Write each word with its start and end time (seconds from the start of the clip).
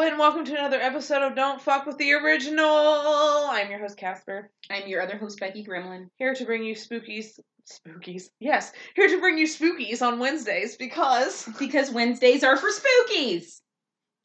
Hello, 0.00 0.08
and 0.12 0.18
welcome 0.18 0.46
to 0.46 0.54
another 0.54 0.80
episode 0.80 1.20
of 1.20 1.36
Don't 1.36 1.60
Fuck 1.60 1.84
with 1.84 1.98
the 1.98 2.14
Original. 2.14 2.64
I'm 2.64 3.68
your 3.68 3.80
host, 3.80 3.98
Casper, 3.98 4.50
I'm 4.70 4.88
your 4.88 5.02
other 5.02 5.18
host, 5.18 5.38
Becky 5.38 5.62
Gremlin. 5.62 6.06
here 6.16 6.32
to 6.32 6.44
bring 6.46 6.64
you 6.64 6.74
spookies. 6.74 7.38
Spookies? 7.70 8.30
Yes, 8.38 8.72
here 8.96 9.08
to 9.08 9.20
bring 9.20 9.36
you 9.36 9.46
spookies 9.46 10.00
on 10.00 10.18
Wednesdays 10.18 10.76
because. 10.78 11.46
Because 11.58 11.90
Wednesdays 11.90 12.42
are 12.42 12.56
for 12.56 12.70
spookies 12.70 13.60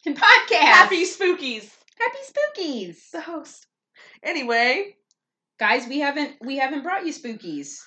and 0.05 0.15
podcasts. 0.15 0.59
Happy 0.59 1.03
spookies! 1.03 1.69
happy 1.99 2.19
spookies, 2.23 3.09
The 3.11 3.19
host. 3.19 3.67
Anyway, 4.23 4.95
guys. 5.59 5.89
We 5.89 5.99
haven't 5.99 6.35
we 6.39 6.55
haven't 6.55 6.83
brought 6.83 7.05
you 7.05 7.11
spookies. 7.11 7.79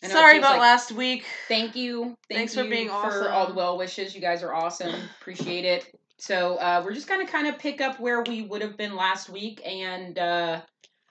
I 0.00 0.06
know 0.06 0.12
it 0.12 0.16
sorry 0.16 0.38
about 0.38 0.52
like- 0.52 0.60
last 0.60 0.92
week. 0.92 1.24
Thank 1.48 1.74
you. 1.74 2.04
Thank 2.04 2.38
Thanks 2.38 2.54
for 2.54 2.62
you 2.62 2.70
being 2.70 2.88
for 2.88 2.94
awesome. 2.94 3.32
all 3.32 3.48
the 3.48 3.54
well 3.54 3.76
wishes. 3.76 4.14
You 4.14 4.20
guys 4.20 4.44
are 4.44 4.54
awesome. 4.54 4.94
Appreciate 5.20 5.64
it. 5.64 5.92
So 6.20 6.56
uh, 6.56 6.82
we're 6.84 6.92
just 6.92 7.08
gonna 7.08 7.26
kind 7.26 7.46
of 7.46 7.58
pick 7.58 7.80
up 7.80 7.98
where 7.98 8.22
we 8.22 8.42
would 8.42 8.60
have 8.62 8.76
been 8.76 8.94
last 8.94 9.30
week, 9.30 9.62
and 9.66 10.18
uh, 10.18 10.60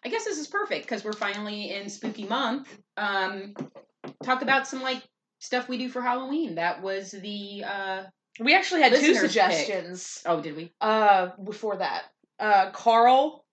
I 0.06 0.10
guess 0.10 0.24
this 0.26 0.38
is 0.38 0.48
perfect 0.48 0.86
because 0.86 1.04
we're 1.04 1.14
finally 1.14 1.72
in 1.72 1.90
spooky 1.90 2.26
month. 2.26 2.68
Um, 2.96 3.56
talk 4.24 4.44
about 4.44 4.68
some 4.68 4.82
like 4.82 5.02
stuff 5.40 5.68
we 5.68 5.78
do 5.78 5.90
for 5.90 6.02
Halloween. 6.02 6.56
That 6.56 6.82
was 6.84 7.12
the 7.12 7.64
uh, 7.66 8.04
We 8.40 8.56
actually 8.56 8.82
had 8.82 8.94
two 8.94 9.00
Listener's 9.00 9.22
pick. 9.22 9.32
suggestions 9.32 10.22
oh, 10.26 10.42
did 10.42 10.56
we? 10.56 10.72
uh, 10.80 11.30
before 11.44 11.78
that. 11.78 12.04
Uh, 12.40 12.70
Carl 12.72 13.44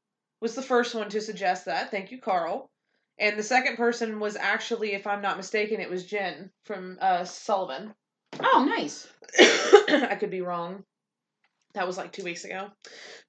was 0.41 0.55
the 0.55 0.63
first 0.63 0.95
one 0.95 1.09
to 1.09 1.21
suggest 1.21 1.65
that. 1.65 1.91
Thank 1.91 2.13
you, 2.13 2.21
Carl. 2.21 2.71
And 3.19 3.39
the 3.39 3.43
second 3.43 3.77
person 3.77 4.21
was 4.21 4.37
actually, 4.37 4.93
if 4.93 5.07
I'm 5.07 5.23
not 5.23 5.39
mistaken, 5.39 5.81
it 5.81 5.89
was 5.89 6.05
Jen 6.05 6.51
from 6.67 6.99
uh, 7.01 7.25
Sullivan. 7.25 7.95
Oh, 8.39 8.67
nice. 8.69 9.09
I 9.89 10.17
could 10.21 10.31
be 10.31 10.43
wrong. 10.43 10.85
That 11.77 11.87
was 11.87 11.97
like 11.99 12.11
two 12.11 12.25
weeks 12.25 12.45
ago, 12.45 12.69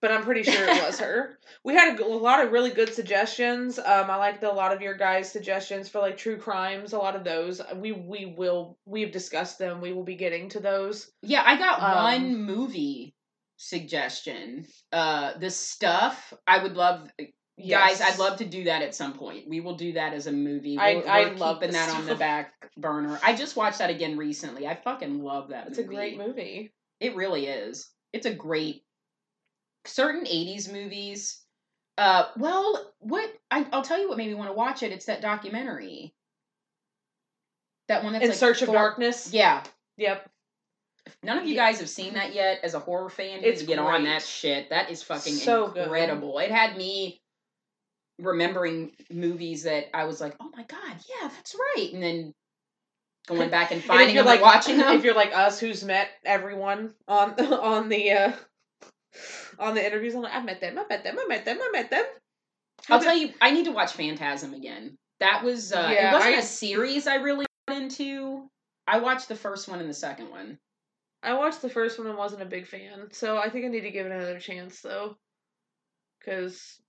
but 0.02 0.10
I'm 0.10 0.24
pretty 0.24 0.44
sure 0.44 0.68
it 0.68 0.84
was 0.84 1.00
her. 1.00 1.38
We 1.64 1.74
had 1.76 2.00
a 2.00 2.06
lot 2.06 2.44
of 2.46 2.54
really 2.54 2.70
good 2.70 2.94
suggestions. 2.94 3.78
Um, 3.78 4.10
I 4.10 4.16
liked 4.16 4.42
a 4.44 4.52
lot 4.52 4.74
of 4.74 4.82
your 4.82 4.96
guys' 4.96 5.30
suggestions 5.30 5.90
for 5.90 6.00
like 6.00 6.16
true 6.16 6.38
crimes. 6.38 6.94
A 6.94 6.98
lot 6.98 7.16
of 7.18 7.26
those 7.26 7.62
we 7.76 7.92
we 7.92 8.34
will 8.38 8.78
we've 8.86 9.12
discussed 9.12 9.60
them. 9.60 9.82
We 9.82 9.92
will 9.92 10.06
be 10.06 10.16
getting 10.16 10.48
to 10.50 10.62
those. 10.62 11.12
Yeah, 11.22 11.44
I 11.46 11.58
got 11.58 11.82
Um, 11.82 12.04
one 12.04 12.42
movie 12.46 13.16
suggestion. 13.58 14.66
Uh, 14.94 15.38
the 15.38 15.50
stuff 15.50 16.34
I 16.48 16.64
would 16.64 16.76
love, 16.76 17.10
Yes. 17.58 18.00
guys. 18.00 18.14
I'd 18.14 18.20
love 18.20 18.38
to 18.38 18.46
do 18.46 18.66
that 18.66 18.82
at 18.82 18.96
some 18.96 19.14
point. 19.14 19.50
We 19.50 19.60
will 19.62 19.76
do 19.76 19.94
that 19.94 20.14
as 20.14 20.28
a 20.28 20.32
movie. 20.32 20.78
I- 20.78 20.96
We're, 20.96 21.08
I 21.10 21.24
we're 21.26 21.36
love 21.36 21.60
keeping 21.60 21.74
that 21.74 21.90
on 21.90 22.06
the 22.06 22.16
back 22.16 22.54
burner. 22.78 23.20
I 23.24 23.36
just 23.36 23.56
watched 23.58 23.80
that 23.80 23.90
again 23.90 24.16
recently. 24.18 24.68
I 24.68 24.76
fucking 24.76 25.22
love 25.24 25.50
that. 25.50 25.68
It's 25.68 25.80
a 25.80 25.84
great 25.84 26.18
movie. 26.18 26.72
It 27.00 27.16
really 27.16 27.48
is. 27.48 27.90
It's 28.14 28.26
a 28.26 28.34
great. 28.34 28.84
Certain 29.86 30.26
'80s 30.26 30.72
movies. 30.72 31.42
Uh, 31.98 32.26
well, 32.38 32.94
what 33.00 33.32
I, 33.50 33.66
I'll 33.72 33.82
tell 33.84 34.00
you 34.00 34.08
what 34.10 34.18
made 34.18 34.28
me 34.28 34.36
want 34.36 34.50
to 34.50 34.54
watch 34.54 34.84
it. 34.84 34.92
It's 34.92 35.06
that 35.06 35.22
documentary. 35.22 36.14
That 37.88 38.04
one 38.04 38.14
that's 38.14 38.24
In 38.24 38.30
like 38.30 38.38
Search 38.38 38.62
of 38.62 38.68
four- 38.68 38.76
Darkness. 38.76 39.32
Yeah, 39.34 39.64
Yep. 39.98 40.30
None 41.24 41.38
of 41.38 41.48
you 41.48 41.56
guys 41.56 41.80
have 41.80 41.90
seen 41.90 42.16
that 42.16 42.34
yet. 42.34 42.60
As 42.64 42.74
a 42.74 42.80
horror 42.80 43.10
fan, 43.10 43.42
you 43.42 43.50
It's 43.50 43.62
get 43.64 43.80
on 43.80 44.04
that 44.04 44.22
shit. 44.24 44.70
That 44.72 44.92
is 44.92 45.02
fucking 45.02 45.34
So 45.36 45.70
good. 45.70 45.84
incredible. 45.84 46.38
It 46.40 46.52
had 46.52 46.76
me 46.76 47.22
remembering 48.20 48.92
movies 49.10 49.64
that 49.64 49.86
I 49.96 50.04
was 50.04 50.20
like, 50.20 50.36
"Oh 50.42 50.50
my 50.56 50.64
god, 50.64 50.98
yeah, 51.10 51.30
that's 51.30 51.56
right," 51.56 51.92
and 51.94 52.04
then 52.04 52.34
going 53.28 53.50
back 53.50 53.72
and 53.72 53.82
And 53.82 53.82
if 53.82 53.86
finding 53.88 54.16
you're 54.16 54.24
them 54.24 54.34
like 54.34 54.42
watching 54.42 54.78
them. 54.80 54.96
If 54.98 55.04
you're 55.04 55.14
like 55.16 55.34
us, 55.36 55.60
who's 55.60 55.84
met 55.84 56.10
everyone 56.26 56.94
on 57.08 57.34
on 57.54 57.90
the 57.90 58.12
uh 58.12 58.32
on 59.60 59.76
the 59.76 59.86
interviews, 59.86 60.16
I'm 60.16 60.22
like, 60.24 60.34
I 60.34 60.42
met 60.42 60.62
them, 60.62 60.78
I've 60.80 60.90
met 60.90 61.04
them, 61.04 61.18
I 61.20 61.26
met 61.28 61.46
them, 61.46 61.58
I 61.62 61.70
met 61.72 61.90
them. 61.90 62.06
I'll 62.90 63.02
tell 63.02 63.16
you, 63.16 63.34
I 63.42 63.52
need 63.52 63.66
to 63.66 63.72
watch 63.72 63.94
Phantasm 63.94 64.54
again. 64.54 64.98
That 65.20 65.44
was 65.44 65.74
uh, 65.74 65.90
Yeah, 65.92 66.12
it 66.12 66.14
wasn't 66.14 66.36
I- 66.36 66.40
a 66.40 66.44
series 66.44 67.08
I 67.08 67.16
really 67.16 67.46
got 67.68 67.78
into. 67.82 68.50
I 68.88 69.00
watched 69.00 69.28
the 69.28 69.36
first 69.36 69.68
one 69.68 69.80
and 69.80 69.90
the 69.90 69.94
second 69.94 70.30
one. 70.30 70.58
I 71.24 71.34
watched 71.34 71.62
the 71.62 71.70
first 71.70 71.98
one 71.98 72.08
and 72.08 72.18
wasn't 72.18 72.44
a 72.44 72.46
big 72.46 72.68
fan, 72.68 73.08
so 73.12 73.38
I 73.38 73.50
think 73.50 73.66
I 73.66 73.70
need 73.70 73.82
to 73.82 73.92
give 73.92 74.06
it 74.06 74.12
another 74.12 74.40
chance 74.40 74.80
though, 74.82 75.18
because 76.20 76.80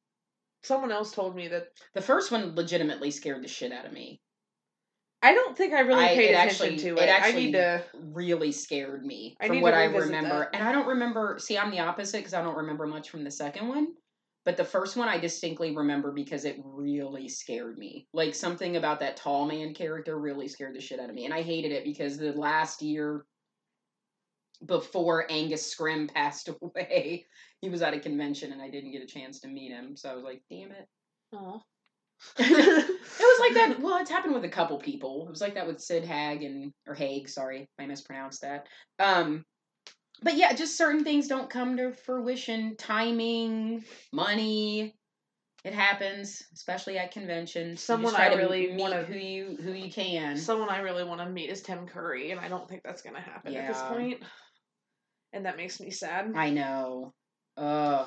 someone 0.62 0.92
else 0.92 1.12
told 1.12 1.34
me 1.34 1.48
that 1.48 1.68
The 1.94 2.02
first 2.02 2.30
one 2.30 2.54
legitimately 2.54 3.10
scared 3.10 3.42
the 3.42 3.48
shit 3.48 3.72
out 3.72 3.86
of 3.86 3.92
me. 3.92 4.20
I 5.20 5.34
don't 5.34 5.56
think 5.56 5.72
I 5.74 5.80
really 5.80 6.04
I- 6.04 6.14
paid 6.14 6.30
it 6.30 6.34
attention 6.34 6.66
actually- 6.74 6.76
to 6.78 6.88
it 6.96 7.02
it. 7.02 7.08
I 7.08 7.12
actually 7.12 7.44
need 7.46 7.52
to. 7.52 7.84
really 7.94 8.52
scared 8.52 9.04
me 9.04 9.36
I 9.40 9.46
from 9.48 9.56
need 9.56 9.62
what 9.62 9.74
I 9.74 9.84
remember. 9.84 10.38
that. 10.40 10.50
And 10.54 10.62
I 10.66 10.72
don't 10.72 10.86
remember. 10.86 11.38
See, 11.40 11.58
I'm 11.58 11.70
the 11.70 11.80
opposite 11.80 12.18
because 12.18 12.34
I 12.34 12.42
don't 12.42 12.56
remember 12.56 12.86
much 12.86 13.10
from 13.10 13.24
the 13.24 13.30
second 13.30 13.68
one. 13.68 13.88
But 14.44 14.56
the 14.56 14.64
first 14.64 14.96
one 14.96 15.08
I 15.08 15.18
distinctly 15.18 15.76
remember 15.76 16.12
because 16.12 16.44
it 16.46 16.58
really 16.64 17.28
scared 17.28 17.76
me. 17.76 18.06
Like 18.14 18.34
something 18.34 18.76
about 18.76 19.00
that 19.00 19.16
tall 19.16 19.44
man 19.46 19.74
character 19.74 20.18
really 20.18 20.48
scared 20.48 20.74
the 20.74 20.80
shit 20.80 21.00
out 21.00 21.10
of 21.10 21.14
me. 21.14 21.24
And 21.26 21.34
I 21.34 21.42
hated 21.42 21.72
it 21.72 21.84
because 21.84 22.16
the 22.16 22.32
last 22.32 22.80
year 22.80 23.26
before 24.64 25.30
Angus 25.30 25.74
Scrimm 25.74 26.10
passed 26.14 26.48
away, 26.48 27.26
he 27.60 27.68
was 27.68 27.82
at 27.82 27.92
a 27.94 28.00
convention 28.00 28.52
and 28.52 28.62
I 28.62 28.70
didn't 28.70 28.92
get 28.92 29.02
a 29.02 29.06
chance 29.06 29.40
to 29.40 29.48
meet 29.48 29.70
him. 29.72 29.96
So 29.96 30.10
I 30.10 30.14
was 30.14 30.24
like, 30.24 30.42
damn 30.48 30.70
it. 30.70 30.88
Aw. 31.34 31.58
It 32.38 33.00
was 33.20 33.40
like 33.40 33.54
that. 33.54 33.80
Well, 33.82 33.98
it's 34.00 34.10
happened 34.10 34.34
with 34.34 34.44
a 34.44 34.48
couple 34.48 34.78
people. 34.78 35.24
It 35.26 35.30
was 35.30 35.40
like 35.40 35.54
that 35.54 35.66
with 35.66 35.80
Sid 35.80 36.04
Hag 36.04 36.42
and 36.42 36.72
or 36.86 36.94
Haig. 36.94 37.28
Sorry, 37.28 37.68
I 37.78 37.86
mispronounced 37.86 38.42
that. 38.42 38.66
Um, 38.98 39.44
but 40.22 40.34
yeah, 40.34 40.52
just 40.52 40.76
certain 40.76 41.04
things 41.04 41.28
don't 41.28 41.48
come 41.50 41.76
to 41.76 41.92
fruition. 41.92 42.76
Timing, 42.76 43.84
money, 44.12 44.94
it 45.64 45.74
happens, 45.74 46.42
especially 46.54 46.98
at 46.98 47.10
conventions. 47.12 47.82
Someone 47.82 48.14
I 48.14 48.34
really 48.34 48.76
wanna- 48.76 49.02
who 49.02 49.14
you 49.18 49.56
who 49.60 49.72
you 49.72 49.90
can. 49.90 50.36
Someone 50.36 50.68
I 50.68 50.80
really 50.80 51.04
want 51.04 51.20
to 51.20 51.28
meet 51.28 51.50
is 51.50 51.62
Tim 51.62 51.86
Curry, 51.86 52.30
and 52.30 52.40
I 52.40 52.48
don't 52.48 52.68
think 52.68 52.82
that's 52.84 53.02
gonna 53.02 53.20
happen 53.20 53.54
at 53.54 53.68
this 53.68 53.82
point. 53.82 54.22
And 55.32 55.46
that 55.46 55.56
makes 55.56 55.78
me 55.80 55.90
sad. 55.90 56.32
I 56.34 56.50
know. 56.50 57.12
Uh, 57.56 58.06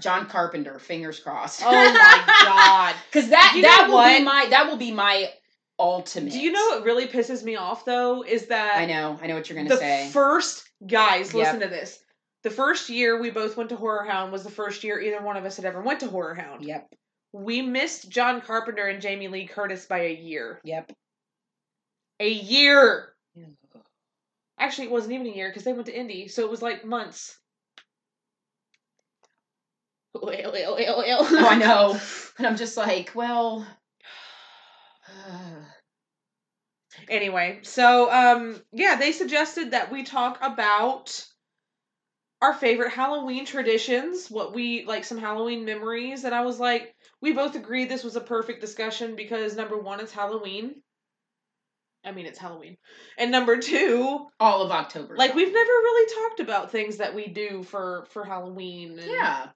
John 0.00 0.26
Carpenter. 0.26 0.78
Fingers 0.78 1.18
crossed. 1.20 1.62
Oh 1.64 1.70
my 1.70 2.24
god. 2.44 2.94
Because 3.10 3.30
that 3.30 3.52
You 3.56 3.62
that 3.62 3.86
will 3.88 3.94
what? 3.94 4.18
be 4.18 4.24
my 4.24 4.46
that 4.50 4.66
will 4.68 4.76
be 4.76 4.92
my 4.92 5.30
ultimate. 5.78 6.32
Do 6.32 6.40
you 6.40 6.52
know 6.52 6.66
what 6.70 6.84
really 6.84 7.06
pisses 7.06 7.42
me 7.42 7.56
off 7.56 7.84
though? 7.84 8.22
Is 8.22 8.46
that 8.48 8.76
I 8.76 8.86
know. 8.86 9.18
I 9.22 9.26
know 9.26 9.34
what 9.34 9.48
you're 9.48 9.56
gonna 9.56 9.68
the 9.68 9.76
say. 9.76 10.08
first 10.12 10.68
guys, 10.86 11.32
Yep. 11.32 11.34
listen 11.34 11.60
to 11.60 11.68
this. 11.68 11.98
The 12.42 12.50
first 12.50 12.88
year 12.88 13.20
we 13.20 13.30
both 13.30 13.56
went 13.56 13.68
to 13.70 13.76
Horror 13.76 14.04
Hound 14.04 14.32
was 14.32 14.44
the 14.44 14.50
first 14.50 14.82
year 14.84 15.00
either 15.00 15.20
one 15.22 15.36
of 15.36 15.44
us 15.44 15.56
had 15.56 15.64
ever 15.66 15.82
went 15.82 16.00
to 16.00 16.08
Horror 16.08 16.34
Hound. 16.34 16.64
Yep. 16.64 16.88
We 17.32 17.62
missed 17.62 18.08
John 18.10 18.40
Carpenter 18.40 18.86
and 18.88 19.00
Jamie 19.00 19.28
Lee 19.28 19.46
Curtis 19.46 19.86
by 19.86 20.00
a 20.06 20.14
year. 20.14 20.60
Yep. 20.64 20.90
A 22.20 22.28
year. 22.28 23.14
Actually, 24.58 24.86
it 24.88 24.90
wasn't 24.90 25.14
even 25.14 25.26
a 25.26 25.30
year 25.34 25.48
because 25.48 25.64
they 25.64 25.72
went 25.72 25.86
to 25.86 25.98
Indy, 25.98 26.28
so 26.28 26.42
it 26.42 26.50
was 26.50 26.60
like 26.60 26.84
months. 26.84 27.38
Oh, 31.32 31.48
I 31.48 31.56
know. 31.56 31.98
And 32.38 32.46
I'm 32.46 32.56
just 32.56 32.76
like, 32.76 33.12
well. 33.14 33.66
Anyway, 37.08 37.60
so 37.62 38.10
um 38.10 38.60
yeah, 38.72 38.96
they 38.96 39.12
suggested 39.12 39.70
that 39.70 39.90
we 39.92 40.02
talk 40.02 40.38
about 40.42 41.24
our 42.42 42.54
favorite 42.54 42.90
Halloween 42.92 43.44
traditions, 43.44 44.30
what 44.30 44.54
we 44.54 44.84
like 44.84 45.04
some 45.04 45.18
Halloween 45.18 45.64
memories, 45.64 46.24
and 46.24 46.34
I 46.34 46.44
was 46.44 46.58
like, 46.58 46.94
we 47.20 47.32
both 47.32 47.54
agreed 47.54 47.88
this 47.88 48.04
was 48.04 48.16
a 48.16 48.20
perfect 48.20 48.60
discussion 48.60 49.14
because 49.14 49.56
number 49.56 49.78
one, 49.78 50.00
it's 50.00 50.12
Halloween. 50.12 50.82
I 52.04 52.12
mean, 52.12 52.26
it's 52.26 52.38
Halloween, 52.38 52.76
and 53.18 53.30
number 53.30 53.58
two, 53.58 54.26
all 54.40 54.62
of 54.62 54.70
October. 54.70 55.16
like 55.16 55.34
we've 55.34 55.52
never 55.52 55.70
really 55.70 56.14
talked 56.14 56.40
about 56.40 56.72
things 56.72 56.96
that 56.96 57.14
we 57.14 57.28
do 57.28 57.62
for 57.62 58.06
for 58.10 58.24
Halloween 58.24 58.98
Yeah. 58.98 59.48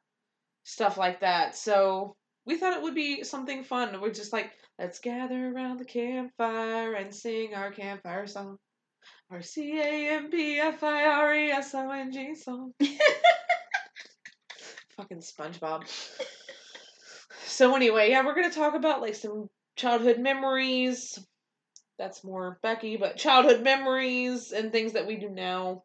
Stuff 0.65 0.99
like 0.99 1.21
that. 1.21 1.55
So 1.57 2.17
we 2.47 2.57
thought 2.57 2.77
it 2.77 2.83
would 2.83 2.95
be 2.95 3.23
something 3.25 3.63
fun. 3.63 4.01
We're 4.01 4.13
just 4.13 4.33
like, 4.33 4.51
let's 4.79 4.99
gather 4.99 5.53
around 5.53 5.79
the 5.79 5.85
campfire 5.85 6.95
and 6.95 7.15
sing 7.15 7.55
our 7.55 7.71
campfire 7.71 8.27
song. 8.27 8.59
Our 9.31 9.43
C 9.43 9.79
A 9.81 10.17
M 10.17 10.31
P 10.31 10.59
F 10.59 10.83
I 10.83 11.05
R 11.05 11.35
E 11.35 11.51
S 11.51 11.75
O 11.75 11.91
N 11.91 12.13
G 12.13 12.35
song. 12.35 12.73
Fucking 14.97 15.21
SpongeBob. 15.21 15.87
So 17.47 17.75
anyway, 17.75 18.11
yeah, 18.11 18.25
we're 18.25 18.35
gonna 18.35 18.51
talk 18.51 18.75
about 18.75 19.01
like 19.01 19.15
some 19.15 19.49
childhood 19.77 20.19
memories. 20.19 21.19
That's 21.99 22.25
more 22.25 22.59
Becky, 22.63 22.97
but 22.97 23.17
childhood 23.17 23.63
memories 23.63 24.53
and 24.53 24.73
things 24.73 24.93
that 24.93 25.07
we 25.07 25.17
do 25.17 25.29
now. 25.29 25.85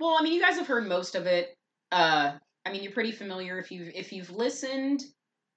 Well, 0.00 0.16
I 0.18 0.22
mean, 0.22 0.32
you 0.34 0.40
guys 0.40 0.56
have 0.56 0.66
heard 0.66 0.88
most 0.88 1.14
of 1.14 1.26
it. 1.26 1.56
Uh, 1.90 2.32
I 2.68 2.70
mean, 2.70 2.82
you're 2.82 2.92
pretty 2.92 3.12
familiar 3.12 3.58
if 3.58 3.72
you've 3.72 3.90
if 3.94 4.12
you've 4.12 4.30
listened 4.30 5.02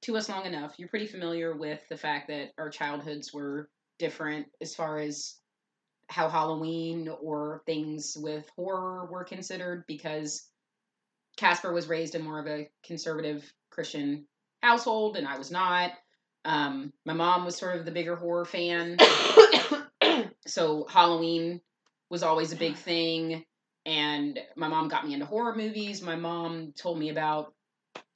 to 0.03 0.15
us 0.15 0.29
long 0.29 0.45
enough. 0.45 0.75
You're 0.77 0.87
pretty 0.87 1.07
familiar 1.07 1.53
with 1.53 1.81
the 1.89 1.97
fact 1.97 2.29
that 2.29 2.51
our 2.57 2.69
childhoods 2.69 3.33
were 3.33 3.69
different 3.99 4.47
as 4.61 4.73
far 4.73 4.97
as 4.97 5.35
how 6.07 6.29
Halloween 6.29 7.09
or 7.21 7.63
things 7.65 8.15
with 8.17 8.49
horror 8.55 9.09
were 9.11 9.25
considered 9.25 9.83
because 9.87 10.47
Casper 11.35 11.73
was 11.73 11.89
raised 11.89 12.15
in 12.15 12.23
more 12.23 12.39
of 12.39 12.47
a 12.47 12.69
conservative 12.81 13.51
Christian 13.71 14.25
household 14.61 15.17
and 15.17 15.27
I 15.27 15.37
was 15.37 15.51
not. 15.51 15.91
Um, 16.45 16.93
my 17.05 17.13
mom 17.13 17.43
was 17.43 17.57
sort 17.57 17.75
of 17.75 17.83
the 17.83 17.91
bigger 17.91 18.15
horror 18.15 18.45
fan, 18.45 18.97
so 20.47 20.87
Halloween 20.89 21.59
was 22.09 22.23
always 22.23 22.53
a 22.53 22.57
big 22.57 22.77
thing. 22.77 23.43
And 23.85 24.39
my 24.55 24.67
mom 24.67 24.89
got 24.89 25.07
me 25.07 25.13
into 25.13 25.25
horror 25.25 25.55
movies. 25.55 26.01
My 26.01 26.15
mom 26.15 26.73
told 26.77 26.99
me 26.99 27.09
about 27.09 27.53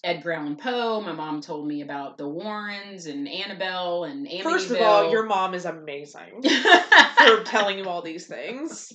Edgar 0.03 0.33
Allan 0.33 0.55
Poe. 0.55 1.01
My 1.01 1.11
mom 1.11 1.41
told 1.41 1.67
me 1.67 1.81
about 1.81 2.17
the 2.17 2.27
Warrens 2.27 3.07
and 3.07 3.27
Annabelle 3.27 4.03
and 4.03 4.27
Amityville. 4.27 4.43
First 4.43 4.69
of 4.71 4.79
all, 4.79 5.11
your 5.11 5.25
mom 5.25 5.55
is 5.55 5.65
amazing 5.65 6.43
for 7.17 7.43
telling 7.43 7.79
you 7.79 7.85
all 7.85 8.03
these 8.03 8.27
things. 8.27 8.93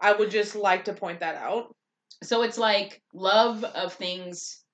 I 0.00 0.12
would 0.12 0.30
just 0.30 0.56
like 0.56 0.86
to 0.86 0.92
point 0.92 1.20
that 1.20 1.36
out. 1.36 1.74
so 2.22 2.42
it's 2.42 2.58
like 2.58 3.00
love 3.14 3.62
of 3.62 3.92
things 3.92 4.64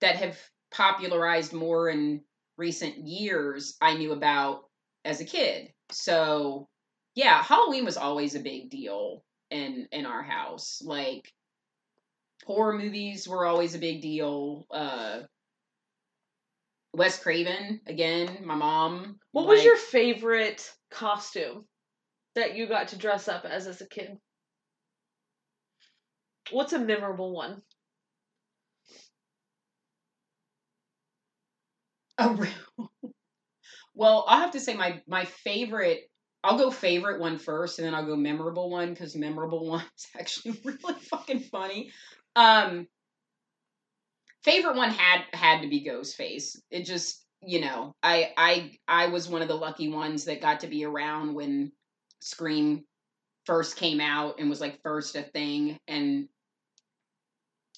that 0.00 0.16
have 0.16 0.38
popularized 0.70 1.52
more 1.52 1.88
in 1.88 2.22
recent 2.56 2.96
years 2.98 3.76
I 3.80 3.96
knew 3.96 4.12
about 4.12 4.64
as 5.04 5.20
a 5.20 5.24
kid. 5.24 5.68
So 5.92 6.68
yeah, 7.14 7.42
Halloween 7.42 7.84
was 7.84 7.96
always 7.96 8.34
a 8.34 8.40
big 8.40 8.70
deal 8.70 9.23
in 9.50 9.88
in 9.92 10.06
our 10.06 10.22
house. 10.22 10.82
Like 10.82 11.32
horror 12.44 12.78
movies 12.78 13.28
were 13.28 13.46
always 13.46 13.74
a 13.74 13.78
big 13.78 14.02
deal. 14.02 14.66
Uh 14.70 15.22
Wes 16.94 17.18
Craven, 17.22 17.82
again, 17.86 18.46
my 18.46 18.54
mom. 18.54 19.20
What 19.32 19.46
was 19.46 19.62
your 19.64 19.76
favorite 19.76 20.72
costume 20.90 21.68
that 22.34 22.56
you 22.56 22.66
got 22.66 22.88
to 22.88 22.96
dress 22.98 23.28
up 23.28 23.44
as 23.44 23.66
as 23.66 23.80
a 23.80 23.88
kid? 23.88 24.18
What's 26.50 26.72
a 26.72 26.78
memorable 26.78 27.32
one? 27.34 27.62
Oh, 32.18 32.34
real- 32.36 32.90
well, 33.94 34.24
I'll 34.28 34.40
have 34.40 34.52
to 34.52 34.60
say 34.60 34.74
my 34.74 35.02
my 35.06 35.24
favorite. 35.24 36.10
I'll 36.44 36.58
go 36.58 36.70
favorite 36.70 37.20
one 37.20 37.38
first, 37.38 37.78
and 37.78 37.86
then 37.86 37.94
I'll 37.94 38.06
go 38.06 38.16
memorable 38.16 38.70
one 38.70 38.90
because 38.90 39.16
memorable 39.16 39.66
one 39.68 39.84
is 39.96 40.06
actually 40.18 40.60
really 40.64 41.00
fucking 41.00 41.40
funny. 41.40 41.90
Um, 42.36 42.86
favorite 44.42 44.76
one 44.76 44.90
had 44.90 45.22
had 45.32 45.62
to 45.62 45.68
be 45.68 45.84
Ghostface. 45.84 46.56
It 46.70 46.84
just 46.84 47.24
you 47.42 47.60
know 47.60 47.94
I 48.02 48.32
I 48.36 48.78
I 48.86 49.06
was 49.06 49.28
one 49.28 49.42
of 49.42 49.48
the 49.48 49.54
lucky 49.54 49.88
ones 49.88 50.26
that 50.26 50.40
got 50.40 50.60
to 50.60 50.66
be 50.66 50.84
around 50.84 51.34
when 51.34 51.72
Scream 52.20 52.84
first 53.46 53.76
came 53.76 54.00
out 54.00 54.36
and 54.38 54.48
was 54.48 54.60
like 54.60 54.80
first 54.82 55.16
a 55.16 55.22
thing 55.22 55.78
and 55.86 56.28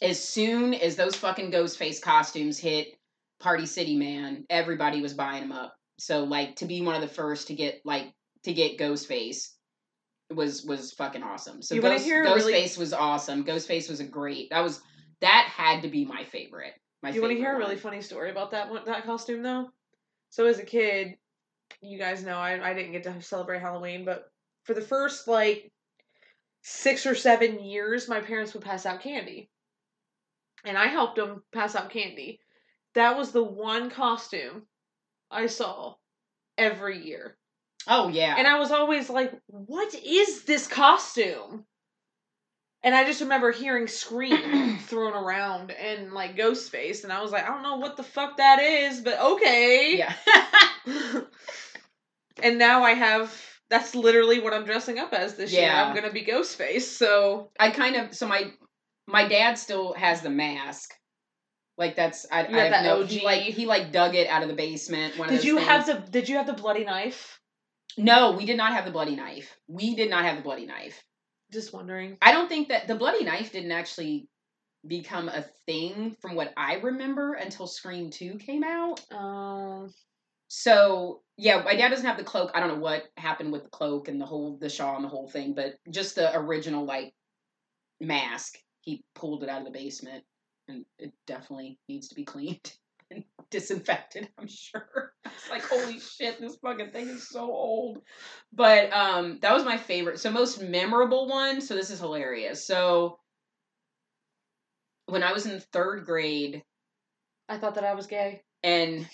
as 0.02 0.22
soon 0.22 0.74
as 0.74 0.96
those 0.96 1.16
fucking 1.16 1.50
Ghostface 1.50 2.00
costumes 2.00 2.58
hit 2.58 2.88
Party 3.40 3.66
City, 3.66 3.96
man, 3.96 4.44
everybody 4.50 5.00
was 5.00 5.14
buying 5.14 5.42
them 5.42 5.52
up. 5.52 5.74
So 5.98 6.24
like 6.24 6.56
to 6.56 6.66
be 6.66 6.82
one 6.82 6.94
of 6.94 7.00
the 7.00 7.14
first 7.14 7.48
to 7.48 7.54
get 7.54 7.80
like 7.84 8.12
to 8.46 8.54
get 8.54 8.78
Ghostface 8.78 9.48
was 10.34 10.64
was 10.64 10.92
fucking 10.92 11.22
awesome. 11.22 11.62
So 11.62 11.74
You 11.74 11.82
Ghost, 11.82 12.04
hear 12.04 12.24
Ghostface 12.24 12.46
really- 12.46 12.78
was 12.78 12.92
awesome. 12.92 13.44
Ghostface 13.44 13.88
was 13.88 14.00
a 14.00 14.04
great. 14.04 14.50
That 14.50 14.62
was 14.62 14.80
that 15.20 15.48
had 15.50 15.82
to 15.82 15.88
be 15.88 16.04
my 16.04 16.24
favorite. 16.24 16.74
My 17.02 17.10
you 17.10 17.20
want 17.20 17.32
to 17.32 17.38
hear 17.38 17.54
a 17.54 17.58
really 17.58 17.76
funny 17.76 18.00
story 18.00 18.30
about 18.30 18.50
that 18.52 18.70
one, 18.70 18.84
that 18.86 19.04
costume 19.04 19.42
though? 19.42 19.68
So 20.30 20.46
as 20.46 20.58
a 20.58 20.64
kid, 20.64 21.16
you 21.80 21.98
guys 21.98 22.24
know 22.24 22.36
I 22.36 22.70
I 22.70 22.74
didn't 22.74 22.92
get 22.92 23.04
to 23.04 23.20
celebrate 23.22 23.60
Halloween, 23.60 24.04
but 24.04 24.24
for 24.64 24.74
the 24.74 24.80
first 24.80 25.28
like 25.28 25.70
six 26.62 27.06
or 27.06 27.14
seven 27.14 27.62
years, 27.62 28.08
my 28.08 28.20
parents 28.20 28.54
would 28.54 28.64
pass 28.64 28.86
out 28.86 29.00
candy, 29.02 29.50
and 30.64 30.76
I 30.78 30.86
helped 30.86 31.16
them 31.16 31.42
pass 31.52 31.76
out 31.76 31.90
candy. 31.90 32.40
That 32.94 33.16
was 33.16 33.32
the 33.32 33.44
one 33.44 33.90
costume 33.90 34.66
I 35.30 35.46
saw 35.46 35.94
every 36.58 37.04
year, 37.06 37.36
Oh 37.88 38.08
yeah. 38.08 38.34
and 38.36 38.46
I 38.46 38.58
was 38.58 38.70
always 38.70 39.08
like, 39.08 39.32
"What 39.46 39.94
is 39.94 40.44
this 40.44 40.66
costume?" 40.66 41.64
And 42.82 42.94
I 42.94 43.04
just 43.04 43.20
remember 43.20 43.50
hearing 43.50 43.88
Scream 43.88 44.78
thrown 44.86 45.12
around 45.14 45.72
and 45.72 46.12
like 46.12 46.36
Ghostface, 46.36 47.02
and 47.02 47.12
I 47.12 47.20
was 47.20 47.32
like, 47.32 47.44
I 47.44 47.48
don't 47.48 47.62
know 47.62 47.76
what 47.76 47.96
the 47.96 48.04
fuck 48.04 48.36
that 48.36 48.60
is, 48.60 49.00
but 49.00 49.20
okay. 49.20 49.98
yeah. 49.98 50.14
and 52.42 52.58
now 52.58 52.82
I 52.84 52.92
have. 52.92 53.34
That's 53.68 53.96
literally 53.96 54.38
what 54.38 54.54
I'm 54.54 54.64
dressing 54.64 55.00
up 55.00 55.12
as 55.12 55.34
this 55.34 55.52
year. 55.52 55.68
I'm 55.68 55.92
gonna 55.92 56.12
be 56.12 56.24
Ghostface. 56.24 56.82
So 56.82 57.50
I 57.58 57.70
kind 57.70 57.96
of 57.96 58.14
so 58.14 58.28
my 58.28 58.52
my 59.08 59.26
dad 59.26 59.58
still 59.58 59.92
has 59.94 60.22
the 60.22 60.30
mask. 60.30 60.94
Like 61.76 61.96
that's 61.96 62.26
I, 62.30 62.46
You 62.46 62.56
I 62.56 62.62
have 62.62 62.72
have 62.72 62.84
no 62.84 63.02
OG? 63.02 63.08
he 63.08 63.24
like 63.24 63.42
he 63.42 63.66
like 63.66 63.90
dug 63.90 64.14
it 64.14 64.28
out 64.28 64.42
of 64.42 64.48
the 64.48 64.54
basement. 64.54 65.14
Did 65.28 65.44
you 65.44 65.56
things. 65.56 65.68
have 65.68 65.86
the 65.86 65.94
Did 65.94 66.28
you 66.28 66.36
have 66.36 66.46
the 66.46 66.52
bloody 66.52 66.84
knife? 66.84 67.35
No, 67.96 68.32
we 68.32 68.46
did 68.46 68.56
not 68.56 68.72
have 68.72 68.84
the 68.84 68.90
bloody 68.90 69.16
knife. 69.16 69.56
We 69.68 69.94
did 69.94 70.10
not 70.10 70.24
have 70.24 70.36
the 70.36 70.42
bloody 70.42 70.66
knife. 70.66 71.02
Just 71.52 71.72
wondering. 71.72 72.18
I 72.20 72.32
don't 72.32 72.48
think 72.48 72.68
that 72.68 72.88
the 72.88 72.94
bloody 72.94 73.24
knife 73.24 73.52
didn't 73.52 73.72
actually 73.72 74.28
become 74.86 75.28
a 75.28 75.44
thing 75.66 76.16
from 76.20 76.34
what 76.34 76.52
I 76.56 76.74
remember 76.76 77.34
until 77.34 77.66
Scream 77.66 78.10
2 78.10 78.38
came 78.38 78.64
out. 78.64 79.00
Um. 79.12 79.92
So, 80.48 81.22
yeah, 81.36 81.62
my 81.62 81.74
dad 81.74 81.88
doesn't 81.88 82.06
have 82.06 82.18
the 82.18 82.24
cloak. 82.24 82.52
I 82.54 82.60
don't 82.60 82.68
know 82.68 82.80
what 82.80 83.04
happened 83.16 83.52
with 83.52 83.64
the 83.64 83.70
cloak 83.70 84.08
and 84.08 84.20
the 84.20 84.26
whole 84.26 84.58
the 84.58 84.68
shawl 84.68 84.96
and 84.96 85.04
the 85.04 85.08
whole 85.08 85.28
thing, 85.28 85.54
but 85.54 85.74
just 85.90 86.14
the 86.14 86.36
original 86.38 86.84
like 86.84 87.12
mask, 88.00 88.54
he 88.82 89.04
pulled 89.14 89.42
it 89.42 89.48
out 89.48 89.60
of 89.60 89.66
the 89.66 89.72
basement 89.72 90.24
and 90.68 90.84
it 90.98 91.12
definitely 91.26 91.78
needs 91.88 92.08
to 92.08 92.14
be 92.14 92.24
cleaned 92.24 92.72
disinfected, 93.50 94.28
I'm 94.38 94.48
sure. 94.48 95.12
It's 95.24 95.50
like, 95.50 95.62
holy 95.62 95.98
shit, 96.00 96.40
this 96.40 96.56
fucking 96.56 96.90
thing 96.90 97.08
is 97.08 97.28
so 97.28 97.42
old. 97.50 97.98
But 98.52 98.92
um 98.92 99.38
that 99.42 99.52
was 99.54 99.64
my 99.64 99.76
favorite. 99.76 100.18
So 100.20 100.30
most 100.30 100.60
memorable 100.62 101.28
one, 101.28 101.60
so 101.60 101.74
this 101.74 101.90
is 101.90 102.00
hilarious. 102.00 102.66
So 102.66 103.18
when 105.06 105.22
I 105.22 105.32
was 105.32 105.46
in 105.46 105.60
third 105.60 106.04
grade 106.04 106.62
I 107.48 107.58
thought 107.58 107.76
that 107.76 107.84
I 107.84 107.94
was 107.94 108.06
gay. 108.06 108.42
and 108.64 109.06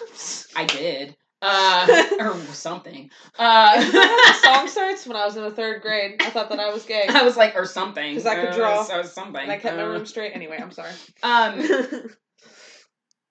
I 0.56 0.64
did. 0.66 1.16
Uh, 1.44 2.04
or 2.20 2.36
something. 2.52 3.10
Uh, 3.36 3.80
the 3.80 4.32
song 4.34 4.68
starts 4.68 5.04
when 5.04 5.16
I 5.16 5.24
was 5.26 5.36
in 5.36 5.42
the 5.42 5.50
third 5.50 5.82
grade. 5.82 6.22
I 6.22 6.30
thought 6.30 6.50
that 6.50 6.60
I 6.60 6.72
was 6.72 6.84
gay. 6.84 7.06
I 7.08 7.24
was 7.24 7.36
like, 7.36 7.56
or 7.56 7.64
something, 7.64 8.14
because 8.14 8.26
I 8.26 8.36
could 8.36 8.50
Uh, 8.50 8.56
draw. 8.56 8.84
So 8.84 9.02
something. 9.02 9.42
And 9.42 9.50
I 9.50 9.56
kept 9.56 9.76
my 9.76 9.82
Uh, 9.82 9.88
room 9.88 10.06
straight. 10.06 10.36
Anyway, 10.36 10.56
I'm 10.62 10.70
sorry. 10.70 10.92
Um, 11.24 12.08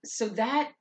so 0.05 0.29
that 0.29 0.71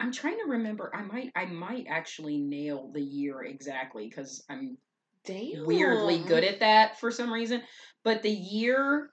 I'm 0.00 0.12
trying 0.12 0.38
to 0.44 0.50
remember. 0.50 0.90
I 0.94 1.02
might, 1.02 1.32
I 1.34 1.46
might 1.46 1.86
actually 1.88 2.38
nail 2.38 2.90
the 2.92 3.00
year 3.00 3.42
exactly 3.42 4.08
because 4.08 4.44
I'm 4.50 4.76
Damn. 5.24 5.64
weirdly 5.64 6.18
good 6.18 6.44
at 6.44 6.60
that 6.60 7.00
for 7.00 7.10
some 7.10 7.32
reason. 7.32 7.62
But 8.02 8.22
the 8.22 8.30
year 8.30 9.10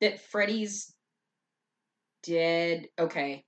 that 0.00 0.20
Freddy's 0.20 0.94
dead. 2.22 2.86
Okay. 2.98 3.44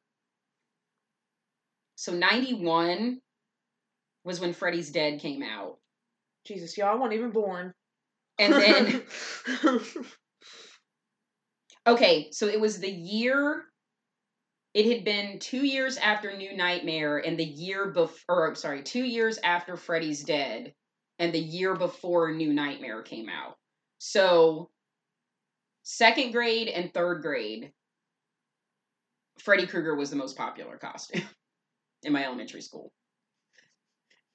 So 1.97 2.13
91 2.13 3.21
was 4.25 4.41
when 4.41 4.53
Freddy's 4.53 4.91
Dead 4.91 5.21
came 5.21 5.43
out. 5.43 5.79
Jesus, 6.47 6.77
y'all, 6.77 6.99
wasn't 6.99 7.15
even 7.15 7.31
born. 7.31 7.73
And 8.39 8.53
then 8.53 9.03
Okay, 11.89 12.29
so 12.33 12.47
it 12.47 12.61
was 12.61 12.79
the 12.79 12.91
year. 12.91 13.65
It 14.75 14.87
had 14.95 15.05
been 15.05 15.39
two 15.39 15.65
years 15.65 15.97
after 15.97 16.37
New 16.37 16.55
Nightmare, 16.57 17.19
and 17.19 17.39
the 17.39 17.45
year 17.45 17.91
before, 17.91 18.51
or 18.51 18.55
sorry, 18.55 18.83
two 18.83 19.03
years 19.03 19.39
after 19.43 19.77
Freddy's 19.77 20.23
Dead, 20.23 20.75
and 21.19 21.33
the 21.33 21.41
year 21.41 21.75
before 21.75 22.33
New 22.33 22.53
Nightmare 22.53 23.03
came 23.03 23.29
out. 23.29 23.57
So, 23.99 24.71
second 25.83 26.33
grade 26.33 26.69
and 26.69 26.93
third 26.93 27.23
grade, 27.23 27.73
Freddy 29.39 29.67
Krueger 29.67 29.95
was 29.97 30.11
the 30.11 30.17
most 30.17 30.37
popular 30.37 30.77
costume 30.77 31.23
in 32.03 32.13
my 32.13 32.25
elementary 32.25 32.61
school. 32.61 32.93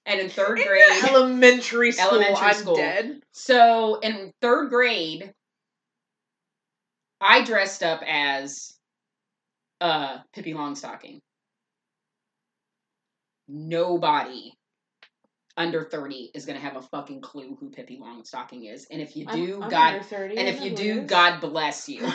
And 0.05 0.19
in 0.19 0.29
third 0.29 0.57
grade, 0.57 0.67
your 0.67 1.07
elementary 1.07 1.91
school, 1.91 2.19
Elementary 2.19 2.47
I'm 2.47 2.75
dead. 2.75 3.21
so 3.31 3.99
in 3.99 4.33
third 4.41 4.69
grade, 4.69 5.33
I 7.23 7.43
dressed 7.43 7.83
up 7.83 8.01
as 8.07 8.73
uh 9.81 10.19
Pippi 10.33 10.53
Longstocking. 10.53 11.19
Nobody 13.47 14.53
under 15.55 15.83
30 15.83 16.31
is 16.33 16.45
going 16.45 16.59
to 16.59 16.65
have 16.65 16.75
a 16.77 16.81
fucking 16.81 17.21
clue 17.21 17.55
who 17.59 17.69
Pippi 17.69 17.99
Longstocking 18.01 18.71
is. 18.71 18.87
And 18.89 19.01
if 19.01 19.15
you 19.15 19.27
I'm- 19.27 19.45
do, 19.45 19.61
I'm 19.61 19.69
God 19.69 20.05
30, 20.05 20.37
and 20.37 20.47
if 20.47 20.61
you 20.61 20.75
do. 20.75 21.01
God 21.01 21.39
bless 21.41 21.87
you. 21.87 22.01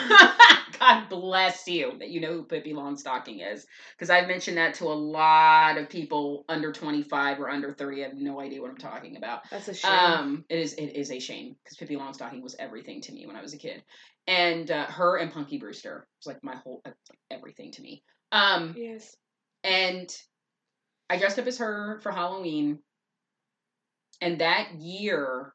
God 0.79 1.09
bless 1.09 1.67
you 1.67 1.93
that 1.99 2.09
you 2.09 2.21
know 2.21 2.33
who 2.33 2.43
Pippi 2.43 2.73
Longstocking 2.73 3.53
is. 3.53 3.65
Because 3.95 4.09
I've 4.09 4.27
mentioned 4.27 4.57
that 4.57 4.75
to 4.75 4.85
a 4.85 4.93
lot 4.93 5.77
of 5.77 5.89
people 5.89 6.45
under 6.47 6.71
25 6.71 7.39
or 7.39 7.49
under 7.49 7.73
30. 7.73 8.03
I 8.03 8.07
have 8.07 8.17
no 8.17 8.39
idea 8.39 8.61
what 8.61 8.71
I'm 8.71 8.77
talking 8.77 9.17
about. 9.17 9.41
That's 9.51 9.67
a 9.67 9.73
shame. 9.73 9.91
Um, 9.91 10.45
it 10.49 10.59
is 10.59 10.73
it 10.73 10.95
is 10.95 11.11
a 11.11 11.19
shame 11.19 11.55
because 11.63 11.77
Pippi 11.77 11.95
Longstocking 11.97 12.41
was 12.41 12.55
everything 12.59 13.01
to 13.01 13.11
me 13.11 13.25
when 13.25 13.35
I 13.35 13.41
was 13.41 13.53
a 13.53 13.57
kid, 13.57 13.83
and 14.27 14.69
uh, 14.69 14.85
her 14.85 15.17
and 15.17 15.31
Punky 15.31 15.57
Brewster 15.57 16.07
was 16.19 16.33
like 16.33 16.43
my 16.43 16.55
whole 16.55 16.81
uh, 16.85 16.91
everything 17.31 17.71
to 17.73 17.81
me. 17.81 18.03
Um, 18.31 18.75
yes. 18.77 19.15
and 19.63 20.09
I 21.09 21.17
dressed 21.17 21.39
up 21.39 21.47
as 21.47 21.57
her 21.57 21.99
for 22.01 22.11
Halloween. 22.11 22.79
And 24.21 24.39
that 24.39 24.75
year, 24.79 25.53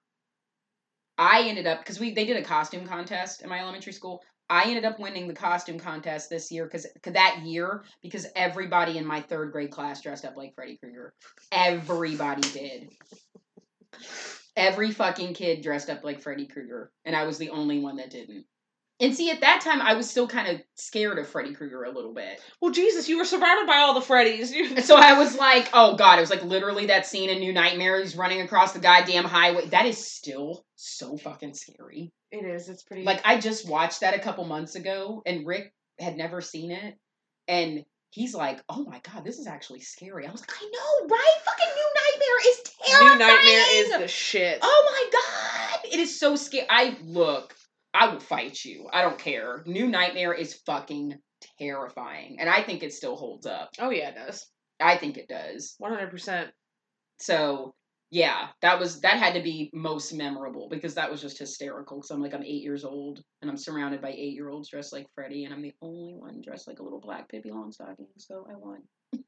I 1.17 1.43
ended 1.43 1.67
up 1.67 1.79
because 1.81 2.01
we 2.01 2.13
they 2.13 2.25
did 2.25 2.37
a 2.37 2.43
costume 2.43 2.87
contest 2.87 3.43
in 3.43 3.49
my 3.49 3.61
elementary 3.61 3.93
school. 3.93 4.23
I 4.51 4.65
ended 4.65 4.85
up 4.85 4.99
winning 4.99 5.29
the 5.29 5.35
costume 5.35 5.79
contest 5.79 6.29
this 6.29 6.51
year 6.51 6.65
because 6.65 6.87
that 7.05 7.41
year 7.45 7.85
because 8.03 8.27
everybody 8.37 8.99
in 8.99 9.07
my 9.07 9.21
third 9.21 9.53
grade 9.53 9.71
class 9.71 10.01
dressed 10.01 10.25
up 10.25 10.37
like 10.37 10.55
Freddy 10.55 10.77
Krueger. 10.77 11.15
Everybody 11.53 12.43
did. 12.51 12.91
Every 14.57 14.91
fucking 14.91 15.35
kid 15.35 15.63
dressed 15.63 15.91
up 15.91 16.05
like 16.05 16.21
Freddy 16.21 16.47
Krueger, 16.47 16.91
and 17.05 17.15
I 17.15 17.25
was 17.25 17.39
the 17.39 17.51
only 17.51 17.81
one 17.81 17.97
that 17.97 18.11
didn't. 18.11 18.45
And 19.05 19.15
see, 19.15 19.31
at 19.31 19.41
that 19.43 19.61
time, 19.61 19.81
I 19.83 19.95
was 19.95 20.09
still 20.09 20.27
kind 20.27 20.49
of 20.49 20.63
scared 20.75 21.19
of 21.19 21.29
Freddy 21.29 21.55
Krueger 21.55 21.85
a 21.85 21.91
little 21.93 22.15
bit. 22.15 22.41
Well, 22.61 22.71
Jesus, 22.73 23.09
you 23.09 23.19
were 23.19 23.25
surrounded 23.25 23.67
by 23.67 23.79
all 23.79 23.95
the 23.95 24.01
Freddys. 24.01 24.51
You- 24.53 24.81
So 24.81 24.97
I 24.97 25.19
was 25.19 25.37
like, 25.37 25.69
oh 25.73 25.97
god, 25.97 26.19
it 26.19 26.23
was 26.23 26.31
like 26.31 26.43
literally 26.45 26.87
that 26.87 27.07
scene 27.07 27.29
in 27.31 27.39
New 27.41 27.53
Nightmare. 27.53 28.01
He's 28.01 28.17
running 28.17 28.41
across 28.41 28.73
the 28.73 28.79
goddamn 28.81 29.25
highway. 29.25 29.67
That 29.69 29.87
is 29.87 29.99
still 30.05 30.65
so 30.77 31.17
fucking 31.17 31.55
scary. 31.55 32.13
It 32.31 32.45
is. 32.45 32.69
It's 32.69 32.83
pretty. 32.83 33.05
Like 33.05 33.21
I 33.25 33.39
just 33.39 33.69
watched 33.69 34.01
that 34.01 34.15
a 34.15 34.19
couple 34.21 34.45
months 34.45 34.75
ago, 34.75 35.23
and 35.27 35.47
Rick 35.47 35.73
had 36.01 36.17
never 36.17 36.41
seen 36.41 36.71
it, 36.73 36.97
and 37.47 37.85
he's 38.11 38.35
like, 38.35 38.61
oh 38.69 38.85
my 38.85 39.01
god, 39.01 39.25
this 39.25 39.39
is 39.39 39.47
actually 39.47 39.81
scary. 39.81 40.27
I 40.27 40.33
was 40.33 40.41
like, 40.41 40.53
I 40.53 40.65
know, 40.65 41.09
right? 41.15 41.37
Fucking 41.45 41.75
New 41.77 41.91
Nightmare 42.01 42.51
is 42.51 42.63
terrifying. 42.89 43.19
New 43.19 43.27
Nightmare 43.27 43.65
is 43.85 43.91
the 44.01 44.09
shit. 44.09 44.59
Oh 44.63 45.11
my 45.13 45.19
god, 45.21 45.93
it 45.93 46.01
is 46.01 46.19
so 46.19 46.37
scary. 46.37 46.67
I 46.71 46.97
look, 47.05 47.55
I 47.95 48.09
will 48.09 48.21
fight 48.21 48.65
you. 48.65 48.89
I 48.93 49.03
don't 49.03 49.19
care. 49.19 49.63
New 49.67 49.87
Nightmare 49.87 50.35
is 50.35 50.61
fucking 50.67 51.15
terrifying, 51.59 52.37
and 52.41 52.49
I 52.49 52.63
think 52.63 52.83
it 52.83 52.93
still 52.93 53.17
holds 53.17 53.47
up. 53.47 53.71
Oh 53.79 53.91
yeah, 53.91 54.11
it 54.11 54.17
does. 54.17 54.47
I 54.81 54.97
think 54.97 55.17
it 55.17 55.29
does. 55.29 55.77
One 55.79 55.93
hundred 55.93 56.11
percent. 56.11 56.51
So 57.21 57.75
yeah, 58.11 58.49
that 58.63 58.79
was 58.79 59.01
that 59.01 59.19
had 59.19 59.35
to 59.35 59.43
be 59.43 59.71
most 59.73 60.13
memorable 60.13 60.69
because 60.69 60.95
that 60.95 61.11
was 61.11 61.21
just 61.21 61.39
hysterical. 61.39 61.99
Because 61.99 62.11
I'm 62.11 62.21
like 62.21 62.35
I'm 62.35 62.45
eight 62.45 62.63
years 62.63 62.85
old 62.85 63.23
and 63.43 63.51
I'm 63.51 63.57
surrounded 63.57 64.03
by 64.03 64.11
eight 64.11 64.35
year 64.35 64.51
olds 64.51 64.71
dressed 64.71 64.93
like 64.93 65.07
Freddy, 65.15 65.45
and 65.45 65.55
I'm 65.55 65.63
the 65.63 65.75
only 65.81 66.15
one 66.15 66.41
dressed 66.45 66.69
like 66.69 66.81
a 66.81 66.83
little 66.83 67.01
black 67.01 67.29
Pippi 67.29 67.51
Longstocking. 67.51 68.07
So 68.19 68.47
I 68.51 68.57
won. 68.57 68.83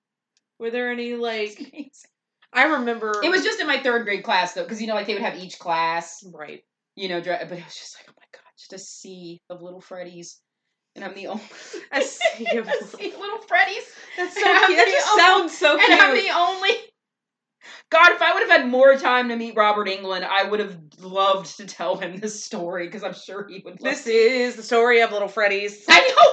Were 0.59 0.71
there 0.71 0.91
any 0.91 1.15
like? 1.15 1.91
I 2.53 2.65
remember. 2.65 3.13
It 3.23 3.31
was 3.31 3.43
just 3.43 3.61
in 3.61 3.67
my 3.67 3.83
third 3.83 4.05
grade 4.05 4.25
class 4.25 4.55
though, 4.55 4.63
because 4.63 4.81
you 4.81 4.87
know 4.87 4.95
like 4.95 5.07
they 5.07 5.15
would 5.15 5.23
have 5.23 5.39
each 5.39 5.59
class, 5.59 6.25
right. 6.33 6.63
you 6.95 7.09
know, 7.09 7.21
dre- 7.21 7.45
but 7.49 7.59
it 7.59 7.65
was 7.65 7.75
just 7.75 7.97
like 7.99 8.07
oh 8.09 8.13
my 8.17 8.26
just 8.57 8.73
a 8.73 8.79
sea 8.79 9.41
of 9.51 9.63
little 9.63 9.81
Freddies, 9.81 10.37
and 10.95 11.05
I'm 11.05 11.15
the 11.15 11.27
only 11.29 11.43
A 11.93 12.03
sea 12.03 12.57
of 12.59 12.67
of 12.69 13.01
little 13.01 13.39
Freddies. 13.49 13.85
That's 14.17 14.35
so 14.41 14.47
And 14.49 14.67
cute. 14.67 14.79
That 14.79 14.89
just 14.91 15.09
only- 15.09 15.23
sounds 15.23 15.59
so 15.59 15.73
and 15.79 16.01
I'm 16.01 16.15
cute. 16.15 16.25
the 16.29 16.35
only. 16.37 16.71
God, 17.91 18.13
if 18.13 18.23
I 18.23 18.33
would 18.33 18.49
have 18.49 18.61
had 18.61 18.69
more 18.69 18.97
time 18.97 19.29
to 19.29 19.37
meet 19.37 19.57
Robert 19.57 19.89
Englund, 19.89 20.23
I 20.25 20.45
would 20.45 20.61
have 20.61 20.77
loved 21.01 21.57
to 21.57 21.67
tell 21.67 21.97
him 21.97 22.19
this 22.19 22.45
story 22.45 22.87
because 22.87 23.03
I'm 23.03 23.15
sure 23.15 23.47
he 23.49 23.61
would. 23.65 23.81
Love 23.81 23.93
This 23.95 24.07
is 24.07 24.55
the 24.57 24.63
story 24.63 25.01
of 25.03 25.11
little 25.13 25.27
Freddy's. 25.29 25.85
I 25.89 26.01
know. 26.01 26.33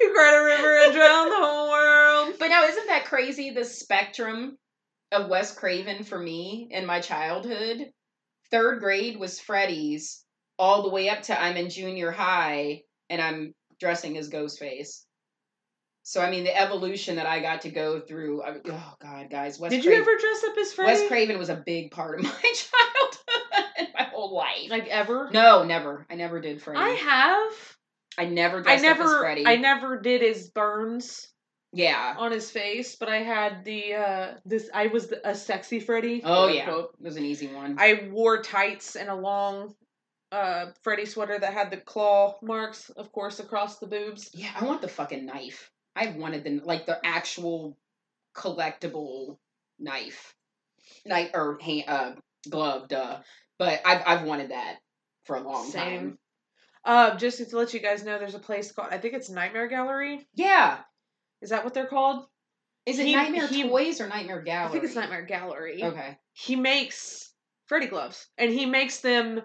You 0.00 0.12
cried 0.14 0.34
a 0.38 0.44
river 0.44 0.76
and 0.84 0.92
drowned 0.92 1.32
the 1.32 1.36
whole 1.36 1.70
world. 1.70 2.34
But 2.38 2.48
now, 2.48 2.64
isn't 2.64 2.86
that 2.88 3.06
crazy? 3.06 3.50
The 3.50 3.64
spectrum 3.64 4.58
of 5.12 5.28
Wes 5.28 5.54
Craven 5.54 6.04
for 6.04 6.18
me 6.18 6.68
in 6.70 6.86
my 6.86 7.00
childhood. 7.00 7.90
Third 8.50 8.80
grade 8.80 9.18
was 9.18 9.40
Freddy's, 9.40 10.24
all 10.58 10.82
the 10.82 10.90
way 10.90 11.08
up 11.08 11.22
to 11.22 11.40
I'm 11.40 11.56
in 11.56 11.70
junior 11.70 12.10
high 12.10 12.82
and 13.10 13.20
I'm 13.20 13.54
dressing 13.80 14.16
as 14.16 14.30
Ghostface. 14.30 15.02
So 16.02 16.20
I 16.20 16.30
mean, 16.30 16.44
the 16.44 16.56
evolution 16.56 17.16
that 17.16 17.26
I 17.26 17.40
got 17.40 17.62
to 17.62 17.70
go 17.70 18.00
through. 18.00 18.42
I, 18.42 18.56
oh 18.64 18.94
God, 19.00 19.28
guys, 19.28 19.58
Wes 19.58 19.72
Did 19.72 19.84
you 19.84 19.92
ever 19.92 20.16
dress 20.16 20.44
up 20.44 20.56
as 20.56 20.72
Freddy? 20.72 20.92
Wes 20.92 21.08
Craven 21.08 21.38
was 21.38 21.48
a 21.48 21.62
big 21.66 21.90
part 21.90 22.20
of 22.20 22.24
my 22.24 22.30
childhood 22.30 23.64
and 23.76 23.88
my 23.92 24.04
whole 24.04 24.34
life. 24.34 24.70
Like 24.70 24.86
ever? 24.86 25.30
No, 25.32 25.64
never. 25.64 26.06
I 26.08 26.14
never 26.14 26.40
did 26.40 26.62
Freddy. 26.62 26.78
I 26.78 26.90
have. 26.90 27.76
I 28.18 28.26
never 28.26 28.62
I 28.66 28.74
as 28.74 28.82
never. 28.82 29.18
Freddy. 29.18 29.44
I 29.46 29.56
never 29.56 30.00
did 30.00 30.22
his 30.22 30.48
burns 30.50 31.26
yeah. 31.76 32.14
on 32.18 32.32
his 32.32 32.50
face, 32.50 32.96
but 32.96 33.08
I 33.08 33.18
had 33.18 33.64
the 33.64 33.94
uh 33.94 34.34
this. 34.44 34.70
I 34.72 34.86
was 34.88 35.08
the, 35.08 35.28
a 35.28 35.34
sexy 35.34 35.80
Freddy. 35.80 36.22
Oh 36.24 36.48
yeah. 36.48 36.62
unquote. 36.62 36.96
It 36.98 37.04
was 37.04 37.16
an 37.16 37.24
easy 37.24 37.48
one. 37.48 37.76
I 37.78 38.08
wore 38.10 38.42
tights 38.42 38.96
and 38.96 39.08
a 39.08 39.14
long 39.14 39.74
uh 40.32 40.66
Freddy 40.82 41.06
sweater 41.06 41.38
that 41.38 41.52
had 41.52 41.70
the 41.70 41.76
claw 41.76 42.36
marks, 42.42 42.90
of 42.90 43.12
course, 43.12 43.40
across 43.40 43.78
the 43.78 43.86
boobs. 43.86 44.30
Yeah, 44.34 44.50
I 44.58 44.64
want 44.64 44.80
the 44.80 44.88
fucking 44.88 45.26
knife. 45.26 45.70
I 45.94 46.08
wanted 46.08 46.44
the 46.44 46.60
like 46.64 46.86
the 46.86 46.98
actual 47.04 47.76
collectible 48.34 49.38
knife, 49.78 50.34
knife 51.04 51.30
or 51.34 51.58
hand, 51.60 51.84
uh, 51.88 52.12
glove, 52.48 52.88
duh. 52.88 53.18
But 53.58 53.80
I've 53.84 54.02
I've 54.06 54.26
wanted 54.26 54.50
that 54.50 54.78
for 55.24 55.36
a 55.36 55.40
long 55.40 55.70
Same. 55.70 55.82
time. 55.82 56.18
Uh, 56.84 57.16
just 57.16 57.50
to 57.50 57.56
let 57.56 57.74
you 57.74 57.80
guys 57.80 58.04
know, 58.04 58.16
there's 58.18 58.36
a 58.36 58.38
place 58.38 58.70
called 58.70 58.88
I 58.92 58.98
think 58.98 59.14
it's 59.14 59.28
Nightmare 59.28 59.68
Gallery. 59.68 60.26
Yeah, 60.34 60.78
Is 61.42 61.50
that 61.50 61.64
what 61.64 61.74
they're 61.74 61.86
called? 61.86 62.26
is 62.86 63.00
it 63.00 63.06
He- 63.06 63.14
Nightmare 63.14 63.48
he- 63.48 63.64
Toys 63.64 64.00
or 64.00 64.08
Nightmare 64.08 64.42
Gallery? 64.42 64.68
I 64.68 64.72
think 64.72 64.84
it's 64.84 64.94
Nightmare 64.94 65.22
Gallery. 65.22 65.82
Okay. 65.82 66.16
He 66.32 66.54
makes 66.56 67.32
Freddy 67.66 67.88
gloves, 67.88 68.28
and 68.38 68.52
he 68.52 68.64
makes 68.64 69.00
them 69.00 69.42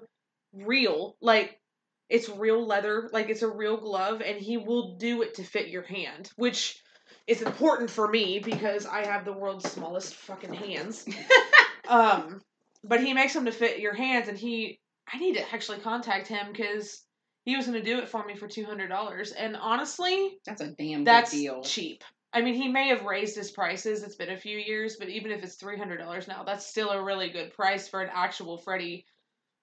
real, 0.53 1.17
like 1.21 1.59
it's 2.07 2.29
real 2.29 2.65
leather, 2.65 3.09
like 3.11 3.29
it's 3.29 3.41
a 3.41 3.47
real 3.47 3.77
glove, 3.77 4.21
and 4.21 4.37
he 4.39 4.57
will 4.57 4.95
do 4.97 5.23
it 5.23 5.35
to 5.35 5.43
fit 5.43 5.69
your 5.69 5.81
hand, 5.81 6.29
which 6.35 6.79
is 7.25 7.41
important 7.41 7.89
for 7.89 8.07
me 8.07 8.39
because 8.39 8.85
I 8.85 9.05
have 9.05 9.25
the 9.25 9.33
world's 9.33 9.69
smallest 9.71 10.13
fucking 10.13 10.53
hands. 10.53 11.05
um, 11.87 12.41
but 12.83 13.03
he 13.03 13.13
makes 13.13 13.33
them 13.33 13.45
to 13.45 13.51
fit 13.51 13.79
your 13.79 13.93
hands, 13.93 14.27
and 14.27 14.37
he 14.37 14.79
I 15.11 15.17
need 15.17 15.33
to 15.33 15.53
actually 15.53 15.79
contact 15.79 16.27
him 16.27 16.51
because 16.51 17.03
he 17.45 17.55
was 17.57 17.65
going 17.67 17.79
to 17.79 17.85
do 17.85 17.99
it 17.99 18.07
for 18.09 18.25
me 18.25 18.35
for 18.35 18.47
two 18.47 18.65
hundred 18.65 18.87
dollars, 18.89 19.31
and 19.31 19.55
honestly, 19.55 20.37
That's 20.45 20.61
a 20.61 20.67
damn 20.69 21.03
that's 21.03 21.31
good 21.31 21.37
deal. 21.37 21.61
cheap. 21.63 22.03
I 22.33 22.41
mean, 22.41 22.53
he 22.55 22.69
may 22.69 22.87
have 22.89 23.03
raised 23.03 23.35
his 23.35 23.51
prices. 23.51 24.03
It's 24.03 24.15
been 24.15 24.29
a 24.29 24.37
few 24.37 24.57
years, 24.57 24.95
but 24.97 25.09
even 25.09 25.31
if 25.31 25.43
it's 25.43 25.55
three 25.55 25.77
hundred 25.77 25.97
dollars 25.97 26.27
now, 26.27 26.43
that's 26.43 26.65
still 26.65 26.89
a 26.89 27.03
really 27.03 27.29
good 27.29 27.53
price 27.53 27.87
for 27.87 28.01
an 28.01 28.09
actual 28.13 28.57
Freddy 28.57 29.05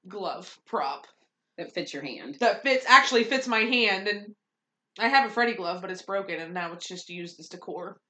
glove 0.06 0.58
prop 0.66 1.06
That 1.56 1.72
fits 1.72 1.92
your 1.94 2.02
hand. 2.02 2.36
that 2.40 2.62
fits 2.62 2.84
actually 2.88 3.24
fits 3.24 3.46
my 3.48 3.60
hand. 3.60 4.08
And 4.08 4.34
I 4.98 5.08
have 5.08 5.30
a 5.30 5.32
Freddy 5.32 5.54
glove, 5.54 5.80
but 5.80 5.90
it's 5.90 6.02
broken, 6.02 6.40
and 6.40 6.52
now 6.54 6.72
it's 6.72 6.88
just 6.88 7.08
used 7.08 7.38
as 7.40 7.48
decor. 7.48 8.00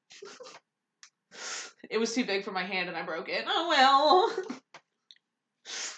it 1.91 1.99
was 1.99 2.15
too 2.15 2.25
big 2.25 2.45
for 2.45 2.53
my 2.53 2.65
hand, 2.65 2.89
and 2.89 2.97
I 2.97 3.03
broke 3.03 3.29
it. 3.29 3.45
Oh 3.47 3.69
well. 3.69 4.45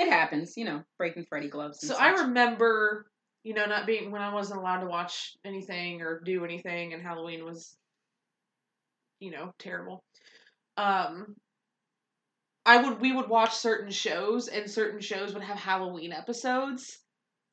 It 0.00 0.08
happens, 0.08 0.54
you 0.56 0.64
know, 0.64 0.82
breaking 0.96 1.26
Freddy 1.28 1.50
gloves. 1.50 1.82
And 1.82 1.90
So 1.90 1.94
such. 1.94 2.02
I 2.02 2.22
remember, 2.22 3.04
you 3.44 3.52
know, 3.52 3.66
not 3.66 3.86
being 3.86 4.10
when 4.10 4.22
I 4.22 4.32
wasn't 4.32 4.58
allowed 4.60 4.80
to 4.80 4.86
watch 4.86 5.36
anything 5.44 6.00
or 6.00 6.20
do 6.20 6.42
anything, 6.42 6.94
and 6.94 7.02
Halloween 7.02 7.44
was, 7.44 7.76
you 9.18 9.30
know, 9.30 9.52
terrible. 9.58 10.02
Um, 10.78 11.36
I 12.64 12.78
would 12.82 12.98
we 13.02 13.12
would 13.12 13.28
watch 13.28 13.54
certain 13.54 13.90
shows, 13.90 14.48
and 14.48 14.70
certain 14.70 15.00
shows 15.00 15.34
would 15.34 15.42
have 15.42 15.58
Halloween 15.58 16.12
episodes, 16.14 16.98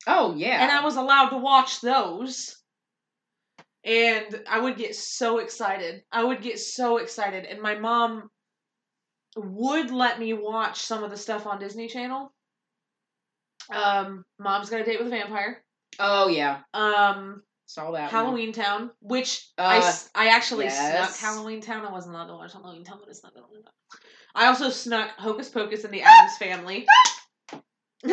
Oh 0.06 0.34
yeah. 0.34 0.62
and 0.62 0.72
I 0.72 0.82
was 0.82 0.96
allowed 0.96 1.28
to 1.30 1.36
watch 1.36 1.82
those. 1.82 2.56
And 3.84 4.42
I 4.48 4.58
would 4.58 4.76
get 4.78 4.96
so 4.96 5.38
excited. 5.38 6.02
I 6.10 6.24
would 6.24 6.40
get 6.40 6.58
so 6.58 6.96
excited, 6.96 7.44
and 7.44 7.60
my 7.60 7.74
mom 7.74 8.30
would 9.36 9.90
let 9.90 10.18
me 10.18 10.32
watch 10.32 10.80
some 10.80 11.04
of 11.04 11.10
the 11.10 11.16
stuff 11.16 11.46
on 11.46 11.58
Disney 11.58 11.88
Channel. 11.88 12.32
Um, 13.72 14.24
Mom's 14.38 14.70
got 14.70 14.80
a 14.80 14.84
date 14.84 14.98
with 14.98 15.08
a 15.08 15.10
vampire. 15.10 15.62
oh 15.98 16.28
yeah. 16.28 16.60
Um, 16.74 17.42
Saw 17.66 17.90
that. 17.92 18.02
one. 18.04 18.10
Halloween 18.10 18.52
Town, 18.52 18.90
which 19.00 19.46
I, 19.58 19.76
Uh, 19.76 19.80
s- 19.80 20.08
I 20.14 20.28
actually 20.28 20.64
yes. 20.66 21.18
snuck 21.18 21.30
Halloween 21.30 21.60
Town. 21.60 21.84
I 21.84 21.92
wasn't 21.92 22.14
allowed 22.14 22.28
to 22.28 22.34
watch 22.34 22.52
Halloween 22.54 22.84
Town, 22.84 22.98
but 23.00 23.08
I 23.10 23.12
snuck 23.12 23.34
Halloween 23.34 23.62
Town. 23.62 23.72
I 24.34 24.46
also 24.46 24.70
snuck 24.70 25.10
Hocus 25.18 25.48
Pocus 25.50 25.84
and 25.84 25.92
the 25.92 26.02
Addams 26.02 26.36
Family. 26.38 26.86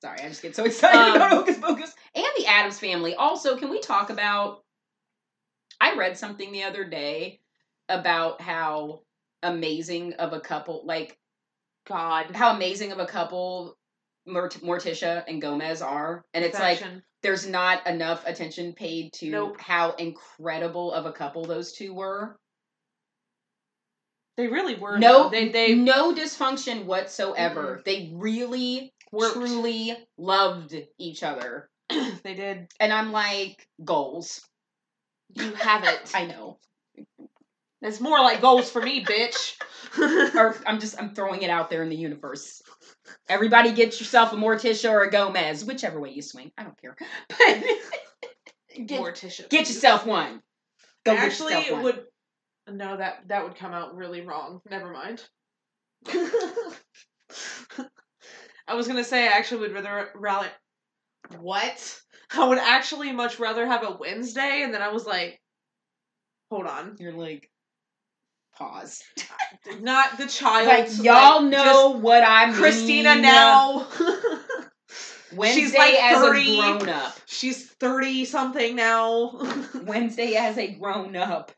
Sorry, 0.00 0.20
I 0.20 0.28
just 0.28 0.42
get 0.42 0.54
so 0.54 0.64
excited 0.64 0.96
Um, 0.98 1.16
about 1.16 1.30
Hocus 1.32 1.58
Pocus. 1.58 1.92
and 2.14 2.26
the 2.38 2.46
Addams 2.46 2.78
family. 2.78 3.14
Also, 3.14 3.56
can 3.56 3.68
we 3.68 3.80
talk 3.80 4.10
about? 4.10 4.62
I 5.80 5.96
read 5.96 6.16
something 6.16 6.52
the 6.52 6.62
other 6.64 6.84
day 6.84 7.40
about 7.88 8.40
how 8.40 9.00
amazing 9.42 10.14
of 10.14 10.32
a 10.32 10.40
couple, 10.40 10.82
like 10.84 11.18
God. 11.88 12.34
how 12.36 12.54
amazing 12.54 12.92
of 12.92 12.98
a 12.98 13.06
couple 13.06 13.76
Mort- 14.26 14.60
Morticia 14.62 15.24
and 15.26 15.40
Gomez 15.42 15.80
are, 15.82 16.22
and 16.34 16.44
it's 16.44 16.58
like 16.58 16.82
there's 17.22 17.46
not 17.48 17.86
enough 17.86 18.24
attention 18.26 18.74
paid 18.74 19.12
to 19.14 19.30
Nope. 19.30 19.60
how 19.60 19.92
incredible 19.92 20.92
of 20.92 21.06
a 21.06 21.12
couple 21.12 21.44
those 21.46 21.72
two 21.72 21.92
were. 21.94 22.36
they 24.36 24.46
really 24.46 24.76
were. 24.76 24.98
No, 24.98 25.24
though. 25.24 25.30
they 25.30 25.48
they 25.48 25.74
no 25.74 26.14
dysfunction 26.14 26.84
whatsoever. 26.84 27.82
They 27.84 28.10
really, 28.14 28.92
Worked. 29.10 29.34
truly 29.34 29.96
loved 30.16 30.76
each 30.98 31.22
other, 31.22 31.68
they 31.88 32.34
did. 32.34 32.68
and 32.78 32.92
I'm 32.92 33.10
like 33.12 33.66
goals. 33.84 34.40
You 35.34 35.52
have 35.54 35.84
it. 35.84 36.10
I 36.14 36.26
know, 36.26 36.58
That's 37.80 38.00
more 38.00 38.18
like 38.20 38.40
goals 38.40 38.70
for 38.70 38.82
me, 38.82 39.04
bitch. 39.04 39.54
or 40.34 40.56
I'm 40.66 40.80
just 40.80 41.00
I'm 41.00 41.14
throwing 41.14 41.42
it 41.42 41.50
out 41.50 41.70
there 41.70 41.82
in 41.82 41.88
the 41.88 41.96
universe. 41.96 42.60
Everybody 43.28 43.72
get 43.72 44.00
yourself 44.00 44.32
a 44.32 44.36
Morticia 44.36 44.90
or 44.90 45.02
a 45.04 45.10
Gomez, 45.10 45.64
whichever 45.64 46.00
way 46.00 46.10
you 46.10 46.22
swing. 46.22 46.50
I 46.58 46.64
don't 46.64 46.80
care. 46.80 46.96
But 48.78 48.86
get, 48.86 49.00
Morticia. 49.00 49.48
get 49.48 49.68
yourself 49.68 50.06
one. 50.06 50.40
Go 51.04 51.12
Actually, 51.12 51.54
yourself 51.54 51.66
it 51.68 51.72
one. 51.72 51.82
would. 51.84 52.04
No, 52.70 52.96
that 52.96 53.26
that 53.28 53.44
would 53.44 53.56
come 53.56 53.72
out 53.72 53.96
really 53.96 54.20
wrong. 54.20 54.60
Never 54.70 54.92
mind. 54.92 55.24
I 58.68 58.74
was 58.74 58.86
gonna 58.86 59.04
say 59.04 59.24
I 59.24 59.32
actually 59.32 59.62
would 59.62 59.72
rather 59.72 60.10
rally. 60.14 60.48
What? 61.40 62.00
I 62.30 62.46
would 62.46 62.58
actually 62.58 63.12
much 63.12 63.38
rather 63.38 63.66
have 63.66 63.82
a 63.84 63.96
Wednesday, 63.98 64.62
and 64.62 64.72
then 64.72 64.82
I 64.82 64.88
was 64.90 65.06
like, 65.06 65.40
hold 66.50 66.66
on, 66.66 66.96
You're 66.98 67.12
like, 67.12 67.50
pause. 68.58 69.02
not 69.80 70.18
the 70.18 70.26
child. 70.26 70.66
Like 70.66 71.04
y'all 71.04 71.42
like, 71.42 71.50
know 71.50 71.90
what 71.98 72.22
I 72.24 72.46
mean. 72.46 72.54
just 72.54 72.60
Christina 72.60 73.14
now. 73.16 73.86
Wednesday 75.34 75.60
She's 75.60 75.74
like 75.74 75.94
as 75.94 76.22
30. 76.22 76.40
a 76.40 76.56
grown 76.56 76.88
up. 76.88 77.16
She's 77.26 77.66
thirty 77.66 78.24
something 78.24 78.74
now. 78.74 79.38
Wednesday 79.84 80.34
as 80.34 80.56
a 80.58 80.72
grown 80.74 81.16
up. 81.16 81.52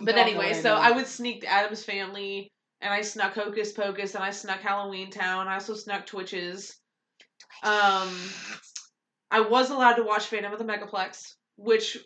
But 0.00 0.14
know 0.16 0.22
anyway, 0.22 0.54
so. 0.54 0.74
I 0.74 0.92
would 0.92 1.06
sneak 1.06 1.42
the 1.42 1.48
Addams 1.48 1.84
Family, 1.84 2.52
and 2.80 2.92
I 2.92 3.02
snuck 3.02 3.34
Hocus 3.34 3.72
Pocus, 3.72 4.14
and 4.14 4.24
I 4.24 4.30
snuck 4.30 4.60
Halloween 4.60 5.10
Town. 5.10 5.48
I 5.48 5.54
also 5.54 5.74
snuck 5.74 6.06
Twitches. 6.06 6.76
Um, 7.62 8.14
I 9.30 9.40
was 9.40 9.70
allowed 9.70 9.94
to 9.94 10.02
watch 10.02 10.26
Phantom 10.26 10.52
of 10.52 10.58
the 10.58 10.64
Megaplex, 10.64 11.34
which 11.56 11.98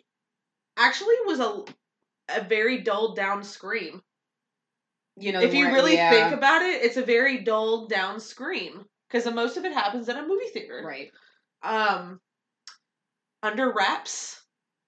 actually 0.77 1.15
was 1.25 1.39
a 1.39 1.63
a 2.29 2.41
very 2.41 2.81
dulled 2.81 3.15
down 3.15 3.43
scream. 3.43 4.01
You 5.19 5.31
know, 5.31 5.41
if 5.41 5.53
you 5.53 5.65
one- 5.65 5.73
really 5.73 5.93
yeah, 5.95 6.09
think 6.09 6.33
about 6.33 6.61
it, 6.61 6.83
it's 6.83 6.97
a 6.97 7.03
very 7.03 7.39
dulled 7.39 7.89
down 7.89 8.19
scream 8.19 8.85
because 9.09 9.31
most 9.33 9.57
of 9.57 9.65
it 9.65 9.73
happens 9.73 10.09
in 10.09 10.17
a 10.17 10.27
movie 10.27 10.47
theater. 10.53 10.81
right. 10.85 11.11
Um, 11.61 12.19
Under 13.43 13.71
Wraps 13.71 14.41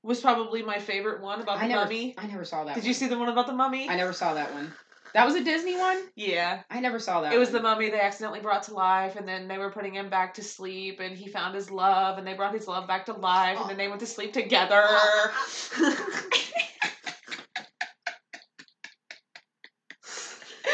was 0.04 0.22
probably 0.22 0.64
my 0.64 0.80
favorite 0.80 1.22
one 1.22 1.42
about 1.42 1.60
the 1.60 1.68
never, 1.68 1.82
mummy. 1.82 2.16
I 2.18 2.28
never 2.28 2.46
saw 2.46 2.64
that. 2.64 2.76
Did 2.76 2.82
one. 2.82 2.88
you 2.88 2.94
see 2.94 3.08
the 3.08 3.18
one 3.18 3.30
about 3.30 3.48
the 3.48 3.54
mummy? 3.54 3.90
I 3.90 3.96
never 3.96 4.14
saw 4.14 4.34
that 4.34 4.54
one. 4.54 4.74
That 5.14 5.26
was 5.26 5.36
a 5.36 5.44
Disney 5.44 5.78
one. 5.78 6.02
Yeah. 6.16 6.62
I 6.70 6.80
never 6.80 6.98
saw 6.98 7.22
that. 7.22 7.34
It 7.34 7.38
was 7.38 7.52
the 7.52 7.62
mummy 7.62 7.90
they 7.90 8.00
accidentally 8.00 8.40
brought 8.40 8.64
to 8.64 8.74
life, 8.74 9.18
and 9.18 9.28
then 9.28 9.48
they 9.48 9.58
were 9.58 9.70
putting 9.70 9.94
him 9.94 10.10
back 10.10 10.34
to 10.36 10.44
sleep, 10.44 11.02
and 11.02 11.18
he 11.18 11.28
found 11.28 11.54
his 11.54 11.70
love, 11.70 12.18
and 12.18 12.26
they 12.26 12.34
brought 12.34 12.54
his 12.54 12.68
love 12.68 12.88
back 12.88 13.06
to 13.08 13.14
life, 13.14 13.58
and 13.60 13.70
then 13.70 13.78
they 13.78 13.90
went 13.90 14.00
to 14.00 14.08
sleep 14.08 14.32
together. 14.32 14.84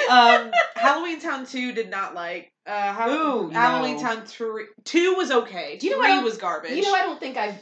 um, 0.09 0.51
Halloween 0.75 1.19
Town 1.19 1.45
2 1.45 1.73
did 1.73 1.89
not 1.89 2.13
like. 2.15 2.51
Uh, 2.65 2.93
Hall- 2.93 3.09
Ooh, 3.09 3.49
Halloween 3.49 3.95
no. 3.95 4.01
Town 4.01 4.25
3, 4.25 4.65
2 4.83 5.15
was 5.15 5.31
okay. 5.31 5.77
Do 5.77 5.87
you 5.87 5.93
know 5.93 6.01
3 6.03 6.09
what 6.15 6.23
was 6.23 6.37
garbage. 6.37 6.71
You 6.71 6.81
know, 6.83 6.93
I 6.93 7.03
don't 7.03 7.19
think 7.19 7.37
I've. 7.37 7.55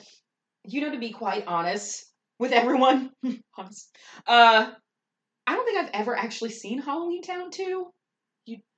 You 0.67 0.81
know, 0.81 0.91
to 0.91 0.97
be 0.97 1.11
quite 1.11 1.45
honest 1.45 2.05
with 2.39 2.51
everyone, 2.51 3.11
honest, 3.57 3.95
uh, 4.25 4.71
I 5.47 5.55
don't 5.55 5.65
think 5.65 5.77
I've 5.77 5.91
ever 6.01 6.15
actually 6.17 6.49
seen 6.49 6.81
Halloween 6.81 7.21
Town 7.21 7.51
two. 7.51 7.87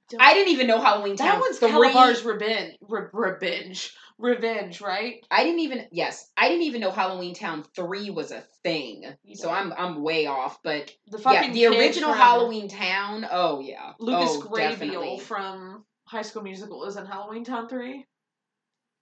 Don't- 0.10 0.22
I 0.22 0.34
didn't 0.34 0.54
even 0.54 0.68
know 0.68 0.80
Halloween 0.82 1.16
Town 1.18 1.28
that 1.28 1.40
one's 1.42 1.60
three. 1.60 1.70
Kalabar's 1.70 2.24
revenge. 2.24 2.76
Re- 2.82 3.08
revenge. 3.12 3.94
Revenge, 4.20 4.82
right? 4.82 5.24
I 5.30 5.44
didn't 5.44 5.60
even 5.60 5.86
yes, 5.92 6.32
I 6.36 6.50
didn't 6.50 6.64
even 6.64 6.82
know 6.82 6.92
Halloween 6.92 7.36
Town 7.36 7.64
three 7.76 8.10
was 8.10 8.32
a 8.32 8.42
thing. 8.64 9.06
So 9.36 9.50
I'm 9.50 9.72
I'm 9.74 10.02
way 10.02 10.26
off, 10.26 10.58
but 10.64 10.92
The 11.08 11.18
yeah, 11.18 11.24
fucking 11.24 11.54
the 11.54 11.68
original 11.68 12.14
Halloween 12.14 12.68
Town. 12.68 13.28
Oh 13.30 13.60
yeah, 13.60 13.94
Lucas 14.00 14.30
oh, 14.32 14.56
definitely. 14.56 15.20
from 15.20 15.86
High 16.06 16.24
School 16.24 16.42
Musical 16.42 16.86
is 16.86 16.96
in 16.96 17.06
Halloween 17.06 17.44
Town 17.44 17.68
3. 17.68 18.06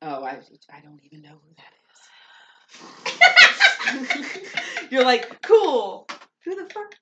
Oh, 0.02 0.24
I 0.24 0.40
I 0.72 0.82
don't 0.82 1.00
even 1.04 1.22
know 1.22 1.38
who 1.42 1.54
that 1.56 1.72
is. 4.02 4.36
You're 4.92 5.06
like, 5.06 5.42
cool. 5.44 6.08
Who 6.44 6.56
the 6.56 6.70
fuck? 6.74 6.96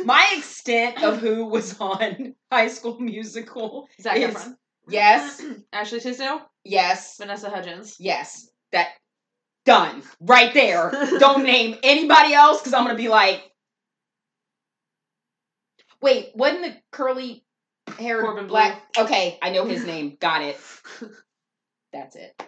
My 0.04 0.34
extent 0.36 1.02
of 1.02 1.18
who 1.18 1.46
was 1.46 1.78
on 1.80 2.34
High 2.50 2.68
School 2.68 2.98
Musical. 2.98 3.88
Zac 4.00 4.16
is- 4.16 4.34
Efron. 4.34 4.56
Yes, 4.88 5.42
Ashley 5.72 6.00
Tisdale. 6.00 6.40
yes, 6.64 7.16
Vanessa 7.18 7.50
Hudgens. 7.50 7.96
yes. 7.98 8.48
That 8.72 8.88
done 9.64 10.02
right 10.20 10.52
there. 10.52 10.90
don't 11.18 11.44
name 11.44 11.76
anybody 11.82 12.34
else 12.34 12.60
because 12.60 12.74
I'm 12.74 12.84
gonna 12.84 12.96
be 12.96 13.08
like, 13.08 13.42
wait, 16.02 16.30
wasn't 16.34 16.62
the 16.62 16.76
curly 16.92 17.44
hair 17.98 18.20
Corbin 18.20 18.46
black? 18.46 18.82
Okay, 18.98 19.38
I 19.42 19.50
know 19.50 19.64
his 19.64 19.84
name. 19.84 20.16
Got 20.20 20.42
it. 20.42 20.60
That's 21.92 22.16
it. 22.16 22.42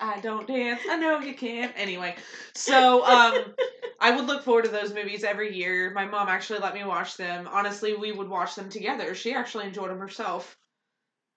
I 0.00 0.18
don't 0.20 0.46
dance. 0.46 0.80
I 0.88 0.96
know 0.96 1.20
you 1.20 1.34
can't. 1.34 1.72
Anyway, 1.76 2.16
so 2.54 3.04
um, 3.04 3.54
I 4.00 4.12
would 4.12 4.26
look 4.26 4.42
forward 4.42 4.64
to 4.64 4.70
those 4.70 4.94
movies 4.94 5.24
every 5.24 5.54
year. 5.54 5.92
My 5.94 6.06
mom 6.06 6.28
actually 6.28 6.60
let 6.60 6.74
me 6.74 6.84
watch 6.84 7.16
them. 7.16 7.48
Honestly, 7.52 7.94
we 7.94 8.12
would 8.12 8.28
watch 8.28 8.54
them 8.54 8.70
together. 8.70 9.14
She 9.14 9.34
actually 9.34 9.66
enjoyed 9.66 9.90
them 9.90 9.98
herself. 9.98 10.56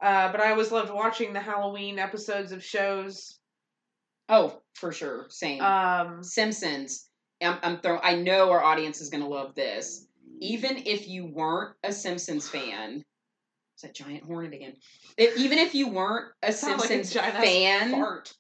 Uh, 0.04 0.30
but 0.34 0.42
I 0.42 0.52
always 0.52 0.70
loved 0.70 0.92
watching 0.92 1.32
the 1.32 1.40
Halloween 1.40 1.98
episodes 1.98 2.52
of 2.52 2.62
shows. 2.62 3.40
Oh, 4.28 4.62
for 4.74 4.92
sure. 4.92 5.28
Same. 5.30 5.62
Um, 5.62 6.22
Simpsons. 6.24 7.08
I'm, 7.42 7.58
I'm 7.64 7.80
throwing. 7.80 8.02
I 8.04 8.16
know 8.16 8.52
our 8.52 8.62
audience 8.62 9.00
is 9.00 9.10
gonna 9.10 9.30
love 9.30 9.56
this. 9.56 10.06
Even 10.42 10.78
if 10.86 11.08
you 11.08 11.26
weren't 11.26 11.76
a 11.84 11.94
Simpsons 11.94 12.50
fan, 12.50 13.04
is 13.78 13.82
that 13.82 13.96
giant 13.96 14.26
hornet 14.26 14.54
again? 14.54 14.74
If, 15.18 15.38
even 15.38 15.58
if 15.58 15.74
you 15.74 15.88
weren't 15.88 16.34
a 16.44 16.52
sounded 16.52 16.82
like 16.82 16.90
a 16.90 17.04
Simpsons 17.06 17.14
fan, 17.42 17.92
fart. 17.92 18.34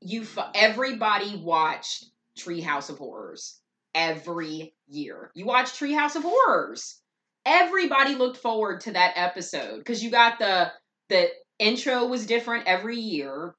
you 0.00 0.22
f- 0.22 0.50
everybody 0.54 1.36
watched 1.36 2.06
Treehouse 2.38 2.88
of 2.88 2.96
Horrors 2.96 3.60
every 3.94 4.74
year. 4.88 5.30
You 5.34 5.44
watched 5.44 5.78
Treehouse 5.78 6.16
of 6.16 6.22
Horrors. 6.22 7.02
Everybody 7.48 8.14
looked 8.14 8.36
forward 8.36 8.82
to 8.82 8.92
that 8.92 9.14
episode 9.16 9.78
because 9.78 10.04
you 10.04 10.10
got 10.10 10.38
the 10.38 10.70
the 11.08 11.30
intro 11.58 12.06
was 12.06 12.26
different 12.26 12.66
every 12.66 12.98
year. 12.98 13.54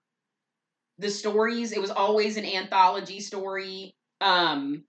The 1.00 1.10
stories, 1.10 1.72
it 1.72 1.82
was 1.82 1.90
always 1.90 2.38
an 2.38 2.46
anthology 2.46 3.20
story. 3.20 3.96
Um 4.22 4.84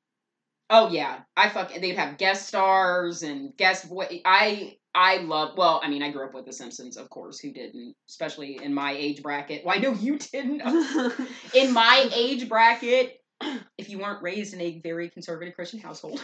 oh 0.68 0.90
yeah, 0.90 1.20
I 1.34 1.48
fuck 1.48 1.72
they'd 1.72 1.96
have 1.96 2.18
guest 2.18 2.46
stars 2.46 3.22
and 3.22 3.56
guest 3.56 3.86
vo- 3.88 4.06
I 4.26 4.76
I 4.94 5.18
love 5.18 5.56
well, 5.56 5.80
I 5.82 5.88
mean 5.88 6.02
I 6.02 6.10
grew 6.10 6.26
up 6.26 6.34
with 6.34 6.44
the 6.44 6.52
Simpsons, 6.52 6.98
of 6.98 7.08
course, 7.08 7.38
who 7.38 7.54
didn't, 7.54 7.94
especially 8.06 8.60
in 8.62 8.74
my 8.74 8.92
age 8.92 9.22
bracket. 9.22 9.64
Well, 9.64 9.74
I 9.74 9.80
know 9.80 9.92
you 9.94 10.18
didn't 10.18 10.60
in 11.54 11.72
my 11.72 12.06
age 12.14 12.50
bracket, 12.50 13.16
if 13.78 13.88
you 13.88 13.98
weren't 13.98 14.22
raised 14.22 14.52
in 14.52 14.60
a 14.60 14.78
very 14.80 15.08
conservative 15.08 15.54
Christian 15.54 15.80
household, 15.80 16.22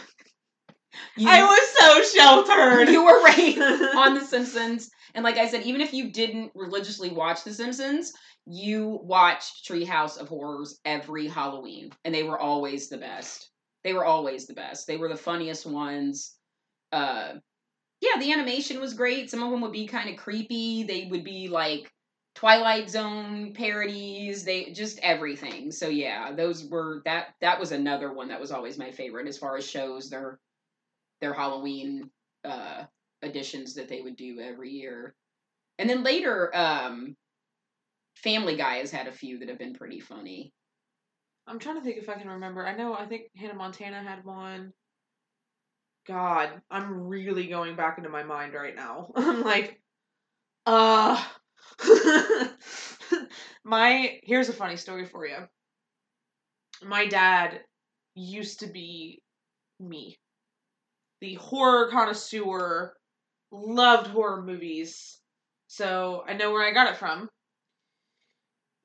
you, 1.15 1.29
I 1.29 1.43
was 1.43 1.69
so 1.77 2.17
sheltered. 2.17 2.89
you 2.89 3.05
were 3.05 3.23
raised 3.25 3.59
on 3.95 4.13
The 4.13 4.21
Simpsons. 4.21 4.89
And 5.13 5.23
like 5.23 5.37
I 5.37 5.47
said, 5.47 5.63
even 5.63 5.81
if 5.81 5.93
you 5.93 6.11
didn't 6.11 6.51
religiously 6.55 7.09
watch 7.09 7.43
The 7.43 7.53
Simpsons, 7.53 8.13
you 8.45 8.99
watched 9.03 9.67
Treehouse 9.67 10.17
of 10.17 10.29
Horrors 10.29 10.79
every 10.85 11.27
Halloween, 11.27 11.91
and 12.05 12.13
they 12.13 12.23
were 12.23 12.39
always 12.39 12.87
the 12.87 12.97
best. 12.97 13.49
They 13.83 13.93
were 13.93 14.05
always 14.05 14.47
the 14.47 14.53
best. 14.53 14.87
They 14.87 14.97
were 14.97 15.09
the 15.09 15.15
funniest 15.15 15.65
ones. 15.65 16.35
Uh, 16.91 17.33
yeah, 18.01 18.19
the 18.19 18.31
animation 18.31 18.79
was 18.79 18.93
great. 18.93 19.29
Some 19.29 19.43
of 19.43 19.51
them 19.51 19.61
would 19.61 19.71
be 19.71 19.87
kind 19.87 20.09
of 20.09 20.17
creepy. 20.17 20.83
They 20.83 21.07
would 21.09 21.23
be 21.23 21.47
like 21.47 21.91
Twilight 22.35 22.89
Zone 22.89 23.53
parodies. 23.53 24.43
They 24.43 24.71
just 24.71 24.99
everything. 25.01 25.71
So 25.71 25.89
yeah, 25.89 26.31
those 26.33 26.65
were 26.65 27.01
that. 27.05 27.33
That 27.41 27.59
was 27.59 27.71
another 27.71 28.13
one 28.13 28.27
that 28.29 28.39
was 28.39 28.51
always 28.51 28.77
my 28.77 28.91
favorite 28.91 29.27
as 29.27 29.37
far 29.37 29.57
as 29.57 29.67
shows. 29.67 30.09
Their 30.09 30.39
their 31.21 31.33
Halloween 31.33 32.09
uh, 32.45 32.83
editions 33.23 33.75
that 33.75 33.89
they 33.89 34.01
would 34.01 34.15
do 34.15 34.39
every 34.39 34.71
year, 34.71 35.15
and 35.79 35.89
then 35.89 36.03
later, 36.03 36.55
um, 36.55 37.15
Family 38.15 38.55
Guy 38.55 38.77
has 38.77 38.91
had 38.91 39.07
a 39.07 39.11
few 39.11 39.39
that 39.39 39.49
have 39.49 39.59
been 39.59 39.73
pretty 39.73 39.99
funny. 39.99 40.51
I'm 41.47 41.59
trying 41.59 41.75
to 41.75 41.81
think 41.81 41.97
if 41.97 42.09
I 42.09 42.15
can 42.15 42.29
remember. 42.29 42.65
I 42.65 42.75
know 42.75 42.93
I 42.93 43.05
think 43.05 43.23
Hannah 43.35 43.53
Montana 43.53 44.03
had 44.03 44.25
one. 44.25 44.73
God, 46.07 46.61
I'm 46.69 47.07
really 47.07 47.47
going 47.47 47.75
back 47.75 47.97
into 47.97 48.09
my 48.09 48.23
mind 48.23 48.53
right 48.53 48.75
now. 48.75 49.11
I'm 49.15 49.43
like, 49.43 49.79
uh 50.65 51.23
my 53.63 54.19
here's 54.23 54.49
a 54.49 54.53
funny 54.53 54.77
story 54.77 55.05
for 55.05 55.25
you. 55.25 55.37
My 56.83 57.05
dad 57.07 57.61
used 58.15 58.59
to 58.61 58.67
be 58.67 59.21
me. 59.79 60.17
The 61.21 61.35
horror 61.35 61.89
connoisseur, 61.89 62.95
loved 63.51 64.07
horror 64.07 64.41
movies. 64.43 65.19
So 65.67 66.23
I 66.27 66.33
know 66.33 66.51
where 66.51 66.67
I 66.67 66.73
got 66.73 66.91
it 66.91 66.97
from. 66.97 67.29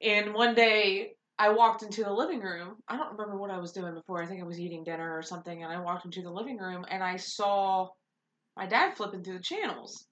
And 0.00 0.34
one 0.34 0.54
day 0.54 1.12
I 1.38 1.50
walked 1.50 1.82
into 1.82 2.04
the 2.04 2.12
living 2.12 2.40
room. 2.40 2.76
I 2.88 2.96
don't 2.96 3.12
remember 3.12 3.36
what 3.36 3.50
I 3.50 3.58
was 3.58 3.72
doing 3.72 3.94
before. 3.94 4.22
I 4.22 4.26
think 4.26 4.40
I 4.40 4.46
was 4.46 4.60
eating 4.60 4.84
dinner 4.84 5.16
or 5.16 5.22
something. 5.22 5.62
And 5.62 5.72
I 5.72 5.80
walked 5.80 6.04
into 6.04 6.22
the 6.22 6.30
living 6.30 6.58
room 6.58 6.84
and 6.88 7.02
I 7.02 7.16
saw 7.16 7.88
my 8.56 8.66
dad 8.66 8.96
flipping 8.96 9.22
through 9.22 9.38
the 9.38 9.42
channels. 9.42 10.06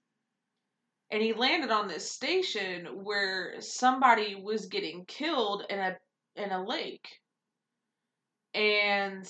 And 1.11 1.21
he 1.21 1.33
landed 1.33 1.71
on 1.71 1.87
this 1.87 2.09
station 2.09 3.03
where 3.03 3.59
somebody 3.59 4.35
was 4.35 4.67
getting 4.67 5.05
killed 5.05 5.65
in 5.69 5.77
a 5.77 5.97
in 6.37 6.51
a 6.51 6.63
lake. 6.63 7.07
And 8.53 9.29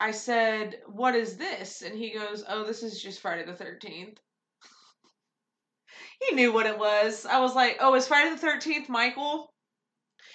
I 0.00 0.12
said, 0.12 0.76
What 0.86 1.14
is 1.14 1.36
this? 1.36 1.82
And 1.82 1.96
he 1.96 2.10
goes, 2.10 2.44
Oh, 2.48 2.64
this 2.64 2.82
is 2.82 3.02
just 3.02 3.20
Friday 3.20 3.44
the 3.44 3.52
13th. 3.52 4.16
he 6.20 6.34
knew 6.34 6.52
what 6.52 6.66
it 6.66 6.78
was. 6.78 7.26
I 7.26 7.40
was 7.40 7.54
like, 7.54 7.78
Oh, 7.80 7.94
it's 7.94 8.08
Friday 8.08 8.34
the 8.34 8.46
13th, 8.46 8.88
Michael? 8.88 9.52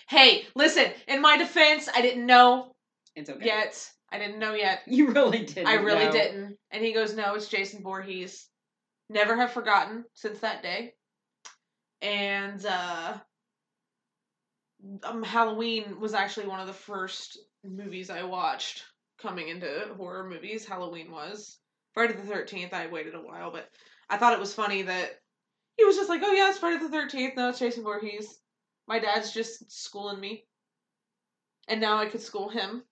Hey, 0.09 0.45
listen, 0.55 0.91
in 1.07 1.21
my 1.21 1.37
defense, 1.37 1.87
I 1.93 2.01
didn't 2.01 2.25
know 2.25 2.75
It's 3.15 3.29
okay. 3.29 3.45
yet. 3.45 3.89
I 4.11 4.19
didn't 4.19 4.39
know 4.39 4.53
yet. 4.53 4.81
You 4.87 5.11
really 5.11 5.45
didn't. 5.45 5.67
I 5.67 5.75
really 5.75 6.05
know. 6.05 6.11
didn't. 6.11 6.57
And 6.71 6.83
he 6.83 6.93
goes, 6.93 7.13
No, 7.15 7.35
it's 7.35 7.47
Jason 7.47 7.81
Voorhees. 7.83 8.47
Never 9.09 9.35
have 9.37 9.51
forgotten 9.51 10.03
since 10.13 10.39
that 10.39 10.61
day. 10.63 10.93
And 12.01 12.65
uh 12.65 13.17
um, 15.03 15.23
Halloween 15.23 16.01
was 16.01 16.13
actually 16.13 16.47
one 16.47 16.59
of 16.59 16.67
the 16.67 16.73
first 16.73 17.39
movies 17.63 18.09
I 18.09 18.23
watched 18.23 18.83
coming 19.23 19.47
into 19.47 19.93
horror 19.97 20.29
movies. 20.29 20.65
Halloween 20.65 21.11
was. 21.11 21.57
Friday 21.93 22.13
the 22.13 22.31
13th, 22.31 22.73
I 22.73 22.87
waited 22.87 23.15
a 23.15 23.21
while, 23.21 23.51
but 23.51 23.69
I 24.09 24.17
thought 24.17 24.33
it 24.33 24.39
was 24.39 24.53
funny 24.53 24.83
that 24.83 25.11
he 25.77 25.85
was 25.85 25.95
just 25.95 26.09
like, 26.09 26.21
oh 26.23 26.31
yeah, 26.33 26.49
it's 26.49 26.59
Friday 26.59 26.77
the 26.85 26.95
13th. 26.95 27.35
No, 27.35 27.49
it's 27.49 27.59
Jason 27.59 27.83
Voorhees. 27.83 28.39
My 28.87 28.99
dad's 28.99 29.33
just 29.33 29.71
schooling 29.71 30.19
me. 30.19 30.45
And 31.67 31.79
now 31.81 31.97
I 31.97 32.07
could 32.07 32.21
school 32.21 32.49
him. 32.49 32.83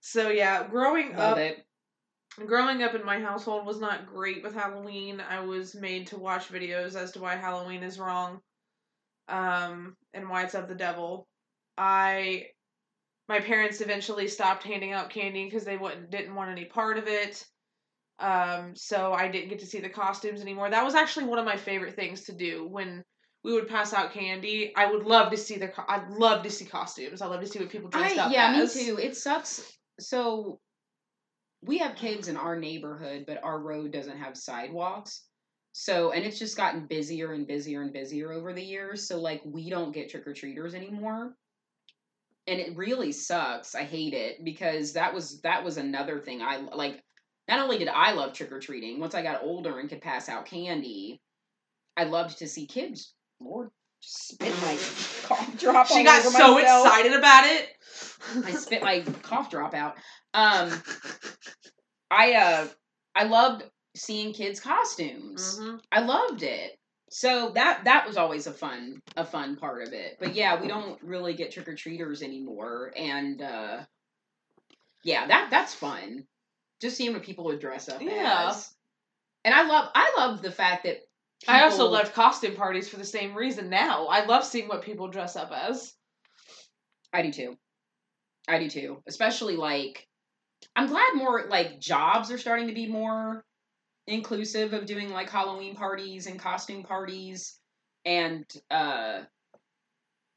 So 0.00 0.28
yeah, 0.28 0.66
growing 0.68 1.16
Love 1.16 1.38
up 1.38 1.38
it. 1.38 1.64
growing 2.46 2.82
up 2.82 2.94
in 2.94 3.04
my 3.04 3.20
household 3.20 3.64
was 3.66 3.80
not 3.80 4.06
great 4.06 4.42
with 4.42 4.54
Halloween. 4.54 5.20
I 5.20 5.40
was 5.40 5.74
made 5.74 6.08
to 6.08 6.18
watch 6.18 6.48
videos 6.48 6.96
as 6.96 7.12
to 7.12 7.20
why 7.20 7.36
Halloween 7.36 7.82
is 7.82 7.98
wrong, 7.98 8.40
um, 9.28 9.96
and 10.12 10.28
why 10.28 10.42
it's 10.42 10.54
of 10.54 10.68
the 10.68 10.74
devil. 10.74 11.28
I, 11.78 12.48
my 13.28 13.40
parents 13.40 13.80
eventually 13.80 14.28
stopped 14.28 14.62
handing 14.64 14.92
out 14.92 15.10
candy 15.10 15.44
because 15.44 15.64
they 15.64 15.76
wouldn't 15.76 16.10
didn't 16.10 16.34
want 16.34 16.50
any 16.50 16.64
part 16.64 16.98
of 16.98 17.06
it. 17.06 17.44
Um, 18.18 18.76
so 18.76 19.12
I 19.12 19.28
didn't 19.28 19.48
get 19.48 19.58
to 19.60 19.66
see 19.66 19.80
the 19.80 19.88
costumes 19.88 20.40
anymore. 20.40 20.70
That 20.70 20.84
was 20.84 20.94
actually 20.94 21.26
one 21.26 21.38
of 21.38 21.44
my 21.44 21.56
favorite 21.56 21.96
things 21.96 22.22
to 22.24 22.32
do 22.32 22.68
when 22.68 23.02
we 23.42 23.52
would 23.52 23.68
pass 23.68 23.92
out 23.92 24.12
candy. 24.12 24.72
I 24.76 24.90
would 24.90 25.04
love 25.04 25.30
to 25.32 25.36
see 25.36 25.56
the. 25.56 25.68
co- 25.68 25.84
I'd 25.88 26.08
love 26.10 26.42
to 26.44 26.50
see 26.50 26.64
costumes. 26.64 27.20
I 27.20 27.26
love 27.26 27.40
to 27.40 27.46
see 27.46 27.58
what 27.58 27.70
people 27.70 27.88
dressed 27.88 28.18
I, 28.18 28.22
up 28.22 28.32
yeah, 28.32 28.54
as. 28.56 28.76
me 28.76 28.84
too. 28.84 28.98
It 28.98 29.16
sucks. 29.16 29.76
So 29.98 30.60
we 31.62 31.78
have 31.78 31.96
kids 31.96 32.28
in 32.28 32.36
our 32.36 32.56
neighborhood, 32.56 33.24
but 33.26 33.42
our 33.42 33.58
road 33.58 33.92
doesn't 33.92 34.18
have 34.18 34.36
sidewalks. 34.36 35.22
So, 35.72 36.12
and 36.12 36.24
it's 36.24 36.38
just 36.38 36.56
gotten 36.56 36.86
busier 36.86 37.32
and 37.32 37.46
busier 37.46 37.82
and 37.82 37.92
busier 37.92 38.30
over 38.32 38.52
the 38.52 38.62
years. 38.62 39.08
So, 39.08 39.20
like, 39.20 39.40
we 39.44 39.70
don't 39.70 39.92
get 39.92 40.10
trick 40.10 40.26
or 40.26 40.34
treaters 40.34 40.74
anymore. 40.74 41.34
And 42.46 42.58
it 42.58 42.76
really 42.76 43.12
sucks. 43.12 43.74
I 43.74 43.84
hate 43.84 44.14
it 44.14 44.44
because 44.44 44.94
that 44.94 45.14
was 45.14 45.40
that 45.42 45.62
was 45.64 45.76
another 45.76 46.18
thing 46.18 46.42
I 46.42 46.56
like. 46.74 47.00
Not 47.48 47.60
only 47.60 47.78
did 47.78 47.88
I 47.88 48.12
love 48.12 48.32
trick 48.32 48.52
or 48.52 48.60
treating, 48.60 49.00
once 49.00 49.14
I 49.14 49.22
got 49.22 49.42
older 49.42 49.78
and 49.78 49.88
could 49.88 50.00
pass 50.00 50.28
out 50.28 50.46
candy, 50.46 51.20
I 51.96 52.04
loved 52.04 52.38
to 52.38 52.48
see 52.48 52.66
kids. 52.66 53.14
Lord, 53.40 53.70
just 54.02 54.28
spit 54.28 54.54
my 54.62 54.76
cough 55.28 55.58
drop. 55.58 55.76
Out. 55.76 55.88
She 55.88 56.02
got 56.04 56.22
so 56.22 56.54
myself. 56.54 56.86
excited 56.86 57.12
about 57.14 57.44
it. 57.46 57.68
I 58.44 58.52
spit 58.52 58.82
my 58.82 59.00
cough 59.22 59.50
drop 59.50 59.74
out. 59.74 59.96
Um, 60.34 60.72
I 62.10 62.32
uh, 62.34 62.66
I 63.14 63.24
loved 63.24 63.64
seeing 63.96 64.32
kids' 64.32 64.60
costumes. 64.60 65.58
Mhm. 65.60 65.80
I 65.90 66.00
loved 66.00 66.42
it. 66.42 66.78
So 67.14 67.50
that 67.56 67.84
that 67.84 68.06
was 68.06 68.16
always 68.16 68.46
a 68.46 68.52
fun 68.52 69.02
a 69.18 69.24
fun 69.24 69.56
part 69.56 69.86
of 69.86 69.92
it. 69.92 70.16
But 70.18 70.34
yeah, 70.34 70.58
we 70.58 70.66
don't 70.66 70.98
really 71.02 71.34
get 71.34 71.52
trick 71.52 71.68
or 71.68 71.74
treaters 71.74 72.22
anymore, 72.22 72.90
and 72.96 73.42
uh, 73.42 73.80
yeah, 75.04 75.26
that 75.26 75.48
that's 75.50 75.74
fun. 75.74 76.24
Just 76.80 76.96
seeing 76.96 77.12
what 77.12 77.22
people 77.22 77.44
would 77.44 77.60
dress 77.60 77.90
up 77.90 78.00
Yeah. 78.00 78.46
as. 78.48 78.74
And 79.44 79.54
I 79.54 79.66
love 79.66 79.90
I 79.94 80.14
love 80.16 80.40
the 80.40 80.50
fact 80.50 80.84
that 80.84 81.00
I 81.46 81.64
also 81.64 81.86
love 81.90 82.14
costume 82.14 82.56
parties 82.56 82.88
for 82.88 82.96
the 82.96 83.04
same 83.04 83.34
reason 83.34 83.68
now. 83.68 84.06
I 84.06 84.24
love 84.24 84.42
seeing 84.42 84.68
what 84.68 84.80
people 84.80 85.08
dress 85.08 85.36
up 85.36 85.52
as. 85.52 85.92
I 87.12 87.20
do 87.20 87.30
too. 87.30 87.58
I 88.48 88.58
do 88.58 88.70
too. 88.70 89.02
Especially 89.06 89.56
like 89.56 90.08
I'm 90.74 90.86
glad 90.86 91.14
more 91.14 91.44
like 91.50 91.78
jobs 91.78 92.30
are 92.30 92.38
starting 92.38 92.68
to 92.68 92.74
be 92.74 92.86
more 92.86 93.44
inclusive 94.06 94.72
of 94.72 94.86
doing 94.86 95.10
like 95.10 95.30
Halloween 95.30 95.74
parties 95.74 96.26
and 96.26 96.38
costume 96.38 96.82
parties 96.82 97.58
and 98.04 98.44
uh 98.70 99.22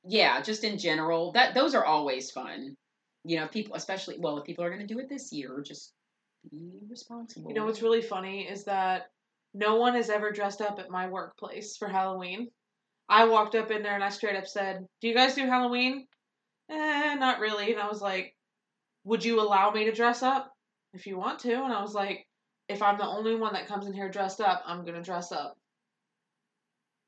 yeah, 0.08 0.42
just 0.42 0.64
in 0.64 0.78
general. 0.78 1.32
That 1.32 1.54
those 1.54 1.74
are 1.74 1.84
always 1.84 2.32
fun. 2.32 2.76
You 3.24 3.40
know, 3.40 3.48
people 3.48 3.76
especially 3.76 4.18
well, 4.20 4.38
if 4.38 4.46
people 4.46 4.64
are 4.64 4.70
going 4.70 4.86
to 4.86 4.94
do 4.94 5.00
it 5.00 5.10
this 5.10 5.32
year, 5.32 5.64
just 5.66 5.94
be 6.52 6.80
responsible. 6.88 7.50
You 7.50 7.56
know 7.56 7.66
what's 7.66 7.82
really 7.82 8.02
funny 8.02 8.48
is 8.48 8.66
that 8.66 9.08
no 9.54 9.76
one 9.78 9.96
has 9.96 10.10
ever 10.10 10.32
dressed 10.32 10.62
up 10.62 10.80
at 10.80 10.92
my 10.92 11.08
workplace 11.08 11.78
for 11.78 11.88
Halloween. 11.88 12.50
I 13.08 13.26
walked 13.26 13.56
up 13.56 13.72
in 13.72 13.84
there 13.84 13.96
and 13.96 14.04
I 14.04 14.10
straight 14.10 14.36
up 14.36 14.48
said, 14.48 14.86
Do 15.02 15.08
you 15.08 15.16
guys 15.16 15.36
do 15.36 15.46
Halloween? 15.46 16.06
Eh, 16.70 17.16
not 17.16 17.40
really. 17.40 17.72
And 17.72 17.82
I 17.82 17.88
was 17.88 18.02
like, 18.02 18.36
Would 19.06 19.24
you 19.24 19.42
allow 19.42 19.72
me 19.72 19.86
to 19.86 19.92
dress 19.92 20.22
up? 20.22 20.52
If 20.94 21.08
you 21.08 21.18
want 21.18 21.40
to. 21.40 21.54
And 21.54 21.74
I 21.74 21.82
was 21.82 21.94
like, 21.94 22.28
If 22.68 22.82
I'm 22.82 22.98
the 22.98 23.06
only 23.06 23.36
one 23.36 23.54
that 23.54 23.68
comes 23.68 23.86
in 23.86 23.94
here 23.94 24.10
dressed 24.10 24.42
up, 24.42 24.64
I'm 24.66 24.84
going 24.84 24.96
to 24.96 25.02
dress 25.02 25.32
up. 25.32 25.56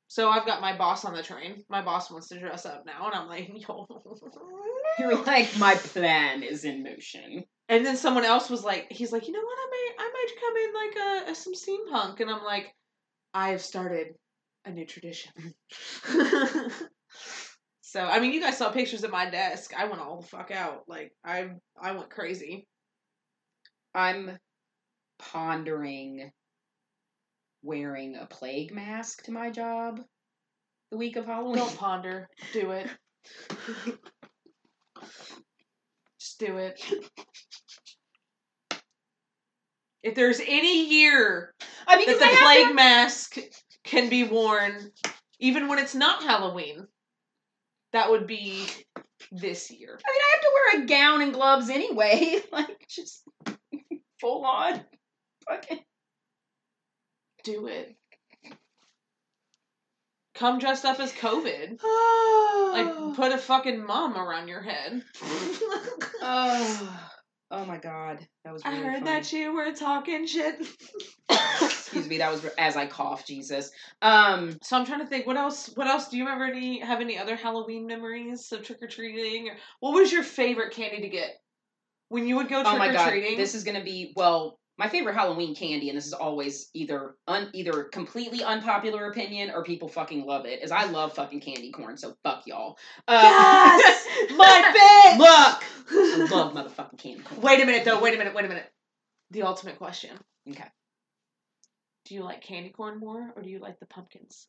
So 0.08 0.30
I've 0.30 0.46
got 0.46 0.62
my 0.62 0.76
boss 0.76 1.04
on 1.04 1.14
the 1.14 1.22
train. 1.22 1.62
My 1.68 1.82
boss 1.82 2.10
wants 2.10 2.28
to 2.28 2.38
dress 2.38 2.64
up 2.64 2.84
now. 2.86 3.06
And 3.06 3.14
I'm 3.14 3.28
like, 3.28 3.50
Yo. 3.68 3.86
You're 4.98 5.22
like 5.22 5.56
my 5.58 5.74
plan 5.74 6.42
is 6.42 6.64
in 6.64 6.82
motion. 6.82 7.44
And 7.68 7.84
then 7.84 7.96
someone 7.96 8.24
else 8.24 8.48
was 8.48 8.64
like, 8.64 8.86
he's 8.90 9.12
like, 9.12 9.28
you 9.28 9.32
know 9.34 9.40
what? 9.40 9.58
I 9.58 9.68
might, 9.70 9.94
I 9.98 10.10
might 10.12 10.40
come 10.40 10.56
in 10.56 10.72
like 10.74 10.96
a, 11.28 11.30
a 11.30 11.34
some 11.34 11.52
steampunk, 11.52 12.20
and 12.20 12.30
I'm 12.30 12.42
like, 12.42 12.74
I've 13.34 13.60
started 13.60 14.14
a 14.64 14.70
new 14.70 14.86
tradition. 14.86 15.32
so 17.82 18.00
I 18.00 18.18
mean, 18.20 18.32
you 18.32 18.40
guys 18.40 18.56
saw 18.56 18.70
pictures 18.70 19.04
at 19.04 19.10
my 19.10 19.28
desk. 19.28 19.72
I 19.76 19.84
went 19.84 20.00
all 20.00 20.20
the 20.20 20.26
fuck 20.26 20.50
out. 20.50 20.84
Like 20.88 21.12
I, 21.24 21.50
I 21.80 21.92
went 21.92 22.10
crazy. 22.10 22.66
I'm 23.94 24.38
pondering 25.18 26.30
wearing 27.62 28.16
a 28.16 28.26
plague 28.26 28.72
mask 28.72 29.24
to 29.24 29.32
my 29.32 29.50
job 29.50 30.00
the 30.90 30.96
week 30.96 31.16
of 31.16 31.26
Halloween. 31.26 31.56
Don't 31.56 31.76
ponder. 31.76 32.28
Do 32.52 32.70
it. 32.70 32.88
Just 36.18 36.38
do 36.38 36.56
it. 36.56 36.82
If 40.02 40.14
there's 40.14 40.40
any 40.40 40.88
year 40.88 41.52
I 41.86 41.96
mean, 41.96 42.06
that 42.06 42.18
the 42.18 42.36
plague 42.40 42.68
to- 42.68 42.74
mask 42.74 43.36
can 43.84 44.08
be 44.08 44.24
worn, 44.24 44.92
even 45.40 45.68
when 45.68 45.78
it's 45.78 45.94
not 45.94 46.22
Halloween, 46.22 46.86
that 47.92 48.10
would 48.10 48.26
be 48.26 48.66
this 49.32 49.70
year. 49.70 49.98
I 50.06 50.12
mean, 50.12 50.22
I 50.22 50.30
have 50.32 50.40
to 50.40 50.50
wear 50.54 50.82
a 50.82 50.86
gown 50.86 51.22
and 51.22 51.32
gloves 51.32 51.70
anyway. 51.70 52.40
like, 52.52 52.86
just 52.88 53.22
full 54.20 54.44
on. 54.44 54.80
Fucking. 55.48 55.80
Do 57.44 57.66
it. 57.66 57.96
Come 60.34 60.58
dressed 60.58 60.84
up 60.84 61.00
as 61.00 61.12
COVID. 61.12 61.80
Like, 62.68 63.16
put 63.16 63.32
a 63.32 63.38
fucking 63.38 63.84
mum 63.84 64.14
around 64.16 64.46
your 64.46 64.60
head. 64.60 65.02
oh, 66.22 67.00
oh 67.50 67.64
my 67.64 67.78
god, 67.78 68.18
that 68.44 68.52
was. 68.52 68.62
I 68.64 68.76
heard 68.76 68.98
funny. 68.98 69.04
that 69.06 69.32
you 69.32 69.54
were 69.54 69.72
talking 69.72 70.26
shit. 70.26 70.66
Excuse 71.62 72.06
me, 72.06 72.18
that 72.18 72.30
was 72.30 72.44
as 72.58 72.76
I 72.76 72.86
cough, 72.86 73.26
Jesus. 73.26 73.70
Um, 74.02 74.58
So 74.62 74.76
I'm 74.76 74.84
trying 74.84 75.00
to 75.00 75.06
think. 75.06 75.26
What 75.26 75.38
else? 75.38 75.70
What 75.74 75.86
else? 75.86 76.08
Do 76.08 76.18
you 76.18 76.24
remember 76.24 76.44
any? 76.44 76.78
Have 76.80 77.00
any 77.00 77.18
other 77.18 77.36
Halloween 77.36 77.86
memories 77.86 78.52
of 78.52 78.62
trick 78.62 78.82
or 78.82 78.86
treating? 78.88 79.48
What 79.80 79.94
was 79.94 80.12
your 80.12 80.22
favorite 80.22 80.74
candy 80.74 81.00
to 81.00 81.08
get 81.08 81.30
when 82.10 82.26
you 82.28 82.36
would 82.36 82.48
go 82.48 82.60
oh 82.64 82.76
my 82.76 82.88
trick 82.88 82.90
or 82.90 82.92
god, 82.92 83.10
treating? 83.10 83.38
this 83.38 83.54
is 83.54 83.64
gonna 83.64 83.82
be 83.84 84.12
well. 84.14 84.58
My 84.78 84.88
favorite 84.88 85.14
Halloween 85.14 85.56
candy, 85.56 85.88
and 85.88 85.98
this 85.98 86.06
is 86.06 86.12
always 86.12 86.70
either 86.72 87.16
un, 87.26 87.50
either 87.52 87.84
completely 87.84 88.44
unpopular 88.44 89.06
opinion 89.10 89.50
or 89.50 89.64
people 89.64 89.88
fucking 89.88 90.24
love 90.24 90.46
it, 90.46 90.62
is 90.62 90.70
I 90.70 90.84
love 90.84 91.14
fucking 91.14 91.40
candy 91.40 91.72
corn. 91.72 91.96
So 91.96 92.14
fuck 92.22 92.44
y'all. 92.46 92.78
Uh, 93.08 93.20
Yes! 93.22 94.06
my 94.36 95.16
bitch. 95.16 95.18
Look, 95.18 96.30
I 96.30 96.34
love 96.36 96.52
motherfucking 96.54 96.98
candy 96.98 97.22
corn. 97.24 97.40
Wait 97.40 97.60
a 97.60 97.66
minute, 97.66 97.84
though. 97.84 98.00
Wait 98.00 98.14
a 98.14 98.18
minute. 98.18 98.34
Wait 98.34 98.44
a 98.44 98.48
minute. 98.48 98.70
The 99.32 99.42
ultimate 99.42 99.78
question. 99.78 100.16
Okay. 100.48 100.64
Do 102.06 102.14
you 102.14 102.22
like 102.22 102.40
candy 102.42 102.70
corn 102.70 103.00
more, 103.00 103.32
or 103.34 103.42
do 103.42 103.50
you 103.50 103.58
like 103.58 103.80
the 103.80 103.86
pumpkins? 103.86 104.46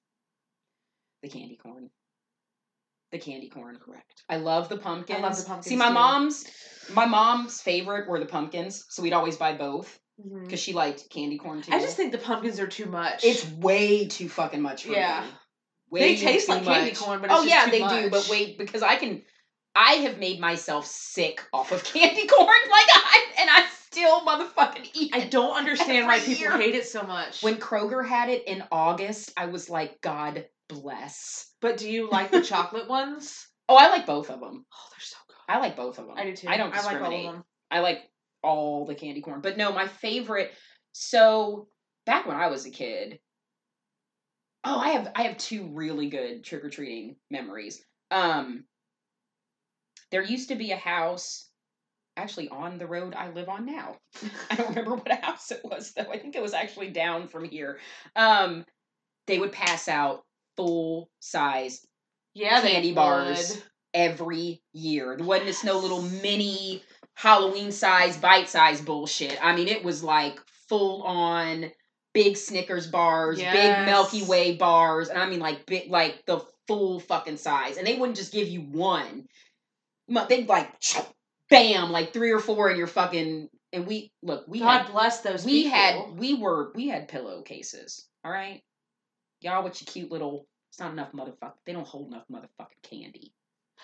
The 1.24 1.30
candy 1.30 1.58
corn. 1.62 1.90
The 3.12 3.18
candy 3.18 3.50
corn. 3.50 3.78
Correct. 3.84 4.24
I 4.30 4.38
love 4.38 4.70
the 4.70 4.78
pumpkins. 4.78 5.18
I 5.18 5.22
love 5.22 5.36
the 5.38 5.44
pumpkins, 5.44 5.66
See, 5.66 5.76
my 5.76 5.88
too. 5.88 5.94
mom's 5.96 6.46
my 6.94 7.08
mom's 7.08 7.60
favorite 7.62 8.08
were 8.08 8.20
the 8.20 8.28
pumpkins, 8.28 8.86
so 8.90 9.02
we'd 9.02 9.14
always 9.14 9.36
buy 9.36 9.58
both 9.58 10.00
Mm-hmm. 10.20 10.44
Because 10.44 10.60
she 10.60 10.74
liked 10.74 11.10
candy 11.10 11.38
corn 11.38 11.62
too. 11.62 11.72
I 11.74 11.80
just 11.80 11.96
think 11.96 12.12
the 12.12 12.18
pumpkins 12.18 12.60
are 12.60 12.68
too 12.68 12.86
much. 12.88 13.24
it's 13.24 13.50
way 13.54 14.08
too 14.08 14.28
fucking 14.30 14.62
much 14.62 14.84
for 14.86 14.92
Yeah. 14.92 15.22
me. 15.22 15.28
Way 15.92 16.00
They 16.16 16.22
taste 16.22 16.50
like 16.50 16.64
candy 16.66 16.94
corn, 16.96 17.22
but 17.22 17.32
oh, 17.32 17.36
it's 17.36 17.42
oh 17.42 17.46
just 17.46 17.56
yeah, 17.56 17.66
too 17.66 17.72
they 17.72 18.02
do. 18.04 18.10
But 18.12 18.28
wait, 18.30 18.58
because 18.58 18.84
I 18.84 18.96
can, 18.96 19.24
I 19.76 19.94
have 19.94 20.20
made 20.20 20.40
myself 20.40 20.86
sick 20.86 21.44
off 21.54 21.72
of 21.72 21.84
candy 21.94 22.28
corn, 22.28 22.48
like 22.48 22.88
I 22.94 23.26
and 23.40 23.50
I 23.50 23.66
still 23.90 24.20
motherfucking 24.22 24.90
eat. 24.94 25.12
I 25.16 25.22
don't 25.26 25.56
understand 25.56 26.06
why 26.06 26.20
people 26.20 26.42
year. 26.42 26.58
hate 26.58 26.76
it 26.76 26.86
so 26.86 27.02
much. 27.04 27.42
When 27.42 27.56
Kroger 27.56 28.06
had 28.06 28.30
it 28.30 28.48
in 28.48 28.64
August, 28.72 29.32
I 29.36 29.48
was 29.48 29.70
like, 29.70 30.00
God 30.02 30.46
bless. 30.68 31.52
but 31.62 31.78
do 31.78 31.90
you 31.90 32.10
like 32.10 32.30
the 32.32 32.42
chocolate 32.42 32.88
ones? 32.90 33.46
Oh, 33.72 33.76
I 33.76 33.90
like 33.90 34.08
both 34.08 34.32
of 34.32 34.40
them. 34.40 34.66
Oh, 34.74 34.88
they're 34.90 35.00
so 35.00 35.18
good. 35.28 35.36
I 35.48 35.60
like 35.60 35.76
both 35.76 36.00
of 36.00 36.08
them. 36.08 36.16
I 36.18 36.24
do 36.24 36.36
too. 36.36 36.48
I 36.50 36.58
don't 36.58 36.76
I 36.76 36.82
like 36.82 37.00
all 37.04 37.16
of 37.16 37.34
them. 37.36 37.44
I 37.70 37.82
like 37.82 38.00
all 38.44 38.86
the 38.86 38.96
candy 38.96 39.22
corn. 39.22 39.42
But 39.42 39.58
no, 39.58 39.72
my 39.72 39.88
favorite. 39.88 40.52
So 40.94 41.68
back 42.06 42.26
when 42.26 42.38
I 42.38 42.48
was 42.48 42.66
a 42.66 42.72
kid, 42.72 43.20
oh, 44.64 44.78
I 44.78 44.90
have 44.90 45.12
I 45.16 45.24
have 45.24 45.38
two 45.38 45.70
really 45.74 46.10
good 46.10 46.44
trick 46.44 46.64
or 46.64 46.70
treating 46.70 47.16
memories. 47.30 47.84
Um, 48.12 48.66
there 50.12 50.24
used 50.24 50.50
to 50.50 50.56
be 50.56 50.72
a 50.72 50.78
house 50.78 51.48
actually 52.18 52.50
on 52.50 52.78
the 52.78 52.88
road 52.88 53.14
I 53.16 53.30
live 53.32 53.48
on 53.50 53.66
now. 53.66 53.96
I 54.52 54.56
don't 54.56 54.70
remember 54.70 54.96
what 54.96 55.12
house 55.24 55.52
it 55.52 55.62
was 55.64 55.94
though. 55.94 56.12
I 56.12 56.18
think 56.18 56.36
it 56.36 56.42
was 56.42 56.54
actually 56.54 56.90
down 56.90 57.28
from 57.28 57.46
here. 57.46 57.80
Um, 58.16 58.66
they 59.28 59.40
would 59.40 59.52
pass 59.52 59.88
out 59.88 60.24
full 60.58 61.10
size 61.20 61.86
Yeah, 62.34 62.62
Candy 62.62 62.94
bars. 62.94 63.62
every 63.94 64.62
year. 64.74 65.16
There 65.18 65.26
wasn't 65.26 65.64
no 65.64 65.80
little 65.80 66.02
mini 66.02 66.84
Halloween 67.20 67.70
size, 67.74 68.16
bite 68.16 68.48
size 68.48 68.80
bullshit. 68.80 69.38
I 69.44 69.54
mean, 69.54 69.68
it 69.68 69.84
was 69.84 70.02
like 70.02 70.40
full 70.70 71.04
on 71.04 71.70
big 72.14 72.38
Snickers 72.38 72.88
bars, 72.88 73.38
big 73.40 73.86
Milky 73.86 74.24
Way 74.24 74.56
bars, 74.56 75.10
and 75.10 75.18
I 75.18 75.30
mean 75.30 75.42
like 75.42 75.66
big, 75.66 75.92
like 75.92 76.26
the 76.26 76.40
full 76.66 77.02
fucking 77.02 77.36
size. 77.36 77.76
And 77.76 77.86
they 77.86 77.98
wouldn't 77.98 78.16
just 78.16 78.32
give 78.32 78.48
you 78.48 78.62
one. 78.62 79.28
They'd 80.30 80.48
like, 80.48 80.72
bam, 81.50 81.92
like 81.92 82.14
three 82.14 82.32
or 82.32 82.40
four 82.40 82.72
in 82.72 82.78
your 82.78 82.88
fucking. 82.88 83.50
And 83.74 83.86
we 83.86 84.14
look, 84.24 84.46
we 84.48 84.60
God 84.60 84.84
had, 84.84 84.92
bless 84.94 85.20
those. 85.20 85.44
we 85.44 85.64
people. 85.64 85.78
had, 85.78 86.18
we 86.18 86.36
were, 86.36 86.72
we 86.74 86.88
had 86.88 87.10
pillowcases. 87.10 88.08
All 88.24 88.32
right, 88.32 88.64
y'all 89.42 89.66
with 89.66 89.82
your 89.82 89.92
cute 89.92 90.10
little. 90.10 90.48
It's 90.70 90.80
not 90.80 90.94
enough 90.94 91.12
motherfucker. 91.12 91.52
They 91.66 91.74
don't 91.74 91.86
hold 91.86 92.08
enough 92.08 92.24
motherfucking 92.32 92.82
candy. 92.90 93.34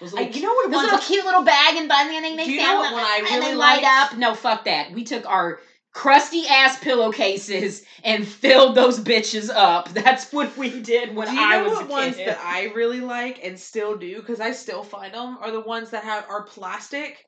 Those 0.02 0.14
I, 0.14 0.22
you 0.22 0.42
know 0.42 0.54
what? 0.54 0.72
those 0.72 0.84
little 0.84 1.00
cute 1.00 1.26
little 1.26 1.44
bag 1.44 1.76
and 1.78 1.90
they 1.90 2.46
Do 2.46 2.52
you 2.52 2.58
know 2.58 2.64
stand 2.64 2.80
what 2.80 2.88
up 2.88 2.94
one 2.94 3.04
I 3.04 3.28
and 3.32 3.44
they 3.44 3.56
light 3.56 3.84
liked? 3.84 4.14
up. 4.14 4.18
No, 4.18 4.34
fuck 4.34 4.66
that. 4.66 4.92
We 4.92 5.04
took 5.04 5.26
our 5.30 5.60
crusty 5.94 6.46
ass 6.48 6.78
pillowcases 6.80 7.84
and 8.04 8.28
filled 8.28 8.76
those 8.76 9.00
bitches 9.00 9.50
up. 9.54 9.90
That's 9.94 10.32
what 10.34 10.56
we 10.58 10.82
did 10.82 11.16
when 11.16 11.30
Do 11.30 11.34
you 11.36 11.40
I 11.42 11.58
know 11.58 11.64
was 11.70 11.74
what 11.74 11.86
a 11.86 11.90
ones 11.90 12.18
that 12.18 12.40
I 12.44 12.66
really 12.76 13.00
like 13.00 13.44
and 13.44 13.58
still 13.58 13.96
do 13.96 14.20
because 14.20 14.42
I 14.42 14.52
still 14.52 14.84
find 14.84 15.14
them 15.14 15.38
are 15.40 15.52
the 15.52 15.62
ones 15.62 15.92
that 15.92 16.04
have 16.04 16.26
are 16.30 16.44
plastic 16.44 17.26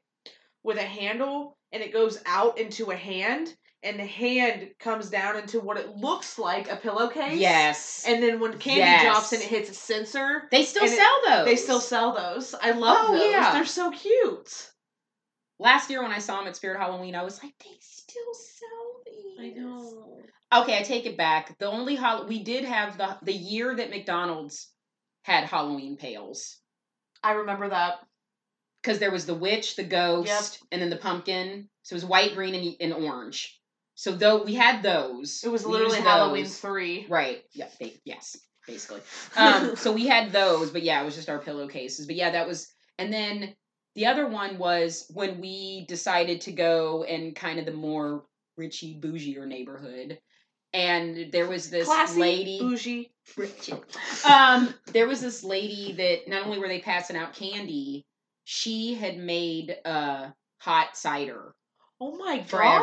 with 0.64 0.78
a 0.78 0.84
handle 0.84 1.58
and 1.72 1.82
it 1.82 1.94
goes 1.94 2.20
out 2.26 2.58
into 2.58 2.92
a 2.92 2.96
hand 2.96 3.56
and 3.84 4.00
the 4.00 4.06
hand 4.06 4.70
comes 4.80 5.10
down 5.10 5.38
into 5.38 5.60
what 5.60 5.78
it 5.78 5.96
looks 5.96 6.38
like 6.40 6.70
a 6.70 6.76
pillowcase. 6.78 7.38
yes, 7.40 8.04
And 8.08 8.22
then 8.24 8.40
when 8.40 8.58
candy 8.58 8.80
Yes. 8.82 9.04
drops 9.04 9.32
and 9.34 9.42
it 9.42 9.48
hits 9.48 9.70
a 9.70 9.74
sensor, 9.74 10.48
they 10.52 10.64
still 10.64 10.84
and 10.84 10.92
it- 10.92 10.98
sell 10.98 11.22
those. 11.28 11.46
they 11.46 11.56
still 11.56 11.80
sell 11.82 12.14
those. 12.14 12.54
I 12.56 12.72
love 12.72 12.98
Oh, 13.10 13.14
those. 13.18 13.32
yeah. 13.32 13.52
They're 13.54 13.66
so 13.66 13.92
cute. 13.92 14.72
Last 15.60 15.90
year 15.90 16.02
when 16.04 16.12
I 16.12 16.20
saw 16.20 16.38
them 16.40 16.48
at 16.48 16.56
Spirit 16.56 16.80
Halloween, 16.80 17.16
I 17.16 17.24
was 17.24 17.42
like, 17.42 17.54
they 17.64 17.72
still 17.80 18.34
sell 18.34 19.02
these. 19.06 19.40
I 19.40 19.60
know. 19.60 20.22
Okay, 20.54 20.78
I 20.78 20.82
take 20.84 21.06
it 21.06 21.18
back. 21.18 21.58
The 21.60 21.66
only 21.68 21.96
hol- 21.96 22.26
we 22.28 22.44
did 22.44 22.64
have 22.64 22.98
the 22.98 23.18
the 23.24 23.34
year 23.34 23.76
that 23.76 23.90
McDonald's 23.90 24.70
had 25.24 25.46
Halloween 25.46 25.98
pails. 25.98 26.58
I 27.24 27.32
remember 27.34 27.70
that. 27.70 28.00
because 28.82 29.00
there 29.00 29.12
was 29.12 29.26
the 29.26 29.34
witch, 29.36 29.76
the 29.76 29.84
ghost, 29.84 30.60
and 30.72 30.82
then 30.82 30.90
the 30.90 30.96
pumpkin. 30.96 31.68
So 31.84 31.94
it 31.94 31.98
was 31.98 32.06
white, 32.06 32.36
green, 32.36 32.56
and, 32.56 32.76
and 32.94 33.04
orange. 33.06 33.60
So 34.00 34.12
though 34.12 34.44
we 34.44 34.54
had 34.54 34.84
those, 34.84 35.42
It 35.44 35.50
was 35.50 35.66
literally 35.66 36.00
Halloween 36.00 36.44
those. 36.44 36.60
three. 36.60 37.08
Right? 37.10 37.44
Yeah. 37.54 37.68
Ba- 37.80 37.90
yes. 38.06 38.38
Basically. 38.68 39.02
Um. 39.36 39.76
so 39.76 39.92
we 39.92 40.06
had 40.06 40.32
those, 40.32 40.70
but 40.70 40.84
yeah, 40.84 41.02
it 41.02 41.06
was 41.06 41.16
just 41.16 41.30
our 41.30 41.40
pillowcases. 41.40 42.06
But 42.06 42.16
yeah, 42.16 42.30
that 42.32 42.48
was. 42.48 42.68
And 43.00 43.12
then 43.12 43.56
the 43.96 44.06
other 44.06 44.28
one 44.28 44.60
was 44.60 45.10
when 45.14 45.42
we 45.42 45.86
decided 45.88 46.42
to 46.42 46.52
go 46.52 47.04
in 47.06 47.34
kind 47.34 47.58
of 47.60 47.66
the 47.66 47.74
more 47.74 48.24
richy 48.60 49.00
bougier 49.02 49.48
neighborhood, 49.48 50.20
and 50.74 51.32
there 51.32 51.48
was 51.48 51.70
this 51.72 51.86
Classy, 51.88 52.20
lady. 52.20 52.60
bougie. 52.60 53.12
um, 54.30 54.74
there 54.94 55.08
was 55.08 55.22
this 55.22 55.44
lady 55.44 55.94
that 55.94 56.28
not 56.30 56.46
only 56.46 56.60
were 56.60 56.68
they 56.68 56.80
passing 56.82 57.18
out 57.18 57.34
candy, 57.34 58.06
she 58.44 58.94
had 58.94 59.18
made 59.18 59.76
uh 59.86 60.28
hot 60.60 60.96
cider, 60.98 61.54
Oh 62.00 62.16
my 62.18 62.44
For 62.44 62.60
god! 62.60 62.82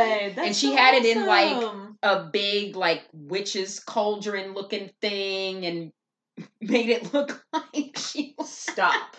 everybody. 0.00 0.34
That's 0.34 0.46
And 0.48 0.56
she 0.56 0.70
so 0.70 0.76
had 0.76 0.94
it 0.94 1.04
in, 1.04 1.26
like, 1.26 1.72
a 2.02 2.24
big 2.32 2.76
like 2.76 3.02
witch's 3.12 3.80
cauldron 3.80 4.54
looking 4.54 4.90
thing, 5.00 5.64
and 5.66 5.92
made 6.60 6.88
it 6.90 7.12
look 7.14 7.44
like 7.52 7.96
she 7.96 8.34
was. 8.38 8.52
Stop. 8.52 9.16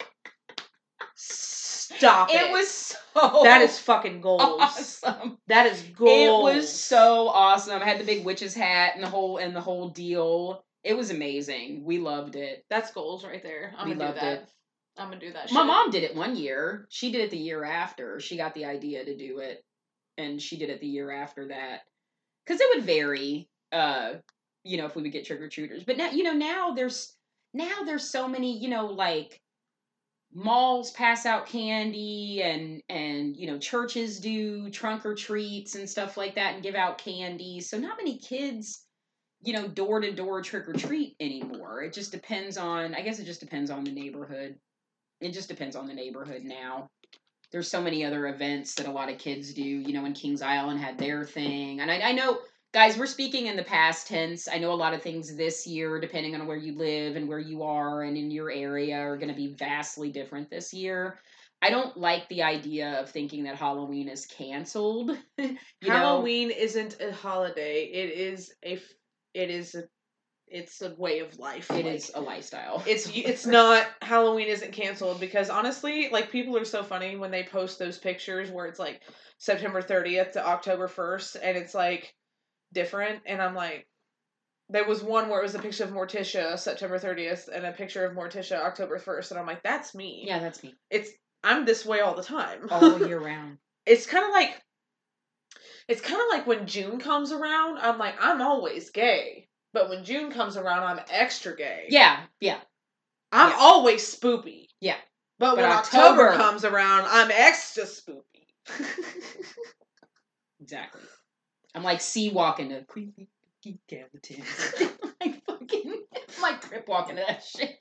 Stop 1.15 2.29
it. 2.29 2.35
It 2.35 2.51
was 2.51 2.69
so. 2.69 3.41
that 3.43 3.61
is 3.61 3.79
fucking 3.79 4.21
goals. 4.21 4.41
awesome. 4.61 5.37
That 5.47 5.65
is 5.67 5.81
It 5.81 5.95
goals. 5.95 6.43
was 6.43 6.69
so 6.71 7.29
awesome. 7.29 7.81
I 7.81 7.85
had 7.85 7.99
the 7.99 8.03
big 8.03 8.23
witch's 8.25 8.53
hat 8.53 8.91
and 8.95 9.03
the 9.03 9.09
whole 9.09 9.37
and 9.37 9.55
the 9.55 9.61
whole 9.61 9.89
deal. 9.89 10.63
It 10.83 10.95
was 10.95 11.09
amazing. 11.09 11.83
We 11.83 11.97
loved 11.99 12.35
it. 12.35 12.65
That's 12.69 12.91
goals 12.91 13.25
right 13.25 13.41
there. 13.41 13.73
I'm 13.77 13.89
We 13.89 13.95
gonna 13.95 14.03
do 14.03 14.19
loved 14.19 14.21
that. 14.21 14.33
it. 14.43 14.49
I'm 14.99 15.09
gonna 15.09 15.19
do 15.19 15.33
that. 15.33 15.51
My 15.51 15.61
shit. 15.61 15.67
mom 15.67 15.91
did 15.91 16.03
it 16.03 16.15
one 16.15 16.35
year. 16.35 16.87
She 16.89 17.11
did 17.11 17.21
it 17.21 17.31
the 17.31 17.37
year 17.37 17.63
after. 17.63 18.19
She 18.19 18.37
got 18.37 18.53
the 18.53 18.65
idea 18.65 19.05
to 19.05 19.15
do 19.15 19.39
it, 19.39 19.63
and 20.17 20.41
she 20.41 20.57
did 20.57 20.69
it 20.69 20.81
the 20.81 20.87
year 20.87 21.11
after 21.11 21.47
that. 21.49 21.81
Because 22.45 22.61
it 22.61 22.67
would 22.75 22.85
vary, 22.85 23.49
uh, 23.71 24.13
you 24.63 24.77
know, 24.77 24.85
if 24.85 24.95
we 24.95 25.01
would 25.01 25.11
get 25.11 25.25
trick 25.25 25.41
or 25.41 25.49
treaters. 25.49 25.83
But 25.83 25.97
now, 25.97 26.11
you 26.11 26.23
know, 26.23 26.33
now 26.33 26.73
there's 26.73 27.13
now 27.53 27.83
there's 27.85 28.09
so 28.09 28.27
many, 28.27 28.57
you 28.57 28.69
know, 28.69 28.87
like 28.87 29.41
malls 30.33 30.91
pass 30.91 31.25
out 31.25 31.47
candy 31.47 32.41
and 32.43 32.81
and 32.89 33.35
you 33.35 33.47
know 33.47 33.57
churches 33.57 34.19
do 34.19 34.69
trunk 34.69 35.05
or 35.05 35.15
treats 35.15 35.75
and 35.75 35.89
stuff 35.89 36.17
like 36.17 36.35
that 36.35 36.53
and 36.53 36.63
give 36.63 36.75
out 36.75 36.97
candy 36.97 37.61
so 37.61 37.77
not 37.77 37.97
many 37.97 38.19
kids 38.19 38.83
you 39.41 39.53
know 39.53 39.67
door 39.67 40.01
to 40.01 40.11
door 40.11 40.41
trick 40.41 40.67
or 40.67 40.73
treat 40.73 41.15
anymore 41.19 41.81
it 41.81 41.93
just 41.93 42.11
depends 42.11 42.57
on 42.57 42.93
i 42.93 43.01
guess 43.01 43.19
it 43.19 43.25
just 43.25 43.39
depends 43.39 43.71
on 43.71 43.83
the 43.83 43.91
neighborhood 43.91 44.55
it 45.21 45.33
just 45.33 45.49
depends 45.49 45.75
on 45.75 45.87
the 45.87 45.93
neighborhood 45.93 46.43
now 46.43 46.89
there's 47.51 47.69
so 47.69 47.81
many 47.81 48.03
other 48.03 48.27
events 48.27 48.75
that 48.75 48.87
a 48.87 48.91
lot 48.91 49.09
of 49.09 49.17
kids 49.17 49.53
do 49.53 49.63
you 49.63 49.93
know 49.93 50.03
when 50.03 50.13
kings 50.13 50.41
island 50.41 50.79
had 50.79 50.97
their 50.97 51.25
thing 51.25 51.79
and 51.79 51.91
i, 51.91 51.99
I 51.99 52.11
know 52.11 52.39
guys 52.73 52.97
we're 52.97 53.05
speaking 53.05 53.47
in 53.47 53.55
the 53.55 53.63
past 53.63 54.07
tense 54.07 54.47
i 54.51 54.57
know 54.57 54.71
a 54.71 54.75
lot 54.75 54.93
of 54.93 55.01
things 55.01 55.35
this 55.35 55.65
year 55.65 55.99
depending 55.99 56.35
on 56.35 56.47
where 56.47 56.57
you 56.57 56.77
live 56.77 57.15
and 57.15 57.27
where 57.27 57.39
you 57.39 57.63
are 57.63 58.03
and 58.03 58.17
in 58.17 58.31
your 58.31 58.51
area 58.51 58.97
are 58.97 59.17
going 59.17 59.29
to 59.29 59.35
be 59.35 59.53
vastly 59.53 60.11
different 60.11 60.49
this 60.49 60.73
year 60.73 61.19
i 61.61 61.69
don't 61.69 61.97
like 61.97 62.27
the 62.29 62.43
idea 62.43 62.99
of 62.99 63.09
thinking 63.09 63.43
that 63.43 63.55
halloween 63.55 64.07
is 64.09 64.25
canceled 64.25 65.17
you 65.81 65.89
know 65.89 65.93
Halloween 65.93 66.51
isn't 66.51 66.99
a 67.01 67.11
holiday. 67.11 67.83
It 67.83 68.11
is 68.17 68.53
a. 68.63 68.79
It 69.33 69.49
is 69.49 69.75
a. 69.75 69.83
It's 70.49 70.81
a 70.81 70.93
way 70.95 71.19
of 71.19 71.37
life. 71.39 71.69
it 71.71 71.85
Like, 71.85 71.95
is 71.95 72.11
a 72.15 72.21
lifestyle 72.21 72.81
It's 72.87 73.09
it's 73.13 73.45
not 73.59 73.85
Halloween 74.01 74.47
isn't 74.47 74.71
canceled 74.71 75.19
because 75.19 75.49
honestly, 75.49 76.09
like 76.09 76.31
people 76.31 76.57
are 76.57 76.65
so 76.65 76.83
funny 76.83 77.17
when 77.17 77.31
they 77.31 77.43
post 77.43 77.79
those 77.79 77.97
pictures 77.97 78.49
where 78.49 78.65
it's 78.65 78.79
like 78.79 79.01
September 79.37 79.81
30th 79.81 80.33
to 80.33 80.45
October 80.47 80.87
1st 80.87 81.37
and 81.43 81.57
it's 81.57 81.73
like 81.75 82.13
different, 82.73 83.21
and 83.25 83.41
I'm 83.41 83.55
like, 83.55 83.87
there 84.69 84.85
was 84.85 85.01
one 85.03 85.29
where 85.29 85.39
it 85.39 85.43
was 85.43 85.55
a 85.55 85.59
picture 85.59 85.83
of 85.85 85.91
Morticia 85.91 86.57
September 86.57 86.99
30th 86.99 87.47
and 87.47 87.65
a 87.65 87.71
picture 87.71 88.05
of 88.05 88.15
Morticia 88.15 88.57
October 88.57 88.99
1st, 88.99 89.31
and 89.31 89.39
I'm 89.39 89.45
like, 89.47 89.63
that's 89.63 89.95
me. 89.95 90.23
Yeah, 90.27 90.39
that's 90.39 90.61
me. 90.63 90.75
It's 90.89 91.09
I'm 91.43 91.65
this 91.65 91.85
way 91.85 91.99
all 92.01 92.15
the 92.15 92.23
time. 92.23 92.67
All 92.69 92.99
year 93.07 93.19
round. 93.19 93.57
it's 93.85 94.05
kind 94.05 94.25
of 94.25 94.31
like 94.31 94.61
it's 95.87 96.01
kind 96.01 96.19
of 96.21 96.27
like 96.29 96.47
when 96.47 96.67
June 96.67 96.99
comes 96.99 97.31
around, 97.31 97.77
I'm 97.79 97.97
like, 97.97 98.15
I'm 98.19 98.41
always 98.41 98.89
gay. 98.89 99.47
But 99.77 99.89
when 99.89 100.03
June 100.03 100.31
comes 100.31 100.57
around, 100.57 100.85
I'm 100.85 100.99
extra 101.11 101.55
gay. 101.55 101.85
Yeah, 101.89 102.21
yeah. 102.39 102.57
I'm 103.31 103.51
yeah. 103.51 103.57
always 103.59 104.03
spoopy. 104.03 104.69
Yeah. 104.81 104.95
But, 105.37 105.51
But 105.51 105.57
when 105.57 105.65
October, 105.71 106.29
October- 106.29 106.35
comes 106.35 106.65
around, 106.65 107.05
I'm 107.07 107.29
extra 107.29 107.83
spoopy. 107.83 108.23
Exactly. 110.59 111.03
I'm 111.75 111.83
like 111.83 112.01
sea 112.01 112.31
walking 112.31 112.69
to 112.69 112.83
creepy 112.85 113.29
skeletons. 113.61 114.73
like 115.21 115.45
fucking 115.45 115.93
like 116.41 116.61
crip 116.61 116.87
walking 116.87 117.17
to 117.17 117.23
that 117.27 117.43
shit. 117.43 117.77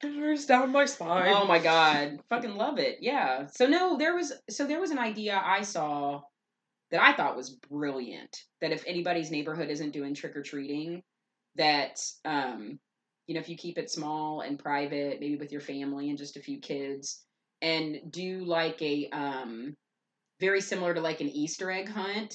Shivers 0.00 0.46
down 0.46 0.72
my 0.72 0.86
spine. 0.86 1.34
Oh 1.36 1.46
my 1.46 1.58
god. 1.58 2.20
Fucking 2.30 2.56
love 2.56 2.78
it. 2.78 2.98
Yeah. 3.02 3.46
So 3.54 3.66
no, 3.66 3.98
there 3.98 4.16
was 4.16 4.32
so 4.48 4.66
there 4.66 4.80
was 4.80 4.90
an 4.90 4.98
idea 4.98 5.40
I 5.44 5.60
saw 5.60 6.22
that 6.90 7.02
I 7.02 7.14
thought 7.14 7.36
was 7.36 7.50
brilliant. 7.70 8.36
That 8.60 8.72
if 8.72 8.84
anybody's 8.86 9.30
neighborhood 9.30 9.70
isn't 9.70 9.92
doing 9.92 10.14
trick 10.14 10.36
or 10.36 10.42
treating, 10.42 11.02
that 11.56 12.00
um, 12.24 12.78
you 13.26 13.34
know, 13.34 13.40
if 13.40 13.48
you 13.48 13.56
keep 13.56 13.78
it 13.78 13.90
small 13.90 14.42
and 14.42 14.58
private, 14.58 15.20
maybe 15.20 15.36
with 15.36 15.52
your 15.52 15.60
family 15.60 16.08
and 16.10 16.18
just 16.18 16.36
a 16.36 16.40
few 16.42 16.60
kids, 16.60 17.24
and 17.62 17.98
do 18.10 18.44
like 18.44 18.80
a 18.82 19.08
um 19.12 19.74
very 20.40 20.60
similar 20.60 20.92
to 20.94 21.00
like 21.00 21.20
an 21.20 21.28
Easter 21.28 21.70
egg 21.70 21.88
hunt, 21.88 22.34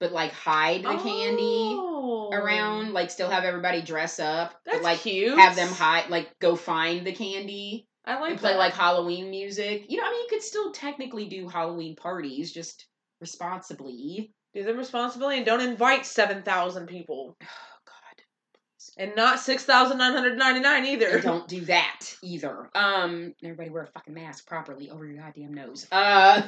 but 0.00 0.12
like 0.12 0.32
hide 0.32 0.82
the 0.82 0.96
candy 0.96 1.76
Oh. 1.76 2.30
around, 2.32 2.92
like 2.92 3.10
still 3.10 3.30
have 3.30 3.44
everybody 3.44 3.82
dress 3.82 4.18
up, 4.18 4.54
That's 4.64 4.78
but 4.78 4.82
like 4.84 5.00
cute. 5.00 5.38
have 5.38 5.56
them 5.56 5.68
hide, 5.68 6.10
like 6.10 6.38
go 6.40 6.56
find 6.56 7.06
the 7.06 7.12
candy 7.12 7.86
I 8.04 8.18
like 8.18 8.30
and 8.32 8.40
play 8.40 8.52
that. 8.52 8.58
like 8.58 8.74
Halloween 8.74 9.30
music. 9.30 9.84
You 9.88 9.98
know, 9.98 10.06
I 10.06 10.10
mean, 10.10 10.20
you 10.22 10.26
could 10.30 10.42
still 10.42 10.72
technically 10.72 11.28
do 11.28 11.48
Halloween 11.48 11.94
parties, 11.96 12.52
just 12.52 12.86
responsibly. 13.20 14.32
do 14.54 14.64
them 14.64 14.76
responsibly 14.76 15.36
and 15.36 15.46
don't 15.46 15.60
invite 15.60 16.06
seven 16.06 16.42
thousand 16.42 16.86
people 16.86 17.36
Oh 17.42 17.46
God, 17.86 19.02
and 19.02 19.16
not 19.16 19.40
six 19.40 19.64
thousand 19.64 19.98
nine 19.98 20.12
hundred 20.12 20.38
ninety 20.38 20.60
nine 20.60 20.84
either. 20.86 21.08
And 21.08 21.22
don't 21.22 21.48
do 21.48 21.62
that 21.66 22.00
either. 22.22 22.70
Um, 22.74 23.34
everybody 23.42 23.70
wear 23.70 23.84
a 23.84 23.88
fucking 23.88 24.14
mask 24.14 24.46
properly 24.46 24.90
over 24.90 25.06
your 25.06 25.22
goddamn 25.22 25.54
nose. 25.54 25.86
Uh, 25.90 26.42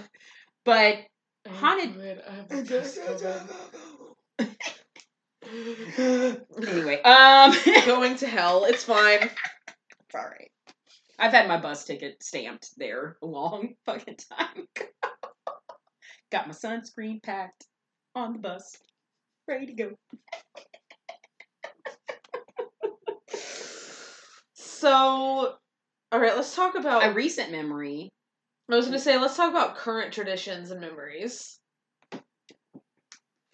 but 0.64 0.98
Haunted- 1.48 1.96
anyway, 6.68 7.00
um, 7.02 7.52
Going 7.86 8.16
to 8.18 8.26
hell. 8.26 8.64
It's 8.64 8.84
fine. 8.84 9.20
it's 9.22 10.14
all 10.14 10.24
right. 10.24 10.50
I've 11.18 11.32
had 11.32 11.48
my 11.48 11.58
bus 11.60 11.84
ticket 11.84 12.22
stamped 12.22 12.70
there 12.78 13.16
a 13.22 13.26
long 13.26 13.74
fucking 13.84 14.16
time. 14.38 14.66
Got 16.30 16.46
my 16.46 16.52
sunscreen 16.52 17.22
packed 17.22 17.66
on 18.14 18.34
the 18.34 18.38
bus, 18.38 18.76
ready 19.48 19.66
to 19.66 19.72
go. 19.72 19.90
So, 24.54 25.56
all 26.12 26.20
right, 26.20 26.36
let's 26.36 26.54
talk 26.54 26.74
about. 26.74 27.04
A 27.04 27.12
recent 27.12 27.50
memory. 27.52 28.10
I 28.70 28.76
was 28.76 28.86
going 28.86 28.96
to 28.96 29.04
say, 29.04 29.18
let's 29.18 29.36
talk 29.36 29.50
about 29.50 29.76
current 29.76 30.12
traditions 30.12 30.70
and 30.70 30.80
memories. 30.80 31.58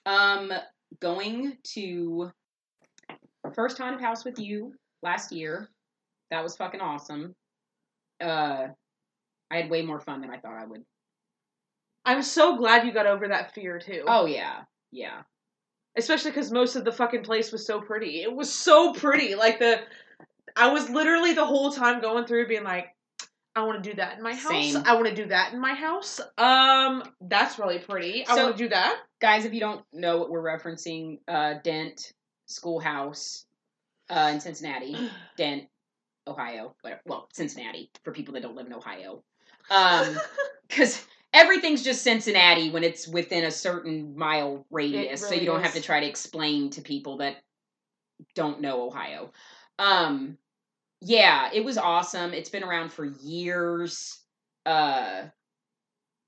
Um, 0.05 0.53
going 1.01 1.57
to 1.75 2.31
first 3.55 3.79
haunted 3.79 4.01
house 4.01 4.25
with 4.25 4.39
you 4.39 4.75
last 5.03 5.33
year. 5.33 5.71
That 6.31 6.43
was 6.43 6.57
fucking 6.57 6.81
awesome. 6.81 7.35
Uh, 8.21 8.69
I 9.51 9.57
had 9.57 9.71
way 9.71 9.83
more 9.83 10.01
fun 10.01 10.21
than 10.21 10.31
I 10.31 10.39
thought 10.39 10.61
I 10.61 10.67
would. 10.67 10.85
I'm 12.07 12.23
so 12.23 12.57
glad 12.57 12.87
you 12.87 12.93
got 12.93 13.07
over 13.07 13.29
that 13.29 13.53
fear 13.53 13.79
too. 13.79 14.05
Oh 14.07 14.25
yeah, 14.27 14.63
yeah. 14.93 15.23
especially 15.99 16.31
because 16.31 16.51
most 16.53 16.77
of 16.77 16.85
the 16.85 16.93
fucking 16.93 17.23
place 17.25 17.53
was 17.53 17.67
so 17.67 17.81
pretty. 17.81 18.23
It 18.23 18.33
was 18.35 18.53
so 18.53 18.93
pretty. 18.93 19.35
Like 19.35 19.59
the, 19.59 19.81
I 20.55 20.73
was 20.73 20.89
literally 20.89 21.35
the 21.35 21.45
whole 21.45 21.71
time 21.73 22.01
going 22.01 22.25
through 22.27 22.47
being 22.49 22.65
like, 22.65 22.87
I 23.57 23.63
want 23.65 23.83
to 23.83 23.91
do 23.91 23.97
that 23.97 24.17
in 24.19 24.23
my 24.23 24.35
house. 24.35 24.51
Same. 24.73 24.83
I 24.87 24.95
want 24.95 25.07
to 25.09 25.15
do 25.15 25.27
that 25.27 25.53
in 25.53 25.61
my 25.61 25.75
house. 25.75 26.21
Um, 26.39 27.03
that's 27.23 27.59
really 27.59 27.79
pretty. 27.79 28.27
I 28.27 28.37
So- 28.37 28.45
want 28.45 28.57
to 28.57 28.63
do 28.65 28.69
that. 28.69 29.01
Guys, 29.21 29.45
if 29.47 29.53
you 29.55 29.61
don't 29.61 29.83
know 29.93 30.19
what 30.19 30.31
we're 30.31 30.43
referencing, 30.43 31.21
uh, 31.27 31.55
Dent 31.65 32.13
Schoolhouse, 32.47 33.47
uh, 34.11 34.31
in 34.35 34.41
Cincinnati, 34.41 34.95
Dent, 35.37 35.65
Ohio. 36.29 36.75
Whatever. 36.83 37.01
Well, 37.07 37.29
Cincinnati 37.33 37.91
for 38.05 38.13
people 38.13 38.35
that 38.35 38.43
don't 38.43 38.57
live 38.57 38.67
in 38.67 38.75
Ohio. 38.75 39.23
Um, 39.71 40.19
because 40.69 41.05
everything's 41.37 41.85
just 41.85 42.03
Cincinnati 42.03 42.71
when 42.71 42.83
it's 42.83 43.07
within 43.07 43.45
a 43.45 43.51
certain 43.51 44.17
mile 44.17 44.67
radius, 44.71 45.21
so 45.27 45.35
you 45.35 45.47
don't 45.47 45.63
have 45.63 45.75
to 45.75 45.83
try 45.83 46.01
to 46.01 46.07
explain 46.07 46.71
to 46.71 46.81
people 46.81 47.19
that 47.19 47.37
don't 48.35 48.61
know 48.63 48.87
Ohio. 48.87 49.31
Um, 49.79 50.39
yeah, 51.03 51.51
it 51.53 51.65
was 51.65 51.77
awesome. 51.77 52.33
It's 52.33 52.49
been 52.49 52.65
around 52.65 52.91
for 52.91 53.05
years. 53.05 54.19
Uh, 54.65 55.25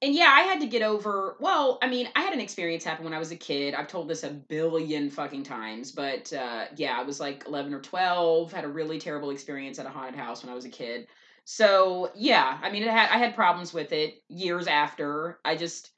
and 0.03 0.15
yeah, 0.15 0.31
I 0.33 0.43
had 0.43 0.61
to 0.61 0.67
get 0.67 0.83
over. 0.83 1.37
Well, 1.41 1.79
I 1.83 1.89
mean, 1.89 2.09
I 2.15 2.21
had 2.21 2.35
an 2.35 2.41
experience 2.41 2.85
happen 2.85 3.05
when 3.05 3.15
I 3.15 3.19
was 3.19 3.33
a 3.33 3.37
kid. 3.37 3.75
I've 3.75 3.89
told 3.89 4.09
this 4.09 4.23
a 4.23 4.31
billion 4.31 5.11
fucking 5.11 5.43
times, 5.43 5.91
but 5.91 6.33
uh, 6.33 6.67
yeah, 6.77 6.97
I 6.97 7.03
was 7.03 7.19
like 7.19 7.45
eleven 7.49 7.75
or 7.75 7.81
twelve. 7.81 8.53
Had 8.53 8.65
a 8.65 8.69
really 8.69 9.01
terrible 9.01 9.31
experience 9.31 9.79
at 9.79 9.87
a 9.87 9.91
haunted 9.91 10.15
house 10.15 10.45
when 10.45 10.53
I 10.53 10.55
was 10.55 10.67
a 10.67 10.71
kid. 10.71 11.09
So 11.51 12.13
yeah, 12.15 12.59
I 12.63 12.71
mean, 12.71 12.83
it 12.83 12.91
had 12.91 13.09
I 13.09 13.17
had 13.17 13.35
problems 13.35 13.73
with 13.73 13.91
it 13.93 14.23
years 14.29 14.67
after. 14.67 15.41
I 15.47 15.57
just, 15.57 15.91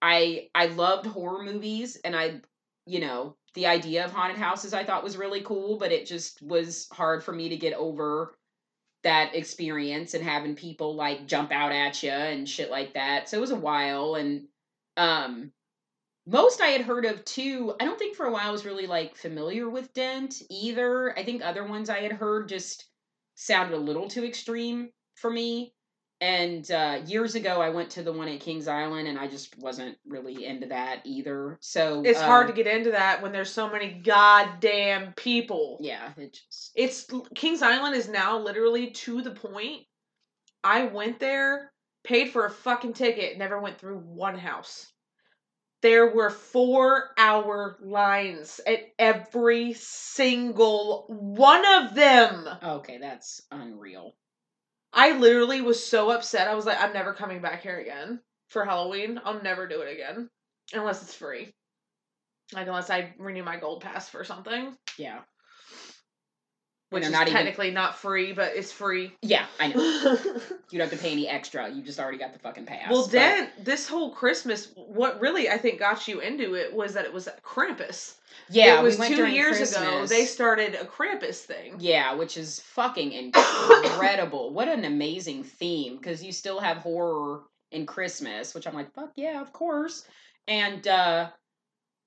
I 0.00 0.50
I 0.54 0.66
loved 0.66 1.04
horror 1.06 1.42
movies, 1.42 1.96
and 2.04 2.14
I, 2.14 2.42
you 2.86 3.00
know, 3.00 3.36
the 3.54 3.66
idea 3.66 4.04
of 4.04 4.12
haunted 4.12 4.38
houses 4.38 4.72
I 4.72 4.84
thought 4.84 5.02
was 5.02 5.16
really 5.16 5.40
cool, 5.42 5.78
but 5.78 5.90
it 5.90 6.06
just 6.06 6.40
was 6.42 6.86
hard 6.92 7.24
for 7.24 7.32
me 7.32 7.48
to 7.48 7.56
get 7.56 7.72
over 7.74 8.38
that 9.02 9.34
experience 9.34 10.14
and 10.14 10.22
having 10.22 10.54
people 10.54 10.94
like 10.94 11.26
jump 11.26 11.50
out 11.50 11.72
at 11.72 12.00
you 12.04 12.10
and 12.10 12.48
shit 12.48 12.70
like 12.70 12.94
that. 12.94 13.28
So 13.28 13.38
it 13.38 13.40
was 13.40 13.50
a 13.50 13.56
while 13.56 14.14
and 14.14 14.46
um 14.96 15.52
most 16.26 16.60
I 16.60 16.68
had 16.68 16.82
heard 16.82 17.04
of 17.04 17.24
too. 17.24 17.74
I 17.80 17.84
don't 17.84 17.98
think 17.98 18.16
for 18.16 18.26
a 18.26 18.32
while 18.32 18.48
I 18.48 18.52
was 18.52 18.64
really 18.64 18.86
like 18.86 19.16
familiar 19.16 19.68
with 19.68 19.92
Dent 19.94 20.42
either. 20.50 21.18
I 21.18 21.24
think 21.24 21.42
other 21.42 21.64
ones 21.64 21.90
I 21.90 22.00
had 22.00 22.12
heard 22.12 22.48
just 22.48 22.87
sounded 23.38 23.76
a 23.76 23.78
little 23.80 24.08
too 24.08 24.24
extreme 24.24 24.90
for 25.14 25.30
me. 25.30 25.72
And 26.20 26.68
uh, 26.72 27.02
years 27.06 27.36
ago, 27.36 27.60
I 27.60 27.68
went 27.70 27.90
to 27.90 28.02
the 28.02 28.12
one 28.12 28.26
at 28.26 28.40
Kings 28.40 28.66
Island, 28.66 29.06
and 29.06 29.16
I 29.16 29.28
just 29.28 29.56
wasn't 29.56 29.96
really 30.04 30.44
into 30.44 30.66
that 30.66 31.02
either. 31.04 31.58
So 31.60 32.02
It's 32.04 32.20
hard 32.20 32.48
to 32.48 32.52
get 32.52 32.66
into 32.66 32.90
that 32.90 33.22
when 33.22 33.30
there's 33.30 33.52
so 33.52 33.70
many 33.70 34.00
goddamn 34.04 35.12
people. 35.12 35.78
Yeah, 35.80 36.10
it 36.16 36.32
just 36.32 36.72
It's 36.74 37.06
Kings 37.36 37.62
Island 37.62 37.94
is 37.94 38.08
now 38.08 38.36
literally 38.36 38.90
to 38.90 39.22
the 39.22 39.30
point. 39.30 39.82
I 40.64 40.86
went 40.86 41.20
there, 41.20 41.72
paid 42.02 42.32
for 42.32 42.46
a 42.46 42.50
fucking 42.50 42.94
ticket, 42.94 43.38
never 43.38 43.60
went 43.60 43.78
through 43.78 43.98
one 43.98 44.36
house. 44.36 44.92
There 45.80 46.12
were 46.12 46.30
four 46.30 47.10
hour 47.16 47.78
lines 47.80 48.60
at 48.66 48.80
every 48.98 49.74
single 49.74 51.04
one 51.08 51.64
of 51.64 51.94
them. 51.94 52.48
okay. 52.62 52.98
That's 52.98 53.42
unreal. 53.50 54.16
I 54.92 55.12
literally 55.12 55.60
was 55.60 55.84
so 55.84 56.10
upset. 56.10 56.48
I 56.48 56.54
was 56.54 56.66
like, 56.66 56.80
I'm 56.80 56.92
never 56.92 57.14
coming 57.14 57.40
back 57.40 57.62
here 57.62 57.78
again 57.78 58.20
for 58.48 58.64
Halloween. 58.64 59.20
I'll 59.24 59.42
never 59.42 59.68
do 59.68 59.82
it 59.82 59.92
again. 59.92 60.28
Unless 60.72 61.02
it's 61.02 61.14
free. 61.14 61.52
Like, 62.52 62.66
unless 62.66 62.90
I 62.90 63.14
renew 63.18 63.44
my 63.44 63.58
gold 63.58 63.82
pass 63.82 64.08
for 64.08 64.24
something. 64.24 64.74
Yeah, 64.96 65.20
Which 66.90 67.02
they're 67.02 67.10
is 67.10 67.12
not 67.12 67.28
even- 67.28 67.34
technically 67.34 67.70
not 67.70 67.96
free, 67.96 68.32
but 68.32 68.52
it's 68.56 68.72
free. 68.72 69.12
yeah. 69.22 69.46
I 69.60 69.68
know. 69.68 70.18
You 70.70 70.78
don't 70.78 70.90
have 70.90 70.98
to 70.98 71.02
pay 71.02 71.12
any 71.12 71.26
extra. 71.26 71.66
You 71.70 71.80
just 71.82 71.98
already 71.98 72.18
got 72.18 72.34
the 72.34 72.38
fucking 72.40 72.66
pass. 72.66 72.90
Well, 72.90 73.06
then 73.06 73.48
this 73.58 73.88
whole 73.88 74.10
Christmas, 74.12 74.68
what 74.74 75.18
really 75.18 75.48
I 75.48 75.56
think 75.56 75.78
got 75.78 76.06
you 76.06 76.20
into 76.20 76.54
it 76.56 76.74
was 76.74 76.92
that 76.92 77.06
it 77.06 77.12
was 77.12 77.26
Krampus. 77.42 78.16
yeah, 78.50 78.78
it 78.78 78.82
was 78.82 78.96
we 78.96 79.00
went 79.00 79.10
two 79.12 79.16
during 79.16 79.34
years 79.34 79.74
ago. 79.74 80.04
They 80.06 80.26
started 80.26 80.74
a 80.74 80.84
Krampus 80.84 81.36
thing. 81.38 81.76
Yeah, 81.78 82.12
which 82.14 82.36
is 82.36 82.60
fucking 82.60 83.12
incredible. 83.84 84.52
what 84.52 84.68
an 84.68 84.84
amazing 84.84 85.44
theme 85.44 85.96
because 85.96 86.22
you 86.22 86.32
still 86.32 86.60
have 86.60 86.78
horror 86.78 87.42
in 87.72 87.86
Christmas, 87.86 88.54
which 88.54 88.66
I'm 88.66 88.74
like, 88.74 88.92
fuck 88.92 89.12
yeah, 89.16 89.40
of 89.40 89.52
course. 89.52 90.06
And 90.46 90.86
uh 90.86 91.30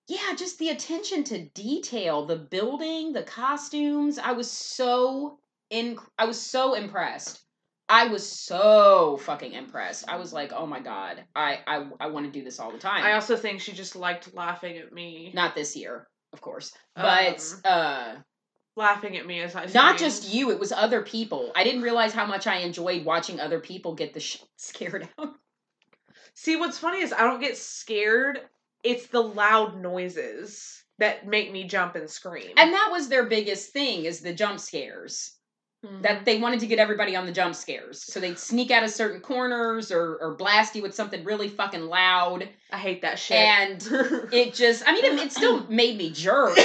yeah, 0.07 0.35
just 0.37 0.59
the 0.59 0.69
attention 0.69 1.23
to 1.25 1.45
detail, 1.49 2.25
the 2.25 2.35
building, 2.35 3.13
the 3.13 3.23
costumes. 3.23 4.17
I 4.17 4.33
was 4.33 4.49
so 4.49 5.39
in 5.69 5.97
I 6.17 6.25
was 6.25 6.39
so 6.39 6.73
impressed. 6.73 7.41
I 7.87 8.07
was 8.07 8.25
so 8.27 9.17
fucking 9.17 9.51
impressed. 9.51 10.07
I 10.07 10.15
was 10.17 10.31
like, 10.31 10.53
oh 10.53 10.65
my 10.65 10.79
god, 10.79 11.23
I 11.35 11.59
I, 11.67 11.85
I 11.99 12.07
want 12.07 12.25
to 12.25 12.31
do 12.31 12.43
this 12.43 12.59
all 12.59 12.71
the 12.71 12.77
time. 12.77 13.03
I 13.03 13.13
also 13.13 13.35
think 13.35 13.61
she 13.61 13.73
just 13.73 13.95
liked 13.95 14.33
laughing 14.33 14.77
at 14.77 14.93
me. 14.93 15.31
Not 15.33 15.55
this 15.55 15.75
year, 15.75 16.07
of 16.33 16.41
course, 16.41 16.71
but 16.95 17.43
Um, 17.65 17.71
uh, 17.71 18.15
Laughing 18.77 19.17
at 19.17 19.27
me 19.27 19.41
as 19.41 19.53
I 19.53 19.65
not 19.65 19.97
just 19.97 20.33
you. 20.33 20.49
It 20.51 20.59
was 20.59 20.71
other 20.71 21.01
people. 21.01 21.51
I 21.53 21.65
didn't 21.65 21.81
realize 21.81 22.13
how 22.13 22.25
much 22.25 22.47
I 22.47 22.59
enjoyed 22.59 23.03
watching 23.03 23.39
other 23.41 23.59
people 23.59 23.95
get 23.95 24.13
the 24.13 24.19
shit 24.21 24.41
scared 24.55 25.09
out. 25.19 25.35
See, 26.33 26.55
what's 26.55 26.77
funny 26.77 27.01
is 27.01 27.11
I 27.11 27.23
don't 27.23 27.41
get 27.41 27.57
scared. 27.57 28.39
It's 28.83 29.07
the 29.07 29.21
loud 29.21 29.81
noises 29.81 30.83
that 30.99 31.27
make 31.27 31.51
me 31.51 31.63
jump 31.63 31.95
and 31.95 32.09
scream. 32.09 32.51
And 32.57 32.73
that 32.73 32.89
was 32.91 33.07
their 33.09 33.25
biggest 33.25 33.71
thing 33.71 34.05
is 34.05 34.21
the 34.21 34.33
jump 34.33 34.59
scares. 34.59 35.33
Mhm. 35.83 36.03
That 36.03 36.25
they 36.25 36.37
wanted 36.37 36.59
to 36.59 36.67
get 36.67 36.77
everybody 36.77 37.15
on 37.15 37.25
the 37.25 37.31
jump 37.31 37.55
scares. 37.55 38.03
So 38.03 38.19
they'd 38.19 38.37
sneak 38.37 38.69
out 38.69 38.83
of 38.83 38.91
certain 38.91 39.19
corners 39.19 39.91
or 39.91 40.15
or 40.21 40.35
blast 40.35 40.75
you 40.75 40.83
with 40.83 40.93
something 40.93 41.23
really 41.23 41.47
fucking 41.49 41.81
loud. 41.87 42.47
I 42.71 42.77
hate 42.77 43.01
that 43.01 43.17
shit. 43.17 43.37
And 43.37 43.81
it 44.31 44.53
just 44.53 44.87
I 44.87 44.93
mean 44.93 45.05
it, 45.05 45.13
it 45.13 45.31
still 45.31 45.65
made 45.69 45.97
me 45.97 46.11
jerk, 46.11 46.55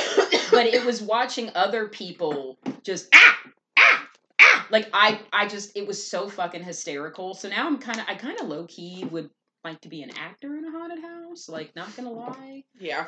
but 0.50 0.66
it 0.66 0.84
was 0.84 1.00
watching 1.00 1.50
other 1.54 1.88
people 1.88 2.58
just 2.82 3.08
ah 3.14 3.38
ah 3.78 4.08
ah 4.38 4.66
like 4.68 4.90
I 4.92 5.18
I 5.32 5.48
just 5.48 5.74
it 5.74 5.86
was 5.86 6.06
so 6.06 6.28
fucking 6.28 6.62
hysterical. 6.62 7.32
So 7.32 7.48
now 7.48 7.66
I'm 7.66 7.78
kind 7.78 7.98
of 7.98 8.04
I 8.06 8.16
kind 8.16 8.38
of 8.38 8.48
low 8.48 8.66
key 8.66 9.06
would 9.10 9.30
like 9.66 9.80
to 9.82 9.88
be 9.88 10.02
an 10.02 10.10
actor 10.18 10.56
in 10.56 10.64
a 10.64 10.70
haunted 10.70 11.02
house. 11.02 11.48
Like 11.48 11.74
not 11.76 11.94
gonna 11.96 12.12
lie. 12.12 12.64
yeah. 12.78 13.06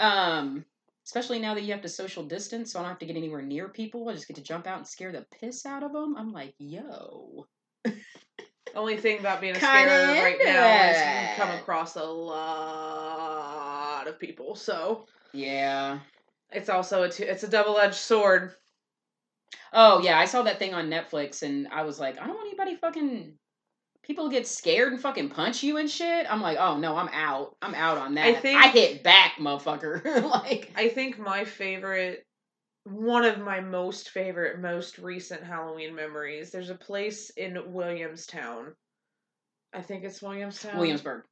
Um, 0.00 0.64
especially 1.06 1.38
now 1.38 1.54
that 1.54 1.62
you 1.62 1.72
have 1.72 1.82
to 1.82 1.88
social 1.88 2.24
distance, 2.24 2.72
so 2.72 2.78
I 2.78 2.82
don't 2.82 2.90
have 2.90 2.98
to 3.00 3.06
get 3.06 3.16
anywhere 3.16 3.42
near 3.42 3.68
people. 3.68 4.08
I 4.08 4.14
just 4.14 4.28
get 4.28 4.36
to 4.36 4.42
jump 4.42 4.66
out 4.66 4.78
and 4.78 4.86
scare 4.86 5.12
the 5.12 5.26
piss 5.40 5.66
out 5.66 5.82
of 5.82 5.92
them. 5.92 6.16
I'm 6.16 6.32
like, 6.32 6.54
yo, 6.58 7.46
Only 8.74 8.96
thing 8.96 9.20
about 9.20 9.40
being 9.40 9.56
a 9.56 9.58
Kinda 9.58 9.88
scarer 9.88 10.22
right 10.22 10.38
now 10.42 10.90
is 10.90 10.98
you 10.98 11.36
come 11.36 11.50
across 11.56 11.96
a 11.96 12.04
lot 12.04 12.46
of 14.06 14.18
people. 14.18 14.54
So 14.54 15.06
yeah. 15.32 16.00
it's 16.52 16.68
also 16.68 17.04
a 17.04 17.10
two, 17.10 17.24
it's 17.24 17.44
a 17.44 17.48
double 17.48 17.78
edged 17.78 17.94
sword. 17.94 18.52
Oh 19.72 20.00
yeah, 20.02 20.18
I 20.18 20.26
saw 20.26 20.42
that 20.42 20.58
thing 20.58 20.74
on 20.74 20.90
Netflix, 20.90 21.42
and 21.42 21.68
I 21.68 21.82
was 21.82 21.98
like, 21.98 22.18
I 22.18 22.26
don't 22.26 22.36
want 22.36 22.48
anybody 22.48 22.76
fucking 22.76 23.32
people 24.08 24.28
get 24.30 24.46
scared 24.46 24.92
and 24.92 25.00
fucking 25.00 25.28
punch 25.28 25.62
you 25.62 25.76
and 25.76 25.88
shit. 25.88 26.26
I'm 26.30 26.40
like, 26.40 26.56
oh 26.58 26.78
no, 26.78 26.96
I'm 26.96 27.10
out. 27.12 27.56
I'm 27.62 27.74
out 27.74 27.98
on 27.98 28.14
that. 28.14 28.26
I 28.26 28.34
think- 28.34 28.60
I 28.64 28.68
hit 28.68 29.02
back, 29.02 29.34
motherfucker. 29.38 30.22
like, 30.30 30.72
I 30.74 30.88
think 30.88 31.18
my 31.18 31.44
favorite, 31.44 32.24
one 32.84 33.24
of 33.24 33.38
my 33.38 33.60
most 33.60 34.10
favorite, 34.10 34.60
most 34.60 34.98
recent 34.98 35.44
Halloween 35.44 35.94
memories. 35.94 36.50
There's 36.50 36.70
a 36.70 36.74
place 36.74 37.30
in 37.36 37.72
Williamstown. 37.72 38.74
I 39.74 39.82
think 39.82 40.04
it's 40.04 40.22
Williamstown. 40.22 40.78
Williamsburg. 40.78 41.24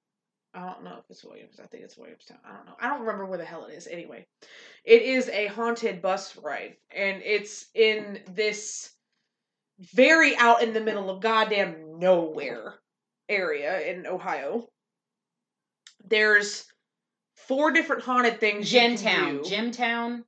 I 0.52 0.60
don't 0.60 0.84
know 0.84 0.96
if 0.98 1.04
it's 1.10 1.24
Williams. 1.24 1.58
I 1.62 1.66
think 1.66 1.84
it's 1.84 1.96
Williamstown. 1.98 2.38
I 2.44 2.56
don't 2.56 2.66
know. 2.66 2.76
I 2.80 2.88
don't 2.88 3.00
remember 3.00 3.26
where 3.26 3.38
the 3.38 3.44
hell 3.44 3.66
it 3.66 3.74
is. 3.74 3.86
Anyway, 3.86 4.26
it 4.84 5.02
is 5.02 5.28
a 5.30 5.46
haunted 5.48 6.00
bus 6.02 6.36
ride, 6.36 6.76
and 6.94 7.22
it's 7.22 7.66
in 7.74 8.20
this 8.32 8.90
very 9.94 10.34
out 10.36 10.62
in 10.62 10.72
the 10.72 10.80
middle 10.80 11.10
of 11.10 11.20
goddamn 11.20 11.85
nowhere 11.98 12.74
area 13.28 13.80
in 13.80 14.06
Ohio. 14.06 14.68
There's 16.08 16.64
four 17.34 17.72
different 17.72 18.02
haunted 18.02 18.40
things. 18.40 18.70
can 18.70 18.96
Gemtown. 19.40 20.24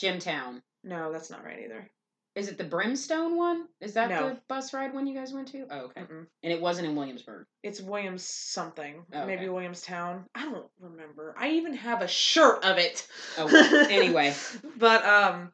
Gemtown. 0.00 0.62
No, 0.84 1.12
that's 1.12 1.30
not 1.30 1.44
right 1.44 1.58
either. 1.64 1.90
Is 2.34 2.48
it 2.48 2.56
the 2.56 2.64
Brimstone 2.64 3.36
one? 3.36 3.66
Is 3.80 3.94
that 3.94 4.10
No. 4.10 4.28
the 4.28 4.40
bus 4.48 4.72
ride 4.72 4.94
one 4.94 5.08
you 5.08 5.14
guys 5.14 5.32
went 5.32 5.48
to? 5.48 5.66
Oh, 5.70 5.78
okay. 5.86 6.02
Mm-mm. 6.02 6.26
And 6.44 6.52
it 6.52 6.60
wasn't 6.60 6.86
in 6.86 6.94
Williamsburg. 6.94 7.46
It's 7.64 7.80
Williams 7.80 8.22
something. 8.22 9.04
Oh, 9.12 9.26
Maybe 9.26 9.40
okay. 9.42 9.48
Williamstown. 9.48 10.24
I 10.36 10.44
don't 10.44 10.66
remember. 10.78 11.34
I 11.36 11.50
even 11.50 11.74
have 11.74 12.00
a 12.00 12.06
shirt 12.06 12.64
of 12.64 12.78
it. 12.78 13.08
Oh, 13.38 13.46
well, 13.46 13.86
anyway. 13.90 14.34
But 14.76 15.04
um 15.04 15.52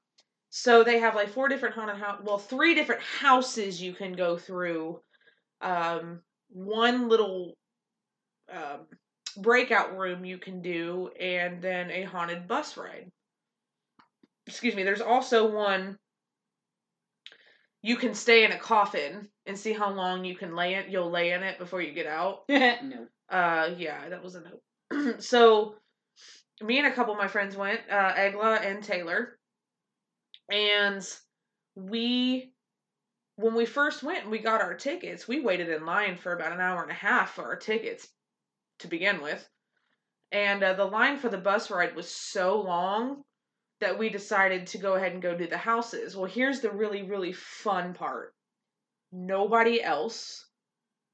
so 0.51 0.85
they 0.85 0.99
have 0.99 1.15
like 1.15 1.31
four 1.31 1.49
different 1.49 1.75
haunted 1.75 1.97
house 1.97 2.21
well, 2.23 2.39
three 2.39 2.75
different 2.75 3.01
houses 3.01 3.81
you 3.81 3.95
can 3.95 4.13
go 4.13 4.37
through. 4.37 5.01
Um 5.65 6.21
one 6.51 7.09
little 7.09 7.57
um 8.53 8.87
breakout 9.37 9.97
room 9.99 10.25
you 10.25 10.39
can 10.39 10.63
do 10.63 11.11
and 11.19 11.61
then 11.61 11.91
a 11.91 12.05
haunted 12.05 12.47
bus 12.47 12.77
ride. 12.77 13.11
Excuse 14.47 14.77
me, 14.77 14.85
there's 14.85 15.01
also 15.01 15.51
one 15.51 15.99
you 17.85 17.97
can 17.97 18.15
stay 18.15 18.45
in 18.45 18.53
a 18.53 18.59
coffin 18.59 19.29
and 19.45 19.59
see 19.59 19.75
how 19.75 19.91
long 19.91 20.25
you 20.25 20.35
can 20.35 20.57
lay 20.57 20.77
it. 20.77 20.89
You'll 20.89 21.11
lay 21.11 21.33
in 21.33 21.43
it 21.43 21.59
before 21.59 21.83
you 21.83 21.93
get 21.93 22.07
out. 22.07 22.45
no. 22.49 23.07
Uh, 23.29 23.75
yeah, 23.77 24.09
that 24.09 24.23
was 24.23 24.37
a 24.37 24.41
note. 24.41 25.23
so, 25.23 25.75
me 26.63 26.79
and 26.79 26.87
a 26.87 26.95
couple 26.95 27.13
of 27.13 27.19
my 27.19 27.29
friends 27.29 27.59
went, 27.59 27.81
uh, 27.91 28.15
Egla 28.15 28.65
and 28.65 28.83
Taylor, 28.83 29.39
and 30.51 31.07
we, 31.75 32.54
when 33.37 33.55
we 33.55 33.67
first 33.67 34.03
went 34.03 34.23
and 34.23 34.31
we 34.31 34.39
got 34.39 34.61
our 34.61 34.75
tickets, 34.75 35.27
we 35.27 35.41
waited 35.41 35.69
in 35.69 35.85
line 35.85 36.17
for 36.17 36.33
about 36.33 36.53
an 36.53 36.61
hour 36.61 36.83
and 36.83 36.91
a 36.91 36.95
half 36.95 37.35
for 37.35 37.45
our 37.45 37.57
tickets 37.57 38.09
to 38.79 38.89
begin 38.89 39.21
with, 39.21 39.49
and 40.31 40.63
uh, 40.63 40.75
the 40.75 40.85
line 40.85 41.17
for 41.19 41.29
the 41.29 41.39
bus 41.39 41.71
ride 41.71 41.97
was 41.97 42.11
so 42.11 42.61
long 42.61 43.23
that 43.81 43.99
we 43.99 44.09
decided 44.09 44.67
to 44.69 44.79
go 44.79 44.95
ahead 44.95 45.13
and 45.13 45.23
go 45.23 45.37
do 45.37 45.49
the 45.49 45.59
houses. 45.59 46.17
Well, 46.17 46.31
here's 46.31 46.61
the 46.61 46.71
really 46.71 47.03
really 47.03 47.33
fun 47.33 47.95
part. 47.95 48.33
Nobody 49.13 49.83
else 49.83 50.47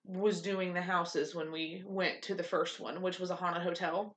was 0.05 0.43
doing 0.43 0.73
the 0.75 0.83
houses 0.83 1.35
when 1.35 1.53
we 1.53 1.83
went 1.87 2.23
to 2.23 2.35
the 2.35 2.43
first 2.43 2.81
one, 2.81 3.03
which 3.03 3.19
was 3.19 3.31
a 3.31 3.37
haunted 3.37 3.63
hotel. 3.63 4.17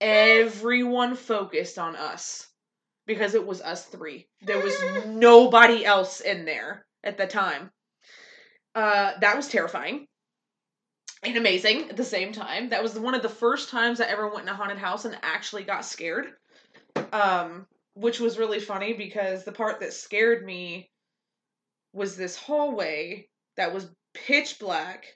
Everyone 0.00 1.14
focused 1.14 1.78
on 1.78 1.96
us 1.96 2.46
because 3.06 3.34
it 3.34 3.46
was 3.46 3.62
us 3.62 3.86
three. 3.86 4.28
There 4.42 4.60
was 4.60 4.76
nobody 5.06 5.84
else 5.84 6.20
in 6.20 6.44
there 6.44 6.85
at 7.06 7.16
the 7.16 7.26
time. 7.26 7.70
Uh, 8.74 9.12
that 9.20 9.36
was 9.36 9.48
terrifying 9.48 10.06
and 11.22 11.36
amazing 11.36 11.88
at 11.88 11.96
the 11.96 12.04
same 12.04 12.32
time. 12.32 12.68
That 12.68 12.82
was 12.82 12.98
one 12.98 13.14
of 13.14 13.22
the 13.22 13.28
first 13.28 13.70
times 13.70 14.00
I 14.00 14.06
ever 14.06 14.28
went 14.28 14.42
in 14.42 14.48
a 14.48 14.54
haunted 14.54 14.78
house 14.78 15.04
and 15.04 15.16
actually 15.22 15.64
got 15.64 15.84
scared. 15.84 16.26
Um, 17.12 17.66
which 17.94 18.20
was 18.20 18.38
really 18.38 18.60
funny 18.60 18.92
because 18.92 19.44
the 19.44 19.52
part 19.52 19.80
that 19.80 19.92
scared 19.92 20.44
me 20.44 20.90
was 21.94 22.16
this 22.16 22.36
hallway 22.36 23.26
that 23.56 23.72
was 23.72 23.88
pitch 24.12 24.58
black. 24.58 25.06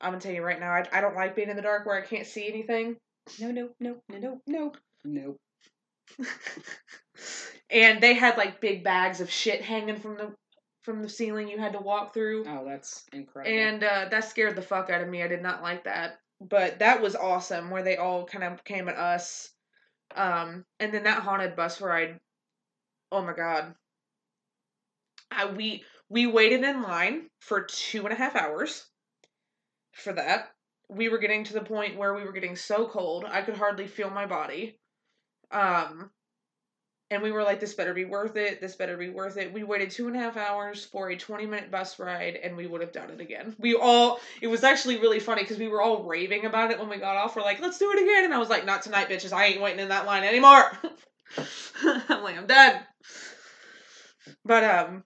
I'm 0.00 0.12
gonna 0.12 0.20
tell 0.20 0.32
you 0.32 0.42
right 0.42 0.60
now, 0.60 0.70
I, 0.70 0.84
I 0.92 1.00
don't 1.00 1.16
like 1.16 1.34
being 1.34 1.48
in 1.48 1.56
the 1.56 1.62
dark 1.62 1.86
where 1.86 1.96
I 1.96 2.06
can't 2.06 2.26
see 2.26 2.46
anything. 2.46 2.96
No, 3.40 3.50
no, 3.50 3.70
no, 3.80 3.96
no, 4.08 4.18
no, 4.18 4.40
no. 4.46 4.72
No. 5.04 5.36
and 7.70 8.00
they 8.02 8.14
had 8.14 8.36
like 8.36 8.60
big 8.60 8.84
bags 8.84 9.20
of 9.20 9.30
shit 9.30 9.62
hanging 9.62 9.96
from 9.96 10.16
the 10.16 10.34
from 10.88 11.02
the 11.02 11.08
ceiling 11.08 11.48
you 11.48 11.58
had 11.58 11.74
to 11.74 11.78
walk 11.78 12.14
through. 12.14 12.46
Oh, 12.48 12.64
that's 12.66 13.04
incredible. 13.12 13.54
And 13.54 13.84
uh, 13.84 14.06
that 14.10 14.24
scared 14.24 14.56
the 14.56 14.62
fuck 14.62 14.88
out 14.88 15.02
of 15.02 15.08
me. 15.08 15.22
I 15.22 15.28
did 15.28 15.42
not 15.42 15.62
like 15.62 15.84
that. 15.84 16.18
But 16.40 16.78
that 16.78 17.02
was 17.02 17.14
awesome 17.14 17.68
where 17.68 17.82
they 17.82 17.98
all 17.98 18.24
kind 18.24 18.42
of 18.42 18.64
came 18.64 18.88
at 18.88 18.96
us. 18.96 19.50
Um, 20.16 20.64
and 20.80 20.94
then 20.94 21.04
that 21.04 21.22
haunted 21.22 21.56
bus 21.56 21.82
ride. 21.82 22.18
Oh 23.12 23.20
my 23.20 23.34
god. 23.34 23.74
I 25.30 25.44
we 25.52 25.84
we 26.08 26.26
waited 26.26 26.64
in 26.64 26.82
line 26.82 27.26
for 27.40 27.64
two 27.64 28.04
and 28.04 28.12
a 28.14 28.16
half 28.16 28.34
hours 28.34 28.86
for 29.92 30.14
that. 30.14 30.52
We 30.88 31.10
were 31.10 31.18
getting 31.18 31.44
to 31.44 31.52
the 31.52 31.60
point 31.60 31.98
where 31.98 32.14
we 32.14 32.24
were 32.24 32.32
getting 32.32 32.56
so 32.56 32.88
cold 32.88 33.26
I 33.28 33.42
could 33.42 33.58
hardly 33.58 33.88
feel 33.88 34.08
my 34.08 34.24
body. 34.24 34.78
Um 35.50 36.10
and 37.10 37.22
we 37.22 37.32
were 37.32 37.42
like, 37.42 37.58
this 37.58 37.74
better 37.74 37.94
be 37.94 38.04
worth 38.04 38.36
it. 38.36 38.60
This 38.60 38.76
better 38.76 38.96
be 38.96 39.08
worth 39.08 39.38
it. 39.38 39.52
We 39.52 39.62
waited 39.62 39.90
two 39.90 40.08
and 40.08 40.16
a 40.16 40.18
half 40.18 40.36
hours 40.36 40.84
for 40.84 41.10
a 41.10 41.16
20 41.16 41.46
minute 41.46 41.70
bus 41.70 41.98
ride 41.98 42.36
and 42.36 42.56
we 42.56 42.66
would 42.66 42.82
have 42.82 42.92
done 42.92 43.10
it 43.10 43.20
again. 43.20 43.56
We 43.58 43.74
all, 43.74 44.20
it 44.42 44.48
was 44.48 44.62
actually 44.62 44.98
really 44.98 45.20
funny 45.20 45.42
because 45.42 45.58
we 45.58 45.68
were 45.68 45.80
all 45.80 46.04
raving 46.04 46.44
about 46.44 46.70
it 46.70 46.78
when 46.78 46.90
we 46.90 46.98
got 46.98 47.16
off. 47.16 47.34
We're 47.34 47.42
like, 47.42 47.60
let's 47.60 47.78
do 47.78 47.90
it 47.92 48.02
again. 48.02 48.24
And 48.24 48.34
I 48.34 48.38
was 48.38 48.50
like, 48.50 48.66
not 48.66 48.82
tonight, 48.82 49.08
bitches. 49.08 49.32
I 49.32 49.46
ain't 49.46 49.62
waiting 49.62 49.80
in 49.80 49.88
that 49.88 50.06
line 50.06 50.22
anymore. 50.24 50.70
I'm 51.82 52.22
like, 52.22 52.36
I'm 52.36 52.46
done. 52.46 52.80
But, 54.44 54.64
um, 54.64 55.04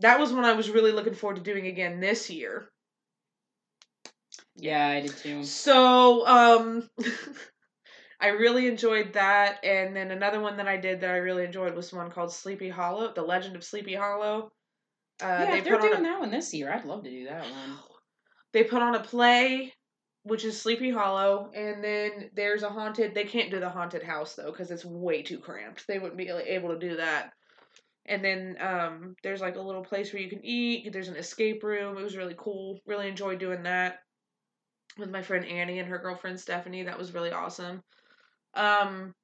that 0.00 0.18
was 0.18 0.32
when 0.32 0.44
I 0.44 0.54
was 0.54 0.70
really 0.70 0.90
looking 0.92 1.14
forward 1.14 1.36
to 1.36 1.42
doing 1.42 1.66
again 1.68 2.00
this 2.00 2.28
year. 2.30 2.68
yeah, 4.56 4.88
I 4.88 5.00
did 5.00 5.16
too. 5.16 5.44
So, 5.44 6.26
um, 6.26 6.88
I 8.24 8.28
really 8.28 8.68
enjoyed 8.68 9.12
that. 9.12 9.62
And 9.62 9.94
then 9.94 10.10
another 10.10 10.40
one 10.40 10.56
that 10.56 10.66
I 10.66 10.78
did 10.78 11.02
that 11.02 11.10
I 11.10 11.18
really 11.18 11.44
enjoyed 11.44 11.74
was 11.74 11.92
one 11.92 12.10
called 12.10 12.32
Sleepy 12.32 12.70
Hollow, 12.70 13.12
The 13.12 13.20
Legend 13.20 13.54
of 13.54 13.62
Sleepy 13.62 13.94
Hollow. 13.94 14.50
Uh, 15.22 15.26
yeah, 15.26 15.50
they 15.50 15.58
if 15.58 15.64
they're 15.64 15.76
put 15.76 15.84
on 15.84 15.90
doing 15.90 16.06
a, 16.06 16.08
that 16.08 16.20
one 16.20 16.30
this 16.30 16.54
year, 16.54 16.72
I'd 16.72 16.86
love 16.86 17.04
to 17.04 17.10
do 17.10 17.26
that 17.26 17.42
one. 17.42 17.78
they 18.54 18.64
put 18.64 18.80
on 18.80 18.94
a 18.94 19.00
play, 19.00 19.74
which 20.22 20.42
is 20.46 20.58
Sleepy 20.58 20.90
Hollow, 20.90 21.50
and 21.54 21.84
then 21.84 22.30
there's 22.34 22.62
a 22.62 22.70
haunted. 22.70 23.14
They 23.14 23.24
can't 23.24 23.50
do 23.50 23.60
the 23.60 23.68
haunted 23.68 24.02
house 24.02 24.36
though 24.36 24.50
because 24.50 24.70
it's 24.70 24.86
way 24.86 25.22
too 25.22 25.38
cramped. 25.38 25.86
They 25.86 25.98
wouldn't 25.98 26.16
be 26.16 26.30
able 26.30 26.70
to 26.70 26.78
do 26.78 26.96
that. 26.96 27.34
And 28.06 28.24
then 28.24 28.56
um, 28.58 29.16
there's 29.22 29.42
like 29.42 29.56
a 29.56 29.62
little 29.62 29.84
place 29.84 30.14
where 30.14 30.22
you 30.22 30.30
can 30.30 30.42
eat. 30.42 30.90
There's 30.94 31.08
an 31.08 31.16
escape 31.16 31.62
room. 31.62 31.98
It 31.98 32.02
was 32.02 32.16
really 32.16 32.36
cool. 32.38 32.80
Really 32.86 33.08
enjoyed 33.08 33.38
doing 33.38 33.64
that 33.64 33.98
with 34.96 35.10
my 35.10 35.20
friend 35.20 35.44
Annie 35.44 35.78
and 35.78 35.88
her 35.88 35.98
girlfriend 35.98 36.40
Stephanie. 36.40 36.84
That 36.84 36.98
was 36.98 37.12
really 37.12 37.30
awesome. 37.30 37.82
Um, 38.54 39.14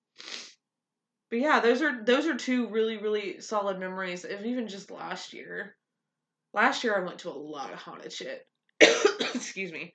but 1.31 1.39
yeah, 1.39 1.61
those 1.61 1.83
are 1.83 2.05
those 2.05 2.27
are 2.27 2.37
two 2.37 2.69
really 2.69 2.99
really 2.99 3.41
solid 3.41 3.79
memories 3.79 4.25
of 4.25 4.45
even 4.45 4.69
just 4.69 4.91
last 4.91 5.33
year. 5.33 5.77
Last 6.53 6.83
year 6.83 6.97
I 6.97 7.05
went 7.05 7.21
to 7.21 7.31
a 7.31 7.33
lot 7.33 7.73
of 7.73 7.79
haunted 7.79 8.13
shit. 8.13 8.47
Excuse 8.81 9.73
me. 9.73 9.95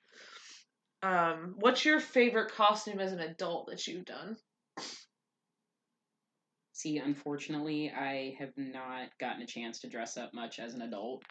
Um, 1.02 1.54
what's 1.58 1.84
your 1.84 2.00
favorite 2.00 2.52
costume 2.52 3.00
as 3.00 3.12
an 3.12 3.20
adult 3.20 3.68
that 3.68 3.86
you've 3.86 4.06
done? 4.06 4.36
See, 6.72 6.98
unfortunately, 6.98 7.90
I 7.90 8.36
have 8.38 8.52
not 8.56 9.08
gotten 9.18 9.42
a 9.42 9.46
chance 9.46 9.80
to 9.80 9.88
dress 9.88 10.16
up 10.16 10.34
much 10.34 10.58
as 10.58 10.74
an 10.74 10.82
adult. 10.82 11.22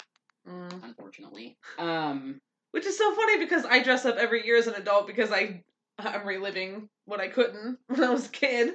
Mm. 0.47 0.83
Unfortunately, 0.83 1.57
um, 1.79 2.39
Which 2.71 2.85
is 2.85 2.97
so 2.97 3.13
funny 3.15 3.37
because 3.37 3.65
I 3.65 3.81
dress 3.81 4.05
up 4.05 4.17
every 4.17 4.45
year 4.45 4.57
as 4.57 4.67
an 4.67 4.75
adult 4.75 5.07
because 5.07 5.31
I 5.31 5.63
I'm 5.99 6.27
reliving 6.27 6.89
what 7.05 7.19
I 7.19 7.27
couldn't 7.27 7.77
when 7.87 8.03
I 8.03 8.09
was 8.09 8.27
a 8.27 8.29
kid. 8.29 8.73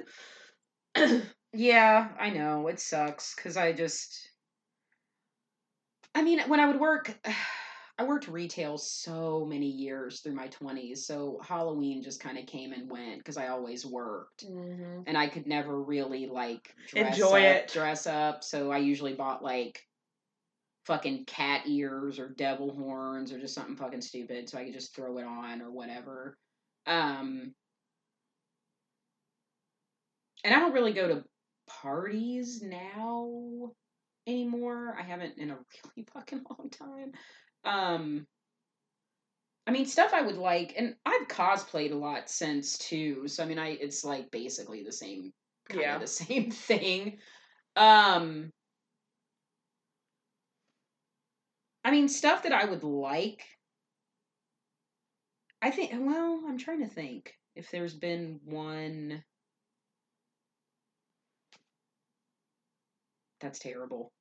yeah, 1.53 2.09
I 2.19 2.29
know 2.29 2.67
it 2.67 2.79
sucks 2.79 3.35
because 3.35 3.57
I 3.57 3.73
just, 3.73 4.29
I 6.15 6.21
mean, 6.21 6.41
when 6.47 6.59
I 6.59 6.67
would 6.67 6.79
work, 6.79 7.17
I 7.97 8.03
worked 8.03 8.27
retail 8.27 8.79
so 8.79 9.45
many 9.47 9.67
years 9.67 10.21
through 10.21 10.33
my 10.33 10.47
twenties, 10.47 11.05
so 11.05 11.39
Halloween 11.47 12.01
just 12.01 12.19
kind 12.19 12.39
of 12.39 12.47
came 12.47 12.73
and 12.73 12.89
went 12.89 13.19
because 13.19 13.37
I 13.37 13.49
always 13.49 13.85
worked. 13.85 14.45
mm-hmm. 14.45 15.01
and 15.05 15.15
I 15.15 15.27
could 15.27 15.45
never 15.45 15.79
really 15.83 16.25
like 16.25 16.73
Enjoy 16.95 17.45
up, 17.45 17.55
it. 17.57 17.71
dress 17.71 18.07
up. 18.07 18.43
So 18.43 18.71
I 18.71 18.79
usually 18.79 19.13
bought 19.13 19.43
like 19.43 19.81
fucking 20.85 21.25
cat 21.25 21.67
ears 21.67 22.17
or 22.17 22.29
devil 22.29 22.73
horns 22.73 23.31
or 23.31 23.39
just 23.39 23.53
something 23.53 23.75
fucking 23.75 24.01
stupid 24.01 24.49
so 24.49 24.57
I 24.57 24.65
could 24.65 24.73
just 24.73 24.95
throw 24.95 25.17
it 25.19 25.25
on 25.25 25.61
or 25.61 25.69
whatever. 25.71 26.37
Um 26.85 27.55
and 30.43 30.53
I 30.53 30.59
don't 30.59 30.73
really 30.73 30.93
go 30.93 31.07
to 31.07 31.23
parties 31.67 32.61
now 32.61 33.71
anymore. 34.27 34.95
I 34.97 35.03
haven't 35.03 35.37
in 35.37 35.51
a 35.51 35.55
really 35.95 36.07
fucking 36.13 36.43
long 36.49 36.69
time. 36.69 37.13
Um 37.63 38.27
I 39.67 39.71
mean 39.71 39.85
stuff 39.85 40.11
I 40.13 40.21
would 40.21 40.37
like 40.37 40.73
and 40.77 40.95
I've 41.05 41.27
cosplayed 41.27 41.91
a 41.91 41.95
lot 41.95 42.29
since 42.29 42.77
too. 42.77 43.27
So 43.27 43.43
I 43.43 43.47
mean 43.47 43.59
I 43.59 43.69
it's 43.69 44.03
like 44.03 44.31
basically 44.31 44.83
the 44.83 44.91
same 44.91 45.33
kind 45.69 45.81
Yeah. 45.81 45.95
of 45.95 46.01
the 46.01 46.07
same 46.25 46.51
thing. 46.51 47.19
Um 47.75 48.51
I 51.83 51.91
mean 51.91 52.07
stuff 52.09 52.43
that 52.43 52.51
I 52.53 52.65
would 52.65 52.83
like 52.83 53.43
I 55.61 55.69
think 55.71 55.91
well, 55.93 56.41
I'm 56.47 56.57
trying 56.57 56.79
to 56.79 56.87
think 56.93 57.35
if 57.55 57.69
there's 57.71 57.93
been 57.93 58.39
one 58.45 59.23
that's 63.39 63.59
terrible 63.59 64.11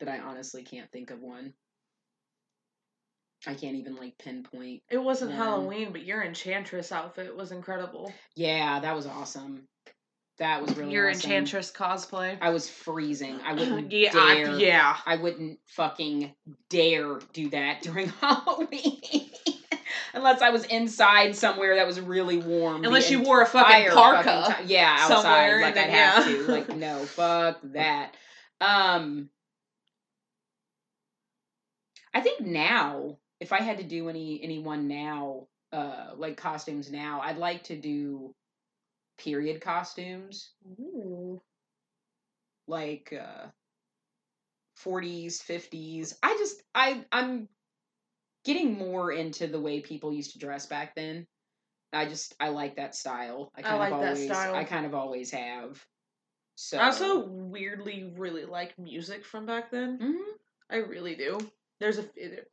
that 0.00 0.08
I 0.08 0.18
honestly 0.18 0.62
can't 0.62 0.90
think 0.92 1.10
of 1.10 1.20
one. 1.20 1.54
I 3.46 3.54
can't 3.54 3.76
even 3.76 3.96
like 3.96 4.18
pinpoint. 4.18 4.82
It 4.90 4.98
wasn't. 4.98 5.32
Halloween, 5.32 5.92
but 5.92 6.04
your 6.04 6.22
enchantress 6.22 6.90
outfit 6.90 7.36
was 7.36 7.52
incredible. 7.52 8.12
Yeah, 8.34 8.80
that 8.80 8.96
was 8.96 9.06
awesome. 9.06 9.68
That 10.38 10.60
was 10.62 10.76
really 10.76 10.92
your 10.92 11.08
awesome. 11.08 11.30
enchantress 11.30 11.72
cosplay. 11.72 12.36
I 12.40 12.50
was 12.50 12.68
freezing. 12.68 13.38
I 13.44 13.54
wouldn't 13.54 13.92
yeah, 13.92 14.10
I- 14.14 14.56
yeah. 14.58 14.96
I 15.06 15.16
wouldn't 15.16 15.60
fucking 15.66 16.34
dare 16.68 17.20
do 17.32 17.50
that 17.50 17.82
during 17.82 18.08
Halloween. 18.20 19.30
Unless 20.16 20.40
I 20.42 20.50
was 20.50 20.64
inside 20.64 21.36
somewhere 21.36 21.76
that 21.76 21.86
was 21.86 22.00
really 22.00 22.38
warm. 22.38 22.84
Unless 22.84 23.10
you 23.10 23.22
wore 23.22 23.42
a 23.42 23.46
fucking 23.46 23.90
parka 23.92 24.44
fucking 24.46 24.68
yeah, 24.68 24.96
outside. 24.98 25.60
like 25.60 25.76
I'd 25.76 25.76
then, 25.76 25.90
have 25.90 26.24
to. 26.24 26.42
Like, 26.50 26.76
no, 26.76 27.04
fuck 27.04 27.60
that. 27.74 28.14
Um 28.60 29.28
I 32.14 32.22
think 32.22 32.40
now, 32.40 33.18
if 33.40 33.52
I 33.52 33.60
had 33.60 33.78
to 33.78 33.84
do 33.84 34.08
any 34.08 34.40
anyone 34.42 34.88
now, 34.88 35.48
uh 35.72 36.12
like 36.16 36.38
costumes 36.38 36.90
now, 36.90 37.20
I'd 37.22 37.36
like 37.38 37.64
to 37.64 37.76
do 37.76 38.34
period 39.18 39.60
costumes. 39.60 40.50
Ooh. 40.80 41.42
like 42.66 43.12
uh 43.12 43.46
40s 44.84 45.42
50s 45.42 46.14
i 46.22 46.36
just 46.38 46.62
i 46.74 47.04
i'm 47.10 47.48
getting 48.46 48.78
more 48.78 49.12
into 49.12 49.46
the 49.46 49.60
way 49.60 49.80
people 49.80 50.12
used 50.12 50.32
to 50.32 50.38
dress 50.38 50.66
back 50.66 50.94
then 50.94 51.26
i 51.92 52.06
just 52.06 52.34
i 52.40 52.48
like 52.48 52.76
that 52.76 52.94
style 52.94 53.52
i 53.56 53.60
I 53.60 53.62
kind 53.62 53.78
like 53.78 53.92
of 53.92 54.00
that 54.00 54.06
always 54.08 54.26
style. 54.26 54.54
i 54.54 54.64
kind 54.64 54.86
of 54.86 54.94
always 54.94 55.30
have 55.32 55.84
so 56.56 56.78
I 56.78 56.86
also 56.86 57.26
weirdly 57.28 58.12
really 58.16 58.46
like 58.46 58.78
music 58.78 59.26
from 59.26 59.44
back 59.44 59.70
then. 59.70 59.98
Mhm. 59.98 60.38
I 60.70 60.76
really 60.76 61.14
do. 61.14 61.38
There's 61.80 61.98
a 61.98 62.08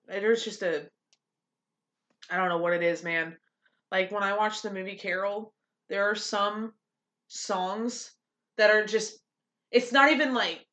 there's 0.08 0.44
just 0.44 0.62
a 0.62 0.90
I 2.30 2.38
don't 2.38 2.50
know 2.50 2.58
what 2.58 2.74
it 2.74 2.84
is, 2.84 3.04
man. 3.04 3.38
Like 3.92 4.12
when 4.12 4.24
I 4.24 4.36
watch 4.36 4.62
the 4.62 4.72
movie 4.74 4.98
Carol, 4.98 5.54
there 5.90 6.10
are 6.10 6.16
some 6.16 6.74
songs 7.28 8.16
that 8.58 8.72
are 8.72 8.86
just 8.86 9.20
it's 9.72 9.92
not 9.92 10.12
even 10.12 10.34
like 10.34 10.68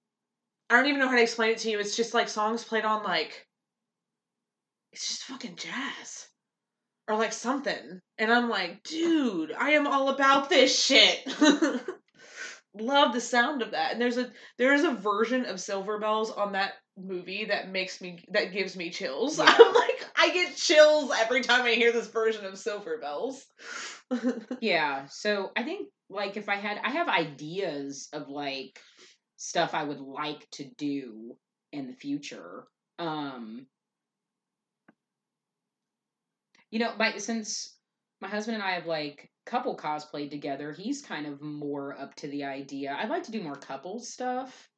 I 0.71 0.77
don't 0.77 0.87
even 0.87 1.01
know 1.01 1.09
how 1.09 1.16
to 1.16 1.23
explain 1.23 1.51
it 1.53 1.59
to 1.59 1.71
you. 1.71 1.81
It's 1.81 1.97
just 1.97 2.14
like 2.14 2.29
songs 2.29 2.64
played 2.64 2.85
on 2.85 3.05
like 3.05 3.47
it's 4.93 5.09
just 5.09 5.24
fucking 5.24 5.57
jazz. 5.57 6.26
Or 7.09 7.16
like 7.16 7.32
something. 7.32 8.01
And 8.18 8.32
I'm 8.32 8.49
like, 8.49 8.82
dude, 8.84 9.53
I 9.53 9.70
am 9.70 9.86
all 9.86 10.11
about 10.11 10.49
this 10.49 10.78
shit. 10.78 11.26
Love 12.74 13.12
the 13.12 13.20
sound 13.20 13.62
of 13.62 13.72
that. 13.72 13.93
And 13.93 14.01
there's 14.01 14.16
a 14.16 14.30
there 14.59 14.74
is 14.74 14.84
a 14.84 14.93
version 14.93 15.45
of 15.47 15.59
Silver 15.59 15.99
Bells 15.99 16.30
on 16.30 16.53
that 16.53 16.74
movie 16.97 17.47
that 17.47 17.70
makes 17.70 18.01
me 18.01 18.22
that 18.28 18.53
gives 18.53 18.76
me 18.76 18.91
chills. 18.91 19.38
Yeah. 19.38 19.57
I'm 19.59 19.74
like 19.74 20.07
I 20.16 20.30
get 20.30 20.57
chills 20.57 21.11
every 21.18 21.41
time 21.41 21.62
I 21.62 21.72
hear 21.72 21.91
this 21.91 22.07
version 22.07 22.45
of 22.45 22.59
Silver 22.59 22.99
Bells. 22.99 23.45
yeah 24.61 25.07
so 25.09 25.51
i 25.57 25.62
think 25.62 25.88
like 26.09 26.36
if 26.36 26.49
i 26.49 26.57
had 26.57 26.80
i 26.84 26.91
have 26.91 27.09
ideas 27.09 28.09
of 28.12 28.28
like 28.28 28.80
stuff 29.36 29.74
i 29.74 29.84
would 29.84 30.01
like 30.01 30.49
to 30.51 30.64
do 30.76 31.36
in 31.72 31.86
the 31.86 31.93
future 31.93 32.64
um 32.99 33.66
you 36.71 36.79
know 36.79 36.93
my 36.99 37.16
since 37.18 37.77
my 38.21 38.29
husband 38.29 38.55
and 38.55 38.64
i 38.64 38.73
have 38.73 38.87
like 38.87 39.31
couple 39.51 39.77
cosplayed 39.77 40.31
together 40.31 40.73
he's 40.73 41.03
kind 41.03 41.27
of 41.27 41.41
more 41.43 41.99
up 41.99 42.14
to 42.14 42.29
the 42.29 42.45
idea. 42.45 42.97
I'd 42.99 43.11
like 43.11 43.25
to 43.25 43.33
do 43.33 43.43
more 43.43 43.57
couple 43.57 43.99
stuff. 43.99 44.68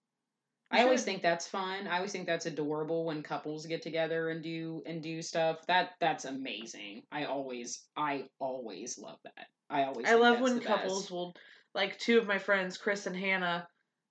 You 0.73 0.79
i 0.79 0.83
always 0.85 1.05
think 1.05 1.21
that's 1.21 1.47
fun. 1.47 1.87
I 1.87 1.97
always 1.97 2.13
think 2.13 2.27
that's 2.27 2.47
adorable 2.47 3.05
when 3.05 3.23
couples 3.23 3.67
get 3.67 3.83
together 3.83 4.31
and 4.31 4.43
do 4.43 4.83
and 4.87 5.03
do 5.03 5.21
stuff. 5.21 5.67
That 5.67 5.91
that's 6.01 6.25
amazing. 6.25 7.03
I 7.13 7.25
always 7.25 7.83
i 7.97 8.25
always 8.39 8.99
love 8.99 9.19
that. 9.25 9.47
I 9.69 9.85
always 9.85 10.07
I 10.09 10.15
love 10.15 10.41
when 10.41 10.61
couples 10.61 11.03
best. 11.03 11.11
will 11.11 11.35
like 11.75 11.99
two 11.99 12.19
of 12.19 12.27
my 12.27 12.39
friends, 12.39 12.79
Chris 12.79 13.07
and 13.07 13.17
Hannah, 13.17 13.69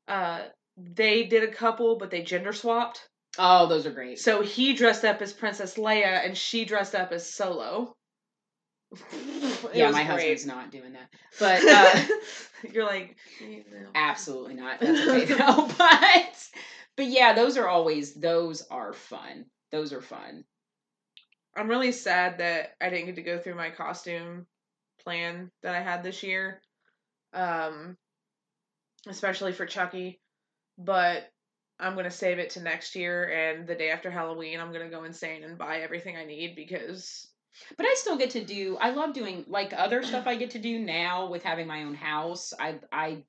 uh 0.07 0.43
they 0.77 1.23
did 1.23 1.43
a 1.43 1.51
couple 1.51 1.97
but 1.97 2.11
they 2.11 2.21
gender 2.21 2.53
swapped. 2.53 3.07
Oh 3.37 3.67
those 3.67 3.85
are 3.85 3.91
great 3.91 4.19
So 4.19 4.41
he 4.41 4.73
dressed 4.73 5.05
up 5.05 5.21
as 5.21 5.33
Princess 5.33 5.75
Leia 5.75 6.25
and 6.25 6.37
she 6.37 6.65
dressed 6.65 6.95
up 6.95 7.11
as 7.11 7.31
Solo. 7.31 7.95
Yeah 9.73 9.89
my 9.91 10.03
great. 10.03 10.07
husband's 10.07 10.45
not 10.45 10.71
doing 10.71 10.93
that 10.93 11.09
but 11.39 11.63
uh 11.65 12.15
you're 12.73 12.85
like 12.85 13.15
you 13.39 13.63
know. 13.71 13.89
absolutely 13.95 14.55
not 14.55 14.79
that's 14.81 15.07
okay 15.07 15.73
but 15.77 16.47
but 16.97 17.05
yeah 17.05 17.33
those 17.33 17.55
are 17.57 17.69
always 17.69 18.13
those 18.15 18.63
are 18.69 18.91
fun 18.91 19.45
those 19.71 19.93
are 19.93 20.01
fun 20.01 20.43
I'm 21.55 21.69
really 21.69 21.91
sad 21.91 22.39
that 22.39 22.75
I 22.81 22.89
didn't 22.89 23.07
get 23.07 23.15
to 23.15 23.21
go 23.23 23.37
through 23.37 23.55
my 23.55 23.69
costume 23.69 24.45
plan 25.03 25.51
that 25.63 25.75
I 25.75 25.81
had 25.81 26.03
this 26.03 26.23
year. 26.23 26.61
Um 27.33 27.97
especially 29.07 29.51
for 29.51 29.65
Chucky, 29.65 30.19
but 30.77 31.29
I'm 31.81 31.93
going 31.93 32.05
to 32.05 32.11
save 32.11 32.39
it 32.39 32.51
to 32.51 32.61
next 32.61 32.95
year 32.95 33.29
and 33.29 33.67
the 33.67 33.75
day 33.75 33.89
after 33.89 34.11
Halloween 34.11 34.59
I'm 34.59 34.71
going 34.71 34.89
to 34.89 34.95
go 34.95 35.03
insane 35.03 35.43
and 35.43 35.57
buy 35.57 35.79
everything 35.79 36.17
I 36.17 36.25
need 36.25 36.55
because 36.55 37.27
but 37.75 37.85
i 37.85 37.93
still 37.97 38.17
get 38.17 38.29
to 38.29 38.45
do 38.45 38.77
i 38.79 38.91
love 38.91 39.13
doing 39.13 39.43
like 39.45 39.73
other 39.75 40.03
stuff 40.03 40.25
i 40.25 40.37
get 40.37 40.51
to 40.51 40.57
do 40.57 40.79
now 40.79 41.29
with 41.29 41.43
having 41.43 41.67
my 41.67 41.83
own 41.83 41.93
house 41.93 42.53
i 42.57 42.79
i 42.93 43.21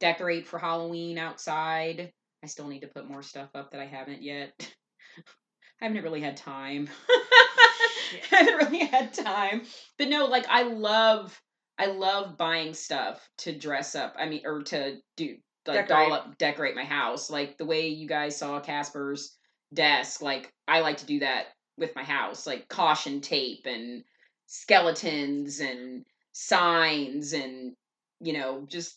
decorate 0.00 0.46
for 0.46 0.58
halloween 0.58 1.18
outside 1.18 2.10
i 2.42 2.46
still 2.46 2.66
need 2.66 2.80
to 2.80 2.86
put 2.86 3.06
more 3.06 3.22
stuff 3.22 3.50
up 3.54 3.70
that 3.70 3.80
i 3.82 3.84
haven't 3.84 4.22
yet 4.22 4.54
i 5.82 5.84
haven't 5.84 6.02
really 6.02 6.22
had 6.22 6.38
time 6.38 6.88
I 8.32 8.36
haven't 8.36 8.56
really 8.56 8.86
had 8.86 9.12
time. 9.12 9.62
But 9.98 10.08
no, 10.08 10.26
like 10.26 10.46
I 10.48 10.62
love 10.62 11.40
I 11.78 11.86
love 11.86 12.38
buying 12.38 12.74
stuff 12.74 13.28
to 13.38 13.56
dress 13.56 13.94
up. 13.94 14.14
I 14.18 14.26
mean 14.28 14.42
or 14.44 14.62
to 14.64 14.96
do 15.16 15.36
like 15.68 15.86
Decorate. 15.88 16.08
doll 16.08 16.12
up, 16.12 16.38
decorate 16.38 16.76
my 16.76 16.84
house. 16.84 17.30
Like 17.30 17.58
the 17.58 17.64
way 17.64 17.88
you 17.88 18.08
guys 18.08 18.36
saw 18.36 18.60
Casper's 18.60 19.36
desk, 19.74 20.22
like 20.22 20.52
I 20.68 20.80
like 20.80 20.98
to 20.98 21.06
do 21.06 21.20
that 21.20 21.46
with 21.78 21.94
my 21.94 22.04
house, 22.04 22.46
like 22.46 22.68
caution 22.68 23.20
tape 23.20 23.66
and 23.66 24.04
skeletons 24.46 25.60
and 25.60 26.04
signs 26.32 27.32
and 27.32 27.74
you 28.20 28.32
know 28.32 28.66
just 28.68 28.96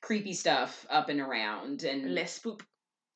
creepy 0.00 0.32
stuff 0.32 0.86
up 0.90 1.08
and 1.08 1.20
around 1.20 1.82
and 1.82 2.14
Less 2.14 2.38
poop. 2.38 2.62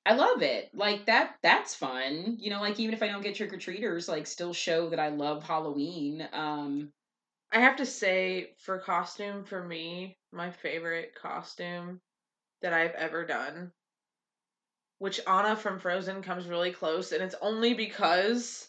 I 0.04 0.14
love 0.14 0.42
it. 0.42 0.70
Like 0.74 1.06
that 1.06 1.36
that's 1.42 1.74
fun. 1.74 2.36
You 2.40 2.50
know, 2.50 2.60
like 2.60 2.80
even 2.80 2.94
if 2.94 3.02
I 3.02 3.08
don't 3.08 3.22
get 3.22 3.36
trick 3.36 3.52
or 3.52 3.58
treaters, 3.58 4.08
like 4.08 4.26
still 4.26 4.52
show 4.52 4.90
that 4.90 4.98
I 4.98 5.08
love 5.08 5.44
Halloween. 5.44 6.26
Um 6.32 6.92
I 7.54 7.60
have 7.60 7.76
to 7.76 7.86
say, 7.86 8.54
for 8.58 8.78
costume, 8.78 9.44
for 9.44 9.62
me, 9.62 10.16
my 10.32 10.50
favorite 10.50 11.14
costume 11.14 12.00
that 12.62 12.72
I've 12.72 12.94
ever 12.94 13.24
done, 13.26 13.72
which 14.98 15.20
Anna 15.26 15.56
from 15.56 15.78
Frozen 15.78 16.22
comes 16.22 16.46
really 16.46 16.72
close, 16.72 17.12
and 17.12 17.22
it's 17.22 17.34
only 17.42 17.74
because 17.74 18.68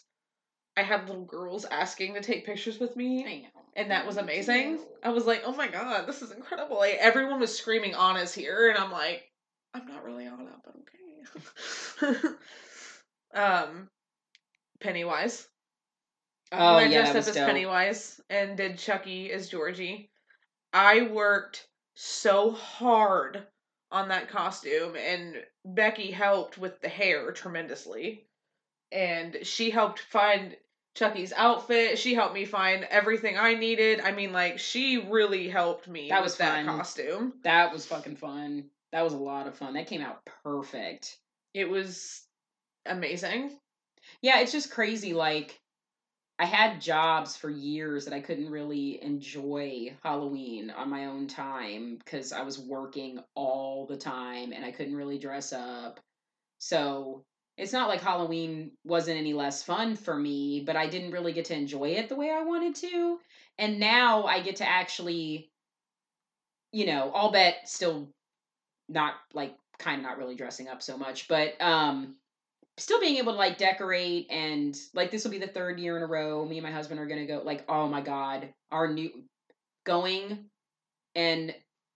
I 0.76 0.82
had 0.82 1.08
little 1.08 1.24
girls 1.24 1.64
asking 1.64 2.14
to 2.14 2.20
take 2.20 2.46
pictures 2.46 2.78
with 2.78 2.96
me, 2.96 3.24
I 3.24 3.36
know. 3.42 3.62
and 3.76 3.90
that 3.90 4.06
was 4.06 4.16
amazing. 4.16 4.80
I 5.02 5.10
was 5.10 5.24
like, 5.26 5.42
oh 5.44 5.54
my 5.54 5.68
god, 5.68 6.06
this 6.06 6.22
is 6.22 6.32
incredible. 6.32 6.76
Like, 6.78 6.96
everyone 7.00 7.40
was 7.40 7.56
screaming, 7.56 7.94
Anna's 7.94 8.34
here, 8.34 8.68
and 8.68 8.78
I'm 8.78 8.90
like, 8.90 9.22
I'm 9.72 9.86
not 9.86 10.04
really 10.04 10.26
Anna, 10.26 10.56
but 10.64 10.74
okay. 12.04 12.28
um, 13.34 13.88
Pennywise 14.80 15.48
Oh 16.52 16.76
when 16.76 16.84
I 16.88 16.90
yeah, 16.90 17.10
dressed 17.12 17.28
up 17.28 17.28
as 17.28 17.34
dope. 17.34 17.46
Pennywise 17.46 18.20
and 18.30 18.56
did 18.56 18.78
Chucky 18.78 19.32
as 19.32 19.48
Georgie. 19.48 20.10
I 20.72 21.02
worked 21.02 21.66
so 21.94 22.50
hard 22.50 23.46
on 23.94 24.08
that 24.08 24.28
costume, 24.28 24.96
and 24.96 25.36
Becky 25.64 26.10
helped 26.10 26.58
with 26.58 26.80
the 26.80 26.88
hair 26.88 27.30
tremendously. 27.32 28.26
And 28.92 29.38
she 29.42 29.70
helped 29.70 30.00
find 30.00 30.56
Chucky's 30.94 31.32
outfit. 31.32 31.98
She 31.98 32.14
helped 32.14 32.34
me 32.34 32.44
find 32.44 32.84
everything 32.90 33.38
I 33.38 33.54
needed. 33.54 34.00
I 34.00 34.12
mean, 34.12 34.32
like, 34.32 34.58
she 34.58 34.98
really 34.98 35.48
helped 35.48 35.88
me 35.88 36.08
That 36.10 36.20
with 36.20 36.32
was 36.32 36.36
that 36.38 36.64
fun. 36.64 36.76
costume. 36.76 37.32
That 37.42 37.72
was 37.72 37.86
fucking 37.86 38.16
fun. 38.16 38.64
That 38.92 39.02
was 39.02 39.12
a 39.12 39.18
lot 39.18 39.46
of 39.46 39.56
fun. 39.56 39.74
That 39.74 39.86
came 39.86 40.02
out 40.02 40.20
perfect. 40.44 41.18
It 41.54 41.68
was 41.68 42.22
amazing. 42.86 43.58
Yeah, 44.20 44.40
it's 44.40 44.52
just 44.52 44.70
crazy. 44.70 45.14
Like, 45.14 45.60
I 46.38 46.46
had 46.46 46.80
jobs 46.80 47.36
for 47.36 47.48
years 47.48 48.04
that 48.04 48.14
I 48.14 48.20
couldn't 48.20 48.50
really 48.50 49.00
enjoy 49.02 49.96
Halloween 50.02 50.70
on 50.70 50.90
my 50.90 51.06
own 51.06 51.28
time 51.28 51.96
because 51.96 52.32
I 52.32 52.42
was 52.42 52.58
working 52.58 53.20
all 53.34 53.86
the 53.86 53.96
time 53.96 54.52
and 54.52 54.64
I 54.64 54.72
couldn't 54.72 54.96
really 54.96 55.18
dress 55.18 55.52
up. 55.52 56.00
So 56.58 57.24
it's 57.56 57.72
not 57.72 57.88
like 57.88 58.00
Halloween 58.00 58.72
wasn't 58.84 59.18
any 59.18 59.32
less 59.32 59.62
fun 59.62 59.94
for 59.94 60.16
me, 60.16 60.64
but 60.66 60.76
I 60.76 60.88
didn't 60.88 61.12
really 61.12 61.32
get 61.32 61.44
to 61.46 61.54
enjoy 61.54 61.90
it 61.90 62.08
the 62.08 62.16
way 62.16 62.30
I 62.30 62.42
wanted 62.42 62.74
to. 62.76 63.20
And 63.58 63.78
now 63.78 64.24
I 64.24 64.40
get 64.40 64.56
to 64.56 64.68
actually, 64.68 65.50
you 66.72 66.86
know, 66.86 67.12
I'll 67.14 67.30
bet 67.30 67.68
still 67.68 68.08
not 68.88 69.14
like 69.32 69.56
kind 69.78 70.00
of 70.00 70.02
not 70.04 70.18
really 70.18 70.34
dressing 70.34 70.68
up 70.68 70.82
so 70.82 70.98
much, 70.98 71.28
but 71.28 71.60
um 71.60 72.16
still 72.76 73.00
being 73.00 73.16
able 73.16 73.32
to 73.32 73.38
like 73.38 73.58
decorate 73.58 74.26
and 74.30 74.76
like 74.94 75.10
this 75.10 75.24
will 75.24 75.30
be 75.30 75.38
the 75.38 75.46
third 75.46 75.78
year 75.78 75.96
in 75.96 76.02
a 76.02 76.06
row 76.06 76.44
me 76.44 76.58
and 76.58 76.64
my 76.64 76.72
husband 76.72 76.98
are 76.98 77.06
gonna 77.06 77.26
go 77.26 77.40
like 77.44 77.64
oh 77.68 77.88
my 77.88 78.00
god 78.00 78.48
our 78.72 78.92
new 78.92 79.10
going 79.84 80.46
and 81.14 81.54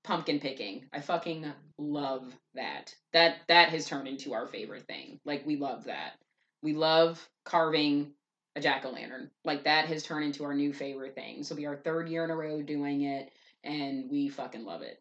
pumpkin 0.08 0.40
picking. 0.40 0.86
I 0.92 1.00
fucking 1.00 1.52
love 1.76 2.32
that. 2.54 2.94
That 3.12 3.36
that 3.48 3.68
has 3.68 3.86
turned 3.86 4.08
into 4.08 4.32
our 4.32 4.46
favorite 4.46 4.86
thing. 4.86 5.20
Like 5.24 5.46
we 5.46 5.56
love 5.56 5.84
that. 5.84 6.14
We 6.62 6.72
love 6.72 7.26
carving 7.44 8.12
a 8.56 8.60
jack-o'-lantern. 8.60 9.30
Like 9.44 9.64
that 9.64 9.86
has 9.86 10.02
turned 10.02 10.24
into 10.24 10.44
our 10.44 10.54
new 10.54 10.72
favorite 10.72 11.14
thing. 11.14 11.44
Will 11.48 11.56
be 11.56 11.66
our 11.66 11.76
third 11.76 12.08
year 12.08 12.24
in 12.24 12.30
a 12.30 12.36
row 12.36 12.62
doing 12.62 13.02
it 13.02 13.30
and 13.64 14.10
we 14.10 14.28
fucking 14.28 14.64
love 14.64 14.82
it. 14.82 15.00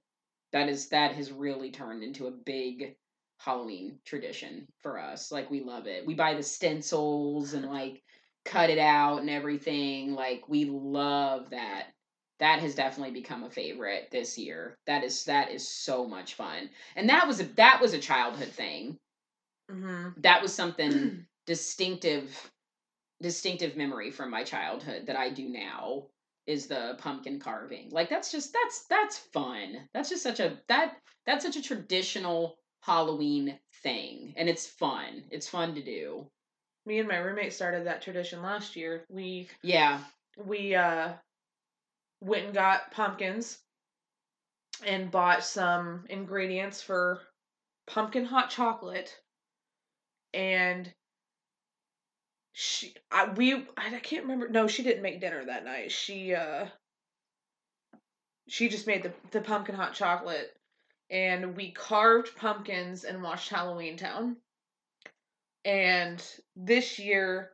That 0.51 0.69
is 0.69 0.89
that 0.89 1.13
has 1.13 1.31
really 1.31 1.71
turned 1.71 2.03
into 2.03 2.27
a 2.27 2.31
big 2.31 2.95
Halloween 3.37 3.99
tradition 4.05 4.67
for 4.79 4.99
us. 4.99 5.31
Like 5.31 5.49
we 5.49 5.61
love 5.61 5.87
it. 5.87 6.05
We 6.05 6.15
buy 6.15 6.33
the 6.33 6.43
stencils 6.43 7.53
and 7.53 7.65
like 7.65 8.01
cut 8.45 8.69
it 8.69 8.79
out 8.79 9.19
and 9.19 9.29
everything. 9.29 10.13
Like 10.13 10.47
we 10.47 10.65
love 10.65 11.49
that. 11.51 11.87
That 12.39 12.59
has 12.59 12.75
definitely 12.75 13.13
become 13.13 13.43
a 13.43 13.49
favorite 13.49 14.09
this 14.11 14.37
year. 14.37 14.77
That 14.85 15.03
is 15.03 15.23
that 15.25 15.51
is 15.51 15.67
so 15.67 16.07
much 16.07 16.35
fun. 16.35 16.69
And 16.95 17.09
that 17.09 17.27
was 17.27 17.39
a 17.39 17.45
that 17.55 17.79
was 17.81 17.93
a 17.93 17.99
childhood 17.99 18.49
thing. 18.49 18.97
Mm-hmm. 19.71 20.21
That 20.21 20.41
was 20.41 20.53
something 20.53 21.25
distinctive 21.47 22.51
distinctive 23.21 23.75
memory 23.75 24.11
from 24.11 24.29
my 24.29 24.43
childhood 24.43 25.07
that 25.07 25.15
I 25.15 25.29
do 25.29 25.49
now 25.49 26.03
is 26.45 26.67
the 26.67 26.95
pumpkin 26.99 27.39
carving. 27.39 27.89
Like 27.91 28.09
that's 28.09 28.31
just 28.31 28.53
that's 28.53 28.85
that's 28.85 29.17
fun. 29.17 29.89
That's 29.93 30.09
just 30.09 30.23
such 30.23 30.39
a 30.39 30.57
that 30.67 30.97
that's 31.25 31.43
such 31.43 31.57
a 31.57 31.61
traditional 31.61 32.57
Halloween 32.87 33.59
thing 33.83 34.33
and 34.37 34.47
it's 34.49 34.65
fun. 34.65 35.25
It's 35.29 35.49
fun 35.49 35.75
to 35.75 35.83
do. 35.83 36.25
Me 36.85 36.99
and 36.99 37.07
my 37.07 37.17
roommate 37.17 37.51
started 37.53 37.85
that 37.85 38.01
tradition 38.01 38.41
last 38.41 38.77
year. 38.77 39.05
We 39.09 39.49
Yeah. 39.61 39.99
we 40.37 40.73
uh 40.73 41.13
went 42.21 42.45
and 42.45 42.53
got 42.53 42.91
pumpkins 42.91 43.59
and 44.85 45.11
bought 45.11 45.43
some 45.43 46.05
ingredients 46.09 46.81
for 46.81 47.21
pumpkin 47.87 48.25
hot 48.25 48.49
chocolate 48.49 49.13
and 50.33 50.91
she 52.53 52.95
I, 53.11 53.29
we 53.29 53.53
I, 53.77 53.99
can't 54.01 54.23
remember 54.23 54.49
no 54.49 54.67
she 54.67 54.83
didn't 54.83 55.03
make 55.03 55.21
dinner 55.21 55.45
that 55.45 55.65
night 55.65 55.91
she 55.91 56.33
uh 56.33 56.67
she 58.47 58.69
just 58.69 58.87
made 58.87 59.03
the 59.03 59.13
the 59.31 59.41
pumpkin 59.41 59.75
hot 59.75 59.93
chocolate 59.93 60.56
and 61.09 61.55
we 61.55 61.71
carved 61.71 62.35
pumpkins 62.35 63.03
and 63.03 63.23
watched 63.23 63.49
Halloween 63.49 63.97
Town. 63.97 64.37
And 65.65 66.23
this 66.55 66.99
year 66.99 67.51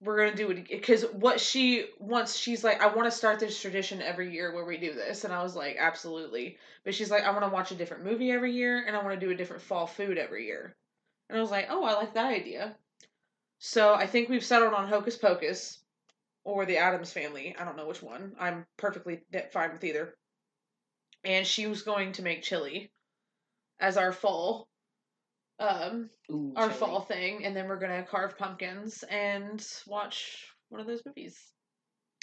we're 0.00 0.16
gonna 0.16 0.36
do 0.36 0.50
it 0.50 0.68
because 0.68 1.04
what 1.12 1.40
she 1.40 1.86
wants 2.00 2.36
she's 2.36 2.64
like 2.64 2.82
i 2.82 2.88
want 2.88 3.08
to 3.08 3.16
start 3.16 3.38
this 3.38 3.60
tradition 3.60 4.02
every 4.02 4.32
year 4.32 4.52
where 4.52 4.64
we 4.64 4.76
do 4.76 4.92
this. 4.92 5.24
And 5.24 5.32
i 5.32 5.42
was 5.42 5.54
like 5.54 5.76
absolutely. 5.78 6.58
But 6.84 6.94
she's 6.94 7.10
like 7.10 7.24
i 7.24 7.30
want 7.30 7.44
to 7.44 7.50
watch 7.50 7.70
a 7.70 7.76
different 7.76 8.04
movie 8.04 8.30
every 8.30 8.52
year 8.52 8.84
and 8.86 8.96
i 8.96 9.02
want 9.02 9.18
to 9.18 9.26
do 9.26 9.32
a 9.32 9.36
different 9.36 9.62
fall 9.62 9.86
food 9.86 10.18
every 10.18 10.46
year. 10.46 10.74
And 11.28 11.38
i 11.38 11.40
was 11.40 11.50
like 11.50 11.68
oh 11.70 11.84
i 11.84 11.94
like 11.94 12.14
that 12.14 12.32
idea. 12.32 12.76
So 13.58 13.94
i 13.94 14.06
think 14.06 14.28
we've 14.28 14.44
settled 14.44 14.74
on 14.74 14.88
hocus 14.88 15.16
pocus 15.16 15.78
or 16.44 16.66
the 16.66 16.78
Addams 16.78 17.12
family. 17.12 17.54
I 17.56 17.64
don't 17.64 17.76
know 17.76 17.86
which 17.86 18.02
one. 18.02 18.32
I'm 18.38 18.66
perfectly 18.76 19.20
fine 19.52 19.72
with 19.72 19.84
either 19.84 20.16
and 21.24 21.46
she 21.46 21.66
was 21.66 21.82
going 21.82 22.12
to 22.12 22.22
make 22.22 22.42
chili 22.42 22.90
as 23.80 23.96
our 23.96 24.12
fall 24.12 24.68
um 25.60 26.08
Ooh, 26.30 26.52
our 26.56 26.68
chili. 26.68 26.78
fall 26.78 27.00
thing, 27.02 27.44
and 27.44 27.54
then 27.56 27.68
we're 27.68 27.78
gonna 27.78 28.02
carve 28.02 28.36
pumpkins 28.38 29.04
and 29.08 29.64
watch 29.86 30.46
one 30.70 30.80
of 30.80 30.86
those 30.86 31.02
movies. 31.06 31.38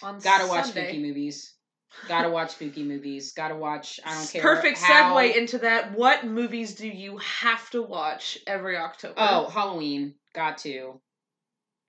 On 0.02 0.20
Gotta 0.20 0.48
watch 0.48 0.68
spooky 0.68 1.00
movies. 1.02 1.54
Gotta 2.08 2.30
watch 2.38 2.52
spooky 2.52 2.84
movies. 2.84 3.34
Gotta 3.34 3.56
watch. 3.56 4.00
I 4.06 4.14
don't 4.16 4.30
care. 4.32 4.42
Perfect 4.42 4.80
how- 4.80 5.16
segue 5.16 5.36
into 5.36 5.60
that. 5.60 5.94
What 5.94 6.26
movies 6.26 6.76
do 6.76 6.88
you 6.88 7.18
have 7.18 7.70
to 7.72 7.82
watch 7.82 8.38
every 8.48 8.78
October? 8.78 9.16
Oh, 9.18 9.50
Halloween. 9.50 10.16
Got 10.34 10.58
to. 10.60 11.00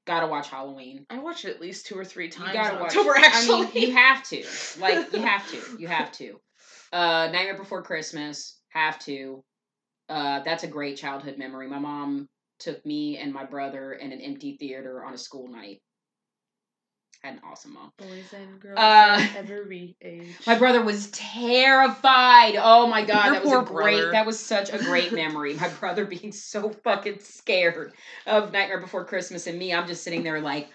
Gotta 0.06 0.26
watch 0.26 0.48
Halloween. 0.48 1.06
I 1.10 1.18
watch 1.18 1.44
it 1.44 1.50
at 1.54 1.60
least 1.60 1.86
two 1.86 1.96
or 1.98 2.04
three 2.04 2.26
You 2.26 2.32
times 2.32 2.52
gotta 2.52 2.76
watch. 2.80 2.96
October. 2.96 3.14
Actually, 3.16 3.66
I 3.66 3.70
mean, 3.72 3.88
you 3.88 3.94
have 3.94 4.22
to. 4.24 4.44
Like, 4.78 5.12
you 5.12 5.22
have 5.22 5.50
to. 5.50 5.60
You 5.78 5.88
have 5.88 6.12
to. 6.12 6.40
Uh, 6.92 7.28
Nightmare 7.32 7.56
Before 7.56 7.82
Christmas. 7.82 8.58
Have 8.70 8.98
to. 9.00 9.42
Uh, 10.08 10.40
that's 10.44 10.64
a 10.64 10.68
great 10.68 10.96
childhood 10.96 11.38
memory. 11.38 11.68
My 11.68 11.78
mom 11.78 12.28
took 12.58 12.84
me 12.84 13.16
and 13.18 13.32
my 13.32 13.44
brother 13.44 13.92
in 13.92 14.12
an 14.12 14.20
empty 14.20 14.56
theater 14.58 15.04
on 15.04 15.14
a 15.14 15.18
school 15.18 15.48
night. 15.48 15.80
Had 17.22 17.34
an 17.34 17.40
awesome 17.44 17.74
mom. 17.74 17.90
Boys 17.98 18.32
and 18.32 18.60
girls 18.60 18.78
Uh, 18.78 19.18
of 19.20 19.36
every 19.50 19.96
age. 20.02 20.34
My 20.46 20.56
brother 20.58 20.82
was 20.82 21.10
terrified. 21.10 22.54
Oh 22.58 22.86
my 22.86 23.04
god, 23.04 23.26
Your 23.26 23.34
that 23.34 23.42
was 23.44 23.52
a 23.52 23.62
great. 23.62 23.96
brother. 23.96 24.12
That 24.12 24.26
was 24.26 24.40
such 24.40 24.72
a 24.72 24.78
great 24.78 25.12
memory. 25.22 25.54
My 25.54 25.68
brother 25.68 26.04
being 26.06 26.32
so 26.32 26.70
fucking 26.84 27.18
scared 27.20 27.92
of 28.26 28.52
Nightmare 28.52 28.80
Before 28.80 29.04
Christmas, 29.04 29.46
and 29.46 29.58
me, 29.58 29.72
I'm 29.74 29.86
just 29.86 30.02
sitting 30.02 30.22
there 30.22 30.40
like. 30.40 30.70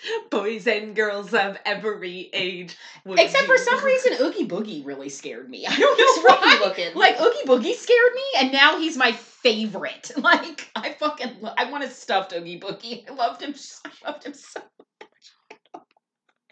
Boys 0.30 0.66
and 0.66 0.94
girls 0.94 1.34
of 1.34 1.58
every 1.64 2.30
age. 2.32 2.76
Except 3.06 3.46
for 3.46 3.56
some 3.58 3.84
reason, 3.84 4.12
Oogie 4.20 4.46
Boogie 4.46 4.84
really 4.86 5.08
scared 5.08 5.48
me. 5.50 5.66
I 5.66 5.76
don't 5.76 5.98
know 5.98 6.22
why. 6.36 6.60
looking. 6.64 6.94
Like 6.94 7.20
Oogie 7.20 7.46
Boogie 7.46 7.74
scared 7.74 8.14
me, 8.14 8.22
and 8.40 8.52
now 8.52 8.78
he's 8.78 8.96
my 8.96 9.12
favorite. 9.12 10.10
Like 10.18 10.70
I 10.76 10.90
fucking, 10.90 11.36
lo- 11.40 11.54
I 11.56 11.70
want 11.70 11.84
a 11.84 11.88
stuffed 11.90 12.32
Oogie 12.32 12.60
Boogie. 12.60 13.08
I 13.10 13.14
loved 13.14 13.40
him. 13.42 13.54
I 13.84 14.10
loved 14.10 14.24
him 14.24 14.34
so 14.34 14.60
much. 14.60 15.32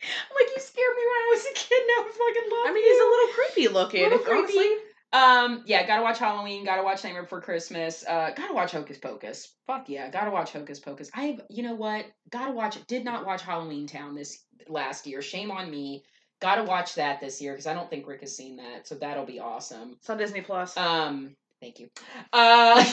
Like 0.02 0.48
you 0.54 0.60
scared 0.62 0.94
me 0.96 1.02
when 1.02 1.16
I 1.16 1.28
was 1.30 1.44
a 1.46 1.54
kid. 1.54 1.82
Now 1.88 2.02
I 2.04 2.10
fucking 2.10 2.50
love 2.50 2.66
I 2.66 2.72
mean, 2.72 2.84
you. 2.84 2.90
he's 2.92 3.00
a 3.00 3.10
little 3.10 3.28
creepy 3.34 3.68
looking. 3.68 4.02
Little 4.02 4.20
if- 4.20 4.28
honestly, 4.28 4.56
creepy. 4.56 4.82
Um, 5.12 5.62
yeah, 5.66 5.86
gotta 5.86 6.02
watch 6.02 6.18
Halloween, 6.18 6.64
gotta 6.64 6.82
watch 6.82 7.04
Nightmare 7.04 7.22
Before 7.22 7.40
Christmas, 7.40 8.04
uh, 8.06 8.30
gotta 8.36 8.52
watch 8.52 8.72
Hocus 8.72 8.98
Pocus. 8.98 9.54
Fuck 9.66 9.88
yeah, 9.88 10.10
gotta 10.10 10.30
watch 10.30 10.52
Hocus 10.52 10.80
Pocus. 10.80 11.10
I've, 11.14 11.40
you 11.48 11.62
know 11.62 11.74
what, 11.74 12.06
gotta 12.30 12.52
watch. 12.52 12.84
Did 12.86 13.04
not 13.04 13.24
watch 13.24 13.42
Halloween 13.42 13.86
Town 13.86 14.14
this 14.14 14.44
last 14.68 15.06
year. 15.06 15.22
Shame 15.22 15.50
on 15.50 15.70
me. 15.70 16.04
Gotta 16.40 16.64
watch 16.64 16.96
that 16.96 17.20
this 17.20 17.40
year 17.40 17.52
because 17.52 17.66
I 17.66 17.72
don't 17.74 17.88
think 17.88 18.06
Rick 18.06 18.20
has 18.20 18.36
seen 18.36 18.56
that, 18.56 18.86
so 18.86 18.96
that'll 18.96 19.24
be 19.24 19.40
awesome. 19.40 19.92
It's 19.98 20.10
on 20.10 20.18
Disney 20.18 20.42
Plus. 20.42 20.76
Um, 20.76 21.36
thank 21.62 21.78
you. 21.78 21.88
Uh, 22.32 22.84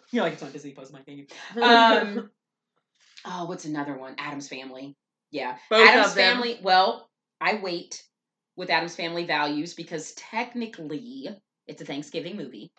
you 0.12 0.22
like 0.22 0.34
it's 0.34 0.42
on 0.42 0.52
Disney 0.52 0.70
Plus, 0.70 0.92
Mike. 0.92 1.04
Thank 1.04 1.30
you. 1.54 1.62
Um, 1.62 2.30
oh, 3.26 3.44
what's 3.46 3.64
another 3.64 3.98
one? 3.98 4.14
Addams 4.18 4.48
Family. 4.48 4.96
Yeah, 5.30 5.56
Both 5.68 5.86
Addams. 5.88 6.14
Family. 6.14 6.58
Well, 6.62 7.10
I 7.40 7.56
wait 7.56 8.02
with 8.56 8.70
Addams 8.70 8.96
Family 8.96 9.26
Values 9.26 9.74
because 9.74 10.12
technically 10.12 11.28
it's 11.66 11.82
a 11.82 11.84
Thanksgiving 11.84 12.36
movie. 12.36 12.70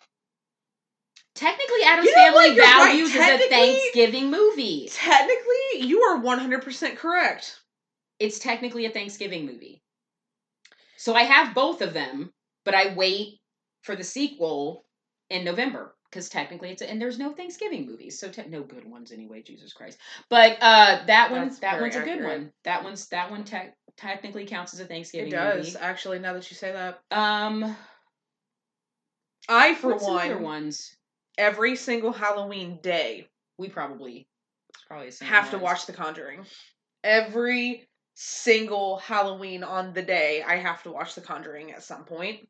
Technically, 1.34 1.82
Addams 1.84 2.06
You 2.06 2.16
know? 2.16 2.24
Family 2.24 2.54
You're 2.54 2.64
right. 2.64 2.86
Values 2.86 3.10
is 3.14 3.16
a 3.16 3.48
Thanksgiving 3.48 4.30
movie. 4.30 4.88
Technically, 4.92 5.86
you 5.86 6.00
are 6.02 6.20
100% 6.20 6.96
correct. 6.96 7.60
It's 8.18 8.38
technically 8.38 8.86
a 8.86 8.90
Thanksgiving 8.90 9.46
movie. 9.46 9.82
So 10.96 11.14
I 11.14 11.22
have 11.22 11.54
both 11.54 11.80
of 11.80 11.94
them, 11.94 12.32
but 12.64 12.74
I 12.74 12.94
wait 12.94 13.38
for 13.82 13.94
the 13.94 14.02
sequel 14.02 14.84
in 15.30 15.44
November 15.44 15.94
because 16.10 16.28
technically 16.28 16.70
it's 16.70 16.82
a, 16.82 16.90
and 16.90 17.00
there's 17.00 17.18
no 17.18 17.32
Thanksgiving 17.32 17.86
movies, 17.86 18.18
so 18.18 18.28
te- 18.28 18.48
no 18.48 18.62
good 18.62 18.88
ones 18.90 19.12
anyway. 19.12 19.42
Jesus 19.42 19.72
Christ! 19.72 19.98
But 20.28 20.56
uh, 20.60 21.00
that 21.06 21.30
one, 21.30 21.42
That's 21.42 21.58
that 21.60 21.80
one's 21.80 21.94
a 21.96 22.02
good 22.02 22.24
one. 22.24 22.52
That 22.64 22.82
one's 22.82 23.06
that 23.08 23.30
one 23.30 23.44
te- 23.44 23.72
technically 23.96 24.46
counts 24.46 24.74
as 24.74 24.80
a 24.80 24.86
Thanksgiving 24.86 25.28
It 25.28 25.36
does, 25.36 25.74
movie. 25.74 25.78
actually, 25.84 26.18
now 26.18 26.32
that 26.32 26.50
you 26.50 26.56
say 26.56 26.72
that. 26.72 27.00
Um, 27.16 27.76
I, 29.48 29.74
for 29.74 29.92
what's 29.92 30.04
one, 30.04 30.42
ones 30.42 30.96
every 31.38 31.76
single 31.76 32.12
Halloween 32.12 32.80
day 32.82 33.28
we 33.56 33.68
probably 33.68 34.26
probably 34.86 35.12
have 35.22 35.50
to 35.50 35.58
watch 35.58 35.86
The 35.86 35.92
Conjuring. 35.92 36.44
Every 37.04 37.88
single 38.14 38.98
Halloween 38.98 39.62
on 39.62 39.92
the 39.94 40.02
day, 40.02 40.42
I 40.42 40.56
have 40.56 40.82
to 40.82 40.90
watch 40.90 41.14
The 41.14 41.20
Conjuring 41.20 41.72
at 41.72 41.82
some 41.82 42.04
point. 42.04 42.48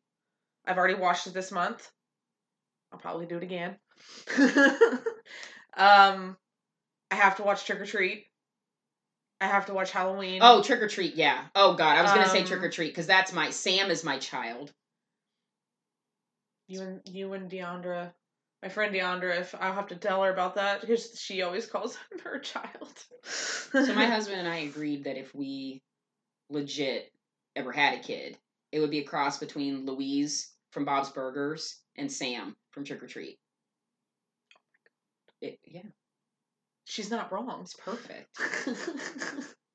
I've 0.67 0.79
already 0.79 0.95
watched 0.95 1.27
it 1.27 1.35
this 1.35 1.53
month. 1.53 1.91
I'll 2.93 2.99
probably 2.99 3.27
do 3.27 3.37
it 3.37 3.43
again. 3.43 3.77
um, 5.77 6.37
I 7.11 7.15
have 7.15 7.37
to 7.37 7.43
watch 7.43 7.65
Trick 7.65 7.81
or 7.81 7.87
Treat. 7.87 8.27
I 9.41 9.47
have 9.47 9.67
to 9.67 9.75
watch 9.75 9.91
Halloween. 9.91 10.41
Oh, 10.43 10.63
Trick 10.63 10.81
or 10.81 10.89
Treat, 10.89 11.15
yeah. 11.15 11.45
Oh 11.55 11.75
God, 11.75 11.97
I 11.97 12.03
was 12.03 12.13
gonna 12.13 12.29
say 12.29 12.41
Um, 12.41 12.47
Trick 12.47 12.63
or 12.63 12.71
Treat 12.71 12.89
because 12.89 13.07
that's 13.07 13.33
my 13.33 13.51
Sam 13.51 13.91
is 13.91 14.05
my 14.05 14.19
child. 14.19 14.73
You 16.69 16.83
and 16.83 17.01
you 17.05 17.33
and 17.33 17.51
Deandra, 17.51 18.13
my 18.63 18.69
friend 18.69 18.95
Deandra. 18.95 19.41
If 19.41 19.55
I'll 19.59 19.73
have 19.75 19.89
to 19.89 19.97
tell 19.97 20.23
her 20.23 20.33
about 20.33 20.55
that 20.55 20.83
because 20.83 21.19
she 21.19 21.43
always 21.43 21.67
calls 21.67 21.97
him 21.97 22.19
her 22.25 22.39
child. 22.39 22.93
So 23.25 23.95
my 23.95 24.07
husband 24.07 24.39
and 24.39 24.49
I 24.49 24.59
agreed 24.59 25.05
that 25.05 25.19
if 25.19 25.35
we 25.35 25.83
legit 26.51 27.11
ever 27.57 27.73
had 27.73 27.99
a 27.99 28.03
kid, 28.03 28.39
it 28.71 28.81
would 28.81 28.91
be 28.91 29.01
a 29.01 29.05
cross 29.05 29.39
between 29.39 29.87
Louise 29.87 30.53
from 30.71 30.85
Bob's 30.85 31.11
Burgers 31.11 31.81
and 31.97 32.13
Sam 32.13 32.55
from 32.71 32.85
Trick 32.85 33.03
or 33.03 33.07
Treat. 33.07 33.39
It, 35.41 35.59
yeah, 35.65 35.83
she's 36.85 37.11
not 37.11 37.33
wrong. 37.33 37.61
it's 37.63 37.75
perfect. 37.75 38.29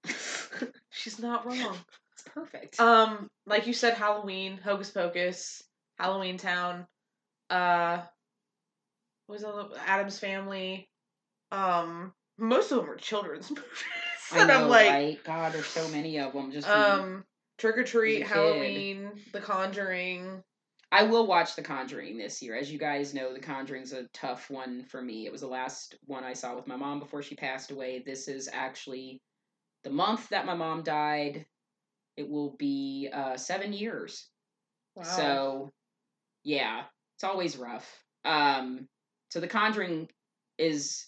she's 0.91 1.19
not 1.19 1.45
wrong. 1.45 1.77
It's 2.13 2.23
perfect. 2.33 2.79
Um, 2.79 3.29
like 3.45 3.65
you 3.65 3.73
said, 3.73 3.93
Halloween, 3.93 4.59
Hocus 4.61 4.91
Pocus, 4.91 5.63
Halloween 5.99 6.37
Town, 6.37 6.87
uh, 7.49 8.01
what 9.27 9.41
was 9.41 9.41
the 9.41 9.79
Addams 9.85 10.19
Family? 10.19 10.89
Um, 11.51 12.13
most 12.37 12.71
of 12.71 12.79
them 12.79 12.89
are 12.89 12.95
children's 12.95 13.49
movies, 13.49 13.63
and 14.35 14.47
know, 14.47 14.63
I'm 14.63 14.69
like, 14.69 14.89
right? 14.89 15.23
God, 15.23 15.53
there's 15.53 15.65
so 15.65 15.87
many 15.89 16.19
of 16.19 16.33
them. 16.33 16.51
Just 16.51 16.67
um, 16.67 17.23
Trick 17.57 17.77
or 17.77 17.83
Treat. 17.83 18.23
Halloween, 18.23 19.11
The 19.31 19.39
Conjuring. 19.39 20.43
I 20.91 21.03
will 21.03 21.25
watch 21.25 21.55
The 21.55 21.63
Conjuring 21.63 22.17
this 22.17 22.41
year. 22.41 22.55
As 22.55 22.71
you 22.71 22.77
guys 22.77 23.13
know, 23.13 23.33
The 23.33 23.39
Conjuring's 23.39 23.93
a 23.93 24.03
tough 24.13 24.49
one 24.49 24.83
for 24.83 25.01
me. 25.01 25.25
It 25.25 25.31
was 25.31 25.41
the 25.41 25.47
last 25.47 25.95
one 26.05 26.23
I 26.23 26.33
saw 26.33 26.55
with 26.55 26.67
my 26.67 26.75
mom 26.75 26.99
before 26.99 27.23
she 27.23 27.35
passed 27.35 27.71
away. 27.71 28.03
This 28.05 28.27
is 28.27 28.49
actually 28.51 29.21
the 29.83 29.89
month 29.89 30.29
that 30.29 30.45
my 30.45 30.53
mom 30.53 30.83
died. 30.83 31.45
It 32.15 32.29
will 32.29 32.55
be 32.59 33.09
uh, 33.11 33.37
seven 33.37 33.73
years. 33.73 34.27
Wow. 34.95 35.03
So, 35.03 35.71
yeah, 36.43 36.83
it's 37.15 37.23
always 37.23 37.57
rough. 37.57 37.89
Um, 38.25 38.87
so 39.29 39.39
The 39.39 39.47
Conjuring 39.47 40.09
is. 40.57 41.05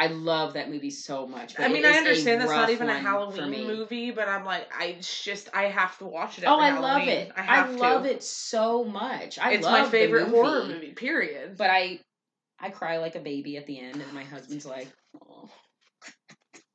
I 0.00 0.06
love 0.06 0.52
that 0.52 0.70
movie 0.70 0.90
so 0.90 1.26
much. 1.26 1.58
I 1.58 1.66
mean, 1.66 1.84
I 1.84 1.94
understand 1.94 2.40
that's 2.40 2.52
not 2.52 2.70
even 2.70 2.88
a 2.88 2.96
Halloween 3.00 3.66
movie, 3.66 4.12
but 4.12 4.28
I'm 4.28 4.44
like, 4.44 4.68
I 4.72 4.96
just 5.00 5.48
I 5.52 5.64
have 5.64 5.98
to 5.98 6.04
watch 6.04 6.38
it. 6.38 6.44
Oh, 6.46 6.60
I 6.60 6.78
love 6.78 7.08
it. 7.08 7.32
I 7.36 7.62
I, 7.62 7.68
love 7.68 8.04
to. 8.04 8.10
it 8.12 8.22
so 8.22 8.84
much. 8.84 9.40
I 9.40 9.54
it's 9.54 9.66
my 9.66 9.88
favorite 9.88 10.28
horror 10.28 10.62
movie. 10.62 10.74
movie. 10.74 10.92
Period. 10.92 11.56
But 11.56 11.70
I 11.70 11.98
I 12.60 12.70
cry 12.70 12.98
like 12.98 13.16
a 13.16 13.20
baby 13.20 13.56
at 13.56 13.66
the 13.66 13.80
end, 13.80 14.00
and 14.00 14.12
my 14.12 14.22
husband's 14.22 14.66
like, 14.66 14.88
oh. 15.20 15.48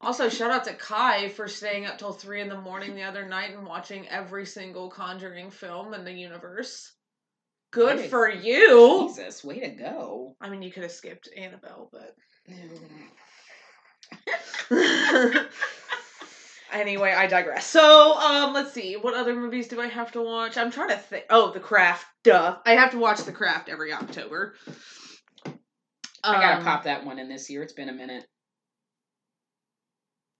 Also, 0.01 0.28
shout 0.28 0.51
out 0.51 0.66
to 0.66 0.74
Kai 0.74 1.30
for 1.30 1.47
staying 1.47 1.86
up 1.86 1.97
till 1.97 2.12
three 2.12 2.41
in 2.41 2.49
the 2.49 2.60
morning 2.60 2.93
the 2.93 3.04
other 3.04 3.26
night 3.26 3.56
and 3.56 3.66
watching 3.66 4.06
every 4.10 4.45
single 4.45 4.89
Conjuring 4.89 5.49
film 5.49 5.93
in 5.93 6.04
the 6.04 6.12
universe. 6.12 6.91
Good 7.74 7.97
Way 7.97 8.03
to- 8.03 8.09
for 8.09 8.30
you. 8.30 9.07
Jesus, 9.09 9.43
way 9.43 9.59
to 9.61 9.69
go. 9.69 10.36
I 10.39 10.49
mean, 10.49 10.61
you 10.61 10.71
could 10.71 10.84
have 10.84 10.91
skipped 10.91 11.28
Annabelle, 11.36 11.89
but 11.91 12.15
anyway, 16.71 17.11
I 17.13 17.28
digress. 17.28 17.65
So, 17.65 18.17
um, 18.17 18.53
let's 18.53 18.74
see. 18.74 18.95
What 18.95 19.13
other 19.15 19.36
movies 19.36 19.67
do 19.67 19.82
I 19.82 19.88
have 19.88 20.11
to 20.13 20.21
watch? 20.21 20.57
I'm 20.57 20.71
trying 20.71 20.89
to 20.89 20.97
think. 20.97 21.26
Oh, 21.30 21.51
The 21.51 21.59
Craft. 21.59 22.05
Duh. 22.24 22.57
I 22.65 22.74
have 22.74 22.91
to 22.91 22.97
watch 22.99 23.24
The 23.24 23.32
Craft 23.32 23.69
every 23.69 23.91
October. 23.91 24.55
I 26.26 26.39
gotta 26.39 26.57
Um, 26.57 26.63
pop 26.63 26.84
that 26.84 27.05
one 27.05 27.19
in 27.19 27.28
this 27.28 27.49
year. 27.49 27.63
It's 27.63 27.74
been 27.74 27.89
a 27.89 27.93
minute. 27.93 28.26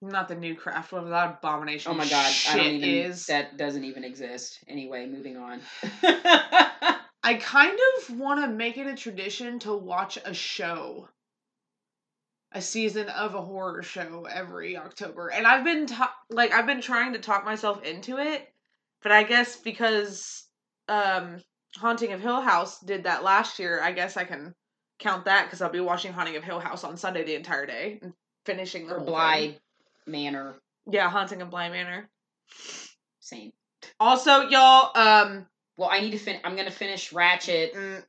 Not 0.02 0.28
the 0.28 0.36
new 0.36 0.56
Craft 0.56 0.92
one. 0.92 1.10
That 1.10 1.40
abomination. 1.40 1.92
Oh 1.92 1.96
my 1.96 2.08
god, 2.08 2.34
I 2.50 2.58
don't 2.58 2.66
even. 2.68 2.90
is. 2.90 3.26
That 3.28 3.58
doesn't 3.58 3.84
even 3.86 4.04
exist. 4.04 4.60
Anyway, 4.68 5.06
moving 5.08 5.38
on. 5.38 5.62
I 7.24 7.36
kind 7.36 7.80
of 7.98 8.18
want 8.18 8.42
to 8.42 8.48
make 8.48 8.78
it 8.78 8.88
a 8.88 8.96
tradition 8.96 9.60
to 9.60 9.74
watch 9.74 10.18
a 10.24 10.34
show, 10.34 11.08
a 12.52 12.62
season 12.62 13.08
of 13.10 13.34
a 13.34 13.42
horror 13.42 13.82
show 13.82 14.28
every 14.30 14.76
October, 14.76 15.30
and 15.30 15.48
I've 15.48 15.64
been 15.64 15.86
ta- 15.86 16.16
like 16.30 16.52
I've 16.52 16.66
been 16.66 16.82
trying 16.82 17.14
to 17.14 17.20
talk 17.20 17.46
myself 17.46 17.82
into 17.84 18.18
it, 18.18 18.52
but 19.02 19.14
I 19.14 19.24
guess 19.24 19.56
because 19.56 20.44
um, 20.90 21.42
Haunting 21.78 22.12
of 22.12 22.22
Hill 22.22 22.42
House 22.42 22.80
did 22.82 23.04
that 23.06 23.24
last 23.24 23.58
year, 23.58 23.82
I 23.82 23.94
guess 23.94 24.18
I 24.18 24.26
can 24.26 24.54
count 25.00 25.26
that 25.26 25.46
because 25.46 25.62
I'll 25.62 25.70
be 25.70 25.80
watching 25.80 26.12
Haunting 26.14 26.36
of 26.36 26.44
Hill 26.44 26.60
House 26.60 26.84
on 26.84 26.98
Sunday 26.98 27.24
the 27.24 27.36
entire 27.36 27.66
day 27.66 28.00
and 28.02 28.14
finishing 28.46 28.88
the 28.88 28.96
or 28.96 29.00
whole 29.00 29.18
thing. 29.18 29.56
Manor. 30.06 30.56
Yeah, 30.92 31.10
Haunting 31.10 31.42
of 31.42 31.50
Bly 31.50 31.70
Manor. 31.70 32.10
Same. 33.20 33.54
Also, 34.00 34.42
y'all, 34.50 34.92
um, 34.98 35.46
Well, 35.78 35.90
I 35.92 36.00
need 36.02 36.12
to 36.12 36.18
fin. 36.20 36.40
I'm 36.44 36.56
gonna 36.56 36.72
finish 36.72 37.12
Ratched 37.12 37.74
mm, 37.76 38.04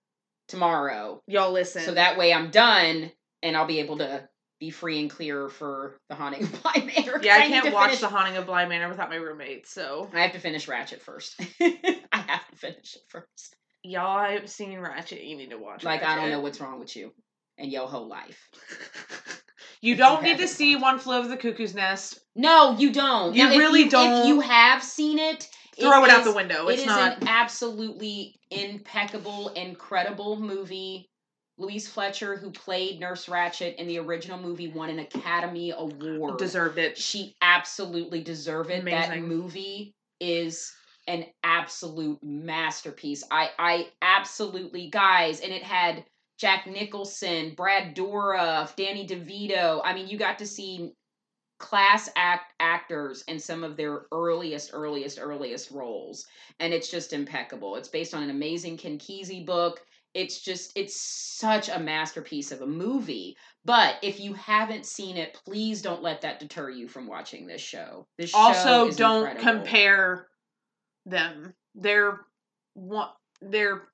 tomorrow, 0.49 1.23
y'all 1.27 1.53
listen. 1.53 1.83
so 1.83 1.95
that 1.95 2.19
way 2.19 2.33
I'm 2.33 2.51
done, 2.51 3.11
and 3.43 3.57
I'll 3.57 3.67
be 3.67 3.81
able 3.81 3.99
to 3.99 4.29
be 4.61 4.71
free 4.71 5.01
and 5.01 5.11
clear 5.11 5.49
for 5.49 5.97
the 6.09 6.15
Haunting 6.15 6.43
of 6.45 6.63
Bly 6.63 6.73
Manor. 6.97 7.21
Yeah, 7.23 7.35
I 7.37 7.49
need 7.49 7.63
can't 7.63 7.75
watch 7.75 7.87
finish- 7.87 8.01
The 8.01 8.09
Haunting 8.09 8.37
of 8.37 8.47
Bly 8.47 8.67
Manor 8.67 8.89
without 8.89 9.11
my 9.11 9.17
roommate, 9.17 9.67
so. 9.67 10.09
I 10.15 10.21
have 10.21 10.33
to 10.33 10.39
finish 10.39 10.67
Ratched 10.67 11.01
first. 11.01 11.35
I 11.61 12.01
have 12.13 12.47
to 12.51 12.57
finish 12.57 12.95
it 12.97 13.03
first. 13.09 13.57
Y'all 13.83 14.17
I 14.19 14.33
haven't 14.33 14.49
seen 14.49 14.79
Ratched, 14.79 15.27
you 15.27 15.37
need 15.37 15.51
to 15.51 15.59
watch 15.59 15.83
it. 15.83 15.87
Like 15.87 16.03
I 16.03 16.17
don't 16.17 16.31
know 16.31 16.41
what's 16.41 16.61
wrong 16.61 16.79
with 16.81 16.95
you 16.97 17.13
and 17.59 17.71
your 17.71 17.87
whole 17.87 18.09
life. 18.09 18.49
you 19.83 19.93
If 19.93 19.99
don't 19.99 20.23
you 20.23 20.31
need 20.33 20.39
to 20.39 20.49
see 20.49 20.77
One 20.77 20.99
Flew 20.99 21.17
Over 21.19 21.29
the 21.29 21.37
Cuckoo's 21.37 21.75
Nest. 21.75 22.19
No, 22.35 22.77
you 22.79 22.93
don't. 22.93 23.35
You 23.35 23.45
Now, 23.49 23.57
really 23.57 23.83
If 23.83 23.91
don't. 23.91 24.27
you 24.27 24.41
have 24.41 24.83
seen 24.83 25.19
it, 25.19 25.49
Throw 25.79 26.05
it, 26.05 26.11
out 26.11 26.25
the 26.25 26.33
window. 26.33 26.69
It 26.69 26.75
It's 26.75 26.83
is 26.83 26.87
not. 26.87 27.23
an 27.23 27.29
absolutely 27.29 28.37
impeccable, 28.51 29.49
incredible 29.51 30.39
movie. 30.41 31.09
Louise 31.57 31.87
Fletcher, 31.89 32.37
who 32.37 32.51
played 32.51 32.99
Nurse 32.99 33.27
Ratched 33.27 33.77
in 33.77 33.87
the 33.87 33.99
original 33.99 34.39
movie, 34.39 34.69
won 34.69 34.91
an 34.91 34.99
Academy 34.99 35.71
Award. 35.77 36.39
Deserved 36.39 36.79
it. 36.79 36.99
she 36.99 37.37
absolutely 37.41 38.23
deserved 38.23 38.71
it. 38.71 38.85
That 38.85 39.07
Amazing. 39.11 39.29
movie 39.29 39.95
is 40.21 40.73
an 41.07 41.27
absolute 41.45 42.19
masterpiece. 42.23 43.23
I 43.31 43.51
I 43.59 43.89
absolutely 44.03 44.89
guys, 44.91 45.41
and 45.41 45.53
it 45.53 45.63
had 45.63 46.05
Jack 46.39 46.67
Nicholson, 46.67 47.55
Brad 47.57 47.95
Dourif, 47.95 48.75
Danny 48.75 49.07
DeVito. 49.07 49.81
I 49.85 49.95
mean, 49.95 50.09
you 50.09 50.19
got 50.19 50.39
to 50.41 50.47
see 50.47 50.93
class 51.65 52.11
act 52.15 52.53
actors 52.61 53.25
in 53.27 53.39
some 53.41 53.65
of 53.65 53.75
their 53.75 54.03
earliest, 54.13 54.71
earliest, 54.75 55.19
earliest 55.19 55.71
roles, 55.71 56.27
and 56.61 56.75
it's 56.75 56.91
just 56.91 57.15
impeccable. 57.15 57.77
It's 57.77 57.89
based 57.89 58.13
on 58.13 58.23
an 58.23 58.29
amazing 58.29 58.77
Ken 58.77 58.99
Kesey 58.99 59.47
book. 59.47 59.81
It's 60.13 60.43
just 60.43 60.73
it's 60.77 61.01
such 61.01 61.71
a 61.71 61.81
masterpiece 61.81 62.53
of 62.53 62.61
a 62.61 62.67
movie. 62.67 63.35
But 63.65 63.97
if 64.03 64.21
you 64.21 64.35
haven't 64.35 64.85
seen 64.85 65.17
it, 65.17 65.41
please 65.47 65.81
don't 65.81 66.03
let 66.03 66.21
that 66.21 66.39
deter 66.39 66.69
you 66.69 66.87
from 66.87 67.07
watching 67.07 67.47
this 67.47 67.63
show. 67.63 68.07
This 68.19 68.31
show 68.31 68.39
also 68.39 68.91
don't 68.91 69.27
incredible. 69.27 69.53
compare 69.53 70.27
them. 71.07 71.55
They're 71.75 72.21
one. 72.75 73.09
They're 73.41 73.89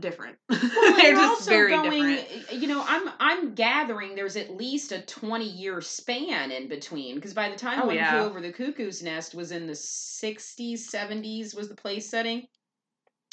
different. 0.00 0.36
Well, 0.50 0.96
they're 0.96 1.14
just 1.14 1.40
also 1.40 1.50
very 1.50 1.70
going, 1.72 2.02
different. 2.02 2.52
You 2.62 2.68
know, 2.68 2.84
I'm 2.86 3.10
I'm 3.18 3.54
gathering 3.54 4.14
there's 4.14 4.36
at 4.36 4.56
least 4.56 4.92
a 4.92 5.00
20 5.02 5.44
year 5.48 5.80
span 5.80 6.50
in 6.50 6.68
between 6.68 7.14
because 7.16 7.34
by 7.34 7.48
the 7.48 7.56
time 7.56 7.82
Oh, 7.82 7.86
One 7.86 7.96
yeah. 7.96 8.10
Flew 8.20 8.30
Over 8.30 8.40
the 8.40 8.52
Cuckoo's 8.52 9.02
Nest 9.02 9.34
was 9.34 9.52
in 9.52 9.66
the 9.66 9.74
60s, 9.74 10.88
70s 10.88 11.54
was 11.54 11.68
the 11.68 11.74
place 11.74 12.08
setting 12.08 12.46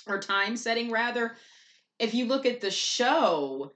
or 0.07 0.19
time 0.19 0.55
setting 0.57 0.91
rather. 0.91 1.35
If 1.99 2.13
you 2.13 2.25
look 2.25 2.45
at 2.45 2.59
the 2.59 2.71
show, 2.71 3.71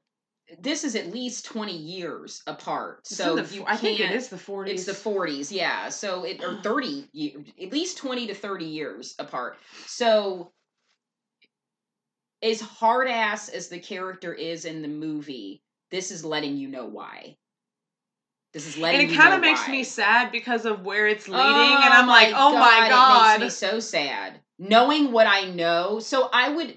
this 0.60 0.84
is 0.84 0.96
at 0.96 1.08
least 1.08 1.46
20 1.46 1.76
years 1.76 2.42
apart. 2.48 3.00
It's 3.02 3.16
So 3.16 3.36
the 3.36 3.56
you 3.56 3.64
I 3.68 3.76
think 3.78 4.00
it 4.00 4.12
is 4.12 4.30
the 4.30 4.38
40s. 4.38 4.70
It's 4.70 4.86
the 4.86 4.94
40s, 4.94 5.52
yeah. 5.52 5.90
So 5.90 6.24
it 6.24 6.44
or 6.44 6.56
30 6.64 7.06
ye- 7.12 7.36
at 7.62 7.72
least 7.72 7.98
20 7.98 8.28
to 8.28 8.34
30 8.34 8.66
years 8.66 9.16
apart. 9.20 9.58
So 9.86 10.52
as 12.42 12.62
hard 12.62 13.08
ass 13.08 13.50
as 13.50 13.68
the 13.68 13.80
character 13.80 14.34
is 14.34 14.66
in 14.66 14.82
the 14.82 14.88
movie, 14.88 15.64
this 15.92 16.12
is 16.12 16.24
letting 16.24 16.58
you 16.58 16.68
know 16.68 16.86
why. 16.86 17.38
This 18.54 18.68
is 18.68 18.78
letting 18.78 19.02
and 19.02 19.12
it 19.12 19.16
kind 19.16 19.34
of 19.34 19.42
makes 19.42 19.66
why. 19.68 19.72
me 19.72 19.84
sad 19.84 20.32
because 20.32 20.66
of 20.66 20.84
where 20.84 21.08
it's 21.08 21.28
oh 21.28 21.32
leading, 21.32 21.46
Oh 21.46 21.82
and 21.84 21.94
I'm 21.94 22.08
like, 22.08 22.34
oh 22.36 22.54
my 22.54 22.88
god. 22.90 23.38
It 23.38 23.44
makes 23.44 23.62
me 23.62 23.68
so 23.68 23.80
sad. 23.80 24.40
Knowing 24.58 25.12
what 25.12 25.28
I 25.28 25.46
know, 25.46 26.00
so 26.00 26.30
I 26.32 26.50
would 26.50 26.76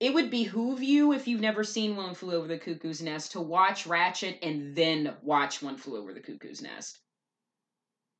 it 0.00 0.12
would 0.12 0.30
behoove 0.30 0.82
you 0.82 1.12
if 1.12 1.28
you've 1.28 1.40
never 1.40 1.64
seen 1.64 1.96
One 1.96 2.14
Flew 2.14 2.34
Over 2.34 2.48
the 2.48 2.58
Cuckoo's 2.58 3.00
Nest 3.00 3.32
to 3.32 3.40
watch 3.40 3.84
Ratched 3.84 4.38
and 4.42 4.74
then 4.74 5.14
watch 5.22 5.62
One 5.62 5.76
Flew 5.76 5.98
Over 5.98 6.12
the 6.12 6.20
Cuckoo's 6.20 6.60
Nest. 6.60 6.98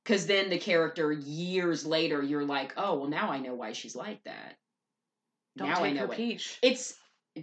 Cause 0.05 0.27
then 0.27 0.51
the 0.51 0.59
character 0.59 1.13
years 1.13 1.85
later, 1.85 2.23
you're 2.23 2.45
like, 2.45 2.75
oh 2.77 2.99
well, 2.99 3.09
now 3.09 3.31
I 3.31 3.39
know 3.41 3.55
why 3.55 3.73
she's 3.73 3.97
like 3.97 4.23
that. 4.25 4.57
Don't 5.57 5.69
now 5.69 5.83
I 5.85 5.93
know 5.93 6.07
her 6.07 6.13
it. 6.13 6.17
peach. 6.17 6.59
It's 6.63 6.95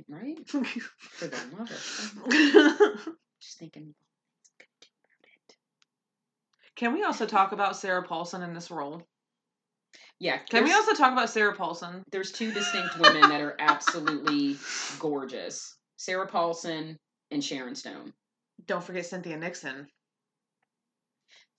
right 0.07 0.38
for 0.47 1.28
the 1.28 1.38
love 1.57 1.72
of 1.72 3.16
just 3.41 3.57
thinking. 3.59 3.93
Can 6.76 6.93
we 6.93 7.03
also 7.03 7.26
talk 7.26 7.51
about 7.51 7.76
Sarah 7.76 8.03
Paulson 8.03 8.41
in 8.41 8.53
this 8.53 8.72
role? 8.72 9.03
Yeah, 10.20 10.38
Can 10.49 10.64
we 10.64 10.74
also 10.74 10.93
talk 10.93 11.12
about 11.14 11.30
Sarah 11.32 11.55
Paulson? 11.55 12.03
there's 12.12 12.32
two 12.32 12.51
distinct 12.51 12.99
women 12.99 13.22
that 13.30 13.41
are 13.41 13.55
absolutely 13.59 14.55
gorgeous 14.99 15.76
Sarah 15.97 16.28
Paulson 16.28 16.97
and 17.32 17.43
Sharon 17.43 17.76
Stone. 17.76 18.14
Don't 18.68 18.84
forget 18.84 19.05
Cynthia 19.05 19.38
Nixon. 19.38 19.88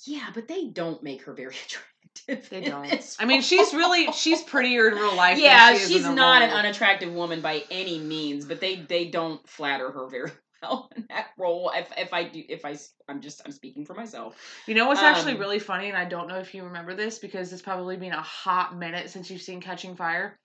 Yeah, 0.06 0.28
but 0.34 0.48
they 0.48 0.68
don't 0.68 1.02
make 1.02 1.22
her 1.24 1.32
very 1.34 1.54
attractive. 1.66 1.91
They 2.26 2.60
don't. 2.62 2.88
this 2.88 3.16
I 3.18 3.24
mean, 3.24 3.42
she's 3.42 3.72
really 3.74 4.10
she's 4.12 4.42
prettier 4.42 4.88
in 4.88 4.94
real 4.94 5.14
life. 5.14 5.38
yeah, 5.38 5.70
than 5.70 5.78
she 5.78 5.82
is 5.84 5.88
she's 5.88 6.04
in 6.04 6.10
the 6.10 6.14
not 6.14 6.42
an 6.42 6.50
unattractive 6.50 7.12
woman 7.12 7.40
by 7.40 7.64
any 7.70 7.98
means, 7.98 8.44
but 8.44 8.60
they 8.60 8.76
they 8.76 9.06
don't 9.06 9.46
flatter 9.48 9.90
her 9.90 10.08
very 10.08 10.30
well 10.62 10.90
in 10.96 11.06
that 11.08 11.26
role. 11.38 11.72
If 11.74 11.88
if 11.96 12.12
I 12.12 12.24
do, 12.24 12.42
if 12.48 12.64
I 12.64 12.76
I'm 13.08 13.20
just 13.20 13.42
I'm 13.44 13.52
speaking 13.52 13.84
for 13.84 13.94
myself. 13.94 14.36
You 14.66 14.74
know 14.74 14.86
what's 14.86 15.02
actually 15.02 15.32
Um, 15.32 15.40
really 15.40 15.58
funny, 15.58 15.88
and 15.88 15.96
I 15.96 16.04
don't 16.04 16.28
know 16.28 16.38
if 16.38 16.54
you 16.54 16.64
remember 16.64 16.94
this 16.94 17.18
because 17.18 17.52
it's 17.52 17.62
probably 17.62 17.96
been 17.96 18.12
a 18.12 18.22
hot 18.22 18.76
minute 18.76 19.10
since 19.10 19.30
you've 19.30 19.42
seen 19.42 19.60
Catching 19.60 19.96
Fire, 19.96 20.38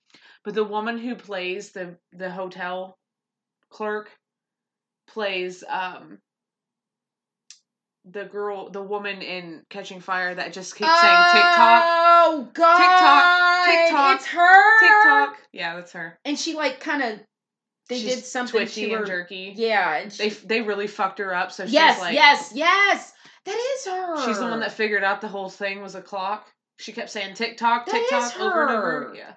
but 0.44 0.54
the 0.56 0.64
woman 0.64 0.98
who 0.98 1.16
plays 1.16 1.72
the 1.72 1.98
the 2.14 2.32
hotel 2.32 2.98
clerk 3.70 4.10
plays 5.08 5.64
um 5.70 6.20
the 8.12 8.26
girl, 8.26 8.70
the 8.70 8.82
woman 8.82 9.22
in 9.22 9.64
Catching 9.70 10.00
Fire 10.00 10.34
that 10.36 10.54
just 10.54 10.76
keeps 10.76 10.90
saying 11.02 11.24
TikTok, 11.34 11.84
Oh 11.86 12.50
God! 12.54 13.66
TikTok, 13.66 14.16
It's 14.18 14.26
her. 14.28 14.80
TikTok. 14.80 15.38
Yeah, 15.52 15.76
that's 15.76 15.92
her. 15.94 16.20
And 16.26 16.38
she 16.38 16.56
like 16.56 16.80
kind 16.80 17.02
of 17.04 17.20
they 17.90 18.00
She's 18.00 18.16
did 18.16 18.26
something 18.26 18.60
twitchy 18.60 18.86
to 18.88 18.92
her. 18.92 18.98
and 18.98 19.08
jerky. 19.08 19.54
Yeah, 19.56 19.96
and 19.98 20.12
They 20.12 20.30
she, 20.30 20.46
they 20.46 20.62
really 20.62 20.88
fucked 20.88 21.20
her 21.20 21.34
up. 21.34 21.52
So 21.52 21.64
she's 21.66 21.74
yes, 21.74 22.00
like, 22.00 22.14
yes, 22.14 22.52
yes. 22.54 23.14
That 23.46 23.56
is 23.78 23.86
her. 23.86 24.26
she's 24.26 24.40
the 24.40 24.46
one 24.48 24.60
that 24.60 24.74
figured 24.74 25.04
out 25.06 25.22
the 25.22 25.30
whole 25.30 25.50
thing 25.50 25.82
was 25.82 25.96
a 25.96 26.02
clock. 26.02 26.48
She 26.80 26.92
kept 26.92 27.10
saying 27.10 27.36
TikTok, 27.36 27.86
That 27.86 27.94
TikTok 27.94 28.40
over 28.42 28.62
and 28.68 28.72
over. 28.78 29.14
Yeah, 29.16 29.32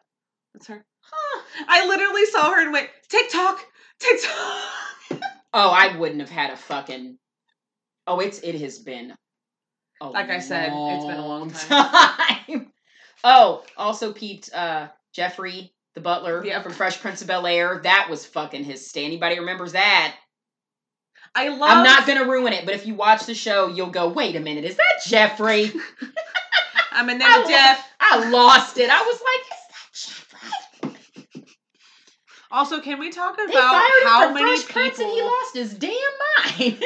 that's 0.52 0.66
her. 0.66 0.84
Huh. 1.02 1.42
I 1.68 1.86
literally 1.86 2.26
saw 2.26 2.50
her 2.52 2.60
and 2.60 2.72
went 2.72 2.90
TikTok, 3.08 3.64
TikTok. 4.00 4.62
Oh, 5.52 5.70
I 5.70 5.96
wouldn't 5.98 6.20
have 6.20 6.30
had 6.30 6.50
a 6.50 6.56
fucking. 6.56 7.18
Oh, 8.07 8.20
it's 8.20 8.40
it 8.40 8.61
has 8.61 8.78
been. 8.78 9.14
A 10.01 10.09
Like 10.09 10.30
I 10.30 10.38
said, 10.40 10.72
it's 10.72 11.05
been 11.05 11.18
a 11.18 11.26
long 11.26 11.51
time. 11.51 12.72
oh, 13.24 13.62
also 13.76 14.12
peeped 14.12 14.53
uh 14.55 14.88
Geoffrey 15.12 15.72
the 15.94 16.01
butler 16.01 16.44
Yep. 16.44 16.62
from 16.62 16.72
Fresh 16.72 17.01
Prince 17.01 17.20
of 17.20 17.28
Bel 17.28 17.46
Air. 17.46 17.80
That 17.82 18.09
was 18.09 18.24
fucking 18.24 18.64
his 18.64 18.88
stay. 18.88 19.05
Anybody 19.05 19.38
remembers 19.38 19.72
that? 19.72 20.14
I 21.34 21.48
love. 21.48 21.70
I'm 21.70 21.84
not 21.84 22.07
gonna 22.07 22.24
ruin 22.28 22.53
it, 22.53 22.64
but 22.64 22.74
if 22.74 22.86
you 22.86 22.94
watch 22.94 23.26
the 23.26 23.34
show, 23.34 23.68
you'll 23.68 23.90
go, 23.90 24.09
wait 24.09 24.36
a 24.36 24.40
minute, 24.40 24.64
is 24.64 24.76
that 24.76 25.03
Geoffrey? 25.07 25.70
I'm 26.92 27.09
in 27.11 27.20
I 27.22 27.28
there 27.28 27.40
with 27.40 27.48
Jeff. 27.51 27.88
I 28.01 28.30
lost 28.30 28.78
it. 28.78 28.90
I 28.90 29.03
was 29.03 29.20
like, 29.20 29.40
is 29.53 29.59
that 29.68 30.94
Geoffrey? 31.32 31.44
Also, 32.53 32.80
can 32.80 32.98
we 32.98 33.11
talk 33.11 33.36
They 33.36 33.44
about 33.44 33.70
fired 33.74 34.03
him 34.03 34.09
how 34.09 34.22
from 34.24 34.34
many 34.34 34.57
Fresh 34.57 34.68
Prince 34.72 34.98
and 34.98 35.09
he 35.09 35.14
people? 35.14 35.28
lost 35.28 35.55
his 35.55 35.74
damn 35.74 35.92
mind. 36.59 36.82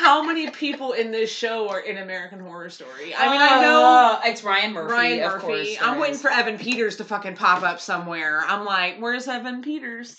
How 0.00 0.22
many 0.22 0.48
people 0.50 0.92
in 0.92 1.10
this 1.10 1.30
show 1.30 1.68
are 1.68 1.80
in 1.80 1.98
American 1.98 2.40
Horror 2.40 2.70
Story? 2.70 3.14
I 3.14 3.30
mean, 3.30 3.40
I 3.42 3.60
know 3.60 3.84
Uh, 3.84 4.20
it's 4.24 4.42
Ryan 4.42 4.72
Murphy. 4.72 4.92
Ryan 4.94 5.22
of 5.24 5.32
Murphy. 5.32 5.46
course 5.76 5.76
I'm 5.82 5.98
waiting 5.98 6.14
is. 6.14 6.22
for 6.22 6.30
Evan 6.30 6.56
Peters 6.56 6.96
to 6.96 7.04
fucking 7.04 7.36
pop 7.36 7.62
up 7.62 7.80
somewhere. 7.80 8.40
I'm 8.40 8.64
like, 8.64 8.96
where's 8.98 9.28
Evan 9.28 9.60
Peters? 9.60 10.18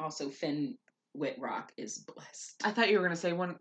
Also, 0.00 0.28
Finn 0.28 0.76
Wittrock 1.14 1.70
is 1.76 1.98
blessed. 1.98 2.56
I 2.64 2.72
thought 2.72 2.90
you 2.90 2.98
were 2.98 3.04
gonna 3.04 3.14
say 3.16 3.32
one. 3.32 3.56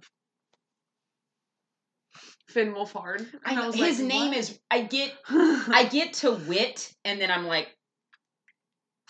Finn 2.49 2.73
Wolfhard. 2.73 3.23
I 3.45 3.67
was 3.67 3.75
his 3.75 3.99
like, 3.99 4.07
name 4.07 4.29
what? 4.29 4.37
is. 4.37 4.57
I 4.71 4.81
get. 4.81 5.13
I 5.29 5.87
get 5.91 6.13
to 6.13 6.31
wit, 6.31 6.91
and 7.05 7.21
then 7.21 7.29
I'm 7.29 7.45
like, 7.45 7.67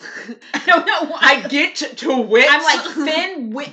I 0.00 0.62
don't 0.66 0.86
know. 0.86 1.06
Why. 1.06 1.18
I 1.22 1.48
get 1.48 1.76
to, 1.76 1.94
to 1.94 2.20
wit. 2.20 2.46
I'm 2.46 2.62
like 2.62 2.80
Finn 2.94 3.50
Witt. 3.50 3.72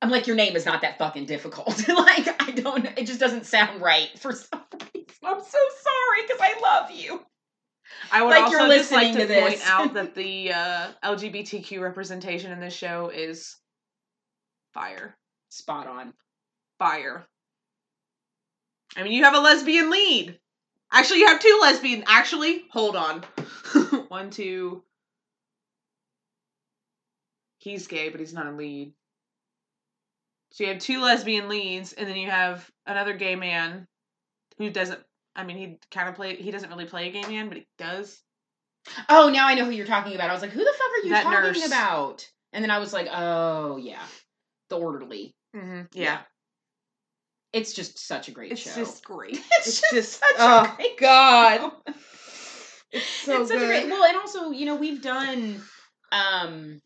I'm 0.00 0.10
like, 0.10 0.26
your 0.26 0.36
name 0.36 0.54
is 0.54 0.64
not 0.64 0.82
that 0.82 0.98
fucking 0.98 1.26
difficult. 1.26 1.88
like, 1.88 2.42
I 2.42 2.52
don't. 2.52 2.86
It 2.96 3.06
just 3.06 3.20
doesn't 3.20 3.46
sound 3.46 3.82
right 3.82 4.10
for 4.18 4.32
some 4.32 4.62
reason. 4.94 5.06
I'm 5.24 5.40
so 5.40 5.58
sorry 5.80 6.22
because 6.22 6.40
I 6.40 6.60
love 6.62 6.90
you. 6.92 7.20
I 8.12 8.22
would 8.22 8.30
like 8.30 8.44
also 8.44 8.58
you're 8.58 8.76
just 8.76 8.92
like 8.92 9.12
to, 9.14 9.26
to 9.26 9.40
point 9.40 9.60
out 9.64 9.94
that 9.94 10.14
the 10.14 10.52
uh, 10.52 10.88
LGBTQ 11.04 11.80
representation 11.80 12.52
in 12.52 12.60
this 12.60 12.74
show 12.74 13.10
is 13.12 13.56
fire, 14.72 15.16
Spot 15.48 15.86
on. 15.86 16.12
fire. 16.78 17.26
I 18.96 19.02
mean, 19.02 19.12
you 19.12 19.24
have 19.24 19.34
a 19.34 19.40
lesbian 19.40 19.90
lead. 19.90 20.38
Actually, 20.92 21.20
you 21.20 21.26
have 21.26 21.40
two 21.40 21.58
lesbian. 21.60 22.04
Actually, 22.06 22.64
hold 22.70 22.96
on. 22.96 23.22
One, 24.08 24.30
two. 24.30 24.82
He's 27.58 27.86
gay, 27.86 28.08
but 28.08 28.20
he's 28.20 28.32
not 28.32 28.46
a 28.46 28.52
lead. 28.52 28.92
So 30.50 30.64
you 30.64 30.70
have 30.72 30.78
two 30.82 31.00
lesbian 31.00 31.48
leads, 31.48 31.92
and 31.92 32.08
then 32.08 32.16
you 32.16 32.30
have 32.30 32.68
another 32.86 33.12
gay 33.14 33.36
man 33.36 33.86
who 34.58 34.70
doesn't. 34.70 35.00
I 35.36 35.44
mean, 35.44 35.56
he 35.56 35.78
kind 35.90 36.08
of 36.08 36.14
play. 36.16 36.36
He 36.36 36.50
doesn't 36.50 36.70
really 36.70 36.86
play 36.86 37.08
a 37.08 37.12
gay 37.12 37.22
man, 37.28 37.48
but 37.48 37.58
he 37.58 37.66
does. 37.78 38.18
Oh, 39.08 39.28
now 39.28 39.46
I 39.46 39.54
know 39.54 39.64
who 39.66 39.70
you're 39.70 39.86
talking 39.86 40.14
about. 40.14 40.30
I 40.30 40.32
was 40.32 40.40
like, 40.42 40.50
who 40.52 40.64
the 40.64 40.72
fuck 40.72 40.88
are 40.90 41.04
you 41.04 41.10
That 41.10 41.22
talking 41.24 41.40
nurse. 41.60 41.66
about? 41.66 42.26
And 42.52 42.64
then 42.64 42.70
I 42.70 42.78
was 42.78 42.92
like, 42.92 43.08
oh 43.12 43.76
yeah, 43.76 44.02
the 44.70 44.78
orderly. 44.78 45.34
Mm-hmm. 45.54 45.82
Yeah. 45.92 46.02
Yeah, 46.02 46.18
It's 47.52 47.72
just 47.74 47.98
such 47.98 48.28
a 48.28 48.30
great 48.30 48.52
it's 48.52 48.62
show. 48.62 48.74
just 48.74 49.04
great. 49.04 49.36
It's 49.58 49.66
It's, 49.68 49.80
just 49.80 49.92
just, 49.92 50.12
such 50.20 50.30
a 50.30 50.36
oh 50.38 50.72
great 50.76 50.96
god, 51.00 51.58
show. 51.60 51.72
it's 52.92 53.06
so 53.06 53.40
it's 53.42 53.50
such 53.50 53.58
good. 53.58 53.64
a 53.64 53.66
great 53.66 53.86
well 53.88 54.04
and 54.04 54.16
also 54.16 54.50
you 54.50 54.64
know 54.64 54.76
we've 54.76 55.02
done 55.02 55.60
um 56.10 56.80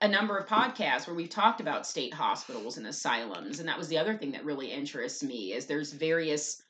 a 0.00 0.08
number 0.08 0.36
of 0.36 0.46
podcasts 0.46 1.06
where 1.06 1.16
we've 1.16 1.28
talked 1.28 1.60
about 1.60 1.86
state 1.86 2.14
hospitals 2.14 2.76
and 2.76 2.86
asylums 2.86 3.58
and 3.60 3.68
that 3.68 3.78
was 3.78 3.88
the 3.88 3.98
other 3.98 4.16
thing 4.16 4.32
that 4.32 4.44
really 4.44 4.70
interests 4.70 5.22
me 5.22 5.52
is 5.52 5.66
there's 5.66 5.92
various 5.92 6.62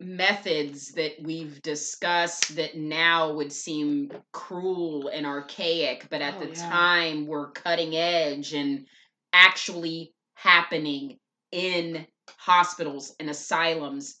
methods 0.00 0.92
that 0.92 1.12
we've 1.22 1.60
discussed 1.62 2.54
that 2.56 2.76
now 2.76 3.32
would 3.32 3.52
seem 3.52 4.10
cruel 4.32 5.08
and 5.08 5.26
archaic 5.26 6.06
but 6.10 6.22
at 6.22 6.34
Oh, 6.36 6.40
the 6.40 6.46
yeah. 6.46 6.54
time 6.68 7.26
were 7.26 7.50
cutting 7.50 7.96
edge 7.96 8.52
and 8.54 8.86
actually 9.32 10.12
happening 10.34 11.18
in 11.52 12.06
hospitals 12.38 13.14
and 13.18 13.28
asylums 13.30 14.20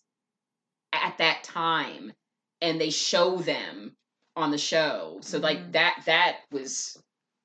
at 0.92 1.16
that 1.18 1.44
time 1.44 2.12
and 2.60 2.80
they 2.80 2.90
show 2.90 3.36
them 3.38 3.96
on 4.36 4.50
the 4.50 4.58
show. 4.58 5.18
So 5.22 5.38
like 5.38 5.58
Mhm. 5.58 5.72
that 5.72 6.02
that 6.06 6.40
was 6.50 6.96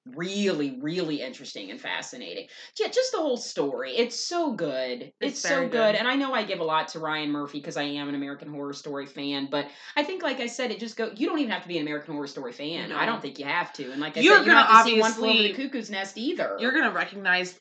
really 0.05 0.77
really 0.81 1.21
interesting 1.21 1.71
and 1.71 1.79
fascinating. 1.79 2.47
Yeah, 2.79 2.87
just 2.89 3.11
the 3.11 3.19
whole 3.19 3.37
story. 3.37 3.95
It's 3.95 4.19
so 4.19 4.51
good. 4.53 5.13
It's, 5.21 5.33
It's 5.33 5.39
so 5.39 5.61
good. 5.61 5.71
good. 5.71 5.95
And 5.95 6.07
I 6.07 6.15
know 6.15 6.33
I 6.33 6.43
give 6.43 6.59
a 6.59 6.63
lot 6.63 6.89
to 6.89 6.99
Ryan 6.99 7.31
Murphy 7.31 7.59
because 7.59 7.77
I 7.77 7.83
am 7.83 8.09
an 8.09 8.15
American 8.15 8.49
Horror 8.49 8.73
Story 8.73 9.05
fan, 9.05 9.47
but 9.49 9.67
I 9.95 10.03
think 10.03 10.21
like 10.21 10.39
I 10.39 10.47
said 10.47 10.71
it 10.71 10.79
just 10.79 10.97
go 10.97 11.11
you 11.15 11.27
don't 11.27 11.39
even 11.39 11.51
have 11.51 11.61
to 11.63 11.67
be 11.67 11.77
an 11.77 11.83
American 11.83 12.13
Horror 12.13 12.27
Story 12.27 12.51
fan. 12.51 12.91
I 12.91 13.05
don't 13.05 13.21
think 13.21 13.39
you 13.39 13.45
have 13.45 13.71
to. 13.73 13.91
And 13.91 14.01
like 14.01 14.17
I 14.17 14.21
You're 14.21 14.37
said, 14.37 14.45
you 14.45 14.51
don't 14.51 14.65
have 14.65 14.85
to 14.85 14.91
see 14.91 14.99
one 14.99 15.11
flew 15.13 15.29
over 15.29 15.43
the 15.43 15.53
cuckoo's 15.53 15.89
nest 15.89 16.17
either. 16.17 16.57
You're 16.59 16.73
gonna 16.73 16.91
recognize 16.91 17.57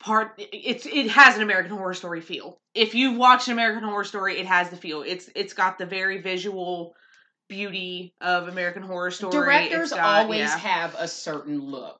part. 0.00 0.34
It's 0.38 0.86
it 0.86 1.10
has 1.10 1.36
an 1.36 1.42
American 1.42 1.72
Horror 1.76 1.94
Story 1.94 2.20
feel. 2.20 2.60
If 2.74 2.94
you've 2.94 3.16
watched 3.16 3.48
American 3.48 3.82
Horror 3.84 4.04
Story, 4.04 4.38
it 4.38 4.46
has 4.46 4.70
the 4.70 4.76
feel. 4.76 5.02
It's 5.02 5.28
it's 5.34 5.54
got 5.54 5.78
the 5.78 5.86
very 5.86 6.20
visual 6.20 6.94
beauty 7.48 8.12
of 8.20 8.48
American 8.48 8.82
Horror 8.82 9.10
Story. 9.10 9.32
Directors 9.32 9.90
got- 9.90 10.00
always 10.24 10.40
yeah. 10.40 10.58
have 10.58 10.94
a 10.98 11.08
certain 11.08 11.60
look. 11.60 11.98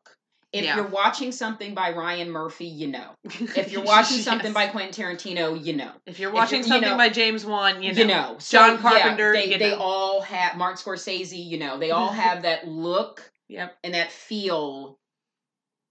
If 0.50 0.64
Yeah. 0.64 0.76
you're 0.76 0.86
watching 0.86 1.30
something 1.30 1.74
by 1.74 1.92
Ryan 1.92 2.30
Murphy, 2.30 2.64
you 2.66 2.86
know. 2.88 3.10
If 3.24 3.70
you're 3.70 3.82
watching 3.84 4.16
something 4.18 4.54
by 4.54 4.68
Quentin 4.68 5.04
Tarantino, 5.04 5.62
you 5.62 5.74
know. 5.76 5.92
If 6.06 6.18
you're 6.18 6.30
if 6.30 6.34
watching 6.34 6.60
you're- 6.60 6.66
you 6.68 6.72
something 6.72 6.90
know- 6.92 6.96
by 6.96 7.10
James 7.10 7.44
Wan, 7.44 7.82
you 7.82 7.92
know. 8.06 8.36
So, 8.38 8.58
John 8.58 8.76
yeah, 8.76 8.80
Carpenter, 8.80 9.32
they, 9.34 9.50
you 9.52 9.58
they 9.58 9.70
know. 9.72 9.78
all 9.78 10.20
have 10.22 10.56
Mark 10.56 10.76
Scorsese, 10.78 11.36
you 11.44 11.58
know, 11.58 11.78
they 11.78 11.90
all 11.90 12.08
have 12.12 12.42
that 12.42 12.66
look 12.66 13.30
Yep. 13.48 13.76
and 13.84 13.92
that 13.94 14.10
feel. 14.10 14.98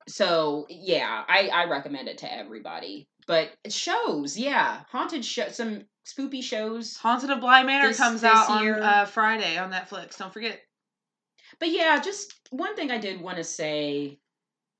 So 0.09 0.65
yeah, 0.69 1.23
I 1.27 1.49
I 1.49 1.65
recommend 1.65 2.07
it 2.07 2.19
to 2.19 2.33
everybody. 2.33 3.07
But 3.27 3.51
shows, 3.67 4.37
yeah, 4.37 4.83
haunted 4.89 5.25
show, 5.25 5.49
some 5.49 5.83
spoopy 6.07 6.41
shows. 6.43 6.95
Haunted 6.97 7.29
of 7.29 7.39
Bly 7.41 7.63
Manor 7.63 7.89
This- 7.89 7.97
comes 7.97 8.21
this 8.21 8.31
out 8.31 8.61
year- 8.63 8.77
on 8.77 8.83
uh, 8.83 9.05
Friday 9.05 9.57
on 9.57 9.71
Netflix. 9.71 10.17
Don't 10.17 10.33
forget. 10.33 10.59
But 11.59 11.69
yeah, 11.69 11.99
just 11.99 12.33
one 12.51 12.75
thing 12.75 12.91
I 12.91 12.97
did 12.97 13.21
want 13.21 13.37
to 13.37 13.43
say. 13.43 14.19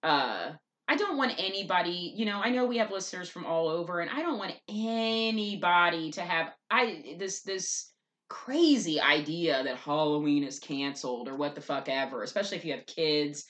Uh, 0.03 0.51
I 0.87 0.95
don't 0.95 1.17
want 1.17 1.33
anybody. 1.37 2.13
You 2.15 2.25
know, 2.25 2.39
I 2.41 2.49
know 2.49 2.65
we 2.65 2.77
have 2.77 2.91
listeners 2.91 3.29
from 3.29 3.45
all 3.45 3.67
over, 3.67 3.99
and 3.99 4.09
I 4.09 4.21
don't 4.21 4.37
want 4.37 4.53
anybody 4.69 6.11
to 6.11 6.21
have 6.21 6.53
I 6.69 7.15
this 7.19 7.41
this 7.41 7.91
crazy 8.29 8.99
idea 8.99 9.63
that 9.63 9.77
Halloween 9.77 10.43
is 10.43 10.59
canceled 10.59 11.27
or 11.29 11.35
what 11.35 11.55
the 11.55 11.61
fuck 11.61 11.89
ever. 11.89 12.23
Especially 12.23 12.57
if 12.57 12.65
you 12.65 12.73
have 12.73 12.85
kids. 12.85 13.45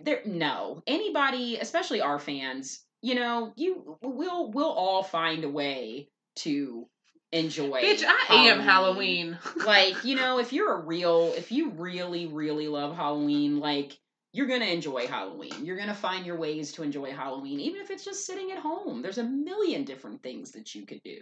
There, 0.00 0.20
no 0.24 0.82
anybody, 0.86 1.58
especially 1.58 2.00
our 2.00 2.18
fans. 2.18 2.80
You 3.02 3.14
know, 3.16 3.52
you 3.56 3.98
we'll 4.02 4.50
we'll 4.52 4.70
all 4.72 5.02
find 5.02 5.44
a 5.44 5.48
way 5.50 6.08
to 6.38 6.86
enjoy. 7.32 7.82
Bitch, 7.82 8.04
I 8.04 8.48
am 8.48 8.60
Halloween. 8.60 9.38
like 9.66 10.04
you 10.04 10.16
know 10.16 10.38
if 10.38 10.52
you're 10.52 10.72
a 10.72 10.84
real 10.84 11.32
if 11.36 11.52
you 11.52 11.70
really 11.70 12.26
really 12.26 12.68
love 12.68 12.96
halloween 12.96 13.58
like 13.58 13.98
you're 14.32 14.46
gonna 14.46 14.64
enjoy 14.64 15.06
halloween 15.06 15.64
you're 15.64 15.76
gonna 15.76 15.94
find 15.94 16.24
your 16.24 16.36
ways 16.36 16.72
to 16.72 16.82
enjoy 16.82 17.12
halloween 17.12 17.60
even 17.60 17.80
if 17.80 17.90
it's 17.90 18.04
just 18.04 18.26
sitting 18.26 18.50
at 18.52 18.58
home 18.58 19.02
there's 19.02 19.18
a 19.18 19.24
million 19.24 19.84
different 19.84 20.22
things 20.22 20.52
that 20.52 20.74
you 20.74 20.86
could 20.86 21.00
do 21.04 21.18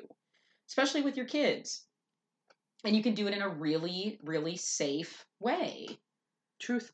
especially 0.68 1.02
with 1.02 1.16
your 1.16 1.26
kids 1.26 1.84
and 2.84 2.94
you 2.94 3.02
can 3.02 3.14
do 3.14 3.26
it 3.26 3.34
in 3.34 3.42
a 3.42 3.48
really 3.48 4.18
really 4.24 4.56
safe 4.56 5.24
way 5.40 5.86
Truth. 6.58 6.90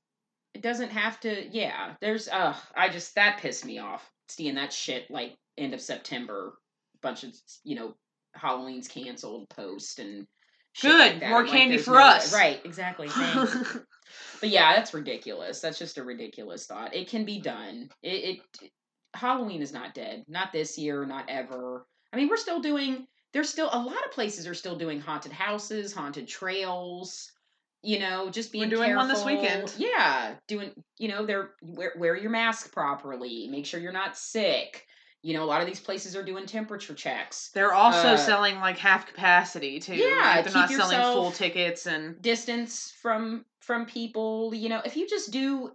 it 0.55 0.62
doesn't 0.62 0.91
have 0.91 1.20
to 1.20 1.49
yeah 1.51 1.95
there's 2.01 2.29
uh 2.29 2.55
i 2.77 2.89
just 2.89 3.14
that 3.14 3.39
pissed 3.39 3.64
me 3.64 3.79
off 3.79 4.11
seeing 4.29 4.55
that 4.55 4.73
shit 4.73 5.11
like 5.11 5.37
end 5.59 5.75
of 5.75 5.81
september 5.81 6.55
bunch 7.03 7.25
of 7.25 7.35
you 7.64 7.75
know 7.75 7.95
halloween's 8.35 8.89
canceled 8.89 9.49
post 9.51 9.99
and 9.99 10.26
Good, 10.80 11.20
like 11.20 11.20
more 11.28 11.41
I'm 11.41 11.45
like, 11.47 11.53
candy 11.53 11.74
there's 11.76 11.85
for 11.85 11.91
no 11.93 11.97
way- 11.99 12.03
us. 12.16 12.33
right 12.35 12.61
exactly 12.64 13.09
but 14.41 14.49
yeah 14.49 14.74
that's 14.74 14.95
ridiculous. 14.95 15.61
That's 15.61 15.78
just 15.78 15.99
a 15.99 16.03
ridiculous 16.03 16.66
thought. 16.66 16.95
It 16.95 17.09
can 17.09 17.24
be 17.24 17.41
done. 17.41 17.91
It, 18.03 18.41
it 18.62 18.70
halloween 19.14 19.61
is 19.62 19.72
not 19.72 19.95
dead. 19.95 20.24
Not 20.28 20.53
this 20.53 20.78
year 20.78 21.05
not 21.05 21.26
ever. 21.28 21.87
I 22.12 22.16
mean 22.16 22.28
we're 22.28 22.37
still 22.39 22.61
doing 22.61 23.07
there's 23.33 23.49
still 23.51 23.68
a 23.72 23.78
lot 23.83 24.05
of 24.05 24.12
places 24.12 24.47
are 24.47 24.55
still 24.55 24.76
doing 24.76 25.01
haunted 25.01 25.33
houses 25.33 25.93
haunted 25.93 26.26
trails 26.28 27.30
you 27.83 27.99
know 27.99 28.30
just 28.30 28.53
being 28.53 28.68
doing 28.68 28.95
one 28.95 29.09
this 29.09 29.24
weekend. 29.24 29.72
yeah 29.76 30.35
doing 30.49 30.70
you 30.99 31.09
know 31.09 31.26
they're 31.26 31.51
wear, 31.62 31.93
wear 31.97 32.16
your 32.16 32.30
mask 32.30 32.72
properly. 32.72 33.49
Make 33.51 33.66
sure 33.66 33.78
you're 33.80 33.93
not 33.93 34.16
sick 34.16 34.87
you 35.23 35.35
know 35.35 35.45
a 35.45 35.47
lot 35.47 35.61
of 35.61 35.66
these 35.66 35.81
places 35.81 36.16
are 36.16 36.23
doing 36.25 36.47
temperature 36.47 36.95
checks 36.95 37.51
They're 37.55 37.73
also 37.73 38.09
Uh, 38.09 38.16
selling 38.16 38.57
like 38.59 38.77
half 38.77 39.07
capacity 39.07 39.79
too. 39.79 39.95
Yeah, 39.95 40.35
Like, 40.37 40.45
they're 40.45 40.53
not 40.55 40.70
selling 40.70 41.01
full 41.01 41.31
tickets 41.31 41.87
and 41.87 42.20
distance 42.20 42.93
from 43.01 43.45
from 43.61 43.87
people 43.87 44.53
you 44.55 44.68
know 44.68 44.83
if 44.85 44.97
you 44.97 45.09
just 45.09 45.31
do 45.31 45.73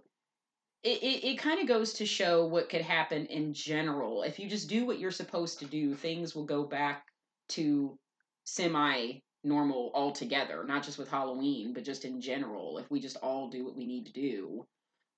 it, 0.84 1.02
it, 1.02 1.24
it 1.24 1.38
kind 1.38 1.60
of 1.60 1.66
goes 1.66 1.94
to 1.94 2.06
show 2.06 2.46
what 2.46 2.68
could 2.68 2.82
happen 2.82 3.26
in 3.26 3.52
general 3.52 4.22
if 4.22 4.38
you 4.38 4.48
just 4.48 4.68
do 4.68 4.86
what 4.86 4.98
you're 4.98 5.10
supposed 5.10 5.58
to 5.58 5.64
do 5.64 5.94
things 5.94 6.34
will 6.34 6.44
go 6.44 6.64
back 6.64 7.06
to 7.48 7.98
semi 8.44 9.20
normal 9.44 9.90
altogether 9.94 10.64
not 10.64 10.82
just 10.82 10.98
with 10.98 11.08
halloween 11.08 11.72
but 11.72 11.84
just 11.84 12.04
in 12.04 12.20
general 12.20 12.78
if 12.78 12.90
we 12.90 13.00
just 13.00 13.16
all 13.22 13.48
do 13.48 13.64
what 13.64 13.76
we 13.76 13.86
need 13.86 14.06
to 14.06 14.12
do 14.12 14.66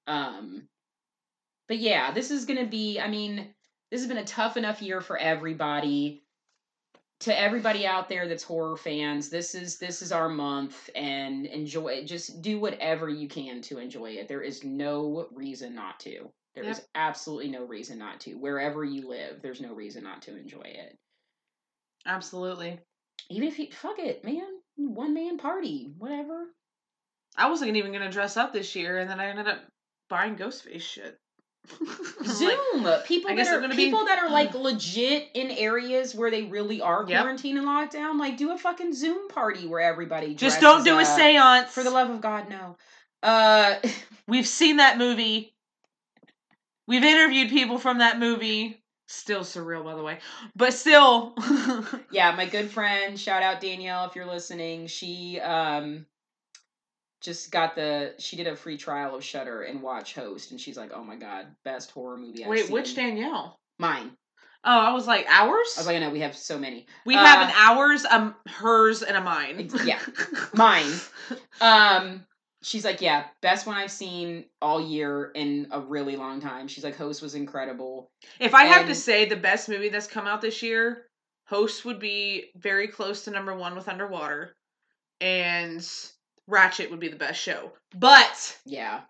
um 0.07 0.69
but 1.69 1.79
yeah 1.79 2.13
this 2.13 2.31
is 2.31 2.45
gonna 2.45 2.67
be 2.67 3.01
i 3.01 3.09
mean 3.09 3.53
this 3.91 4.01
has 4.01 4.09
been 4.09 4.19
a 4.19 4.25
tough 4.25 4.57
enough 4.57 4.83
year 4.83 5.01
for 5.01 5.17
everybody 5.19 6.23
to 7.21 7.39
everybody 7.39 7.87
out 7.87 8.09
there 8.09 8.27
that's 8.29 8.43
horror 8.43 8.77
fans 8.77 9.29
this 9.29 9.55
is 9.55 9.79
this 9.79 10.01
is 10.03 10.11
our 10.13 10.29
month 10.29 10.89
and 10.95 11.45
enjoy 11.47 11.89
it 11.89 12.07
just 12.07 12.41
do 12.43 12.59
whatever 12.59 13.09
you 13.09 13.29
can 13.29 13.61
to 13.61 13.79
enjoy 13.79 14.11
it 14.13 14.27
there 14.29 14.43
is 14.43 14.65
no 14.65 15.27
reason 15.33 15.75
not 15.75 16.01
to 16.01 16.31
There 16.55 16.65
is 16.65 16.79
Yep. 16.79 16.87
absolutely 16.95 17.51
no 17.51 17.65
reason 17.65 17.99
not 17.99 18.21
to 18.21 18.35
wherever 18.35 18.85
you 18.85 19.07
live 19.09 19.43
there's 19.43 19.61
no 19.61 19.75
reason 19.75 20.03
not 20.03 20.23
to 20.23 20.37
enjoy 20.37 20.63
it 20.63 20.97
absolutely. 22.07 22.79
even 23.29 23.49
if 23.49 23.59
you 23.59 23.69
fuck 23.71 23.99
it 23.99 24.25
man 24.25 24.49
one 24.77 25.13
man 25.13 25.37
party 25.37 25.93
whatever 25.99 26.47
I 27.37 27.49
wasn't 27.49 27.77
even 27.77 27.93
gonna 27.93 28.11
dress 28.11 28.37
up 28.37 28.53
this 28.53 28.75
year, 28.75 28.99
and 28.99 29.09
then 29.09 29.21
I 29.21 29.27
ended 29.27 29.47
up 29.47 29.61
buying 30.09 30.37
Ghostface 30.37 30.81
shit. 30.83 31.17
Like, 32.21 32.29
Zoom 32.29 32.87
people 33.07 33.35
that 33.35 33.49
are 33.49 33.63
I'm 33.63 33.71
be- 33.71 33.77
people 33.77 34.05
that 34.05 34.19
are 34.19 34.31
like 34.31 34.55
legit 34.55 35.29
in 35.35 35.51
areas 35.51 36.15
where 36.15 36.31
they 36.31 36.43
really 36.43 36.81
are 36.81 37.05
Yep. 37.07 37.21
quarantined 37.21 37.59
and 37.59 37.67
locked 37.67 37.93
down. 37.93 38.19
Like 38.19 38.37
do 38.37 38.53
a 38.53 38.59
fucking 38.59 38.93
Zoom 38.93 39.29
party 39.29 39.67
where 39.67 39.81
everybody 39.81 40.35
just 40.35 40.61
don't 40.61 40.85
do 40.85 40.99
a 40.99 41.05
seance. 41.05 41.71
For 41.71 41.83
the 41.83 41.91
love 41.91 42.11
of 42.11 42.21
God, 42.21 42.49
no. 42.49 42.77
Uh, 43.23 43.77
We've 44.27 44.47
seen 44.47 44.77
that 44.77 44.99
movie. 44.99 45.55
We've 46.87 47.05
interviewed 47.05 47.51
people 47.51 47.79
from 47.79 47.99
that 47.99 48.19
movie. 48.19 48.83
Still 49.09 49.41
surreal, 49.41 49.85
by 49.85 49.95
the 49.97 50.03
way, 50.03 50.19
but 50.55 50.73
still. 50.73 51.35
yeah, 52.13 52.31
my 52.37 52.47
good 52.47 52.71
friend, 52.71 53.19
shout 53.19 53.43
out 53.43 53.61
Danielle 53.61 54.05
if 54.07 54.15
you're 54.15 54.27
listening. 54.27 54.87
She 54.87 55.41
um 55.41 56.07
just 57.21 57.51
got 57.51 57.75
the 57.75 58.15
she 58.19 58.37
did 58.37 58.47
a 58.47 58.57
free 58.57 58.77
trial 58.77 59.15
of 59.15 59.25
Shudder 59.25 59.63
and 59.63 59.83
watch 59.83 60.15
Host, 60.15 60.51
and 60.51 60.61
she's 60.61 60.77
like, 60.77 60.91
oh 60.95 61.05
my 61.05 61.17
god, 61.17 61.47
best 61.65 61.91
horror 61.91 62.17
movie. 62.17 62.45
I've 62.45 62.51
Wait, 62.51 62.65
seen. 62.65 62.73
which 62.73 62.95
Danielle? 62.95 63.59
Mine. 63.79 64.13
Oh, 64.63 64.79
I 64.79 64.93
was 64.93 65.07
like 65.07 65.27
ours. 65.29 65.75
I 65.77 65.81
was 65.81 65.87
like, 65.87 65.97
I 65.97 66.01
know 66.01 66.11
we 66.11 66.21
have 66.21 66.37
so 66.37 66.59
many. 66.59 66.87
we 67.07 67.15
have 67.15 67.39
uh, 67.39 67.45
an 67.45 67.53
ours, 67.57 68.05
um, 68.05 68.35
hers, 68.47 69.03
and 69.03 69.17
a 69.17 69.21
mine. 69.21 69.71
Yeah. 69.85 70.01
Mine. 70.55 70.93
Um, 71.61 72.27
she's 72.63 72.85
like, 72.85 73.01
yeah, 73.01 73.25
best 73.41 73.67
one 73.67 73.77
I've 73.77 73.91
seen 73.91 74.47
all 74.61 74.81
year 74.81 75.31
in 75.35 75.69
a 75.71 75.81
really 75.81 76.17
long 76.17 76.41
time. 76.41 76.69
She's 76.69 76.83
like, 76.83 76.97
Host 76.97 77.23
was 77.23 77.35
incredible. 77.35 78.11
If 78.41 78.55
I 78.55 78.65
have 78.65 78.87
to 78.89 78.95
say 78.95 79.27
the 79.27 79.37
best 79.37 79.69
movie 79.69 79.91
that's 79.91 80.07
come 80.07 80.27
out 80.27 80.41
this 80.41 80.63
year, 80.63 81.07
Host 81.47 81.85
would 81.85 81.99
be 81.99 82.51
very 82.57 82.89
close 82.89 83.25
to 83.25 83.31
number 83.31 83.55
one 83.55 83.75
with 83.75 83.89
Underwater, 83.89 84.57
and 85.21 85.87
Ratched 86.49 86.91
would 86.91 87.01
be 87.01 87.09
the 87.09 87.17
best 87.17 87.41
show. 87.41 87.73
But 87.97 88.59
Yeah, 88.65 89.01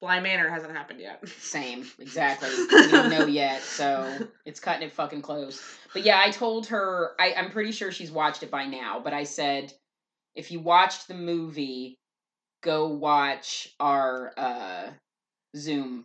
Bly 0.00 0.20
Manor 0.20 0.50
hasn't 0.50 0.72
happened 0.72 1.00
yet. 1.00 1.26
same, 1.40 1.86
exactly. 1.98 2.50
we 2.50 2.90
don't 2.90 3.10
know 3.10 3.26
yet, 3.26 3.62
so 3.62 4.18
it's 4.44 4.60
cutting 4.60 4.86
it 4.86 4.92
fucking 4.92 5.22
close. 5.22 5.62
But 5.92 6.02
yeah, 6.02 6.20
I 6.22 6.30
told 6.30 6.66
her 6.66 7.12
I, 7.18 7.32
I'm 7.34 7.50
pretty 7.50 7.72
sure 7.72 7.90
she's 7.90 8.12
watched 8.12 8.42
it 8.42 8.50
by 8.50 8.66
now. 8.66 9.00
But 9.02 9.14
I 9.14 9.24
said, 9.24 9.72
if 10.34 10.50
you 10.50 10.60
watched 10.60 11.08
the 11.08 11.14
movie, 11.14 11.96
go 12.62 12.88
watch 12.88 13.74
our 13.80 14.32
uh, 14.36 14.90
Zoom 15.56 16.04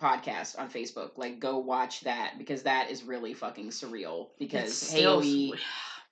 podcast 0.00 0.58
on 0.58 0.70
Facebook. 0.70 1.10
Like, 1.16 1.38
go 1.38 1.58
watch 1.58 2.00
that 2.00 2.34
because 2.38 2.64
that 2.64 2.90
is 2.90 3.04
really 3.04 3.34
fucking 3.34 3.70
surreal. 3.70 4.30
Because 4.38 4.90
Haley, 4.90 5.54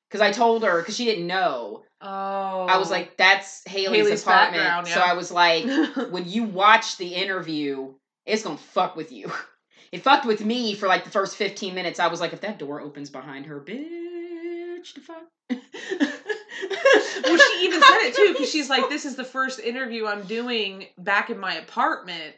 because 0.08 0.20
I 0.20 0.32
told 0.32 0.62
her 0.64 0.80
because 0.80 0.96
she 0.96 1.04
didn't 1.04 1.26
know. 1.26 1.82
Oh, 2.00 2.66
I 2.66 2.78
was 2.78 2.90
like, 2.90 3.16
that's 3.16 3.62
Haley's, 3.66 4.06
Haley's 4.06 4.22
apartment. 4.22 4.62
background, 4.62 4.88
So. 4.88 5.00
I 5.00 5.14
was 5.14 5.30
like, 5.30 5.64
when 6.10 6.28
you 6.28 6.44
watch 6.44 6.98
the 6.98 7.14
interview, 7.14 7.94
it's 8.24 8.42
gonna 8.42 8.58
fuck 8.58 8.96
with 8.96 9.12
you. 9.12 9.32
it 9.92 10.02
fucked 10.02 10.26
with 10.26 10.44
me 10.44 10.74
for 10.74 10.88
like 10.88 11.04
the 11.04 11.10
first 11.10 11.36
15 11.36 11.74
minutes. 11.74 11.98
I 11.98 12.08
was 12.08 12.20
like, 12.20 12.32
if 12.32 12.40
that 12.42 12.58
door 12.58 12.80
opens 12.80 13.10
behind 13.10 13.46
her, 13.46 13.60
bitch, 13.60 14.94
the 14.94 15.00
fuck. 15.00 15.24
well, 15.50 17.38
she 17.38 17.64
even 17.64 17.80
said 17.80 17.98
it 18.02 18.14
too 18.14 18.32
because 18.32 18.50
she's 18.50 18.68
like, 18.68 18.88
"This 18.88 19.04
is 19.04 19.14
the 19.14 19.24
first 19.24 19.60
interview 19.60 20.06
I'm 20.06 20.24
doing 20.24 20.86
back 20.98 21.30
in 21.30 21.38
my 21.38 21.54
apartment," 21.54 22.34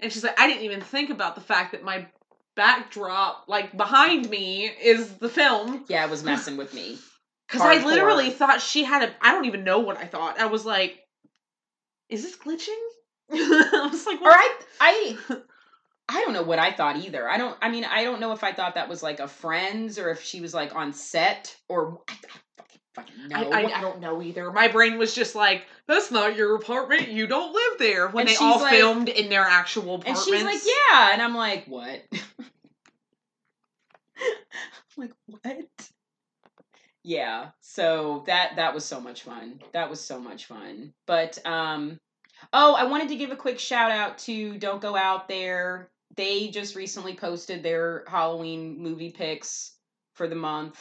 and 0.00 0.12
she's 0.12 0.22
like, 0.22 0.38
"I 0.38 0.46
didn't 0.46 0.64
even 0.64 0.82
think 0.82 1.10
about 1.10 1.34
the 1.34 1.40
fact 1.40 1.72
that 1.72 1.82
my 1.82 2.06
backdrop, 2.56 3.44
like 3.48 3.76
behind 3.76 4.28
me, 4.30 4.66
is 4.66 5.14
the 5.14 5.28
film." 5.28 5.84
Yeah, 5.88 6.04
it 6.04 6.10
was 6.10 6.22
messing 6.24 6.56
with 6.56 6.72
me. 6.74 6.98
Because 7.48 7.66
I 7.66 7.84
literally 7.84 8.30
thought 8.30 8.60
she 8.62 8.82
had 8.84 9.02
a. 9.08 9.14
I 9.20 9.32
don't 9.32 9.44
even 9.44 9.64
know 9.64 9.80
what 9.80 9.98
I 9.98 10.04
thought. 10.06 10.40
I 10.40 10.46
was 10.46 10.64
like, 10.64 10.98
"Is 12.08 12.22
this 12.22 12.36
glitching?" 12.36 12.78
I 13.32 13.88
was 13.90 14.06
like, 14.06 14.20
Or 14.20 14.30
I, 14.30 14.56
I, 14.80 15.16
I 16.08 16.20
don't 16.22 16.32
know 16.32 16.42
what 16.42 16.58
I 16.58 16.72
thought 16.72 16.96
either. 16.96 17.28
I 17.28 17.38
don't. 17.38 17.56
I 17.62 17.70
mean, 17.70 17.84
I 17.84 18.04
don't 18.04 18.20
know 18.20 18.32
if 18.32 18.42
I 18.44 18.52
thought 18.52 18.74
that 18.74 18.88
was 18.88 19.02
like 19.02 19.20
a 19.20 19.28
friend's 19.28 19.98
or 19.98 20.10
if 20.10 20.22
she 20.22 20.40
was 20.40 20.52
like 20.54 20.74
on 20.74 20.92
set 20.92 21.54
or 21.68 21.98
I, 22.08 22.12
I 22.12 22.16
fucking 22.56 22.80
fucking 22.94 23.28
know. 23.28 23.50
I, 23.50 23.62
I, 23.62 23.78
I 23.78 23.80
don't 23.80 24.00
know 24.00 24.22
either. 24.22 24.50
My 24.50 24.68
brain 24.68 24.98
was 24.98 25.14
just 25.14 25.34
like, 25.34 25.66
"That's 25.88 26.10
not 26.10 26.36
your 26.36 26.56
apartment. 26.56 27.08
You 27.08 27.26
don't 27.26 27.52
live 27.52 27.78
there." 27.78 28.08
When 28.08 28.26
And 28.26 28.34
they 28.34 28.36
all 28.36 28.60
like- 28.60 28.72
filmed 28.72 29.08
in 29.08 29.28
their 29.28 29.44
actual 29.44 29.96
apartments, 29.96 30.26
and 30.26 30.36
she's 30.36 30.44
like, 30.44 30.60
yeah, 30.90 31.12
and 31.12 31.20
I'm 31.22 31.34
like, 31.34 31.66
what? 31.66 32.02
Like, 34.96 35.12
what? 35.26 35.90
Yeah. 37.04 37.50
So 37.60 38.22
that 38.26 38.56
that 38.56 38.74
was 38.74 38.84
so 38.84 39.00
much 39.00 39.22
fun. 39.22 39.60
That 39.72 39.90
was 39.90 40.00
so 40.00 40.20
much 40.20 40.46
fun. 40.46 40.92
But 41.06 41.38
um 41.46 41.98
oh, 42.52 42.74
I 42.74 42.84
wanted 42.84 43.08
to 43.08 43.16
give 43.16 43.30
a 43.30 43.36
quick 43.36 43.58
shout 43.58 43.90
out 43.90 44.18
to 44.18 44.58
Don't 44.58 44.82
Go 44.82 44.96
Out 44.96 45.28
There. 45.28 45.90
They 46.16 46.48
just 46.48 46.76
recently 46.76 47.14
posted 47.16 47.62
their 47.62 48.04
Halloween 48.06 48.82
movie 48.82 49.10
picks 49.10 49.76
for 50.14 50.28
the 50.28 50.36
month 50.36 50.78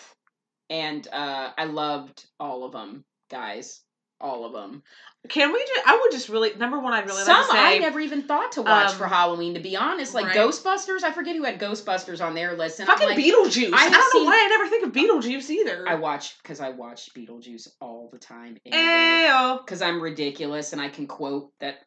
and 0.70 1.08
uh 1.12 1.52
I 1.58 1.66
loved 1.66 2.26
all 2.40 2.66
of 2.66 2.72
them, 2.74 3.04
guys. 3.30 3.82
All 4.22 4.46
of 4.46 4.54
them. 4.54 4.84
"Can 5.30 5.52
we 5.54 5.60
just?" 5.60 5.88
I 5.88 6.00
would 6.02 6.12
just 6.12 6.30
really 6.30 6.54
number 6.56 6.80
one. 6.80 6.94
I'd 6.94 7.06
really 7.06 7.24
Some 7.24 7.38
like 7.38 7.48
to 7.48 7.52
say, 7.52 7.60
I 7.60 7.78
never 7.80 8.00
even 8.00 8.24
thought 8.24 8.54
to 8.54 8.62
watch 8.62 8.92
um, 8.92 8.98
for 8.98 9.08
Halloween, 9.08 9.54
to 9.56 9.60
be 9.60 9.76
honest. 9.76 10.14
Like 10.14 10.26
right. 10.28 10.38
Ghostbusters, 10.38 11.04
I 11.04 11.12
forget 11.12 11.36
who 11.36 11.44
had 11.44 11.60
Ghostbusters 11.60 12.26
on 12.26 12.34
their 12.34 12.54
list. 12.56 12.80
And 12.80 12.88
fucking 12.88 13.10
like, 13.10 13.18
Beetlejuice. 13.18 13.74
I 13.74 13.86
I, 13.86 13.90
don't 13.90 14.12
seen- 14.12 14.24
know 14.24 14.30
why 14.30 14.42
I 14.44 14.48
never 14.48 14.68
think 14.68 14.86
of 14.86 14.92
Beetlejuice 14.94 15.50
either. 15.50 15.86
I 15.88 15.96
watch 15.96 16.38
because 16.42 16.60
I 16.60 16.70
watch 16.70 17.14
Beetlejuice 17.14 17.68
all 17.80 18.10
the 18.12 18.20
time. 18.20 18.58
Because 18.64 19.82
I'm 19.82 20.02
ridiculous 20.02 20.74
and 20.74 20.82
I 20.82 20.90
can 20.90 21.08
quote 21.08 21.52
that. 21.60 21.80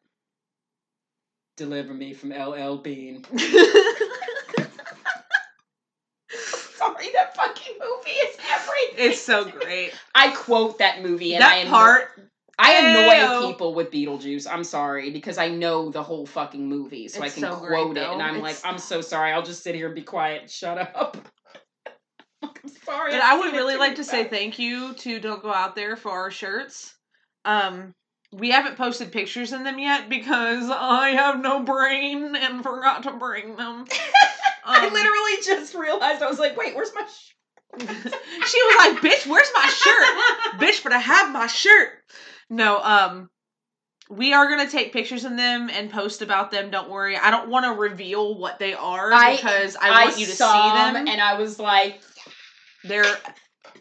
Deliver 1.56 1.94
me 1.94 2.14
from 2.14 2.30
LL 2.30 2.78
Bean. 2.78 3.24
Sorry, 6.74 7.06
that 7.14 7.36
fucking 7.36 7.73
movie 7.84 8.10
is 8.10 8.36
everything. 8.50 9.10
it's 9.12 9.20
so 9.20 9.44
great. 9.44 9.92
I 10.14 10.30
quote 10.34 10.78
that 10.78 11.02
movie 11.02 11.34
and 11.34 11.44
I 11.44 11.48
that 11.48 11.56
anno- 11.66 11.70
part. 11.70 12.08
I 12.58 12.72
annoy 12.74 13.14
Ayo. 13.14 13.50
people 13.50 13.74
with 13.74 13.90
Beetlejuice. 13.90 14.46
I'm 14.48 14.62
sorry 14.64 15.10
because 15.10 15.38
I 15.38 15.48
know 15.48 15.90
the 15.90 16.02
whole 16.02 16.24
fucking 16.24 16.68
movie, 16.68 17.08
so 17.08 17.22
It's 17.24 17.36
I 17.36 17.40
can 17.40 17.50
so 17.52 17.58
great, 17.60 17.70
quote 17.82 17.96
it, 17.96 18.00
though. 18.00 18.12
and 18.12 18.22
I'm 18.22 18.36
It's- 18.36 18.62
like, 18.64 18.72
I'm 18.72 18.78
so 18.78 19.00
sorry. 19.00 19.32
I'll 19.32 19.42
just 19.42 19.62
sit 19.64 19.74
here 19.74 19.86
and 19.86 19.94
be 19.94 20.02
quiet. 20.02 20.48
Shut 20.50 20.78
up. 20.78 21.16
I'm 22.42 22.68
sorry. 22.84 23.12
But 23.12 23.22
I 23.22 23.38
would 23.38 23.52
really 23.52 23.76
like 23.76 23.96
to 23.96 24.04
say 24.04 24.24
thank 24.24 24.58
you 24.58 24.94
to 24.94 25.18
Don't 25.18 25.42
Go 25.42 25.52
Out 25.52 25.74
There 25.74 25.96
for 25.96 26.10
our 26.12 26.30
shirts. 26.30 26.94
Um, 27.44 27.92
we 28.32 28.50
haven't 28.50 28.76
posted 28.76 29.12
pictures 29.12 29.52
in 29.52 29.64
them 29.64 29.78
yet 29.78 30.08
because 30.08 30.68
I 30.70 31.10
have 31.10 31.40
no 31.40 31.62
brain 31.62 32.36
and 32.36 32.62
forgot 32.62 33.02
to 33.04 33.12
bring 33.12 33.56
them. 33.56 33.84
I 34.64 34.86
Um, 34.86 34.92
literally 34.92 35.36
just 35.44 35.74
realized 35.74 36.22
I 36.22 36.28
was 36.28 36.38
like, 36.38 36.56
wait, 36.56 36.74
where's 36.74 36.92
my? 36.94 37.02
Sh-? 37.06 37.32
she 37.80 38.62
was 38.62 38.76
like, 38.78 39.02
"Bitch, 39.02 39.26
where's 39.26 39.50
my 39.54 39.66
shirt? 39.66 40.60
Bitch, 40.60 40.82
but 40.82 40.92
I 40.92 40.98
have 40.98 41.32
my 41.32 41.46
shirt." 41.46 41.90
No, 42.50 42.80
um, 42.80 43.30
we 44.10 44.32
are 44.32 44.48
gonna 44.48 44.70
take 44.70 44.92
pictures 44.92 45.24
of 45.24 45.36
them 45.36 45.70
and 45.70 45.90
post 45.90 46.22
about 46.22 46.50
them. 46.50 46.70
Don't 46.70 46.90
worry. 46.90 47.16
I 47.16 47.30
don't 47.30 47.48
want 47.48 47.64
to 47.64 47.72
reveal 47.72 48.38
what 48.38 48.58
they 48.58 48.74
are 48.74 49.12
I- 49.12 49.36
because 49.36 49.76
I, 49.80 50.04
want 50.04 50.18
you 50.18 50.26
to 50.26 50.32
see 50.32 50.44
them. 50.44 50.96
and 50.96 51.20
I 51.20 51.38
was 51.38 51.58
like, 51.58 52.00
They're 52.84 53.16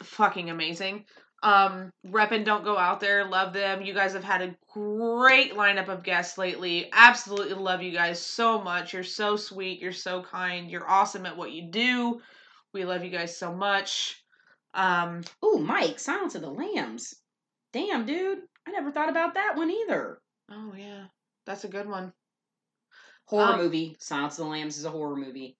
fucking 0.02 0.50
amazing. 0.50 1.04
Um, 1.42 1.90
rep 2.04 2.32
and 2.32 2.46
don't 2.46 2.64
go 2.64 2.78
out 2.78 3.00
there. 3.00 3.28
Love 3.28 3.52
them. 3.52 3.82
You 3.82 3.92
guys 3.92 4.14
have 4.14 4.24
had 4.24 4.40
a 4.40 4.56
great 4.72 5.52
lineup 5.52 5.88
of 5.88 6.02
guests 6.02 6.38
lately. 6.38 6.88
Absolutely 6.90 7.52
love 7.52 7.82
you 7.82 7.92
guys 7.92 8.18
so 8.18 8.62
much. 8.62 8.94
You're 8.94 9.02
so 9.04 9.36
sweet. 9.36 9.78
You're 9.78 9.92
so 9.92 10.22
kind. 10.22 10.70
You're 10.70 10.88
awesome 10.88 11.26
at 11.26 11.36
what 11.36 11.52
you 11.52 11.70
do. 11.70 12.22
We 12.74 12.84
love 12.84 13.04
you 13.04 13.10
guys 13.10 13.36
so 13.36 13.54
much. 13.54 14.20
Um, 14.74 15.22
"Ooh, 15.44 15.58
Mike, 15.58 15.98
Silence 15.98 16.34
of 16.34 16.42
the 16.42 16.50
Lambs." 16.50 17.14
Damn, 17.72 18.04
dude, 18.04 18.40
I 18.66 18.72
never 18.72 18.90
thought 18.90 19.08
about 19.08 19.34
that 19.34 19.56
one 19.56 19.70
either. 19.70 20.20
oh 20.50 20.74
yeah, 20.76 21.04
that's 21.46 21.64
a 21.64 21.68
good 21.68 21.88
one. 21.88 22.12
Horror 23.26 23.54
Um, 23.54 23.60
movie. 23.60 23.96
Silence 24.00 24.38
of 24.38 24.44
the 24.44 24.50
Lambs 24.50 24.76
is 24.76 24.84
a 24.84 24.90
horror 24.90 25.16
movie. 25.16 25.56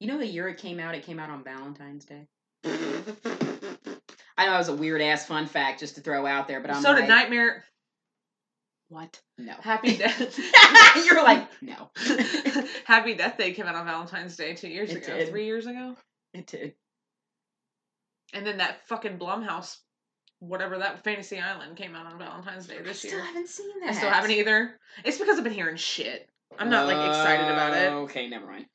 You 0.00 0.08
know 0.08 0.18
the 0.18 0.26
year 0.26 0.48
it 0.48 0.58
came 0.58 0.80
out? 0.80 0.94
It 0.94 1.04
came 1.04 1.20
out 1.20 1.30
on 1.30 1.44
Valentine's 1.44 2.04
Day. 2.04 2.26
I 2.64 4.46
know 4.46 4.54
it 4.54 4.58
was 4.58 4.68
a 4.68 4.74
weird 4.76 5.00
ass 5.02 5.26
fun 5.26 5.46
fact 5.46 5.80
just 5.80 5.96
to 5.96 6.00
throw 6.00 6.26
out 6.26 6.46
there, 6.48 6.60
but 6.60 6.70
I'm 6.70 6.82
so 6.82 6.90
like, 6.92 7.02
did 7.02 7.08
Nightmare. 7.08 7.64
What? 8.88 9.20
no. 9.36 9.54
Happy 9.60 9.96
Death. 9.98 10.38
You're 11.04 11.22
like, 11.22 11.46
no. 11.60 11.90
Happy 12.84 13.14
Death 13.14 13.36
Day 13.36 13.52
came 13.52 13.66
out 13.66 13.74
on 13.74 13.84
Valentine's 13.86 14.36
Day 14.36 14.54
two 14.54 14.68
years 14.68 14.90
It 14.90 15.04
ago, 15.04 15.18
did. 15.18 15.28
three 15.28 15.44
years 15.44 15.66
ago. 15.66 15.94
It 16.32 16.46
did. 16.46 16.74
And 18.32 18.46
then 18.46 18.58
that 18.58 18.86
fucking 18.88 19.18
Blumhouse, 19.18 19.76
whatever 20.40 20.78
that 20.78 21.04
Fantasy 21.04 21.38
Island 21.38 21.76
came 21.76 21.94
out 21.94 22.06
on 22.06 22.18
Valentine's 22.18 22.66
Day 22.66 22.78
this 22.82 23.04
year. 23.04 23.14
I 23.14 23.16
still 23.16 23.18
year. 23.18 23.26
haven't 23.26 23.48
seen 23.48 23.80
that. 23.80 23.90
I 23.90 23.92
still 23.92 24.10
haven't 24.10 24.30
either. 24.30 24.78
It's 25.04 25.18
because 25.18 25.36
I've 25.38 25.44
been 25.44 25.52
hearing 25.52 25.76
shit. 25.76 26.28
I'm 26.58 26.70
not 26.70 26.86
like 26.86 27.08
excited 27.08 27.46
about 27.50 27.74
it. 27.74 27.92
Okay, 28.04 28.28
never 28.28 28.46
mind. 28.46 28.66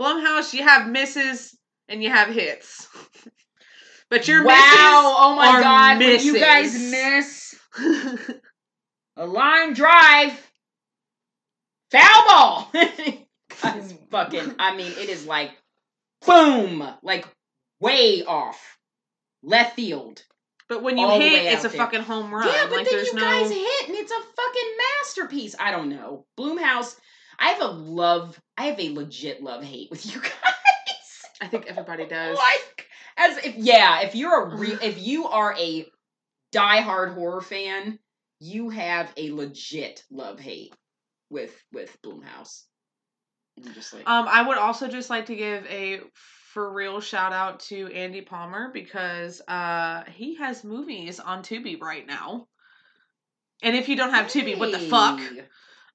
Blumhouse, 0.00 0.54
you 0.54 0.62
have 0.62 0.88
misses 0.88 1.56
and 1.88 2.02
you 2.02 2.08
have 2.08 2.28
hits. 2.28 2.88
but 4.08 4.26
your 4.26 4.44
wow! 4.44 4.54
oh 5.18 5.34
my 5.36 5.60
god! 5.60 5.98
When 5.98 6.20
you 6.24 6.38
guys 6.40 6.72
miss 6.72 7.54
misses. 7.78 8.40
A 9.16 9.26
line 9.26 9.74
drive, 9.74 10.32
foul 11.90 12.24
ball. 12.26 12.72
Guys, 13.62 13.94
fucking. 14.10 14.54
I 14.58 14.76
mean, 14.76 14.92
it 14.92 15.08
is 15.08 15.26
like 15.26 15.50
boom, 16.26 16.86
like 17.02 17.26
way 17.80 18.22
off 18.24 18.78
left 19.42 19.74
field. 19.76 20.22
but 20.68 20.82
when 20.82 20.96
you 20.98 21.06
All 21.06 21.18
hit, 21.20 21.52
it's 21.52 21.64
a 21.64 21.68
there. 21.68 21.78
fucking 21.78 22.02
home 22.02 22.32
run. 22.32 22.46
Yeah, 22.46 22.66
but 22.68 22.78
like 22.78 22.90
then 22.90 23.04
you 23.04 23.14
no. 23.14 23.20
guys 23.20 23.50
hit, 23.50 23.88
and 23.88 23.96
it's 23.96 24.12
a 24.12 24.14
fucking 24.14 24.76
masterpiece. 25.00 25.56
I 25.58 25.70
don't 25.72 25.88
know. 25.88 26.26
Blumhouse. 26.38 26.94
I 27.38 27.48
have 27.50 27.62
a 27.62 27.66
love. 27.72 28.38
I 28.56 28.66
have 28.66 28.78
a 28.78 28.90
legit 28.94 29.42
love 29.42 29.64
hate 29.64 29.90
with 29.90 30.06
you 30.06 30.20
guys. 30.22 30.32
I 31.40 31.48
think 31.48 31.66
everybody 31.66 32.06
does. 32.08 32.36
like 32.38 32.86
as 33.16 33.38
if 33.38 33.56
yeah, 33.56 34.02
if 34.02 34.14
you're 34.14 34.44
a 34.44 34.56
re- 34.56 34.78
if 34.82 34.98
you 35.02 35.26
are 35.26 35.54
a 35.58 35.86
diehard 36.54 37.14
horror 37.14 37.40
fan, 37.40 37.98
you 38.40 38.70
have 38.70 39.12
a 39.16 39.30
legit 39.30 40.02
love 40.10 40.40
hate 40.40 40.74
with 41.28 41.54
with 41.72 41.96
Blumhouse. 42.02 42.64
Like 43.92 44.08
Um, 44.08 44.26
I 44.26 44.42
would 44.46 44.56
also 44.56 44.88
just 44.88 45.10
like 45.10 45.26
to 45.26 45.36
give 45.36 45.66
a 45.66 46.00
for 46.52 46.72
real 46.72 47.00
shout 47.00 47.32
out 47.32 47.60
to 47.60 47.86
Andy 47.88 48.22
Palmer 48.22 48.70
because 48.72 49.40
uh 49.46 50.04
he 50.10 50.36
has 50.36 50.64
movies 50.64 51.20
on 51.20 51.42
Tubi 51.42 51.80
right 51.80 52.06
now. 52.06 52.48
And 53.62 53.76
if 53.76 53.88
you 53.88 53.96
don't 53.96 54.14
have 54.14 54.26
Tubi, 54.28 54.58
what 54.58 54.72
the 54.72 54.78
fuck? 54.78 55.20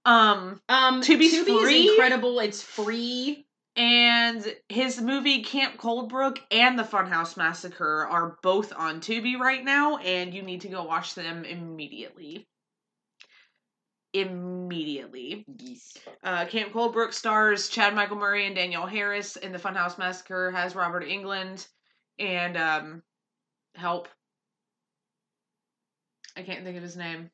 Um, 0.06 0.62
Um, 0.70 1.02
Tubi's 1.02 1.34
Tubi 1.34 1.62
free? 1.64 1.82
is 1.86 1.92
incredible. 1.92 2.40
It's 2.40 2.62
free. 2.62 3.45
And 3.78 4.56
his 4.70 5.02
movie 5.02 5.44
Camp 5.44 5.78
Coldbrook 5.78 6.40
and 6.50 6.80
The 6.80 6.84
Funhouse 6.84 7.36
Massacre 7.36 8.06
are 8.06 8.38
both 8.42 8.72
on 8.74 9.02
Tubi 9.02 9.38
right 9.38 9.64
now, 9.64 9.98
and 9.98 10.34
you 10.34 10.44
need 10.44 10.62
to 10.62 10.70
go 10.70 10.84
watch 10.84 11.14
them 11.14 11.44
immediately. 11.44 12.48
Immediately. 14.14 15.46
Yes. 15.58 15.98
Uh, 16.24 16.46
Camp 16.46 16.72
Coldbrook 16.72 17.12
stars 17.12 17.68
Chad 17.68 17.94
Michael 17.94 18.16
Murray 18.16 18.46
and 18.46 18.56
Danielle 18.56 18.88
Harris, 18.88 19.36
and 19.36 19.54
The 19.54 19.60
Funhouse 19.60 19.98
Massacre 19.98 20.52
has 20.52 20.74
Robert 20.74 21.04
Englund 21.04 21.68
and 22.18 22.56
um, 22.56 23.04
help. 23.76 24.08
I 26.38 26.44
can't 26.44 26.64
think 26.64 26.78
of 26.78 26.84
his 26.84 26.96
name. 26.96 27.30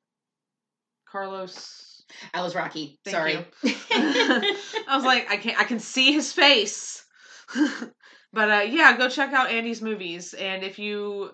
Carlos. 1.08 1.91
Alice 2.34 2.56
Rocky. 2.56 3.00
Thank 3.04 3.16
Sorry. 3.16 3.34
you. 3.34 3.46
I 3.92 4.96
was 4.96 5.04
like, 5.04 5.30
I 5.30 5.38
can't. 5.38 5.60
I 5.60 5.64
can 5.64 5.80
see 5.80 6.14
his 6.14 6.32
face. 6.32 7.04
but 8.34 8.50
uh, 8.50 8.64
yeah, 8.68 8.98
go 8.98 9.10
check 9.10 9.34
out 9.34 9.50
Andy's 9.50 9.82
movies, 9.82 10.34
and 10.34 10.64
if 10.64 10.80
you 10.80 11.32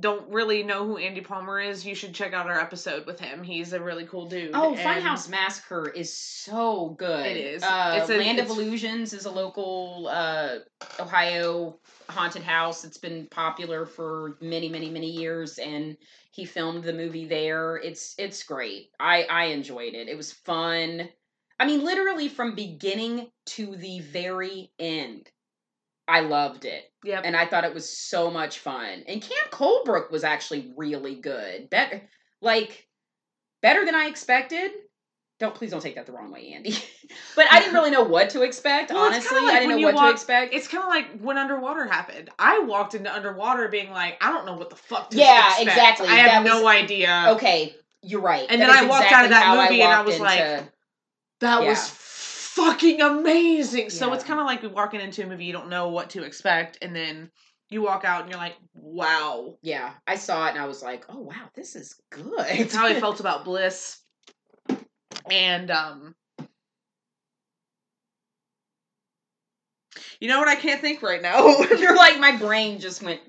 don't 0.00 0.28
really 0.32 0.62
know 0.62 0.86
who 0.86 0.96
Andy 0.96 1.20
Palmer 1.20 1.60
is, 1.60 1.84
you 1.84 1.94
should 1.94 2.14
check 2.14 2.32
out 2.32 2.46
our 2.46 2.58
episode 2.60 3.06
with 3.06 3.18
him. 3.18 3.42
He's 3.42 3.72
a 3.72 3.80
really 3.80 4.04
cool 4.06 4.26
dude. 4.26 4.52
Oh, 4.54 4.74
Funhouse 4.78 5.28
Massacre 5.28 5.88
is 5.88 6.12
so 6.16 6.90
good. 6.98 7.26
It 7.26 7.36
is. 7.36 7.62
Uh, 7.62 7.98
It's 8.00 8.10
a- 8.10 8.16
Land 8.18 8.38
of 8.38 8.48
Illusions 8.48 9.12
is 9.12 9.24
a 9.24 9.30
local 9.30 10.08
uh, 10.10 10.58
Ohio 11.00 11.78
haunted 12.08 12.42
house. 12.42 12.84
It's 12.84 12.98
been 12.98 13.26
popular 13.30 13.86
for 13.86 14.36
many, 14.40 14.68
many, 14.68 14.90
many 14.90 15.10
years, 15.10 15.58
and 15.58 15.96
he 16.30 16.44
filmed 16.44 16.84
the 16.84 16.92
movie 16.92 17.26
there. 17.26 17.76
It's 17.76 18.14
it's 18.18 18.42
great. 18.42 18.90
I 19.00 19.24
I 19.24 19.44
enjoyed 19.46 19.94
it. 19.94 20.08
It 20.08 20.16
was 20.16 20.32
fun. 20.32 21.08
I 21.60 21.66
mean, 21.66 21.84
literally 21.84 22.28
from 22.28 22.54
beginning 22.54 23.30
to 23.46 23.74
the 23.76 24.00
very 24.00 24.70
end. 24.78 25.28
I 26.08 26.20
loved 26.20 26.64
it 26.64 26.84
Yep. 27.04 27.22
and 27.26 27.36
I 27.36 27.46
thought 27.46 27.64
it 27.64 27.74
was 27.74 27.88
so 27.88 28.30
much 28.30 28.58
fun. 28.60 29.04
And 29.06 29.20
Camp 29.22 29.50
Coldbrook 29.50 30.10
was 30.10 30.24
actually 30.24 30.72
really 30.76 31.14
good. 31.16 31.68
Better, 31.70 32.02
like 32.40 32.86
better 33.62 33.84
than 33.84 33.94
I 33.94 34.06
expected. 34.06 34.70
Don't 35.38 35.54
please 35.54 35.70
don't 35.70 35.80
take 35.80 35.94
that 35.94 36.06
the 36.06 36.12
wrong 36.12 36.32
way, 36.32 36.52
Andy. 36.54 36.72
but 37.36 37.46
I 37.52 37.60
didn't 37.60 37.74
really 37.74 37.90
know 37.92 38.02
what 38.02 38.30
to 38.30 38.42
expect. 38.42 38.90
Well, 38.90 39.04
honestly, 39.04 39.38
like 39.38 39.54
I 39.54 39.60
didn't 39.60 39.80
know 39.80 39.86
what 39.86 39.94
walk- 39.94 40.06
to 40.06 40.12
expect. 40.12 40.52
It's 40.54 40.66
kind 40.66 40.82
of 40.82 40.88
like 40.88 41.20
when 41.20 41.38
Underwater 41.38 41.84
happened. 41.86 42.30
I 42.40 42.60
walked 42.60 42.94
into 42.96 43.14
Underwater 43.14 43.68
being 43.68 43.90
like, 43.90 44.16
I 44.20 44.32
don't 44.32 44.46
know 44.46 44.54
what 44.56 44.70
the 44.70 44.76
fuck 44.76 45.10
to 45.10 45.16
Yeah, 45.16 45.46
expect. 45.46 45.68
exactly. 45.68 46.08
I 46.08 46.14
have 46.16 46.42
was- 46.42 46.52
no 46.54 46.66
idea. 46.66 47.26
okay, 47.36 47.76
you're 48.02 48.20
right. 48.22 48.46
And 48.50 48.60
That 48.60 48.66
then 48.66 48.76
I 48.84 48.88
walked 48.88 49.04
exactly 49.04 49.16
out 49.16 49.24
of 49.26 49.30
that 49.30 49.70
movie 49.70 49.82
and 49.82 49.92
I 49.92 50.00
was 50.02 50.18
like, 50.18 50.40
into- 50.40 50.72
That 51.40 51.60
was 51.62 51.66
Yeah. 51.88 51.94
Fucking 52.58 53.00
amazing. 53.00 53.90
So 53.90 54.08
Yeah. 54.08 54.14
it's 54.14 54.24
kind 54.24 54.40
of 54.40 54.46
like 54.46 54.62
walking 54.74 55.00
into 55.00 55.22
a 55.22 55.26
movie 55.26 55.44
you 55.44 55.52
don't 55.52 55.68
know 55.68 55.88
what 55.88 56.10
to 56.10 56.24
expect, 56.24 56.78
and 56.82 56.94
then 56.94 57.30
you 57.70 57.82
walk 57.82 58.04
out 58.04 58.22
and 58.22 58.30
you're 58.30 58.40
like, 58.40 58.56
wow. 58.74 59.56
yeah, 59.62 59.92
I 60.06 60.16
saw 60.16 60.46
it 60.46 60.50
and 60.50 60.58
I 60.58 60.66
was 60.66 60.82
like, 60.82 61.04
oh 61.08 61.20
wow, 61.20 61.50
this 61.54 61.76
is 61.76 62.00
good. 62.10 62.46
It's 62.48 62.74
how 62.74 62.86
I 62.86 62.94
felt 63.00 63.20
about 63.20 63.44
Bliss. 63.44 64.00
And 65.30 65.70
um 65.70 66.14
You 70.20 70.28
know 70.28 70.38
what 70.40 70.48
I 70.48 70.56
can't 70.56 70.80
think 70.80 71.02
right 71.02 71.22
now? 71.22 71.46
you're 71.78 71.96
like 71.96 72.18
my 72.18 72.36
brain 72.36 72.80
just 72.80 73.02
went 73.02 73.20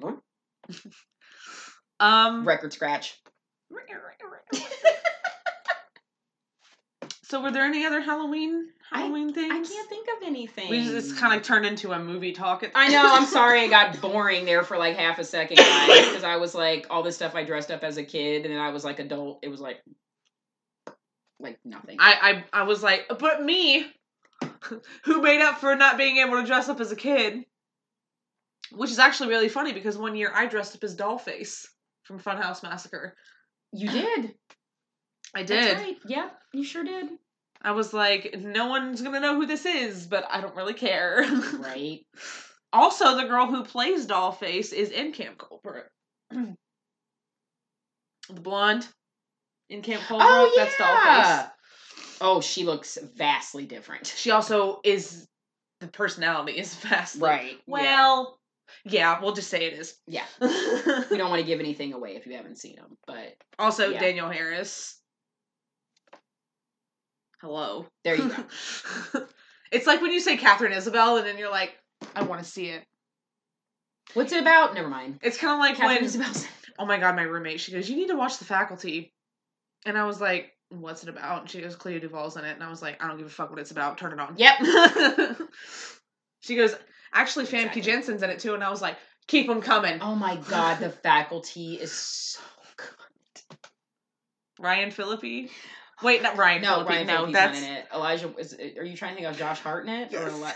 um 2.00 2.48
record 2.48 2.74
scratch. 2.74 3.20
So 7.30 7.44
were 7.44 7.52
there 7.52 7.64
any 7.64 7.86
other 7.86 8.02
Halloween 8.02 8.70
I- 8.92 9.02
Halloween 9.02 9.32
things? 9.34 9.52
I 9.52 9.74
can't 9.74 9.90
think 9.90 10.08
of 10.18 10.28
anything. 10.28 10.68
We 10.68 10.84
just 10.84 11.16
kind 11.18 11.40
of 11.40 11.46
turned 11.46 11.66
into 11.66 11.92
a 11.92 12.00
movie 12.00 12.32
talk. 12.32 12.64
At 12.64 12.72
I 12.74 12.88
know. 12.88 13.04
I'm 13.06 13.28
sorry. 13.28 13.66
It 13.66 13.70
got 13.70 14.02
boring 14.02 14.46
there 14.46 14.64
for 14.64 14.78
like 14.78 14.98
half 14.98 15.20
a 15.20 15.24
second, 15.24 15.58
guys, 15.58 16.08
because 16.08 16.24
I 16.24 16.38
was 16.38 16.56
like 16.56 16.88
all 16.90 17.04
the 17.04 17.12
stuff 17.12 17.36
I 17.36 17.44
dressed 17.44 17.70
up 17.70 17.84
as 17.84 17.98
a 17.98 18.04
kid, 18.04 18.46
and 18.46 18.54
then 18.54 18.60
I 18.60 18.72
was 18.72 18.84
like 18.84 18.98
adult. 18.98 19.40
It 19.44 19.50
was 19.50 19.62
like, 19.62 19.84
like 21.40 21.60
nothing. 21.64 21.98
I, 22.00 22.44
I 22.54 22.62
I 22.62 22.64
was 22.64 22.82
like, 22.82 23.06
but 23.20 23.44
me, 23.44 23.86
who 25.04 25.22
made 25.22 25.42
up 25.42 25.60
for 25.60 25.76
not 25.76 25.98
being 26.00 26.18
able 26.18 26.42
to 26.42 26.48
dress 26.48 26.68
up 26.68 26.80
as 26.80 26.92
a 26.92 26.96
kid, 26.96 27.46
which 28.72 28.90
is 28.90 28.98
actually 28.98 29.30
really 29.30 29.50
funny 29.50 29.72
because 29.72 30.00
one 30.00 30.16
year 30.16 30.32
I 30.34 30.48
dressed 30.48 30.76
up 30.76 30.84
as 30.84 30.96
Dollface 30.96 31.68
from 32.04 32.20
Funhouse 32.20 32.64
Massacre. 32.64 33.16
you 33.72 33.88
did. 33.88 34.34
I 35.36 35.44
That's 35.44 35.50
did. 35.50 35.78
right. 35.78 35.98
Yep. 36.06 36.38
You 36.54 36.64
sure 36.64 36.84
did. 36.84 37.08
I 37.62 37.72
was 37.72 37.94
like, 37.94 38.36
no 38.40 38.68
one's 38.68 39.02
gonna 39.02 39.20
know 39.20 39.36
who 39.36 39.46
this 39.46 39.66
is, 39.66 40.08
but 40.08 40.26
I 40.30 40.42
don't 40.42 40.56
really 40.56 40.74
care. 40.74 41.26
Right. 41.60 42.00
also, 42.74 43.16
the 43.18 43.26
girl 43.28 43.48
who 43.48 43.64
plays 43.64 44.06
Dollface 44.08 44.72
is 44.74 44.90
in 44.90 45.12
Camp 45.12 45.38
Coldbrook. 45.38 45.84
Mm. 46.34 46.56
the 48.30 48.42
blonde 48.42 48.88
in 49.70 49.82
Camp 49.82 50.04
Coldbrook. 50.04 50.20
Oh 50.22 50.54
That's 50.56 50.76
Dollface. 50.76 51.52
Oh, 52.22 52.42
she 52.42 52.64
looks 52.64 52.98
vastly 53.16 53.66
different. 53.66 54.08
She 54.08 54.32
also 54.32 54.80
is 54.84 55.28
the 55.80 55.88
personality 55.88 56.54
is 56.54 56.74
vastly 56.76 57.22
Right. 57.22 57.52
yeah. 57.52 57.58
Well, 57.68 58.40
yeah. 58.86 59.22
we'll 59.22 59.34
just 59.34 59.50
say 59.50 59.66
it 59.66 59.74
is. 59.74 59.96
Yeah. 60.08 60.26
We 60.42 61.18
don't 61.18 61.30
want 61.30 61.42
to 61.42 61.48
give 61.48 61.60
anything 61.60 61.94
away 61.94 62.16
if 62.16 62.26
you 62.26 62.34
haven't 62.36 62.58
seen 62.58 62.76
them, 62.76 62.98
but 63.08 63.36
also, 63.58 63.90
Yeah. 63.90 64.00
Danielle 64.00 64.30
Harris. 64.30 64.99
Hello. 67.42 67.86
there 68.04 68.16
you 68.16 68.30
go. 68.30 69.26
it's 69.72 69.88
like 69.88 70.02
when 70.02 70.12
you 70.12 70.20
say 70.20 70.38
Katharine 70.38 70.74
Isabelle, 70.74 71.18
and 71.18 71.26
then 71.26 71.38
you're 71.38 71.52
like, 71.52 71.76
I 72.16 72.24
want 72.24 72.44
to 72.44 72.50
see 72.50 72.68
it. 72.68 72.84
What's 74.14 74.32
it 74.32 74.42
about? 74.42 74.74
Never 74.74 74.90
mind. 74.90 75.20
It's 75.22 75.38
kind 75.38 75.54
of 75.54 75.60
like 75.60 75.76
Catherine 75.76 75.98
when, 75.98 76.06
Isabelle's. 76.06 76.48
oh 76.80 76.86
my 76.86 76.98
god, 76.98 77.16
my 77.16 77.24
roommate, 77.24 77.60
she 77.60 77.72
goes, 77.72 77.90
you 77.90 77.96
need 77.96 78.08
to 78.08 78.16
watch 78.16 78.38
The 78.38 78.46
Faculty, 78.46 79.14
and 79.86 79.98
I 79.98 80.06
was 80.06 80.20
like, 80.20 80.52
what's 80.70 81.04
it 81.04 81.10
about? 81.10 81.42
And 81.42 81.50
she 81.50 81.62
goes, 81.62 81.76
Clea 81.76 82.00
Duvall's 82.00 82.38
in 82.38 82.46
it, 82.46 82.54
and 82.54 82.64
I 82.64 82.70
was 82.70 82.82
like, 82.82 83.04
I 83.04 83.08
don't 83.08 83.18
give 83.18 83.28
a 83.28 83.30
fuck 83.30 83.50
what 83.50 83.60
it's 83.60 83.72
about. 83.72 83.98
Turn 83.98 84.14
it 84.14 84.20
on. 84.20 84.36
Yep. 84.38 85.38
she 86.42 86.56
goes, 86.56 86.76
actually, 87.14 87.46
Famke 87.46 87.68
Exactly. 87.68 87.82
Janssen's 87.82 88.24
in 88.24 88.30
it 88.30 88.40
too, 88.40 88.54
and 88.54 88.64
I 88.64 88.70
was 88.70 88.82
like, 88.82 88.98
keep 89.28 89.48
them 89.48 89.62
coming. 89.62 90.00
Oh 90.02 90.16
my 90.16 90.36
god, 90.36 90.80
the 90.80 90.90
faculty 90.90 91.76
is 91.76 91.92
so 91.92 92.42
good. 92.78 93.58
Ryan 94.60 94.92
Phillippe. 94.92 95.50
Wait, 96.04 96.22
not 96.24 96.38
Ryan 96.38 96.62
No, 96.62 96.74
Phillippe. 96.76 96.90
Ryan 96.90 97.08
no, 97.08 97.14
Phillippe's 97.16 97.34
that's 97.34 97.62
not 97.62 97.68
in 97.70 97.74
it. 97.78 97.86
Elijah, 97.94 98.34
is, 98.38 98.54
are 98.78 98.84
you 98.84 98.96
trying 98.96 99.16
to 99.16 99.22
think 99.22 99.28
of 99.28 99.38
Josh 99.38 99.60
Hartnett 99.60 100.14
or 100.14 100.30
Eli- 100.30 100.52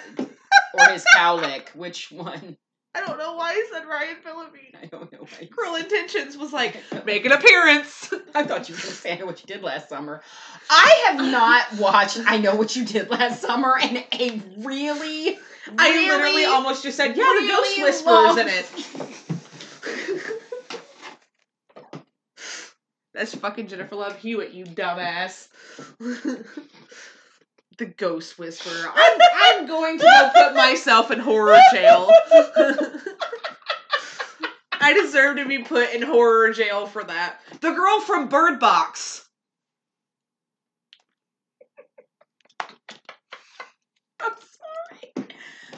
or 0.73 0.85
his 0.91 1.05
cowlick? 1.15 1.69
Which 1.75 2.11
one? 2.11 2.57
I 2.95 2.99
don't 2.99 3.17
know 3.17 3.33
why 3.33 3.49
I 3.51 3.67
said 3.71 3.87
Ryan 3.87 4.17
Phillippe. 4.23 4.75
I 4.83 4.85
don't 4.85 5.11
know. 5.11 5.19
Why. 5.21 5.47
Cruel 5.51 5.75
Intentions 5.75 6.37
was 6.37 6.53
like, 6.53 6.77
make 7.05 7.25
an 7.25 7.31
appearance. 7.31 8.13
I 8.35 8.43
thought 8.43 8.69
you 8.69 8.75
were 8.75 8.81
saying 8.81 9.25
what 9.25 9.41
you 9.41 9.47
did 9.47 9.63
last 9.63 9.89
summer. 9.89 10.21
I 10.69 11.03
have 11.07 11.31
not 11.31 11.73
watched 11.81 12.19
I 12.25 12.37
Know 12.37 12.55
What 12.55 12.75
You 12.75 12.85
Did 12.85 13.09
Last 13.09 13.41
Summer 13.41 13.75
and 13.81 13.97
a 13.97 14.41
really, 14.59 15.37
I 15.77 16.07
literally 16.07 16.45
almost 16.45 16.83
just 16.83 16.95
said, 16.97 17.17
yeah, 17.17 17.23
really 17.23 17.47
the 17.47 17.51
Ghost 17.53 17.81
Whisperer's 17.81 18.05
love- 18.05 18.37
in 18.37 18.47
it. 18.49 19.32
That's 23.13 23.35
fucking 23.35 23.67
Jennifer 23.67 23.95
Love 23.95 24.17
Hewitt, 24.17 24.53
you 24.53 24.65
dumbass. 24.65 25.47
the 27.77 27.85
Ghost 27.85 28.39
Whisperer. 28.39 28.91
I'm, 28.93 29.19
I'm 29.35 29.67
going 29.67 29.99
to 29.99 30.31
put 30.33 30.55
myself 30.55 31.11
in 31.11 31.19
horror 31.19 31.59
jail. 31.71 32.09
I 34.71 34.93
deserve 34.93 35.37
to 35.37 35.45
be 35.47 35.59
put 35.59 35.93
in 35.93 36.01
horror 36.01 36.51
jail 36.51 36.87
for 36.87 37.03
that. 37.03 37.39
The 37.61 37.71
girl 37.71 37.99
from 38.01 38.27
Bird 38.29 38.59
Box. 38.59 39.25
I'm 44.19 44.33
sorry. 44.33 45.27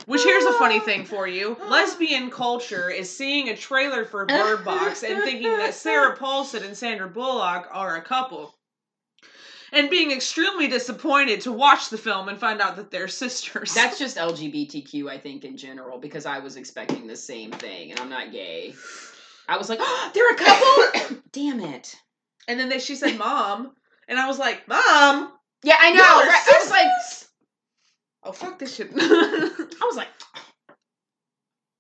Which 0.06 0.24
here's 0.24 0.46
a 0.46 0.54
funny 0.54 0.80
thing 0.80 1.06
for 1.14 1.28
you. 1.28 1.58
Lesbian 1.68 2.30
culture 2.30 2.90
is 2.90 3.16
seeing 3.16 3.50
a 3.50 3.56
trailer 3.58 4.06
for 4.06 4.26
Bird 4.26 4.64
Box 4.64 5.04
and 5.04 5.24
thinking 5.24 5.58
that 5.58 5.74
Sarah 5.74 6.16
Paulson 6.20 6.64
and 6.64 6.78
Sandra 6.78 7.08
Bullock 7.08 7.68
are 7.72 7.96
a 7.98 8.02
couple. 8.02 8.54
And 9.72 9.90
being 9.90 10.12
extremely 10.12 10.68
disappointed 10.68 11.42
to 11.42 11.52
watch 11.52 11.90
the 11.90 11.98
film 11.98 12.30
and 12.30 12.38
find 12.40 12.62
out 12.62 12.76
that 12.78 12.92
they're 12.92 13.08
sisters. 13.08 13.74
That's 13.74 13.98
just 14.00 14.16
LGBTQ, 14.16 15.10
I 15.10 15.18
think, 15.18 15.44
in 15.44 15.58
general, 15.58 15.98
because 15.98 16.26
I 16.26 16.40
was 16.40 16.56
expecting 16.56 17.08
the 17.08 17.16
same 17.16 17.52
thing, 17.52 17.92
and 17.92 18.00
I'm 18.00 18.10
not 18.10 18.32
gay. 18.32 18.74
I 19.50 19.58
was 19.58 19.68
like, 19.70 19.80
oh, 19.82 20.12
they're 20.14 20.32
a 20.32 20.36
couple. 20.36 21.18
Damn 21.32 21.60
it. 21.60 21.96
and 22.48 22.60
then 22.60 22.70
they, 22.70 22.80
she 22.80 22.96
said 22.96 23.18
mom. 23.18 23.72
And 24.08 24.20
I 24.20 24.28
was 24.28 24.38
like, 24.38 24.68
Mom! 24.68 25.32
Yeah, 25.64 25.78
I 25.80 25.92
know. 25.92 26.00
right? 26.00 26.44
I 26.48 26.60
was 26.62 26.70
like, 26.70 26.88
sisters?" 27.02 27.30
Oh 28.26 28.32
fuck 28.32 28.60
this 28.60 28.76
shit. 28.76 28.90
I 28.96 29.66
was 29.82 29.96
like, 29.96 30.08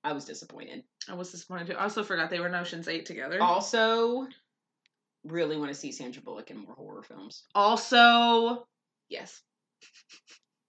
I 0.03 0.13
was 0.13 0.25
disappointed. 0.25 0.83
I 1.09 1.15
was 1.15 1.31
disappointed 1.31 1.67
too. 1.67 1.73
I 1.73 1.83
also 1.83 2.03
forgot 2.03 2.29
they 2.29 2.39
were 2.39 2.47
in 2.47 2.55
Ocean's 2.55 2.87
Eight 2.87 3.05
together. 3.05 3.41
Also, 3.41 4.27
really 5.25 5.57
want 5.57 5.69
to 5.71 5.75
see 5.75 5.91
Sandra 5.91 6.21
Bullock 6.21 6.51
in 6.51 6.57
more 6.57 6.75
horror 6.75 7.01
films, 7.03 7.43
Also, 7.55 8.67
yes. 9.09 9.41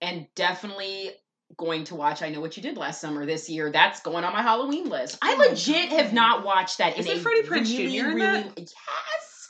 and 0.01 0.27
definitely 0.35 1.11
going 1.57 1.83
to 1.85 1.95
watch 1.95 2.21
I 2.23 2.29
Know 2.29 2.41
What 2.41 2.57
You 2.57 2.63
Did 2.63 2.75
Last 2.77 2.99
Summer 2.99 3.25
this 3.25 3.49
year. 3.49 3.71
That's 3.71 4.01
going 4.01 4.23
on 4.23 4.33
my 4.33 4.41
Halloween 4.41 4.89
list. 4.89 5.17
I 5.21 5.35
Oh, 5.39 5.49
legit 5.49 5.89
have 5.91 6.11
not 6.11 6.43
watched 6.43 6.79
that 6.79 6.97
Is 6.97 7.05
in 7.05 7.13
it 7.13 7.17
a 7.19 7.21
Freddie 7.21 7.43
Prinze 7.43 7.77
really, 7.77 7.99
Jr. 7.99 8.07
in 8.09 8.17
that? 8.19 8.45
yes. 8.57 9.49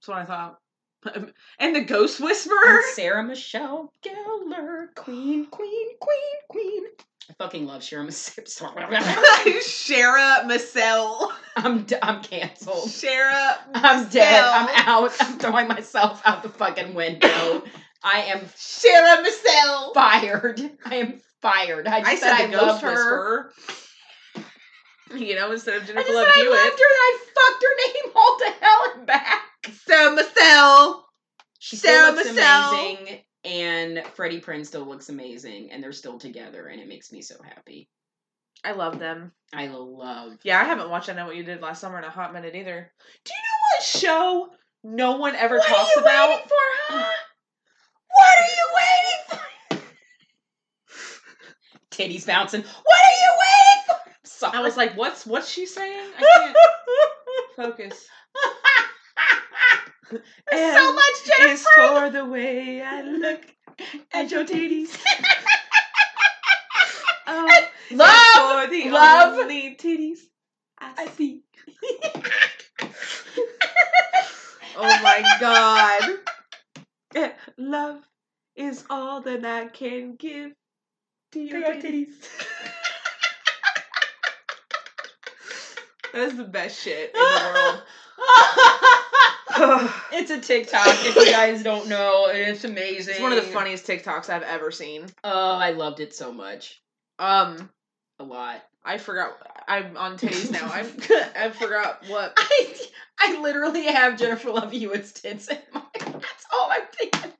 That's 0.00 0.06
what 0.06 0.18
I 0.18 0.24
thought. 0.24 0.58
And 1.58 1.76
the 1.76 1.82
Ghost 1.82 2.18
Whisperer. 2.20 2.54
And 2.78 2.84
Sarah 2.94 3.22
Michelle 3.22 3.92
Gellar, 4.02 4.73
Queen, 4.96 5.46
Queen, 5.46 5.86
Queen, 6.00 6.36
Queen. 6.48 6.82
I 7.30 7.32
fucking 7.38 7.66
love 7.66 7.82
Sarah 7.82 8.04
Michelle. 8.04 8.44
Shara 9.62 10.46
Massell. 10.46 11.32
I'm 11.56 11.82
d- 11.84 11.96
I'm 12.02 12.22
canceled. 12.22 12.88
Shara. 12.88 13.56
I'm 13.74 14.08
dead. 14.08 14.42
I'm 14.44 14.68
out. 14.88 15.12
I'm 15.20 15.38
throwing 15.38 15.68
myself 15.68 16.20
out 16.24 16.42
the 16.42 16.48
fucking 16.50 16.94
window. 16.94 17.62
I 18.02 18.20
am 18.22 18.40
Shara 18.56 19.22
Massell. 19.22 19.94
fired. 19.94 20.60
I 20.84 20.94
am 20.96 21.20
fired. 21.40 21.86
I 21.88 22.00
just 22.00 22.10
I 22.12 22.16
said, 22.16 22.28
said 22.30 22.32
I 22.32 22.46
the 22.46 22.56
love 22.56 22.66
Ghost 22.66 22.82
her. 22.82 22.90
Whisperer. 22.90 23.52
you 25.16 25.34
know, 25.36 25.52
instead 25.52 25.76
of 25.76 25.82
I 25.84 25.86
Jennifer 25.86 26.02
just 26.02 26.14
Love 26.14 26.26
said 26.26 26.34
I 26.34 26.40
Hewitt. 26.40 26.60
loved 26.64 26.78
her 26.80 26.86
and 26.90 27.00
I 27.00 27.18
fucked 27.34 27.64
her 27.64 27.76
name 27.86 28.12
all 28.14 28.38
to 28.38 28.50
hell 28.60 28.92
and 28.96 29.06
back. 29.06 29.40
So 29.86 30.14
Marcel. 30.14 31.08
She 31.58 31.76
Sarah 31.76 32.12
still 32.12 32.14
looks 32.14 32.36
Marcel. 32.36 32.72
amazing, 32.96 33.18
and 33.44 34.02
Freddie 34.14 34.40
Prinze 34.40 34.66
still 34.66 34.84
looks 34.86 35.08
amazing, 35.08 35.70
and 35.70 35.82
they're 35.82 35.92
still 35.92 36.18
together, 36.18 36.66
and 36.66 36.80
it 36.80 36.88
makes 36.88 37.12
me 37.12 37.22
so 37.22 37.36
happy. 37.42 37.88
I 38.64 38.72
love 38.72 38.98
them. 38.98 39.32
I 39.52 39.66
love. 39.68 40.38
Yeah, 40.42 40.60
I 40.60 40.64
haven't 40.64 40.88
watched 40.90 41.10
I 41.10 41.12
Know 41.12 41.26
What 41.26 41.36
You 41.36 41.44
Did 41.44 41.60
Last 41.60 41.80
Summer 41.80 41.98
in 41.98 42.04
a 42.04 42.10
hot 42.10 42.32
minute 42.32 42.54
either. 42.54 42.90
Do 43.24 43.32
you 43.32 43.42
know 43.42 43.60
what 43.76 43.82
show 43.82 44.48
no 44.82 45.16
one 45.16 45.34
ever 45.36 45.58
What 45.58 45.68
are 45.70 45.74
talks 45.74 45.96
you 45.96 46.02
about? 46.02 46.28
waiting 46.30 46.48
for, 46.48 46.94
huh? 46.94 47.08
What 48.08 48.34
are 48.40 48.48
you 48.56 49.78
waiting 49.78 49.82
for? 50.98 51.38
Titties 51.90 52.26
bouncing. 52.26 52.62
What 52.62 52.98
are 53.04 53.18
you 53.20 53.32
waiting 53.40 53.82
for? 53.86 54.10
Sorry. 54.24 54.56
I 54.58 54.62
was 54.62 54.76
like, 54.76 54.96
what's 54.96 55.26
what's 55.26 55.50
she 55.50 55.66
saying? 55.66 56.10
I 56.18 56.22
can't 56.54 56.56
focus. 57.56 58.06
There's 60.50 60.76
so 60.76 60.94
much 60.94 61.24
Jennifer. 61.24 61.64
for 61.76 62.10
the 62.10 62.24
way 62.24 62.82
I 62.82 63.02
look 63.02 63.40
at 64.12 64.30
your 64.30 64.44
titties. 64.44 64.96
Oh, 67.26 67.68
Love, 67.90 68.66
for 68.66 68.70
the 68.70 68.90
love. 68.90 69.38
only 69.38 69.76
titties 69.76 70.18
I 70.78 71.06
see. 71.08 71.42
Oh 74.76 74.82
my 75.02 75.22
god. 75.40 76.18
Eh, 77.14 77.30
Love 77.56 78.00
is 78.56 78.84
all 78.90 79.20
that 79.22 79.44
I 79.44 79.66
can 79.68 80.16
give 80.16 80.52
to 81.32 81.40
your 81.40 81.60
your 81.60 81.74
titties. 81.76 82.08
That's 86.12 86.34
the 86.36 86.44
best 86.44 86.80
shit 86.82 87.14
in 87.14 87.20
the 87.20 87.52
world. 87.54 87.82
it's 90.12 90.30
a 90.30 90.40
TikTok 90.40 90.86
if 90.86 91.16
you 91.16 91.30
guys 91.30 91.62
don't 91.62 91.88
know, 91.88 92.26
it's 92.26 92.64
amazing. 92.64 93.14
it's 93.14 93.22
one 93.22 93.32
of 93.32 93.36
the 93.44 93.50
funniest 93.50 93.86
TikToks 93.86 94.28
I've 94.28 94.42
ever 94.42 94.70
seen. 94.70 95.06
Oh, 95.22 95.52
I 95.56 95.70
loved 95.70 96.00
it 96.00 96.14
so 96.14 96.32
much. 96.32 96.80
Um, 97.18 97.70
A 98.18 98.24
lot. 98.24 98.62
I 98.84 98.98
forgot. 98.98 99.32
I'm 99.66 99.96
on 99.96 100.18
titties 100.18 100.50
now. 100.50 100.66
I'm 100.66 100.86
I 101.36 101.50
forgot 101.50 102.04
what. 102.08 102.34
I 102.36 102.76
I 103.18 103.40
literally 103.40 103.84
have 103.86 104.18
Jennifer 104.18 104.50
Love 104.50 104.72
Hewitt's 104.72 105.12
tits 105.12 105.48
in 105.48 105.58
my 105.72 105.82
that's 105.98 106.44
all 106.52 106.68
I'm 106.70 106.82
thinking 106.92 107.20
about. 107.24 107.34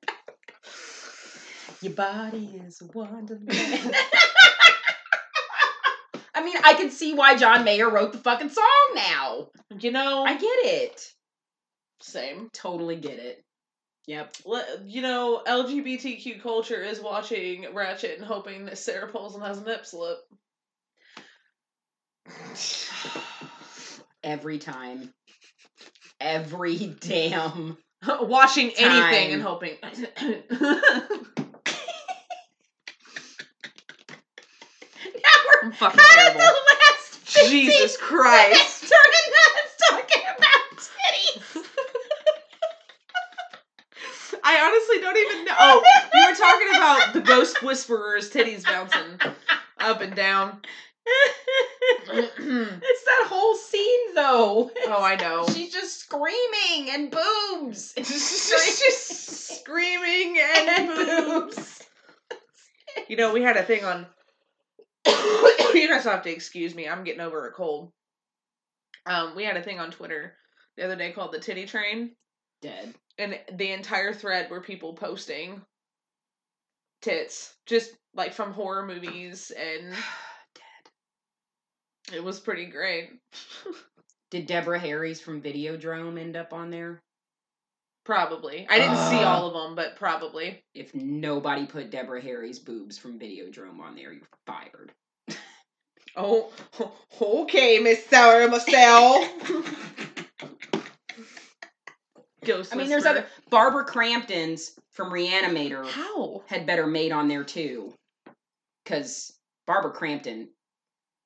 Your 1.82 1.92
body 1.92 2.62
is 2.66 2.80
a 2.80 2.86
wonderland. 2.96 3.48
I 6.36 6.42
mean, 6.42 6.56
I 6.64 6.74
can 6.74 6.90
see 6.90 7.12
why 7.14 7.36
John 7.36 7.64
Mayer 7.64 7.88
wrote 7.90 8.12
the 8.12 8.18
fucking 8.18 8.48
song 8.48 8.64
now. 8.94 9.48
You 9.78 9.90
know, 9.90 10.24
I 10.24 10.32
get 10.34 10.44
it. 10.44 11.12
Same. 12.05 12.51
Totally 12.52 12.97
get 12.97 13.18
it. 13.18 13.43
Yep. 14.06 14.36
You 14.85 15.01
know, 15.01 15.43
LGBTQ 15.47 16.43
culture 16.43 16.82
is 16.82 17.01
watching 17.01 17.64
Ratched 17.74 18.14
and 18.16 18.24
hoping 18.24 18.66
that 18.66 18.76
Sarah 18.76 19.09
Paulson 19.10 19.40
has 19.40 19.56
an 19.56 19.64
nip 19.64 19.86
slip. 19.86 20.18
Every 24.22 24.59
time. 24.59 25.14
Every 26.20 26.94
damn. 27.01 27.78
watching 28.20 28.70
anything 28.76 29.32
and 29.32 29.43
hoping. 29.43 29.76
Now 35.14 35.39
we're 35.47 35.68
I'm 35.68 35.72
fucking 35.72 36.01
terrible. 36.01 36.40
the 36.40 36.44
last 36.44 37.16
15 37.16 37.51
Jesus 37.51 37.97
Christ. 37.97 38.51
minutes 38.52 38.81
turning 38.90 39.26
minutes 39.32 39.74
talking 39.90 40.22
about 40.36 40.64
titties. 40.78 41.64
I 44.47 44.60
honestly 44.60 45.01
don't 45.14 45.32
even 45.32 45.44
know. 45.44 45.54
Oh, 45.58 45.82
you 46.14 46.26
were 46.28 46.36
talking 46.36 46.68
about 46.76 47.12
the 47.12 47.20
ghost 47.20 47.62
whisperer's 47.62 48.30
titties 48.30 48.64
bouncing 48.64 49.20
up 49.78 50.00
and 50.00 50.14
down. 50.14 50.60
it's 52.08 53.04
that 53.04 53.26
whole 53.26 53.54
scene 53.56 54.14
though. 54.14 54.70
Oh 54.86 55.02
I 55.02 55.16
know. 55.16 55.46
She's 55.52 55.72
just 55.72 56.00
screaming 56.00 56.90
and 56.90 57.10
boobs. 57.10 57.92
She's 57.96 58.80
just 58.80 59.60
screaming 59.60 60.38
and 60.38 60.88
boobs. 60.88 61.82
You 63.08 63.16
know, 63.16 63.32
we 63.32 63.42
had 63.42 63.56
a 63.56 63.62
thing 63.62 63.84
on. 63.84 64.06
you 65.06 65.88
guys 65.88 66.04
have 66.04 66.22
to 66.22 66.32
excuse 66.32 66.74
me. 66.74 66.88
I'm 66.88 67.04
getting 67.04 67.20
over 67.20 67.46
a 67.46 67.52
cold. 67.52 67.92
Um, 69.06 69.36
we 69.36 69.44
had 69.44 69.58
a 69.58 69.62
thing 69.62 69.78
on 69.78 69.90
Twitter 69.90 70.34
the 70.76 70.84
other 70.84 70.96
day 70.96 71.12
called 71.12 71.32
the 71.32 71.38
Titty 71.38 71.66
Train, 71.66 72.12
Dead. 72.62 72.94
And 73.18 73.38
the 73.52 73.72
entire 73.72 74.12
thread 74.12 74.50
were 74.50 74.60
people 74.60 74.94
posting 74.94 75.62
tits, 77.02 77.54
just 77.66 77.92
like 78.14 78.32
from 78.32 78.52
horror 78.52 78.86
movies, 78.86 79.52
and 79.58 79.92
Dead. 80.54 82.16
it 82.16 82.24
was 82.24 82.40
pretty 82.40 82.66
great. 82.66 83.10
Did 84.30 84.46
Deborah 84.46 84.80
Harry's 84.80 85.20
from 85.20 85.42
Videodrome 85.42 86.18
end 86.18 86.36
up 86.36 86.52
on 86.52 86.70
there? 86.70 87.00
Probably, 88.04 88.66
I 88.68 88.78
didn't 88.78 88.96
see 88.96 89.24
all 89.24 89.46
of 89.46 89.54
them, 89.54 89.74
but 89.74 89.96
probably. 89.96 90.62
If 90.74 90.94
nobody 90.94 91.64
put 91.64 91.90
Deborah 91.90 92.20
Harry's 92.20 92.58
boobs 92.58 92.98
from 92.98 93.18
Videodrome 93.18 93.80
on 93.80 93.94
there, 93.96 94.12
you're 94.12 94.28
fired. 94.46 94.92
Oh, 96.16 96.52
okay, 97.20 97.78
Miss 97.78 98.04
Sarah 98.06 98.48
Marcel. 98.48 99.28
Ghost 102.44 102.72
I 102.72 102.76
mean, 102.76 102.88
there's 102.88 103.04
Whisperer. 103.04 103.20
other 103.20 103.28
Barbara 103.50 103.84
Crampton's 103.84 104.78
from 104.92 105.10
Reanimator 105.10 105.86
How? 105.86 106.42
had 106.46 106.66
better 106.66 106.86
made 106.86 107.12
on 107.12 107.28
there 107.28 107.44
too, 107.44 107.92
because 108.84 109.32
Barbara 109.66 109.92
Crampton, 109.92 110.48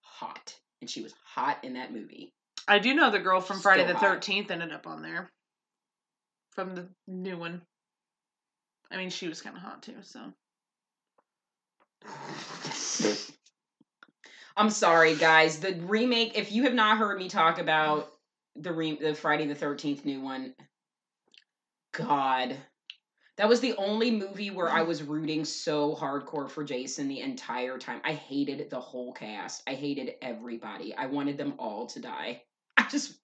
hot, 0.00 0.54
and 0.80 0.88
she 0.88 1.02
was 1.02 1.14
hot 1.24 1.62
in 1.64 1.74
that 1.74 1.92
movie. 1.92 2.32
I 2.66 2.78
do 2.78 2.94
know 2.94 3.10
the 3.10 3.18
girl 3.18 3.40
from 3.40 3.60
Friday 3.60 3.84
Still 3.84 3.94
the. 3.94 4.00
Thirteenth 4.00 4.50
ended 4.50 4.72
up 4.72 4.86
on 4.86 5.02
there. 5.02 5.28
From 6.50 6.74
the 6.74 6.88
new 7.06 7.36
one. 7.38 7.62
I 8.90 8.96
mean, 8.96 9.10
she 9.10 9.28
was 9.28 9.40
kind 9.40 9.56
of 9.56 9.62
hot 9.62 9.82
too. 9.82 9.94
So 10.02 10.20
I'm 14.56 14.70
sorry, 14.70 15.14
guys. 15.14 15.60
The 15.60 15.74
remake. 15.82 16.36
If 16.36 16.52
you 16.52 16.64
have 16.64 16.74
not 16.74 16.98
heard 16.98 17.18
me 17.18 17.28
talk 17.28 17.58
about 17.58 18.12
the 18.56 18.72
re- 18.72 18.98
the 19.00 19.14
Friday 19.14 19.46
the 19.46 19.54
Thirteenth 19.54 20.04
new 20.04 20.20
one, 20.20 20.54
God, 21.92 22.56
that 23.38 23.48
was 23.48 23.60
the 23.60 23.74
only 23.76 24.10
movie 24.10 24.50
where 24.50 24.68
I 24.68 24.80
mm. 24.80 24.86
was 24.88 25.02
rooting 25.02 25.44
so 25.44 25.94
hardcore 25.94 26.50
for 26.50 26.64
Jason 26.64 27.08
the 27.08 27.20
entire 27.20 27.78
time. 27.78 28.00
I 28.04 28.12
hated 28.12 28.68
the 28.68 28.80
whole 28.80 29.12
cast. 29.12 29.62
I 29.66 29.74
hated 29.74 30.14
everybody. 30.20 30.94
I 30.94 31.06
wanted 31.06 31.38
them 31.38 31.54
all 31.58 31.86
to 31.86 32.00
die. 32.00 32.42
I 32.76 32.86
just, 32.90 33.14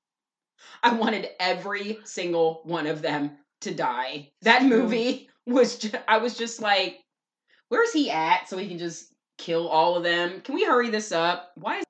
I 0.83 0.95
wanted 0.95 1.31
every 1.41 1.99
single 2.05 2.61
one 2.65 2.87
of 2.87 3.03
them 3.03 3.33
to 3.63 3.75
die. 3.75 4.31
That 4.43 4.65
movie 4.65 5.29
was. 5.47 5.79
Just, 5.79 5.97
I 6.07 6.19
was 6.19 6.39
just 6.39 6.63
like, 6.63 7.01
where's 7.69 7.93
he 7.93 8.09
at? 8.09 8.49
So 8.49 8.57
he 8.57 8.69
can 8.69 8.79
just 8.79 9.13
kill 9.37 9.69
all 9.69 9.97
of 9.97 10.05
them. 10.05 10.41
Can 10.43 10.55
we 10.55 10.65
hurry 10.65 10.91
this 10.91 11.11
up? 11.11 11.51
Why 11.57 11.79
is 11.79 11.85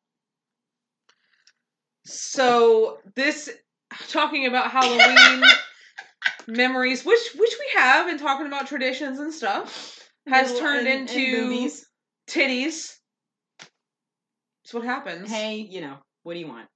So 2.07 3.01
this 3.15 3.51
talking 4.09 4.47
about 4.47 4.71
Halloween 4.71 5.45
memories, 6.47 7.05
which 7.05 7.21
which 7.37 7.55
we 7.59 7.81
have, 7.81 8.09
and 8.09 8.19
talking 8.19 8.47
about 8.47 8.67
traditions 8.67 9.19
and 9.19 9.33
stuff, 9.33 9.99
has 10.29 10.49
Little- 10.53 10.61
turned 10.67 10.89
and- 10.89 11.09
and 11.09 11.11
into 11.11 11.43
movies? 11.43 11.87
titties. 12.29 12.95
That's 13.59 14.73
what 14.75 14.85
happens. 14.85 15.31
Hey, 15.31 15.57
you 15.57 15.81
know, 15.81 15.97
what 16.23 16.35
do 16.35 16.41
you 16.41 16.49
want? 16.49 16.69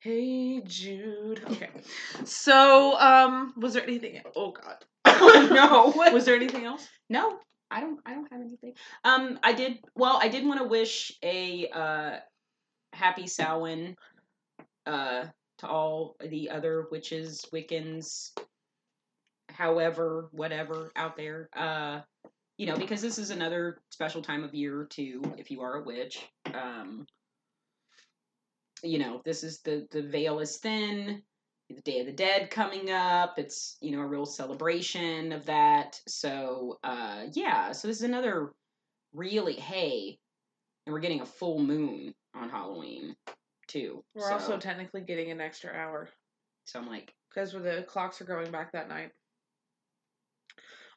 Hey 0.00 0.60
Jude. 0.64 1.42
Okay. 1.50 1.70
So, 2.24 2.96
um, 2.98 3.54
was 3.56 3.74
there 3.74 3.82
anything? 3.82 4.20
Oh 4.36 4.52
God. 4.52 4.76
Oh 5.04 5.92
no. 5.96 6.10
Was 6.12 6.24
there 6.26 6.36
anything 6.36 6.64
else? 6.64 6.86
No, 7.08 7.38
I 7.70 7.80
don't. 7.80 7.98
I 8.04 8.14
don't 8.14 8.30
have 8.30 8.40
anything. 8.40 8.74
Um, 9.04 9.38
I 9.42 9.52
did. 9.54 9.78
Well, 9.94 10.18
I 10.20 10.28
did 10.28 10.44
want 10.46 10.60
to 10.60 10.66
wish 10.68 11.12
a 11.24 11.68
uh, 11.72 12.16
happy 12.92 13.26
Samhain 13.26 13.96
uh, 14.84 15.24
to 15.58 15.66
all 15.66 16.16
the 16.20 16.50
other 16.50 16.86
witches, 16.90 17.44
Wiccans, 17.52 18.30
however, 19.50 20.28
whatever 20.32 20.90
out 20.96 21.16
there. 21.16 21.48
Uh, 21.54 22.00
you 22.58 22.66
know, 22.66 22.76
because 22.76 23.02
this 23.02 23.18
is 23.18 23.30
another 23.30 23.78
special 23.90 24.22
time 24.22 24.42
of 24.42 24.54
year 24.54 24.86
too. 24.88 25.22
If 25.36 25.50
you 25.50 25.60
are 25.60 25.76
a 25.76 25.82
witch, 25.82 26.24
um, 26.54 27.06
you 28.82 28.98
know, 28.98 29.20
this 29.24 29.44
is 29.44 29.60
the 29.60 29.86
the 29.90 30.02
veil 30.02 30.40
is 30.40 30.56
thin. 30.56 31.22
The 31.68 31.82
Day 31.82 31.98
of 31.98 32.06
the 32.06 32.12
Dead 32.12 32.50
coming 32.50 32.92
up. 32.92 33.38
It's 33.38 33.76
you 33.80 33.90
know 33.90 34.00
a 34.00 34.06
real 34.06 34.24
celebration 34.24 35.32
of 35.32 35.46
that. 35.46 36.00
So 36.06 36.78
uh, 36.84 37.24
yeah, 37.32 37.72
so 37.72 37.88
this 37.88 37.98
is 37.98 38.04
another 38.04 38.52
really 39.12 39.54
hey, 39.54 40.18
and 40.86 40.94
we're 40.94 41.00
getting 41.00 41.22
a 41.22 41.26
full 41.26 41.58
moon 41.58 42.14
on 42.34 42.50
Halloween 42.50 43.16
too. 43.68 44.04
We're 44.14 44.28
so, 44.28 44.32
also 44.34 44.58
technically 44.58 45.02
getting 45.02 45.30
an 45.30 45.40
extra 45.40 45.72
hour 45.72 46.08
so 46.66 46.80
I'm 46.80 46.88
like, 46.88 47.14
because 47.32 47.52
the 47.52 47.84
clocks 47.88 48.20
are 48.20 48.24
going 48.24 48.50
back 48.50 48.72
that 48.72 48.88
night. 48.88 49.12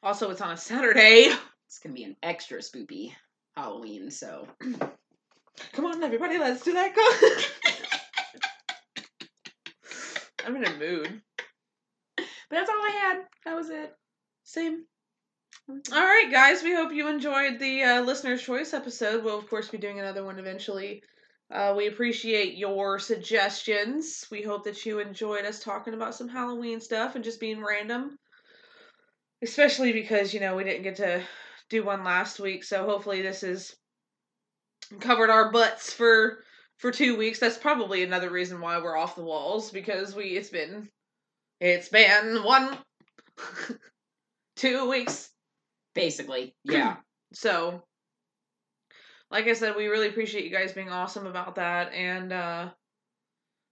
Also, 0.02 0.30
it's 0.30 0.40
on 0.40 0.52
a 0.52 0.56
Saturday. 0.56 1.32
it's 1.66 1.78
gonna 1.78 1.94
be 1.94 2.04
an 2.04 2.16
extra 2.22 2.58
spoopy 2.58 3.12
Halloween. 3.56 4.10
So 4.10 4.48
Come 5.72 5.86
on, 5.86 6.02
everybody, 6.02 6.38
let's 6.38 6.64
do 6.64 6.72
that. 6.72 6.94
Go. 6.94 7.02
I'm 10.46 10.56
in 10.56 10.64
a 10.64 10.76
mood. 10.76 11.22
But 12.16 12.26
that's 12.50 12.70
all 12.70 12.76
I 12.76 12.90
had. 12.90 13.18
That 13.44 13.54
was 13.54 13.70
it. 13.70 13.94
Same. 14.42 14.84
All 15.68 15.76
right, 15.92 16.28
guys. 16.32 16.64
We 16.64 16.74
hope 16.74 16.92
you 16.92 17.06
enjoyed 17.06 17.60
the 17.60 17.82
uh, 17.84 18.00
listener's 18.00 18.42
choice 18.42 18.74
episode. 18.74 19.22
We'll 19.22 19.38
of 19.38 19.48
course 19.48 19.68
be 19.68 19.78
doing 19.78 20.00
another 20.00 20.24
one 20.24 20.40
eventually. 20.40 21.04
Uh, 21.52 21.74
we 21.76 21.88
appreciate 21.88 22.56
your 22.56 22.98
suggestions. 22.98 24.26
We 24.30 24.42
hope 24.42 24.64
that 24.64 24.84
you 24.86 25.00
enjoyed 25.00 25.44
us 25.44 25.60
talking 25.60 25.94
about 25.94 26.14
some 26.14 26.28
Halloween 26.28 26.80
stuff 26.80 27.14
and 27.14 27.24
just 27.24 27.40
being 27.40 27.64
random. 27.64 28.16
Especially 29.42 29.92
because 29.92 30.32
you 30.34 30.40
know 30.40 30.54
we 30.54 30.64
didn't 30.64 30.82
get 30.82 30.96
to 30.96 31.22
do 31.70 31.82
one 31.82 32.04
last 32.04 32.38
week, 32.38 32.62
so 32.62 32.84
hopefully 32.84 33.22
this 33.22 33.40
has 33.40 33.74
covered 35.00 35.30
our 35.30 35.50
butts 35.50 35.92
for 35.92 36.44
for 36.78 36.92
two 36.92 37.16
weeks. 37.16 37.38
That's 37.38 37.58
probably 37.58 38.02
another 38.02 38.30
reason 38.30 38.60
why 38.60 38.78
we're 38.78 38.96
off 38.96 39.16
the 39.16 39.24
walls 39.24 39.70
because 39.70 40.14
we 40.14 40.36
it's 40.36 40.50
been 40.50 40.88
it's 41.58 41.88
been 41.88 42.42
one 42.44 42.76
two 44.56 44.88
weeks 44.88 45.30
Basically, 45.94 46.54
yeah. 46.64 46.96
so, 47.32 47.82
like 49.30 49.46
I 49.46 49.52
said, 49.52 49.76
we 49.76 49.86
really 49.86 50.08
appreciate 50.08 50.44
you 50.44 50.50
guys 50.50 50.72
being 50.72 50.90
awesome 50.90 51.26
about 51.26 51.54
that. 51.54 51.92
And 51.92 52.32
uh, 52.32 52.68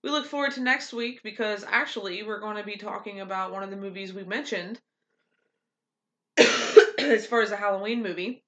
we 0.05 0.10
look 0.10 0.26
forward 0.26 0.52
to 0.52 0.60
next 0.60 0.93
week 0.93 1.22
because 1.22 1.64
actually, 1.66 2.22
we're 2.22 2.40
going 2.40 2.56
to 2.56 2.64
be 2.64 2.76
talking 2.76 3.20
about 3.20 3.52
one 3.52 3.62
of 3.62 3.70
the 3.70 3.76
movies 3.76 4.12
we 4.12 4.24
mentioned 4.24 4.80
as 6.98 7.26
far 7.26 7.43
as 7.43 7.51
a 7.51 7.56
Halloween 7.56 8.02
movie. 8.02 8.44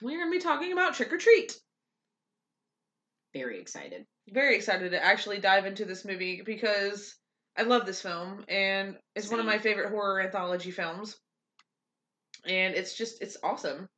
We're 0.00 0.18
going 0.18 0.32
to 0.32 0.38
be 0.38 0.42
talking 0.42 0.72
about 0.72 0.94
Trick 0.94 1.12
or 1.12 1.18
Treat. 1.18 1.58
Very 3.34 3.60
excited. 3.60 4.06
Very 4.30 4.56
excited 4.56 4.92
to 4.92 5.04
actually 5.04 5.38
dive 5.38 5.66
into 5.66 5.84
this 5.84 6.04
movie 6.04 6.42
because 6.44 7.14
I 7.56 7.62
love 7.62 7.84
this 7.84 8.00
film 8.00 8.44
and 8.48 8.96
it's 9.14 9.30
one 9.30 9.40
of 9.40 9.46
my 9.46 9.58
favorite 9.58 9.90
horror 9.90 10.22
anthology 10.22 10.70
films. 10.70 11.16
And 12.46 12.74
it's 12.74 12.94
just 12.94 13.20
it's 13.20 13.36
awesome. 13.42 13.88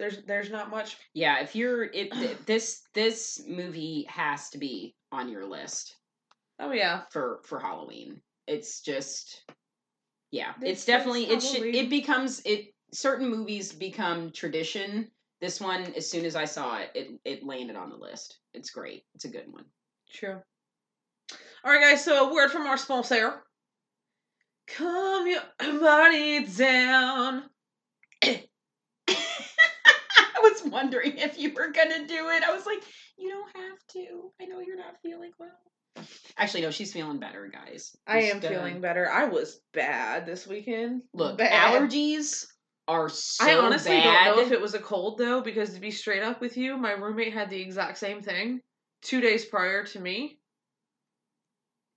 There's 0.00 0.22
there's 0.24 0.50
not 0.50 0.70
much 0.70 0.96
Yeah, 1.12 1.40
if 1.42 1.54
you're 1.54 1.84
it, 1.84 2.10
this 2.46 2.82
this 2.94 3.42
movie 3.46 4.06
has 4.08 4.48
to 4.50 4.58
be 4.58 4.96
on 5.12 5.28
your 5.28 5.44
list 5.44 5.96
Oh 6.58 6.72
yeah. 6.72 7.02
for 7.10 7.40
for 7.44 7.60
Halloween. 7.60 8.20
It's 8.46 8.80
just 8.80 9.42
yeah, 10.30 10.52
This- 10.58 10.70
it's 10.70 10.84
definitely 10.86 11.30
it 11.30 11.42
should 11.42 11.74
it 11.74 11.90
becomes 11.90 12.40
it 12.44 12.74
certain 12.92 13.28
movies 13.28 13.72
become 13.72 14.32
tradition. 14.32 15.10
This 15.40 15.60
one 15.60 15.82
as 15.94 16.10
soon 16.10 16.24
as 16.24 16.34
I 16.34 16.46
saw 16.46 16.78
it, 16.78 16.90
it 16.94 17.08
it 17.24 17.44
landed 17.44 17.76
on 17.76 17.90
the 17.90 17.96
list. 17.96 18.38
It's 18.54 18.70
great. 18.70 19.04
It's 19.14 19.26
a 19.26 19.30
good 19.30 19.52
one. 19.52 19.64
True. 20.12 20.40
All 21.64 21.70
right, 21.72 21.80
guys. 21.82 22.04
So 22.04 22.30
a 22.30 22.34
word 22.34 22.50
from 22.50 22.66
our 22.66 22.76
sponsor. 22.78 23.42
Calm 24.66 25.26
your 25.26 25.42
body 25.80 26.44
down. 26.46 27.44
I 28.22 30.40
was 30.62 30.72
wondering 30.72 31.16
if 31.16 31.38
you 31.38 31.52
were 31.52 31.70
gonna 31.72 32.06
do 32.06 32.28
it. 32.30 32.42
I 32.42 32.52
was 32.52 32.66
like, 32.66 32.82
you 33.16 33.28
don't 33.28 33.56
have 33.56 33.78
to. 33.92 34.32
I 34.40 34.46
know 34.46 34.60
you're 34.60 34.76
not 34.76 34.96
feeling 35.02 35.32
well. 35.38 35.50
Actually, 36.36 36.62
no, 36.62 36.70
she's 36.70 36.92
feeling 36.92 37.18
better, 37.18 37.50
guys. 37.52 37.96
I 38.06 38.22
am 38.22 38.40
feeling 38.40 38.80
better. 38.80 39.10
I 39.10 39.24
was 39.24 39.60
bad 39.72 40.24
this 40.24 40.46
weekend. 40.46 41.02
Look, 41.12 41.38
bad. 41.38 41.74
allergies 41.74 42.46
are 42.88 43.08
so 43.08 43.44
I 43.44 43.58
honestly 43.58 43.96
bad. 43.96 44.24
don't 44.26 44.36
know 44.36 44.42
if 44.42 44.52
it 44.52 44.60
was 44.60 44.74
a 44.74 44.78
cold 44.78 45.18
though, 45.18 45.40
because 45.40 45.74
to 45.74 45.80
be 45.80 45.90
straight 45.90 46.22
up 46.22 46.40
with 46.40 46.56
you, 46.56 46.76
my 46.76 46.92
roommate 46.92 47.34
had 47.34 47.50
the 47.50 47.60
exact 47.60 47.98
same 47.98 48.22
thing 48.22 48.60
two 49.02 49.20
days 49.20 49.44
prior 49.44 49.84
to 49.84 50.00
me. 50.00 50.38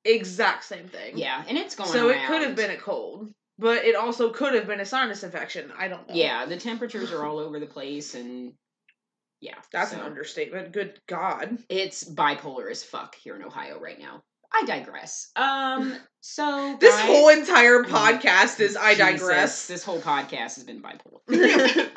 Exact 0.05 0.65
same 0.65 0.87
thing. 0.87 1.17
yeah, 1.17 1.43
and 1.47 1.57
it's 1.57 1.75
going. 1.75 1.89
So 1.89 2.09
it 2.09 2.25
could 2.27 2.41
have 2.41 2.55
been 2.55 2.71
a 2.71 2.77
cold, 2.77 3.29
but 3.59 3.85
it 3.85 3.95
also 3.95 4.29
could 4.31 4.53
have 4.53 4.67
been 4.67 4.79
a 4.79 4.85
sinus 4.85 5.23
infection. 5.23 5.71
I 5.77 5.87
don't 5.87 6.07
know. 6.07 6.15
Yeah, 6.15 6.45
the 6.45 6.57
temperatures 6.57 7.11
are 7.11 7.25
all 7.25 7.39
over 7.39 7.59
the 7.59 7.65
place, 7.65 8.15
and 8.15 8.53
yeah, 9.41 9.55
That's 9.71 9.91
an 9.91 9.99
understatement. 9.99 10.71
Good 10.71 10.99
God. 11.07 11.57
It's 11.69 12.03
bipolar 12.03 12.71
as 12.71 12.83
fuck 12.83 13.15
here 13.15 13.35
in 13.35 13.43
Ohio 13.43 13.79
right 13.79 13.99
now. 13.99 14.23
I 14.53 14.63
digress. 14.65 15.31
Um, 15.35 15.97
so 16.21 16.77
This 16.79 16.95
guys- 16.95 17.05
whole 17.05 17.29
entire 17.29 17.83
podcast 17.83 18.59
is 18.59 18.77
I 18.77 18.93
Jesus, 18.93 19.19
digress. 19.21 19.67
This 19.67 19.83
whole 19.83 19.99
podcast 19.99 20.55
has 20.55 20.63
been 20.63 20.81
bipolar. 20.81 21.89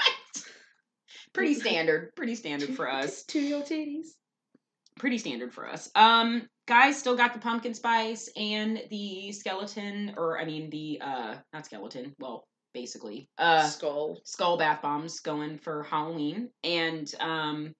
pretty 1.34 1.54
standard. 1.54 2.14
Pretty 2.16 2.34
standard 2.34 2.70
for 2.74 2.90
us. 2.90 3.22
To 3.24 3.40
your 3.40 3.62
titties. 3.62 4.06
Pretty 4.98 5.18
standard 5.18 5.52
for 5.52 5.68
us. 5.68 5.90
Um, 5.94 6.48
guys, 6.66 6.98
still 6.98 7.16
got 7.16 7.32
the 7.32 7.38
pumpkin 7.40 7.74
spice 7.74 8.28
and 8.36 8.82
the 8.90 9.32
skeleton, 9.32 10.14
or 10.16 10.38
I 10.38 10.44
mean 10.44 10.70
the 10.70 11.00
uh, 11.02 11.34
not 11.52 11.66
skeleton. 11.66 12.14
Well, 12.18 12.46
basically, 12.74 13.28
uh, 13.38 13.68
Skull. 13.68 14.20
skull 14.24 14.58
bath 14.58 14.82
bombs 14.82 15.20
going 15.20 15.58
for 15.58 15.84
Halloween, 15.84 16.50
and 16.62 17.12
um, 17.20 17.72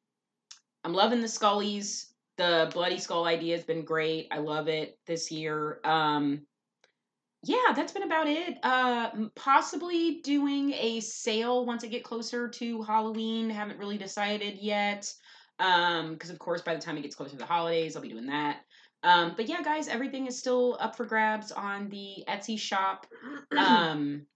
I'm 0.85 0.95
loving 0.95 1.21
the 1.21 1.29
Scullies. 1.29 2.07
The 2.39 2.71
bloody 2.73 2.99
skull 2.99 3.25
idea 3.25 3.57
has 3.57 3.65
been 3.65 3.85
great. 3.85 4.29
I 4.31 4.39
love 4.39 4.69
it 4.69 4.99
this 5.07 5.31
year. 5.31 5.81
Um, 5.85 6.43
yeah, 7.43 7.73
that's 7.75 7.93
been 7.93 8.03
about 8.03 8.27
it. 8.27 8.59
Uh, 8.63 9.11
possibly 9.35 10.21
doing 10.23 10.73
a 10.75 11.01
sale 11.01 11.65
once 11.65 11.83
I 11.83 11.87
get 11.87 12.05
closer 12.05 12.49
to 12.49 12.83
Halloween. 12.83 13.49
Haven't 13.49 13.79
really 13.79 13.97
decided 13.99 14.59
yet. 14.59 15.11
Um, 15.59 16.13
because 16.13 16.29
of 16.29 16.39
course 16.39 16.61
by 16.61 16.75
the 16.75 16.81
time 16.83 16.99
it 16.99 17.03
gets 17.03 17.15
closer 17.15 17.33
to 17.33 17.39
the 17.39 17.47
holidays, 17.47 17.97
I'll 17.97 18.03
be 18.03 18.09
doing 18.09 18.27
that. 18.27 18.59
Um, 19.03 19.35
but 19.37 19.49
yeah, 19.49 19.63
guys, 19.63 19.89
everything 19.89 20.27
is 20.27 20.39
still 20.39 20.77
up 20.81 20.97
for 20.97 21.05
grabs 21.05 21.53
on 21.53 21.89
the 21.89 22.25
Etsy 22.29 22.59
shop. 22.59 23.07
Um, 23.57 24.27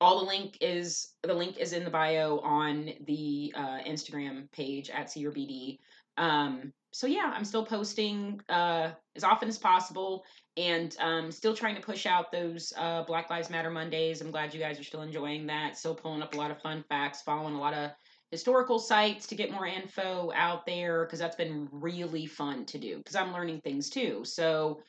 all 0.00 0.20
the 0.20 0.26
link 0.26 0.58
is 0.60 1.14
the 1.22 1.32
link 1.32 1.58
is 1.58 1.72
in 1.72 1.84
the 1.84 1.90
bio 1.90 2.38
on 2.40 2.90
the 3.06 3.52
uh, 3.56 3.78
Instagram 3.86 4.50
page 4.52 4.90
at 4.90 5.06
CRBD. 5.06 5.78
Um, 6.16 6.72
so 6.92 7.06
yeah, 7.06 7.32
I'm 7.34 7.44
still 7.44 7.64
posting 7.64 8.40
uh, 8.48 8.90
as 9.14 9.24
often 9.24 9.48
as 9.48 9.58
possible, 9.58 10.24
and 10.56 10.96
um, 11.00 11.30
still 11.30 11.54
trying 11.54 11.74
to 11.76 11.80
push 11.80 12.06
out 12.06 12.32
those 12.32 12.72
uh, 12.76 13.02
Black 13.04 13.28
Lives 13.30 13.50
Matter 13.50 13.70
Mondays. 13.70 14.20
I'm 14.20 14.30
glad 14.30 14.54
you 14.54 14.60
guys 14.60 14.80
are 14.80 14.84
still 14.84 15.02
enjoying 15.02 15.46
that. 15.46 15.76
Still 15.76 15.94
pulling 15.94 16.22
up 16.22 16.34
a 16.34 16.38
lot 16.38 16.50
of 16.50 16.60
fun 16.62 16.84
facts, 16.88 17.22
following 17.22 17.54
a 17.54 17.60
lot 17.60 17.74
of 17.74 17.90
historical 18.36 18.78
sites 18.78 19.28
to 19.28 19.34
get 19.34 19.50
more 19.50 19.66
info 19.66 20.30
out 20.34 20.66
there 20.66 21.06
because 21.06 21.18
that's 21.18 21.36
been 21.36 21.70
really 21.72 22.26
fun 22.26 22.66
to 22.66 22.76
do 22.76 22.98
because 22.98 23.16
I'm 23.16 23.32
learning 23.32 23.62
things 23.62 23.88
too. 23.88 24.26
So, 24.26 24.82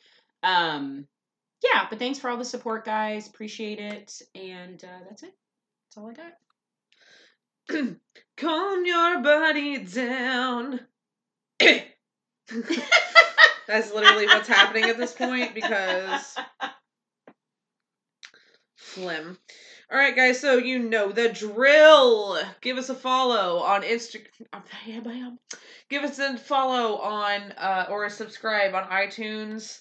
um, 0.43 1.07
yeah, 1.63 1.87
but 1.89 1.97
thanks 1.97 2.19
for 2.19 2.29
all 2.29 2.35
the 2.35 2.43
support, 2.43 2.83
guys. 2.83 3.25
Appreciate 3.25 3.79
it. 3.79 4.21
And 4.35 4.83
uh, 4.83 4.99
that's 5.07 5.23
it. 5.23 5.33
That's 5.95 5.97
all 5.97 6.09
I 6.09 6.13
got. 6.13 6.33
Calm 8.37 8.85
your 8.85 9.21
body 9.21 9.77
down. 9.77 10.81
That's 13.67 13.93
literally 13.93 14.25
what's 14.25 14.49
happening 14.49 14.89
at 14.89 14.97
this 14.97 15.13
point 15.13 15.55
because 15.55 16.35
phlegm. 18.75 19.37
All 19.89 19.97
right, 19.97 20.15
guys. 20.15 20.41
So 20.41 20.57
you 20.57 20.79
know 20.79 21.13
the 21.13 21.29
drill. 21.29 22.37
Give 22.59 22.77
us 22.77 22.89
a 22.89 22.95
follow 22.95 23.59
on 23.59 23.83
Instagram. 23.83 25.37
Give 25.89 26.03
us 26.03 26.19
a 26.19 26.37
follow 26.37 26.97
on 26.97 27.53
uh, 27.53 27.85
or 27.89 28.05
a 28.05 28.09
subscribe 28.09 28.75
on 28.75 28.83
iTunes, 28.89 29.79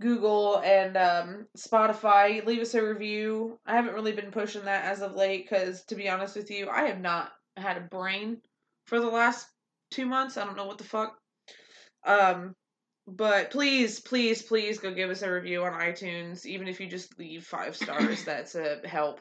Google, 0.00 0.58
and 0.64 0.96
um, 0.96 1.46
Spotify. 1.56 2.44
Leave 2.44 2.60
us 2.60 2.74
a 2.74 2.84
review. 2.84 3.56
I 3.66 3.76
haven't 3.76 3.94
really 3.94 4.12
been 4.12 4.32
pushing 4.32 4.64
that 4.64 4.84
as 4.84 5.00
of 5.00 5.14
late 5.14 5.48
because, 5.48 5.84
to 5.84 5.94
be 5.94 6.08
honest 6.08 6.34
with 6.34 6.50
you, 6.50 6.68
I 6.68 6.86
have 6.86 7.00
not 7.00 7.30
had 7.56 7.76
a 7.76 7.82
brain 7.82 8.38
for 8.86 8.98
the 8.98 9.06
last 9.06 9.46
two 9.92 10.06
months. 10.06 10.36
I 10.36 10.44
don't 10.44 10.56
know 10.56 10.66
what 10.66 10.78
the 10.78 10.84
fuck. 10.84 11.16
Um, 12.04 12.56
but 13.06 13.50
please, 13.50 14.00
please, 14.00 14.42
please 14.42 14.78
go 14.78 14.92
give 14.92 15.10
us 15.10 15.22
a 15.22 15.30
review 15.30 15.64
on 15.64 15.72
iTunes. 15.72 16.44
Even 16.44 16.66
if 16.66 16.80
you 16.80 16.88
just 16.88 17.18
leave 17.18 17.44
five 17.44 17.76
stars, 17.76 18.24
that's 18.24 18.54
a 18.54 18.80
help. 18.84 19.20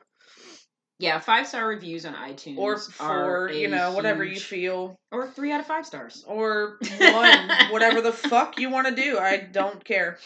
Yeah, 0.97 1.19
five 1.19 1.45
star 1.47 1.67
reviews 1.67 2.05
on 2.05 2.13
iTunes. 2.13 2.57
Or 2.57 2.77
four, 2.77 3.51
you 3.51 3.67
know, 3.67 3.93
whatever 3.93 4.23
you 4.23 4.39
feel. 4.39 4.95
Or 5.11 5.27
three 5.27 5.51
out 5.51 5.59
of 5.59 5.67
five 5.67 5.85
stars. 5.85 6.23
Or 6.25 6.77
one, 6.99 7.49
whatever 7.69 8.01
the 8.01 8.13
fuck 8.13 8.59
you 8.59 8.69
want 8.69 8.87
to 8.87 8.95
do. 8.95 9.19
I 9.19 9.37
don't 9.37 9.83
care. 9.83 10.17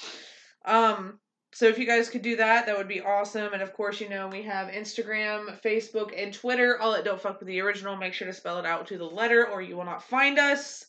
Um, 0.66 1.20
so 1.52 1.66
if 1.66 1.80
you 1.80 1.88
guys 1.88 2.10
could 2.10 2.22
do 2.22 2.36
that, 2.36 2.68
that 2.68 2.78
would 2.78 2.88
be 2.88 3.02
awesome. 3.02 3.52
And 3.54 3.64
of 3.64 3.74
course, 3.74 4.00
you 4.00 4.08
know, 4.08 4.28
we 4.28 4.44
have 4.44 4.72
Instagram, 4.72 5.60
Facebook, 5.62 6.14
and 6.16 6.32
Twitter, 6.32 6.80
all 6.80 6.94
at 6.94 7.04
Don't 7.04 7.20
Fuck 7.20 7.40
With 7.40 7.48
The 7.48 7.62
Original. 7.62 7.98
Make 7.98 8.14
sure 8.14 8.28
to 8.28 8.34
spell 8.34 8.60
it 8.60 8.66
out 8.66 8.88
to 8.88 8.98
the 8.98 9.06
letter 9.06 9.48
or 9.48 9.62
you 9.62 9.76
will 9.76 9.86
not 9.86 10.04
find 10.04 10.38
us. 10.38 10.86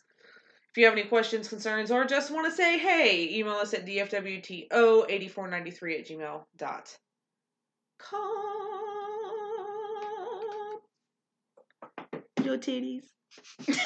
If 0.70 0.78
you 0.78 0.84
have 0.84 0.94
any 0.94 1.04
questions, 1.04 1.48
concerns, 1.48 1.90
or 1.90 2.04
just 2.04 2.30
want 2.30 2.46
to 2.46 2.52
say 2.52 2.78
hey, 2.78 3.28
email 3.34 3.54
us 3.54 3.74
at 3.74 3.84
dfwto8493 3.86 5.98
at 5.98 6.06
gmail 6.06 6.44
dot 6.56 6.96
com. 7.98 8.20
Your 12.44 12.56
titties. 12.56 13.02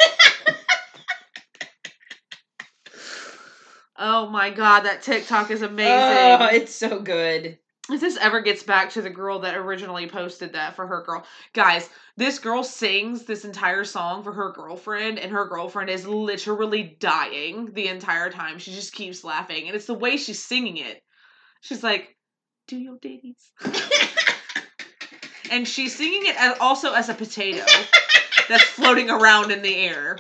oh 3.99 4.29
my 4.29 4.51
god, 4.51 4.81
that 4.81 5.01
TikTok 5.03 5.51
is 5.51 5.63
amazing. 5.63 5.91
Oh, 5.91 6.49
it's 6.53 6.75
so 6.75 7.01
good. 7.01 7.59
If 7.91 8.01
this 8.01 8.17
ever 8.17 8.41
gets 8.41 8.63
back 8.63 8.91
to 8.91 9.03
the 9.03 9.11
girl 9.11 9.41
that 9.41 9.57
originally 9.57 10.09
posted 10.09 10.53
that 10.55 10.75
for 10.75 10.87
her 10.87 11.03
girl, 11.03 11.25
guys, 11.53 11.91
this 12.17 12.39
girl 12.39 12.65
sings 12.65 13.25
this 13.25 13.45
entire 13.45 13.85
song 13.85 14.23
for 14.23 14.33
her 14.33 14.53
girlfriend, 14.53 15.19
and 15.19 15.31
her 15.31 15.47
girlfriend 15.47 15.91
is 15.91 16.07
literally 16.07 16.97
dying 16.99 17.73
the 17.75 17.89
entire 17.89 18.31
time. 18.31 18.59
She 18.59 18.73
just 18.73 18.95
keeps 18.95 19.23
laughing, 19.23 19.67
and 19.67 19.77
it's 19.77 19.87
the 19.87 19.95
way 19.95 20.17
she's 20.17 20.43
singing 20.43 20.79
it. 20.79 21.03
She's 21.61 21.83
like, 21.83 22.17
"Do 22.69 22.79
your 22.79 22.97
ditties," 23.03 23.53
and 25.51 25.69
she's 25.69 25.95
singing 25.95 26.25
it 26.25 26.41
as, 26.41 26.57
also 26.61 26.95
as 26.95 27.11
a 27.11 27.15
potato 27.15 27.67
that's 28.49 28.65
floating 28.65 29.11
around 29.11 29.51
in 29.51 29.61
the 29.61 29.75
air. 29.75 30.19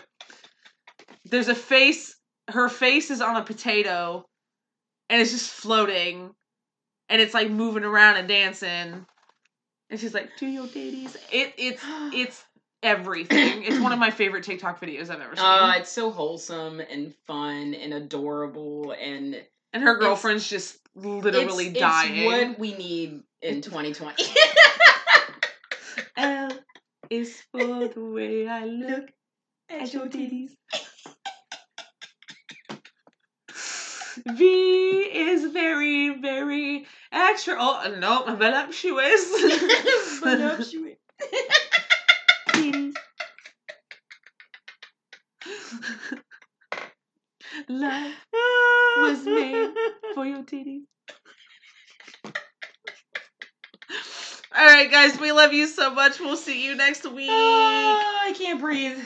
There's 1.24 1.48
a 1.48 1.54
face. 1.54 2.14
Her 2.48 2.68
face 2.68 3.10
is 3.10 3.22
on 3.22 3.36
a 3.36 3.44
potato, 3.44 4.26
and 5.08 5.22
it's 5.22 5.32
just 5.32 5.50
floating 5.50 6.34
and 7.08 7.20
it's 7.20 7.34
like 7.34 7.50
moving 7.50 7.84
around 7.84 8.16
and 8.16 8.28
dancing. 8.28 9.06
And 9.90 10.00
she's 10.00 10.14
like, 10.14 10.30
"Do 10.38 10.46
your 10.46 10.66
ditties." 10.66 11.16
It 11.30 11.54
it's 11.56 11.82
it's 12.14 12.44
everything. 12.82 13.64
It's 13.64 13.78
one 13.78 13.92
of 13.92 13.98
my 13.98 14.10
favorite 14.10 14.44
TikTok 14.44 14.80
videos 14.80 15.10
I've 15.10 15.20
ever 15.20 15.32
oh, 15.32 15.36
seen. 15.36 15.44
Oh, 15.46 15.72
it's 15.76 15.90
so 15.90 16.10
wholesome 16.10 16.80
and 16.80 17.14
fun 17.26 17.74
and 17.74 17.94
adorable 17.94 18.94
and 19.00 19.42
and 19.72 19.82
her 19.82 19.96
girlfriend's 19.96 20.48
just 20.48 20.78
literally 20.94 21.68
it's, 21.68 21.80
dying. 21.80 22.16
It's 22.16 22.48
what 22.48 22.58
we 22.58 22.74
need 22.74 23.22
in 23.42 23.60
2020. 23.60 24.24
L 26.16 26.50
is 27.10 27.42
for 27.52 27.88
the 27.88 28.04
way 28.04 28.46
I 28.46 28.64
look 28.64 29.10
at 29.68 29.92
your 29.92 30.06
titties. 30.06 30.52
V 34.26 34.44
is 34.46 35.52
very, 35.52 36.18
very 36.18 36.86
extra. 37.12 37.56
Oh 37.58 37.94
no, 37.98 38.24
voluptuous. 38.36 39.30
Voluptuous. 40.20 40.96
Titties. 42.48 42.94
Love 47.68 48.12
was 48.98 49.24
made 49.26 49.70
for 50.14 50.26
your 50.26 50.42
titties. 50.42 50.84
All 54.56 54.64
right, 54.64 54.90
guys, 54.90 55.18
we 55.18 55.32
love 55.32 55.52
you 55.52 55.66
so 55.66 55.90
much. 55.92 56.20
We'll 56.20 56.36
see 56.36 56.64
you 56.64 56.76
next 56.76 57.04
week. 57.10 57.28
Oh, 57.30 58.20
I 58.22 58.32
can't 58.32 58.60
breathe. 58.60 58.98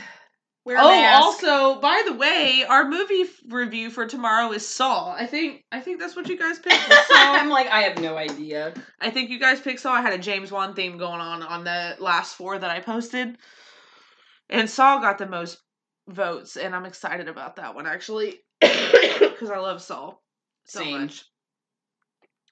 Wear 0.68 0.76
Oh, 0.78 0.88
mask. 0.90 1.42
also, 1.42 1.80
by 1.80 2.02
the 2.04 2.12
way, 2.12 2.62
our 2.68 2.86
movie 2.86 3.22
f- 3.22 3.40
review 3.48 3.88
for 3.88 4.04
tomorrow 4.04 4.52
is 4.52 4.68
Saw. 4.68 5.14
I 5.14 5.24
think 5.24 5.64
I 5.72 5.80
think 5.80 5.98
that's 5.98 6.14
what 6.14 6.28
you 6.28 6.36
guys 6.36 6.58
picked. 6.58 6.78
I'm 7.10 7.48
like, 7.48 7.68
I 7.68 7.80
have 7.80 7.96
no 8.02 8.18
idea. 8.18 8.74
I 9.00 9.08
think 9.08 9.30
you 9.30 9.40
guys 9.40 9.62
picked 9.62 9.80
Saw. 9.80 9.94
I 9.94 10.02
had 10.02 10.12
a 10.12 10.18
James 10.18 10.52
Wan 10.52 10.74
theme 10.74 10.98
going 10.98 11.22
on 11.22 11.42
on 11.42 11.64
the 11.64 11.96
last 12.00 12.36
four 12.36 12.58
that 12.58 12.70
I 12.70 12.80
posted, 12.80 13.38
and 14.50 14.68
Saw 14.68 15.00
got 15.00 15.16
the 15.16 15.26
most 15.26 15.56
votes, 16.06 16.58
and 16.58 16.76
I'm 16.76 16.84
excited 16.84 17.28
about 17.28 17.56
that 17.56 17.74
one 17.74 17.86
actually 17.86 18.34
because 18.60 19.48
I 19.50 19.60
love 19.60 19.80
Saw 19.80 20.16
so 20.66 20.80
Same. 20.80 21.00
much. 21.00 21.24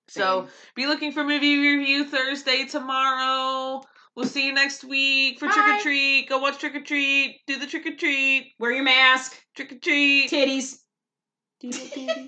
So 0.08 0.48
be 0.74 0.86
looking 0.86 1.12
for 1.12 1.22
movie 1.22 1.58
review 1.58 2.06
Thursday 2.06 2.64
tomorrow. 2.64 3.82
We'll 4.16 4.26
see 4.26 4.46
you 4.46 4.52
next 4.54 4.82
week 4.82 5.38
for 5.38 5.46
Bye. 5.46 5.52
trick 5.54 5.66
or 5.66 5.80
treat. 5.82 6.28
Go 6.28 6.38
watch 6.38 6.58
Trick 6.58 6.74
or 6.74 6.80
Treat. 6.80 7.40
Do 7.46 7.58
the 7.58 7.66
trick 7.66 7.86
or 7.86 7.94
treat. 7.94 8.54
wear 8.58 8.72
your 8.72 8.82
mask. 8.84 9.36
Trick 9.54 9.72
or 9.72 9.78
treat. 9.78 10.30
Titties. 10.30 10.78
Do 11.60 11.68
your 11.68 11.76
titties. 11.76 12.26